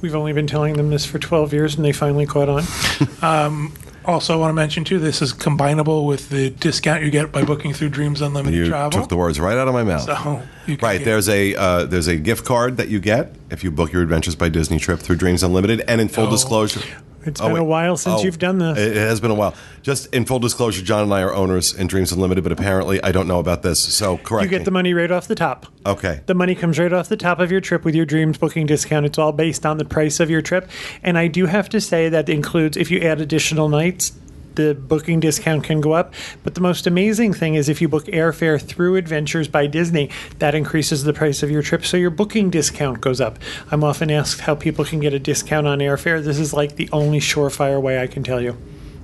we've 0.01 0.15
only 0.15 0.33
been 0.33 0.47
telling 0.47 0.75
them 0.75 0.91
this 0.91 1.05
for 1.05 1.19
12 1.19 1.53
years 1.53 1.77
and 1.77 1.85
they 1.85 1.93
finally 1.93 2.27
caught 2.27 2.49
on. 2.49 3.73
Also, 4.03 4.33
I 4.33 4.37
want 4.39 4.49
to 4.51 4.55
mention 4.55 4.83
too, 4.83 4.99
this 4.99 5.21
is 5.21 5.35
combinable 5.35 6.07
with 6.07 6.31
the 6.31 6.49
discount 6.51 7.05
you 7.05 7.11
get 7.11 7.31
by 7.31 7.45
booking 7.45 7.75
through 7.75 7.91
Dreams 7.91 8.23
Unlimited 8.23 8.57
you 8.59 8.67
Travel. 8.67 8.99
took 8.99 9.11
the 9.11 9.17
words 9.17 9.39
right 9.39 9.59
out 9.59 9.69
of 9.69 9.75
my 9.75 9.85
mouth 9.85 10.03
so 10.03 10.43
you 10.67 10.79
can 10.79 10.87
Right, 10.89 11.05
there's 11.05 11.29
a 11.29 11.55
uh, 11.55 11.85
there's 11.85 12.09
a 12.09 12.17
gift 12.17 12.47
card 12.47 12.79
that 12.79 12.89
you 12.89 12.99
get 12.99 13.35
if 13.51 13.63
you 13.63 13.71
book 13.71 13.93
your 13.93 14.03
Adventures 14.03 14.35
by 14.35 14.49
Disney 14.49 14.79
trip 14.79 15.01
through 15.01 15.17
Dreams 15.17 15.43
Unlimited. 15.43 15.83
And 15.87 16.01
in 16.01 16.09
full 16.09 16.31
disclosure, 16.31 16.81
It's 17.25 17.41
oh, 17.41 17.49
been 17.49 17.59
a 17.59 17.65
while 17.65 17.97
since 17.97 18.21
oh, 18.21 18.25
you've 18.25 18.39
done 18.39 18.59
this. 18.59 18.79
It 18.79 18.97
it 18.97 19.01
has 19.01 19.21
been 19.21 19.31
a 19.31 19.35
while. 19.35 19.55
Just 19.83 20.13
in 20.15 20.25
full 20.25 20.39
disclosure, 20.39 20.83
John 20.83 21.05
and 21.05 21.13
I 21.13 21.23
are 21.23 21.35
owners 21.35 21.75
in 21.75 21.87
Dreams 21.87 22.13
Unlimited, 22.13 22.45
but 22.45 22.53
apparently 22.53 23.03
I 23.03 23.13
don't 23.13 23.29
know 23.29 23.39
about 23.39 23.63
this. 23.63 23.81
So 23.81 24.19
correct. 24.19 24.45
You 24.45 24.51
get 24.51 24.61
me. 24.61 24.65
the 24.65 24.71
money 24.71 24.95
right 24.95 25.11
off 25.11 25.29
the 25.29 25.35
top. 25.35 25.67
okay. 25.87 26.21
The 26.27 26.35
money 26.35 26.55
comes 26.55 26.79
right 26.79 26.93
off 26.93 27.09
the 27.09 27.17
top 27.17 27.39
of 27.39 27.51
your 27.51 27.61
trip 27.61 27.85
with 27.85 27.95
your 27.95 28.07
dreams 28.07 28.39
booking 28.39 28.67
discount. 28.67 29.07
It's 29.07 29.19
all 29.19 29.33
based 29.33 29.67
on 29.67 29.79
the 29.79 29.85
price 29.85 30.21
of 30.21 30.31
your 30.31 30.43
trip. 30.43 30.69
And 31.03 31.19
I 31.19 31.29
do 31.29 31.47
have 31.47 31.69
to 31.71 31.81
say 31.81 32.09
that 32.09 32.29
includes 32.29 32.77
if 32.77 32.91
you 32.91 33.01
add 33.01 33.21
additional 33.21 33.69
nights, 33.69 34.13
the 34.61 34.75
booking 34.75 35.21
discount 35.21 35.65
can 35.65 35.81
go 35.81 35.93
up. 35.93 36.13
But 36.43 36.55
the 36.55 36.61
most 36.61 36.87
amazing 36.87 37.33
thing 37.35 37.55
is 37.55 37.69
if 37.69 37.81
you 37.81 37.89
book 37.89 38.05
airfare 38.07 38.61
through 38.61 38.97
Adventures 38.97 39.49
by 39.49 39.67
Disney, 39.67 40.11
that 40.39 40.55
increases 40.55 41.05
the 41.05 41.13
price 41.13 41.43
of 41.43 41.51
your 41.51 41.63
trip. 41.63 41.85
So 41.85 41.97
your 41.97 42.11
booking 42.11 42.51
discount 42.51 43.01
goes 43.01 43.21
up. 43.21 43.39
I'm 43.71 43.83
often 43.85 44.11
asked 44.11 44.41
how 44.43 44.55
people 44.55 44.85
can 44.85 45.01
get 45.01 45.15
a 45.15 45.19
discount 45.19 45.67
on 45.67 45.79
airfare. 45.79 46.23
This 46.23 46.39
is 46.39 46.53
like 46.53 46.77
the 46.77 46.89
only 46.93 47.21
surefire 47.21 47.81
way 47.81 48.01
I 48.01 48.07
can 48.07 48.23
tell 48.23 48.41
you. 48.41 48.57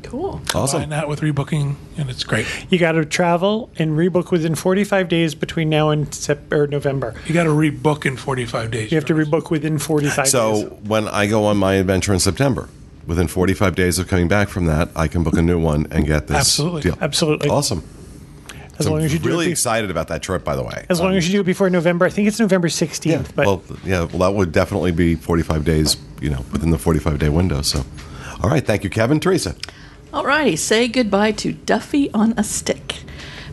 Cool. 0.02 0.40
Combine 0.46 0.62
Awesome. 0.62 0.90
that 0.90 1.08
with 1.08 1.20
rebooking, 1.20 1.74
and 1.96 2.08
it's 2.08 2.22
great. 2.22 2.46
You 2.70 2.78
got 2.78 2.92
to 2.92 3.04
travel 3.04 3.70
and 3.76 3.98
rebook 3.98 4.30
within 4.30 4.54
45 4.54 5.08
days 5.08 5.34
between 5.34 5.68
now 5.68 5.90
and 5.90 6.14
Sep- 6.14 6.52
or 6.52 6.68
November. 6.68 7.14
You 7.26 7.34
got 7.34 7.42
to 7.44 7.50
rebook 7.50 8.06
in 8.06 8.16
45 8.16 8.70
days. 8.70 8.92
You 8.92 8.96
have 8.96 9.04
to 9.06 9.14
rebook 9.14 9.50
within 9.50 9.78
45 9.80 10.24
days. 10.26 10.30
So 10.30 10.78
when 10.86 11.08
I 11.08 11.26
go 11.26 11.46
on 11.46 11.56
my 11.56 11.74
adventure 11.74 12.12
in 12.12 12.20
September, 12.20 12.68
within 13.06 13.28
45 13.28 13.74
days 13.74 13.98
of 13.98 14.08
coming 14.08 14.28
back 14.28 14.48
from 14.48 14.66
that, 14.66 14.88
I 14.96 15.08
can 15.08 15.22
book 15.22 15.36
a 15.36 15.42
new 15.42 15.58
one 15.58 15.86
and 15.90 16.06
get 16.06 16.26
this 16.26 16.36
Absolutely. 16.36 16.82
deal. 16.82 16.98
Absolutely. 17.00 17.48
Awesome. 17.48 17.82
As 18.78 18.84
So 18.84 18.92
long 18.92 19.02
as 19.02 19.12
you 19.12 19.18
do 19.18 19.28
really 19.28 19.46
it 19.46 19.48
be- 19.48 19.52
excited 19.52 19.90
about 19.90 20.08
that 20.08 20.22
trip, 20.22 20.44
by 20.44 20.54
the 20.54 20.62
way. 20.62 20.84
as 20.90 21.00
long 21.00 21.12
Um, 21.12 21.16
as 21.16 21.26
you 21.26 21.32
do 21.32 21.40
it 21.40 21.44
before 21.44 21.70
November. 21.70 22.04
I 22.04 22.10
think 22.10 22.28
it's 22.28 22.38
November 22.38 22.68
16th, 22.68 23.34
but 23.34 23.46
well, 23.46 23.62
yeah, 23.86 24.00
well, 24.04 24.30
that 24.30 24.34
would 24.36 24.52
definitely 24.52 24.92
be 24.92 25.14
45 25.14 25.64
days, 25.64 25.96
you 26.20 26.28
know, 26.28 26.44
within 26.52 26.70
the 26.70 26.78
45 26.78 27.18
day 27.18 27.30
window. 27.30 27.62
So, 27.62 27.84
all 28.42 28.50
right, 28.50 28.64
thank 28.66 28.84
you, 28.84 28.90
Kevin. 28.90 29.18
Teresa. 29.18 29.54
All 30.12 30.24
righty, 30.26 30.56
say 30.56 30.88
goodbye 30.88 31.32
to 31.32 31.52
Duffy 31.52 32.10
on 32.12 32.34
a 32.36 32.44
Stick. 32.44 32.96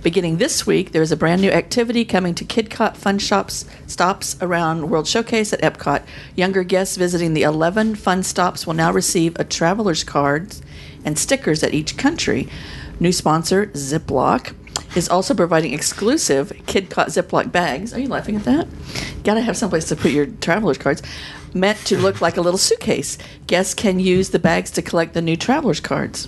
Beginning 0.03 0.35
this 0.35 0.67
week, 0.67 0.91
there 0.91 1.01
is 1.01 1.13
a 1.13 1.17
brand 1.17 1.41
new 1.41 1.49
activity 1.49 2.03
coming 2.03 2.35
to 2.35 2.43
KidCot 2.43 2.97
Fun 2.97 3.19
Shops 3.19 3.65
stops 3.87 4.35
around 4.41 4.89
World 4.89 5.07
Showcase 5.07 5.53
at 5.53 5.61
Epcot. 5.61 6.03
Younger 6.35 6.65
guests 6.65 6.97
visiting 6.97 7.33
the 7.33 7.43
11 7.43 7.95
fun 7.95 8.21
stops 8.23 8.67
will 8.67 8.73
now 8.73 8.91
receive 8.91 9.33
a 9.39 9.45
traveler's 9.45 10.03
card 10.03 10.57
and 11.05 11.17
stickers 11.17 11.63
at 11.63 11.73
each 11.73 11.95
country. 11.95 12.49
New 12.99 13.13
sponsor, 13.13 13.67
Ziploc, 13.67 14.53
is 14.97 15.07
also 15.07 15.33
providing 15.33 15.73
exclusive 15.73 16.49
KidCot 16.65 17.07
Ziploc 17.07 17.49
bags. 17.53 17.93
Are 17.93 17.99
you 17.99 18.09
laughing 18.09 18.35
at 18.35 18.43
that? 18.43 18.67
Gotta 19.23 19.39
have 19.39 19.55
someplace 19.55 19.87
to 19.87 19.95
put 19.95 20.11
your 20.11 20.25
traveler's 20.25 20.77
cards. 20.77 21.01
Meant 21.53 21.77
to 21.85 21.97
look 21.97 22.19
like 22.19 22.35
a 22.35 22.41
little 22.41 22.57
suitcase. 22.57 23.17
Guests 23.47 23.73
can 23.73 24.01
use 24.01 24.31
the 24.31 24.39
bags 24.39 24.69
to 24.71 24.81
collect 24.81 25.13
the 25.13 25.21
new 25.21 25.37
traveler's 25.37 25.79
cards. 25.79 26.27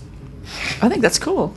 I 0.81 0.87
think 0.87 1.01
that's 1.01 1.19
cool. 1.19 1.55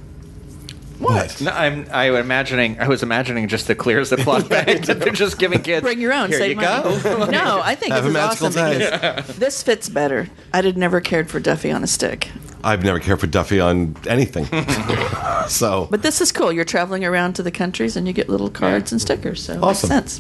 What? 0.99 1.40
No, 1.40 1.51
I'm. 1.53 1.86
I 1.92 2.11
was 2.11 2.20
imagining. 2.20 2.78
I 2.80 2.88
was 2.88 3.03
imagining 3.03 3.46
just 3.49 3.66
the 3.68 3.74
clear 3.74 4.01
Ziploc 4.01 4.49
bag 4.49 4.82
that 4.86 4.99
they're 5.01 5.12
just 5.12 5.38
giving 5.38 5.62
kids. 5.62 5.82
Bring 5.82 6.01
your 6.01 6.12
own. 6.12 6.30
Here 6.30 6.38
save 6.38 6.51
you 6.51 6.57
money. 6.57 7.01
go. 7.03 7.24
no, 7.30 7.61
I 7.62 7.74
think 7.76 7.92
Have 7.92 8.05
this 8.05 8.14
a 8.14 8.18
is 8.18 8.22
magical 8.22 8.46
awesome 8.49 8.78
day. 8.78 9.12
because 9.16 9.36
this 9.36 9.62
fits 9.62 9.88
better. 9.88 10.28
I 10.53 10.61
did 10.61 10.76
never 10.76 11.01
cared 11.01 11.30
for 11.30 11.38
Duffy 11.40 11.70
on 11.70 11.84
a 11.84 11.86
stick, 11.86 12.30
I've 12.64 12.82
never 12.82 12.99
cared 12.99 13.20
for 13.20 13.26
Duffy 13.28 13.61
on 13.61 13.96
anything. 14.09 14.46
so, 15.49 15.86
but 15.90 16.03
this 16.03 16.20
is 16.20 16.32
cool. 16.32 16.53
You're 16.53 16.64
traveling 16.64 17.05
around 17.05 17.34
to 17.34 17.42
the 17.42 17.51
countries 17.53 17.96
and 17.96 18.07
you 18.07 18.12
get 18.12 18.28
little 18.28 18.51
cards 18.51 18.90
and 18.92 19.01
stickers. 19.01 19.42
So 19.42 19.55
Awesome. 19.62 19.88
makes 19.90 20.12
sense. 20.12 20.18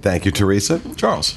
thank 0.00 0.24
you, 0.24 0.30
Teresa. 0.30 0.80
Charles. 0.96 1.34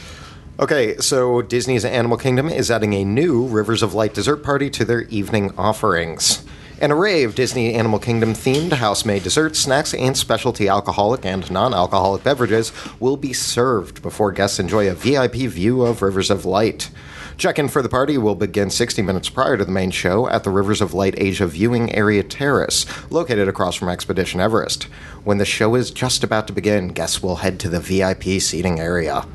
Okay, 0.60 0.98
so 0.98 1.42
Disney's 1.44 1.86
Animal 1.86 2.18
Kingdom 2.18 2.50
is 2.50 2.72
adding 2.72 2.94
a 2.94 3.04
new 3.06 3.46
Rivers 3.46 3.84
of 3.84 3.94
Light 3.94 4.14
dessert 4.16 4.38
party 4.38 4.70
to 4.72 4.86
their 4.86 5.02
evening 5.04 5.54
offerings. 5.58 6.44
An 6.80 6.92
array 6.92 7.24
of 7.24 7.34
Disney 7.34 7.74
Animal 7.74 7.98
Kingdom 7.98 8.34
themed 8.36 8.74
house 8.74 9.04
made 9.04 9.24
desserts, 9.24 9.58
snacks, 9.58 9.96
and 9.96 10.16
specialty 10.16 10.68
alcoholic 10.68 11.26
and 11.26 11.50
non 11.50 11.74
alcoholic 11.74 12.24
beverages 12.24 12.72
will 13.00 13.18
be 13.18 13.34
served 13.34 14.04
before 14.04 14.32
guests 14.32 14.60
enjoy 14.60 14.88
a 14.88 14.94
VIP 14.94 15.50
view 15.50 15.82
of 15.82 16.04
Rivers 16.04 16.30
of 16.30 16.46
Light. 16.46 16.92
Check 17.36 17.58
in 17.58 17.68
for 17.68 17.82
the 17.82 17.90
party 17.90 18.20
will 18.20 18.36
begin 18.36 18.70
60 18.70 19.02
minutes 19.02 19.28
prior 19.28 19.58
to 19.58 19.66
the 19.66 19.72
main 19.72 19.90
show 19.90 20.30
at 20.30 20.44
the 20.44 20.52
Rivers 20.52 20.80
of 20.80 20.94
Light 20.94 21.16
Asia 21.18 21.48
Viewing 21.48 21.96
Area 21.96 22.22
Terrace, 22.22 22.86
located 23.12 23.48
across 23.48 23.74
from 23.74 23.90
Expedition 23.90 24.40
Everest. 24.40 24.84
When 25.24 25.40
the 25.40 25.46
show 25.46 25.74
is 25.74 25.90
just 25.90 26.24
about 26.24 26.46
to 26.46 26.54
begin, 26.54 26.90
guests 26.90 27.24
will 27.24 27.38
head 27.38 27.60
to 27.62 27.70
the 27.70 27.80
VIP 27.80 28.40
seating 28.40 28.80
area. 28.80 29.26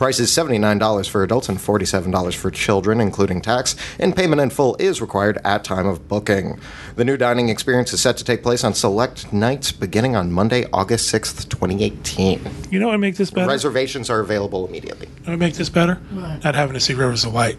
Price 0.00 0.18
is 0.18 0.30
$79 0.30 1.10
for 1.10 1.22
adults 1.22 1.50
and 1.50 1.58
$47 1.58 2.34
for 2.34 2.50
children, 2.50 3.02
including 3.02 3.42
tax, 3.42 3.76
and 3.98 4.16
payment 4.16 4.40
in 4.40 4.48
full 4.48 4.74
is 4.78 5.02
required 5.02 5.38
at 5.44 5.62
time 5.62 5.86
of 5.86 6.08
booking. 6.08 6.58
The 6.96 7.04
new 7.04 7.18
dining 7.18 7.50
experience 7.50 7.92
is 7.92 8.00
set 8.00 8.16
to 8.16 8.24
take 8.24 8.42
place 8.42 8.64
on 8.64 8.72
select 8.72 9.30
nights 9.30 9.72
beginning 9.72 10.16
on 10.16 10.32
Monday, 10.32 10.64
August 10.72 11.12
6th, 11.12 11.50
2018. 11.50 12.40
You 12.70 12.80
know 12.80 12.88
what 12.88 12.98
make 12.98 13.16
this 13.16 13.30
better? 13.30 13.46
Reservations 13.46 14.08
are 14.08 14.20
available 14.20 14.66
immediately. 14.66 15.06
What 15.30 15.34
would 15.38 15.46
make 15.46 15.54
this 15.54 15.68
better? 15.68 16.00
Not 16.10 16.56
having 16.56 16.74
to 16.74 16.80
see 16.80 16.92
Rivers 16.92 17.24
of 17.24 17.32
Light. 17.32 17.56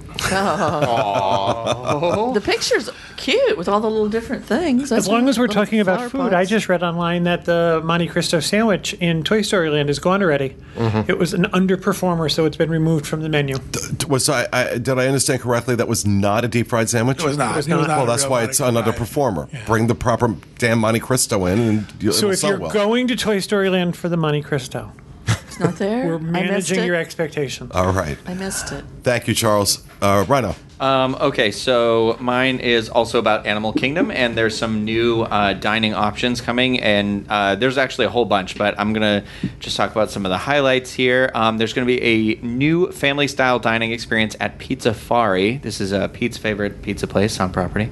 The 2.34 2.42
picture's 2.44 2.90
cute 3.16 3.58
with 3.58 3.70
all 3.70 3.80
the 3.80 3.90
little 3.90 4.10
different 4.10 4.44
things. 4.44 4.92
As 4.92 5.08
long 5.08 5.30
as 5.30 5.40
we're 5.40 5.48
talking 5.48 5.80
about 5.80 6.12
Flower 6.12 6.26
food, 6.28 6.34
I 6.34 6.44
just 6.44 6.68
read 6.68 6.84
online 6.84 7.24
that 7.24 7.46
the 7.46 7.80
Monte 7.86 8.08
Cristo 8.10 8.42
sandwich 8.42 8.94
in 8.96 9.24
Toy 9.24 9.42
Story 9.42 9.70
Land 9.70 9.90
is 9.90 10.00
gone 10.00 10.22
already. 10.22 10.58
Mm-hmm. 10.76 11.10
It 11.10 11.18
was 11.18 11.34
an 11.34 11.46
underperformer, 11.46 12.30
so 12.30 12.44
it's 12.46 12.58
been 12.58 12.70
removed 12.70 13.06
from 13.06 13.22
the 13.22 13.30
menu. 13.30 13.56
Was 14.10 14.28
I, 14.28 14.48
I 14.52 14.78
did 14.78 15.00
I 15.00 15.08
understand 15.08 15.40
correctly? 15.42 15.76
That 15.76 15.88
was 15.88 16.06
not 16.06 16.44
a 16.44 16.50
deep 16.50 16.68
fried 16.68 16.90
sandwich. 16.90 17.22
It 17.22 17.26
was 17.26 17.38
not. 17.38 17.56
was 17.56 17.68
It 17.70 17.74
was 17.76 17.88
not. 17.88 17.88
not 17.88 17.98
Well, 18.00 18.06
that's 18.06 18.26
why 18.26 18.40
Monte 18.42 18.50
it's 18.50 18.60
an 18.60 18.74
Cristo 18.74 18.92
diet. 18.92 18.96
underperformer. 19.50 19.66
Bring 19.66 19.88
the 19.88 19.96
proper 19.96 20.36
damn 20.58 20.80
Monte 20.80 21.00
Cristo 21.00 21.46
in, 21.46 21.58
and 21.60 21.88
you, 22.02 22.12
So 22.12 22.26
it'll 22.28 22.32
if 22.32 22.40
sell 22.40 22.50
you're 22.50 22.60
well. 22.60 22.72
going 22.72 23.08
to 23.08 23.16
Toy 23.16 23.40
Story 23.40 23.70
Land 23.70 23.96
for 23.96 24.10
the 24.10 24.18
Monte 24.18 24.42
Cristo, 24.42 24.92
It's 24.98 25.01
not 25.62 25.76
there. 25.78 26.08
we're 26.08 26.16
I 26.16 26.20
managing 26.20 26.80
it. 26.80 26.86
your 26.86 26.96
expectations. 26.96 27.72
All 27.74 27.92
right. 27.94 28.18
I 28.26 28.34
missed 28.34 28.72
it. 28.72 28.84
Thank 29.04 29.28
you, 29.28 29.34
Charles. 29.34 29.84
Uh, 30.02 30.26
Rhino. 30.28 30.56
Um, 30.82 31.16
okay, 31.22 31.52
so 31.52 32.18
mine 32.20 32.58
is 32.58 32.90
also 32.90 33.20
about 33.20 33.46
Animal 33.46 33.72
Kingdom, 33.72 34.10
and 34.10 34.36
there's 34.36 34.58
some 34.58 34.84
new 34.84 35.22
uh, 35.22 35.54
dining 35.54 35.94
options 35.94 36.42
coming, 36.42 36.80
and 36.80 37.28
uh, 37.30 37.54
there's 37.54 37.78
actually 37.78 38.06
a 38.06 38.10
whole 38.10 38.26
bunch, 38.26 38.58
but 38.58 38.74
I'm 38.80 38.92
gonna 38.92 39.24
just 39.60 39.78
talk 39.78 39.92
about 39.92 40.10
some 40.10 40.26
of 40.26 40.32
the 40.32 40.40
highlights 40.40 40.92
here. 40.92 41.30
Um, 41.36 41.60
there's 41.60 41.74
gonna 41.74 41.86
be 41.86 42.02
a 42.02 42.36
new 42.42 42.92
family-style 42.92 43.60
dining 43.60 43.92
experience 43.92 44.36
at 44.40 44.58
Pizzafari. 44.58 45.62
This 45.62 45.82
is 45.82 45.92
a 45.92 46.10
Pete's 46.10 46.38
favorite 46.38 46.82
pizza 46.82 47.06
place 47.06 47.40
on 47.40 47.52
property. 47.52 47.88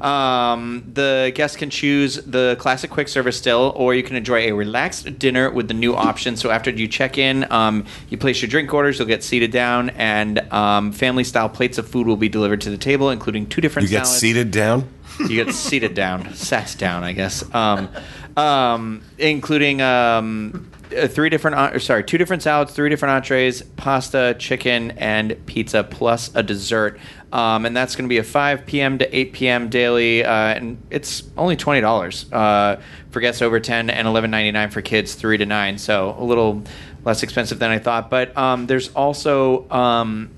Um, 0.00 0.90
the 0.92 1.30
guests 1.36 1.56
can 1.56 1.70
choose 1.70 2.16
the 2.16 2.56
classic 2.58 2.90
quick 2.90 3.06
service 3.06 3.38
still, 3.38 3.72
or 3.76 3.94
you 3.94 4.02
can 4.02 4.16
enjoy 4.16 4.48
a 4.48 4.52
relaxed 4.52 5.20
dinner 5.20 5.52
with 5.52 5.68
the 5.68 5.74
new 5.74 5.94
option. 5.94 6.36
So 6.36 6.50
after 6.50 6.70
you 6.70 6.88
check 6.88 7.16
in, 7.16 7.46
um, 7.52 7.84
you 8.10 8.18
place 8.18 8.42
your 8.42 8.48
drink 8.48 8.74
orders, 8.74 8.98
you'll 8.98 9.06
get 9.06 9.22
seated 9.22 9.52
down, 9.52 9.90
and 9.90 10.40
um, 10.52 10.90
family-style 10.90 11.50
plates 11.50 11.78
of 11.78 11.86
food 11.86 12.08
will 12.08 12.16
be 12.16 12.23
delivered 12.28 12.60
to 12.62 12.70
the 12.70 12.78
table, 12.78 13.10
including 13.10 13.46
two 13.46 13.60
different 13.60 13.88
You 13.88 13.96
get 13.96 14.06
salads. 14.06 14.20
seated 14.20 14.50
down. 14.50 14.88
You 15.20 15.44
get 15.44 15.52
seated 15.54 15.94
down, 15.94 16.34
sat 16.34 16.74
down, 16.78 17.04
I 17.04 17.12
guess. 17.12 17.44
Um, 17.54 17.88
um, 18.36 19.02
including 19.16 19.80
um, 19.80 20.70
uh, 20.96 21.06
three 21.06 21.28
different, 21.30 21.56
en- 21.56 21.78
sorry, 21.80 22.02
two 22.02 22.18
different 22.18 22.42
salads, 22.42 22.72
three 22.72 22.88
different 22.88 23.12
entrees, 23.14 23.62
pasta, 23.62 24.34
chicken, 24.38 24.90
and 24.92 25.36
pizza, 25.46 25.84
plus 25.84 26.34
a 26.34 26.42
dessert. 26.42 26.98
Um, 27.32 27.64
and 27.66 27.76
that's 27.76 27.96
going 27.96 28.04
to 28.04 28.08
be 28.08 28.18
a 28.18 28.22
5 28.24 28.66
p.m. 28.66 28.98
to 28.98 29.16
8 29.16 29.32
p.m. 29.32 29.68
daily, 29.68 30.24
uh, 30.24 30.32
and 30.32 30.80
it's 30.90 31.24
only 31.36 31.56
twenty 31.56 31.80
dollars 31.80 32.26
uh, 32.32 32.80
for 33.10 33.20
guests 33.20 33.42
over 33.42 33.58
10 33.58 33.90
and 33.90 34.06
11.99 34.06 34.72
for 34.72 34.82
kids 34.82 35.14
three 35.14 35.36
to 35.38 35.46
nine. 35.46 35.78
So 35.78 36.14
a 36.18 36.22
little 36.24 36.62
less 37.04 37.22
expensive 37.24 37.58
than 37.58 37.70
I 37.72 37.78
thought. 37.80 38.08
But 38.08 38.36
um, 38.36 38.66
there's 38.66 38.88
also 38.94 39.68
um, 39.70 40.30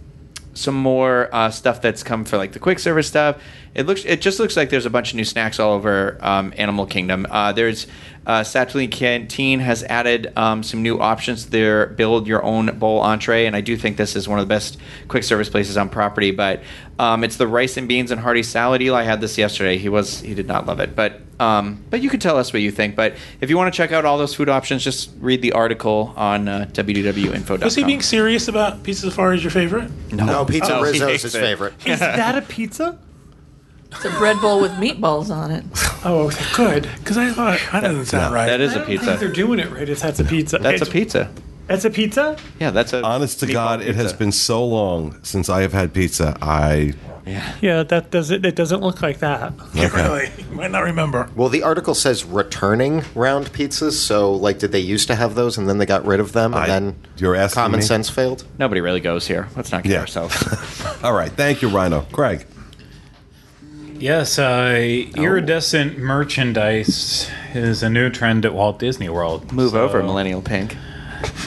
some 0.57 0.75
more 0.75 1.29
uh, 1.33 1.51
stuff 1.51 1.81
that's 1.83 2.03
come 2.03 2.25
for 2.25 2.37
like 2.37 2.53
the 2.53 2.59
quick 2.59 2.79
service 2.79 3.07
stuff. 3.07 3.41
It 3.77 3.87
looks, 3.87 4.05
it 4.07 4.23
just 4.23 4.41
looks 4.41 4.57
like 4.57 4.71
there's 4.71 4.87
a 4.87 4.91
bunch 4.91 5.11
of 5.13 5.17
new 5.17 5.25
snacks 5.25 5.61
all 5.61 5.75
over 5.75 6.17
um, 6.23 6.53
Animal 6.57 6.87
Kingdom. 6.87 7.27
Uh, 7.31 7.53
there's 7.53 7.87
uh, 8.27 8.41
Satu'li 8.41 8.91
Canteen 8.91 9.61
has 9.61 9.85
added 9.85 10.33
um, 10.35 10.63
some 10.63 10.83
new 10.83 10.99
options. 10.99 11.45
to 11.45 11.51
Their 11.51 11.87
build 11.89 12.27
your 12.27 12.43
own 12.43 12.79
bowl 12.79 13.01
entree, 13.01 13.45
and 13.45 13.55
I 13.55 13.61
do 13.61 13.77
think 13.77 13.99
this 13.99 14.17
is 14.17 14.27
one 14.27 14.39
of 14.39 14.49
the 14.49 14.53
best 14.53 14.79
quick 15.09 15.23
service 15.25 15.49
places 15.51 15.77
on 15.77 15.91
property. 15.91 16.31
But 16.31 16.63
um, 16.99 17.23
it's 17.23 17.37
the 17.37 17.47
rice 17.47 17.77
and 17.77 17.87
beans 17.87 18.11
and 18.11 18.19
hearty 18.21 18.43
salad. 18.43 18.81
Eli 18.81 19.03
had 19.03 19.21
this 19.21 19.37
yesterday. 19.37 19.77
He 19.77 19.91
was 19.91 20.21
he 20.21 20.35
did 20.35 20.49
not 20.49 20.67
love 20.67 20.81
it, 20.81 20.97
but 20.97 21.21
um, 21.39 21.85
but 21.91 22.01
you 22.01 22.09
can 22.09 22.19
tell 22.19 22.39
us 22.39 22.53
what 22.55 22.63
you 22.63 22.71
think. 22.71 22.97
But 22.97 23.15
if 23.43 23.51
you 23.51 23.59
want 23.59 23.73
to 23.73 23.77
check 23.77 23.93
out 23.93 24.05
all 24.07 24.17
those 24.17 24.35
food 24.35 24.49
options, 24.49 24.83
just 24.83 25.11
read 25.21 25.43
the 25.43 25.53
article 25.53 26.15
on 26.17 26.49
uh, 26.49 26.67
wdwinfo.com. 26.73 27.61
Was 27.61 27.75
he 27.77 27.85
being 27.85 28.01
serious 28.03 28.49
about 28.49 28.83
Pizza 28.83 29.03
Safari 29.11 29.37
is 29.37 29.45
your 29.45 29.51
favorite? 29.51 29.91
No, 30.13 30.25
no 30.25 30.45
Pizza 30.47 30.75
Oh, 30.79 30.83
he 30.83 30.93
Rizzo's 30.93 31.23
his 31.23 31.35
it. 31.35 31.41
favorite. 31.41 31.75
Is 31.87 32.01
that 32.01 32.37
a 32.39 32.43
pizza? 32.43 32.99
It's 33.97 34.05
a 34.05 34.11
bread 34.19 34.41
bowl 34.41 34.61
with 34.61 34.73
meatballs 34.73 35.35
on 35.35 35.51
it. 35.51 35.65
Oh, 36.05 36.31
good. 36.55 36.89
Because 36.99 37.17
I 37.19 37.31
thought 37.31 37.59
that 37.73 37.81
doesn't 37.83 38.07
sound 38.07 38.33
right. 38.35 38.47
That 38.47 38.61
is 38.61 38.73
I 38.73 38.75
a 38.75 38.79
don't 38.79 38.87
think 38.87 39.01
pizza. 39.01 39.17
they're 39.19 39.29
doing 39.33 39.59
it 39.59 39.71
right. 39.71 39.89
If 39.89 40.01
that's 40.01 40.21
a 40.21 40.25
pizza, 40.25 40.59
That's 40.59 40.81
a 40.83 40.85
It's- 40.85 40.89
pizza. 40.93 41.31
That's 41.67 41.85
a 41.85 41.91
pizza. 41.91 42.37
Yeah, 42.61 42.71
that's 42.71 42.93
a. 42.93 43.03
Honest 43.03 43.41
to 43.41 43.47
meatball 43.47 43.53
God, 43.53 43.81
it 43.81 43.97
has 43.97 44.05
pizza. 44.13 44.17
been 44.19 44.31
so 44.31 44.65
long 44.65 45.19
since 45.25 45.49
I 45.49 45.63
have 45.63 45.73
had 45.73 45.93
pizza. 45.93 46.37
I 46.41 46.95
Yeah, 47.61 47.83
that 47.83 48.13
does 48.13 48.31
it. 48.31 48.47
It 48.47 48.55
doesn't 48.55 48.83
look 48.83 49.03
like 49.03 49.19
that. 49.19 49.53
Really, 49.75 50.31
you 50.39 50.55
might 50.55 50.71
not 50.71 50.85
remember. 50.85 51.29
Well, 51.35 51.49
the 51.49 51.65
article 51.65 51.95
says 51.97 52.25
returning 52.25 53.03
round 53.17 53.47
pizzas. 53.53 53.95
So, 53.95 54.33
like, 54.33 54.61
did 54.61 54.71
they 54.71 54.79
used 54.79 55.09
to 55.09 55.17
have 55.17 55.35
those 55.35 55.59
and 55.59 55.69
then 55.69 55.79
they 55.79 55.87
got 55.87 56.07
rid 56.07 56.21
of 56.21 56.31
them, 56.35 56.55
and 56.55 56.63
I- 56.63 56.67
then 56.69 56.95
you're 57.17 57.35
asking 57.35 57.61
common 57.63 57.81
me? 57.81 57.85
sense 57.87 58.09
failed? 58.09 58.45
Nobody 58.61 58.81
really 58.81 59.01
goes 59.01 59.27
here. 59.27 59.49
Let's 59.57 59.73
not 59.73 59.83
kid 59.83 59.91
Yeah. 59.91 60.01
ourselves. 60.03 60.37
all 61.03 61.15
right. 61.15 61.33
Thank 61.33 61.63
you, 61.63 61.69
Rhino. 61.69 62.03
Craig. 62.13 62.47
Yes, 63.99 64.39
uh, 64.39 64.75
iridescent 65.17 65.99
merchandise 65.99 67.29
is 67.55 67.83
a 67.83 67.89
new 67.91 68.11
trend 68.11 68.45
at 68.45 68.53
Walt 68.55 68.79
Disney 68.79 69.09
World. 69.09 69.53
Move 69.53 69.73
So- 69.73 69.83
over, 69.85 70.03
Millennial 70.03 70.43
Pink. 70.43 70.77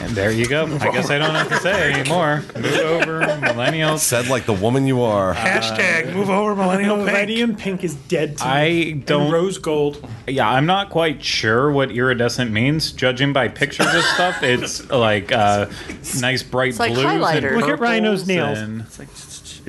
And 0.02 0.12
there 0.12 0.32
you 0.32 0.47
go. 0.47 0.66
I 0.82 0.91
guess 0.91 1.10
I 1.10 1.18
don't 1.20 1.36
have 1.36 1.47
to 1.50 1.58
say 1.58 1.93
anymore. 1.93 2.43
Move 2.56 2.66
over, 2.80 3.22
millennials. 3.22 4.00
Said 4.00 4.28
like 4.28 4.45
the 4.45 4.54
woman 4.54 4.88
you 4.88 5.02
are. 5.04 5.34
Hashtag 5.34 6.14
move 6.14 6.30
over 6.30 6.56
millennial 6.56 6.97
pink. 6.97 7.10
Palladium 7.10 7.56
pink 7.56 7.84
is 7.84 7.93
dead 7.95 8.38
to. 8.39 8.45
I 8.45 8.64
And 8.64 9.06
don't. 9.06 9.32
rose 9.32 9.58
gold. 9.58 10.06
Yeah, 10.28 10.50
I'm 10.50 10.66
not 10.66 10.89
quite 10.89 11.24
sure 11.24 11.72
what 11.72 11.91
iridescent 11.91 12.52
means. 12.52 12.91
Judging 12.91 13.32
by 13.32 13.47
pictures 13.47 13.93
of 13.93 14.04
stuff, 14.04 14.41
it's 14.41 14.89
like 14.89 15.32
uh, 15.32 15.68
nice 16.20 16.43
bright 16.43 16.78
like 16.80 16.93
blues 16.93 17.06
and 17.06 17.22
highlighter. 17.24 17.56
Look 17.56 17.70
at 17.70 17.80
Rhino's 17.80 18.22
purples 18.24 18.28
nails. 18.28 18.58
and- 18.58 18.82
It's 18.82 19.00
like 19.00 19.10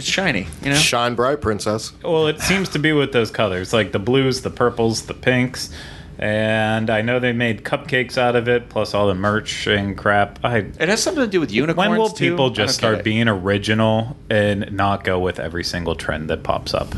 it's 0.01 0.09
shiny, 0.09 0.47
you 0.63 0.71
know. 0.71 0.75
Shine 0.77 1.15
bright, 1.15 1.41
princess. 1.41 1.93
well, 2.03 2.27
it 2.27 2.41
seems 2.41 2.69
to 2.71 2.79
be 2.79 2.93
with 2.93 3.13
those 3.13 3.31
colors, 3.31 3.73
like 3.73 3.93
the 3.93 3.99
blues, 3.99 4.43
the 4.43 4.51
purples, 4.51 5.03
the 5.03 5.15
pinks. 5.15 5.71
And 6.19 6.91
I 6.91 7.01
know 7.01 7.19
they 7.19 7.33
made 7.33 7.65
cupcakes 7.65 8.19
out 8.19 8.37
of 8.37 8.47
it, 8.49 8.69
plus 8.69 8.93
all 8.93 9.07
the 9.09 9.15
merch 9.15 9.67
and 9.67 9.97
crap. 9.97 10.39
I 10.45 10.59
It 10.59 10.89
has 10.91 11.03
something 11.03 11.25
to 11.25 11.31
do 11.31 11.41
with 11.41 11.51
unicorns. 11.51 11.89
when 11.89 11.99
will 11.99 12.11
too? 12.11 12.31
people 12.33 12.51
just 12.51 12.75
start 12.75 12.99
it. 12.99 13.05
being 13.05 13.27
original 13.27 14.17
and 14.29 14.71
not 14.73 15.03
go 15.05 15.19
with 15.19 15.41
every 15.41 15.65
single 15.65 15.95
trend 15.95 16.29
that 16.29 16.43
pops 16.43 16.75
up? 16.75 16.95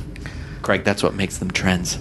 Craig? 0.63 0.83
That's 0.85 1.03
what 1.05 1.15
makes 1.15 1.39
them 1.39 1.51
trends. 1.51 1.99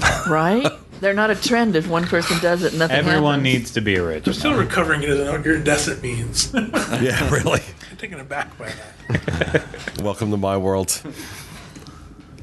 Right? 0.28 0.66
They're 1.00 1.12
not 1.14 1.30
a 1.30 1.34
trend 1.34 1.76
if 1.76 1.88
one 1.88 2.04
person 2.06 2.38
does 2.40 2.62
it, 2.62 2.72
nothing 2.72 2.96
Everyone 2.96 3.40
happens. 3.40 3.42
needs 3.42 3.70
to 3.72 3.80
be 3.82 3.96
I'm 3.96 4.02
original. 4.04 4.34
still 4.34 4.54
recovering. 4.56 5.00
He 5.02 5.06
doesn't 5.06 5.26
know 5.26 5.32
what 5.32 5.44
iridescent 5.46 6.02
means. 6.02 6.52
Yeah, 6.54 7.28
really. 7.30 7.60
Taken 7.98 8.20
aback 8.20 8.56
by 8.58 8.70
that. 9.08 9.64
Welcome 10.02 10.30
to 10.30 10.36
my 10.36 10.56
world. 10.56 11.00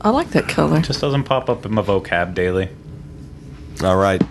I 0.02 0.10
like 0.10 0.32
that 0.32 0.48
color. 0.48 0.82
Just 0.82 1.00
doesn't 1.00 1.26
pop 1.26 1.48
up 1.50 1.66
in 1.66 1.74
my 1.74 1.82
vocab 1.84 2.34
daily. 2.34 2.70
All 3.84 3.96
right. 3.98 4.22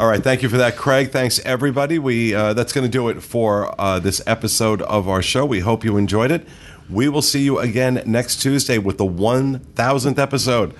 All 0.00 0.08
right. 0.08 0.22
Thank 0.22 0.42
you 0.42 0.48
for 0.48 0.56
that, 0.56 0.76
Craig. 0.76 1.10
Thanks, 1.12 1.38
everybody. 1.40 1.98
We 2.00 2.34
uh, 2.34 2.54
That's 2.54 2.72
going 2.72 2.84
to 2.84 2.90
do 2.90 3.08
it 3.08 3.22
for 3.22 3.72
uh, 3.80 4.00
this 4.00 4.20
episode 4.26 4.82
of 4.82 5.08
our 5.08 5.22
show. 5.22 5.46
We 5.46 5.60
hope 5.60 5.84
you 5.84 5.96
enjoyed 5.96 6.32
it. 6.32 6.46
We 6.90 7.08
will 7.08 7.22
see 7.22 7.42
you 7.42 7.58
again 7.58 8.02
next 8.04 8.42
Tuesday 8.42 8.78
with 8.78 8.98
the 8.98 9.06
1000th 9.06 10.18
episode 10.18 10.74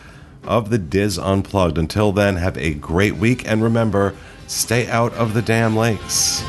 of 0.44 0.70
the 0.70 0.78
DIS 0.78 1.18
Unplugged. 1.18 1.78
Until 1.78 2.10
then, 2.12 2.36
have 2.36 2.56
a 2.56 2.74
great 2.74 3.16
week. 3.16 3.48
And 3.48 3.62
remember, 3.62 4.16
stay 4.48 4.88
out 4.88 5.12
of 5.14 5.34
the 5.34 5.42
damn 5.42 5.76
lakes. 5.76 6.42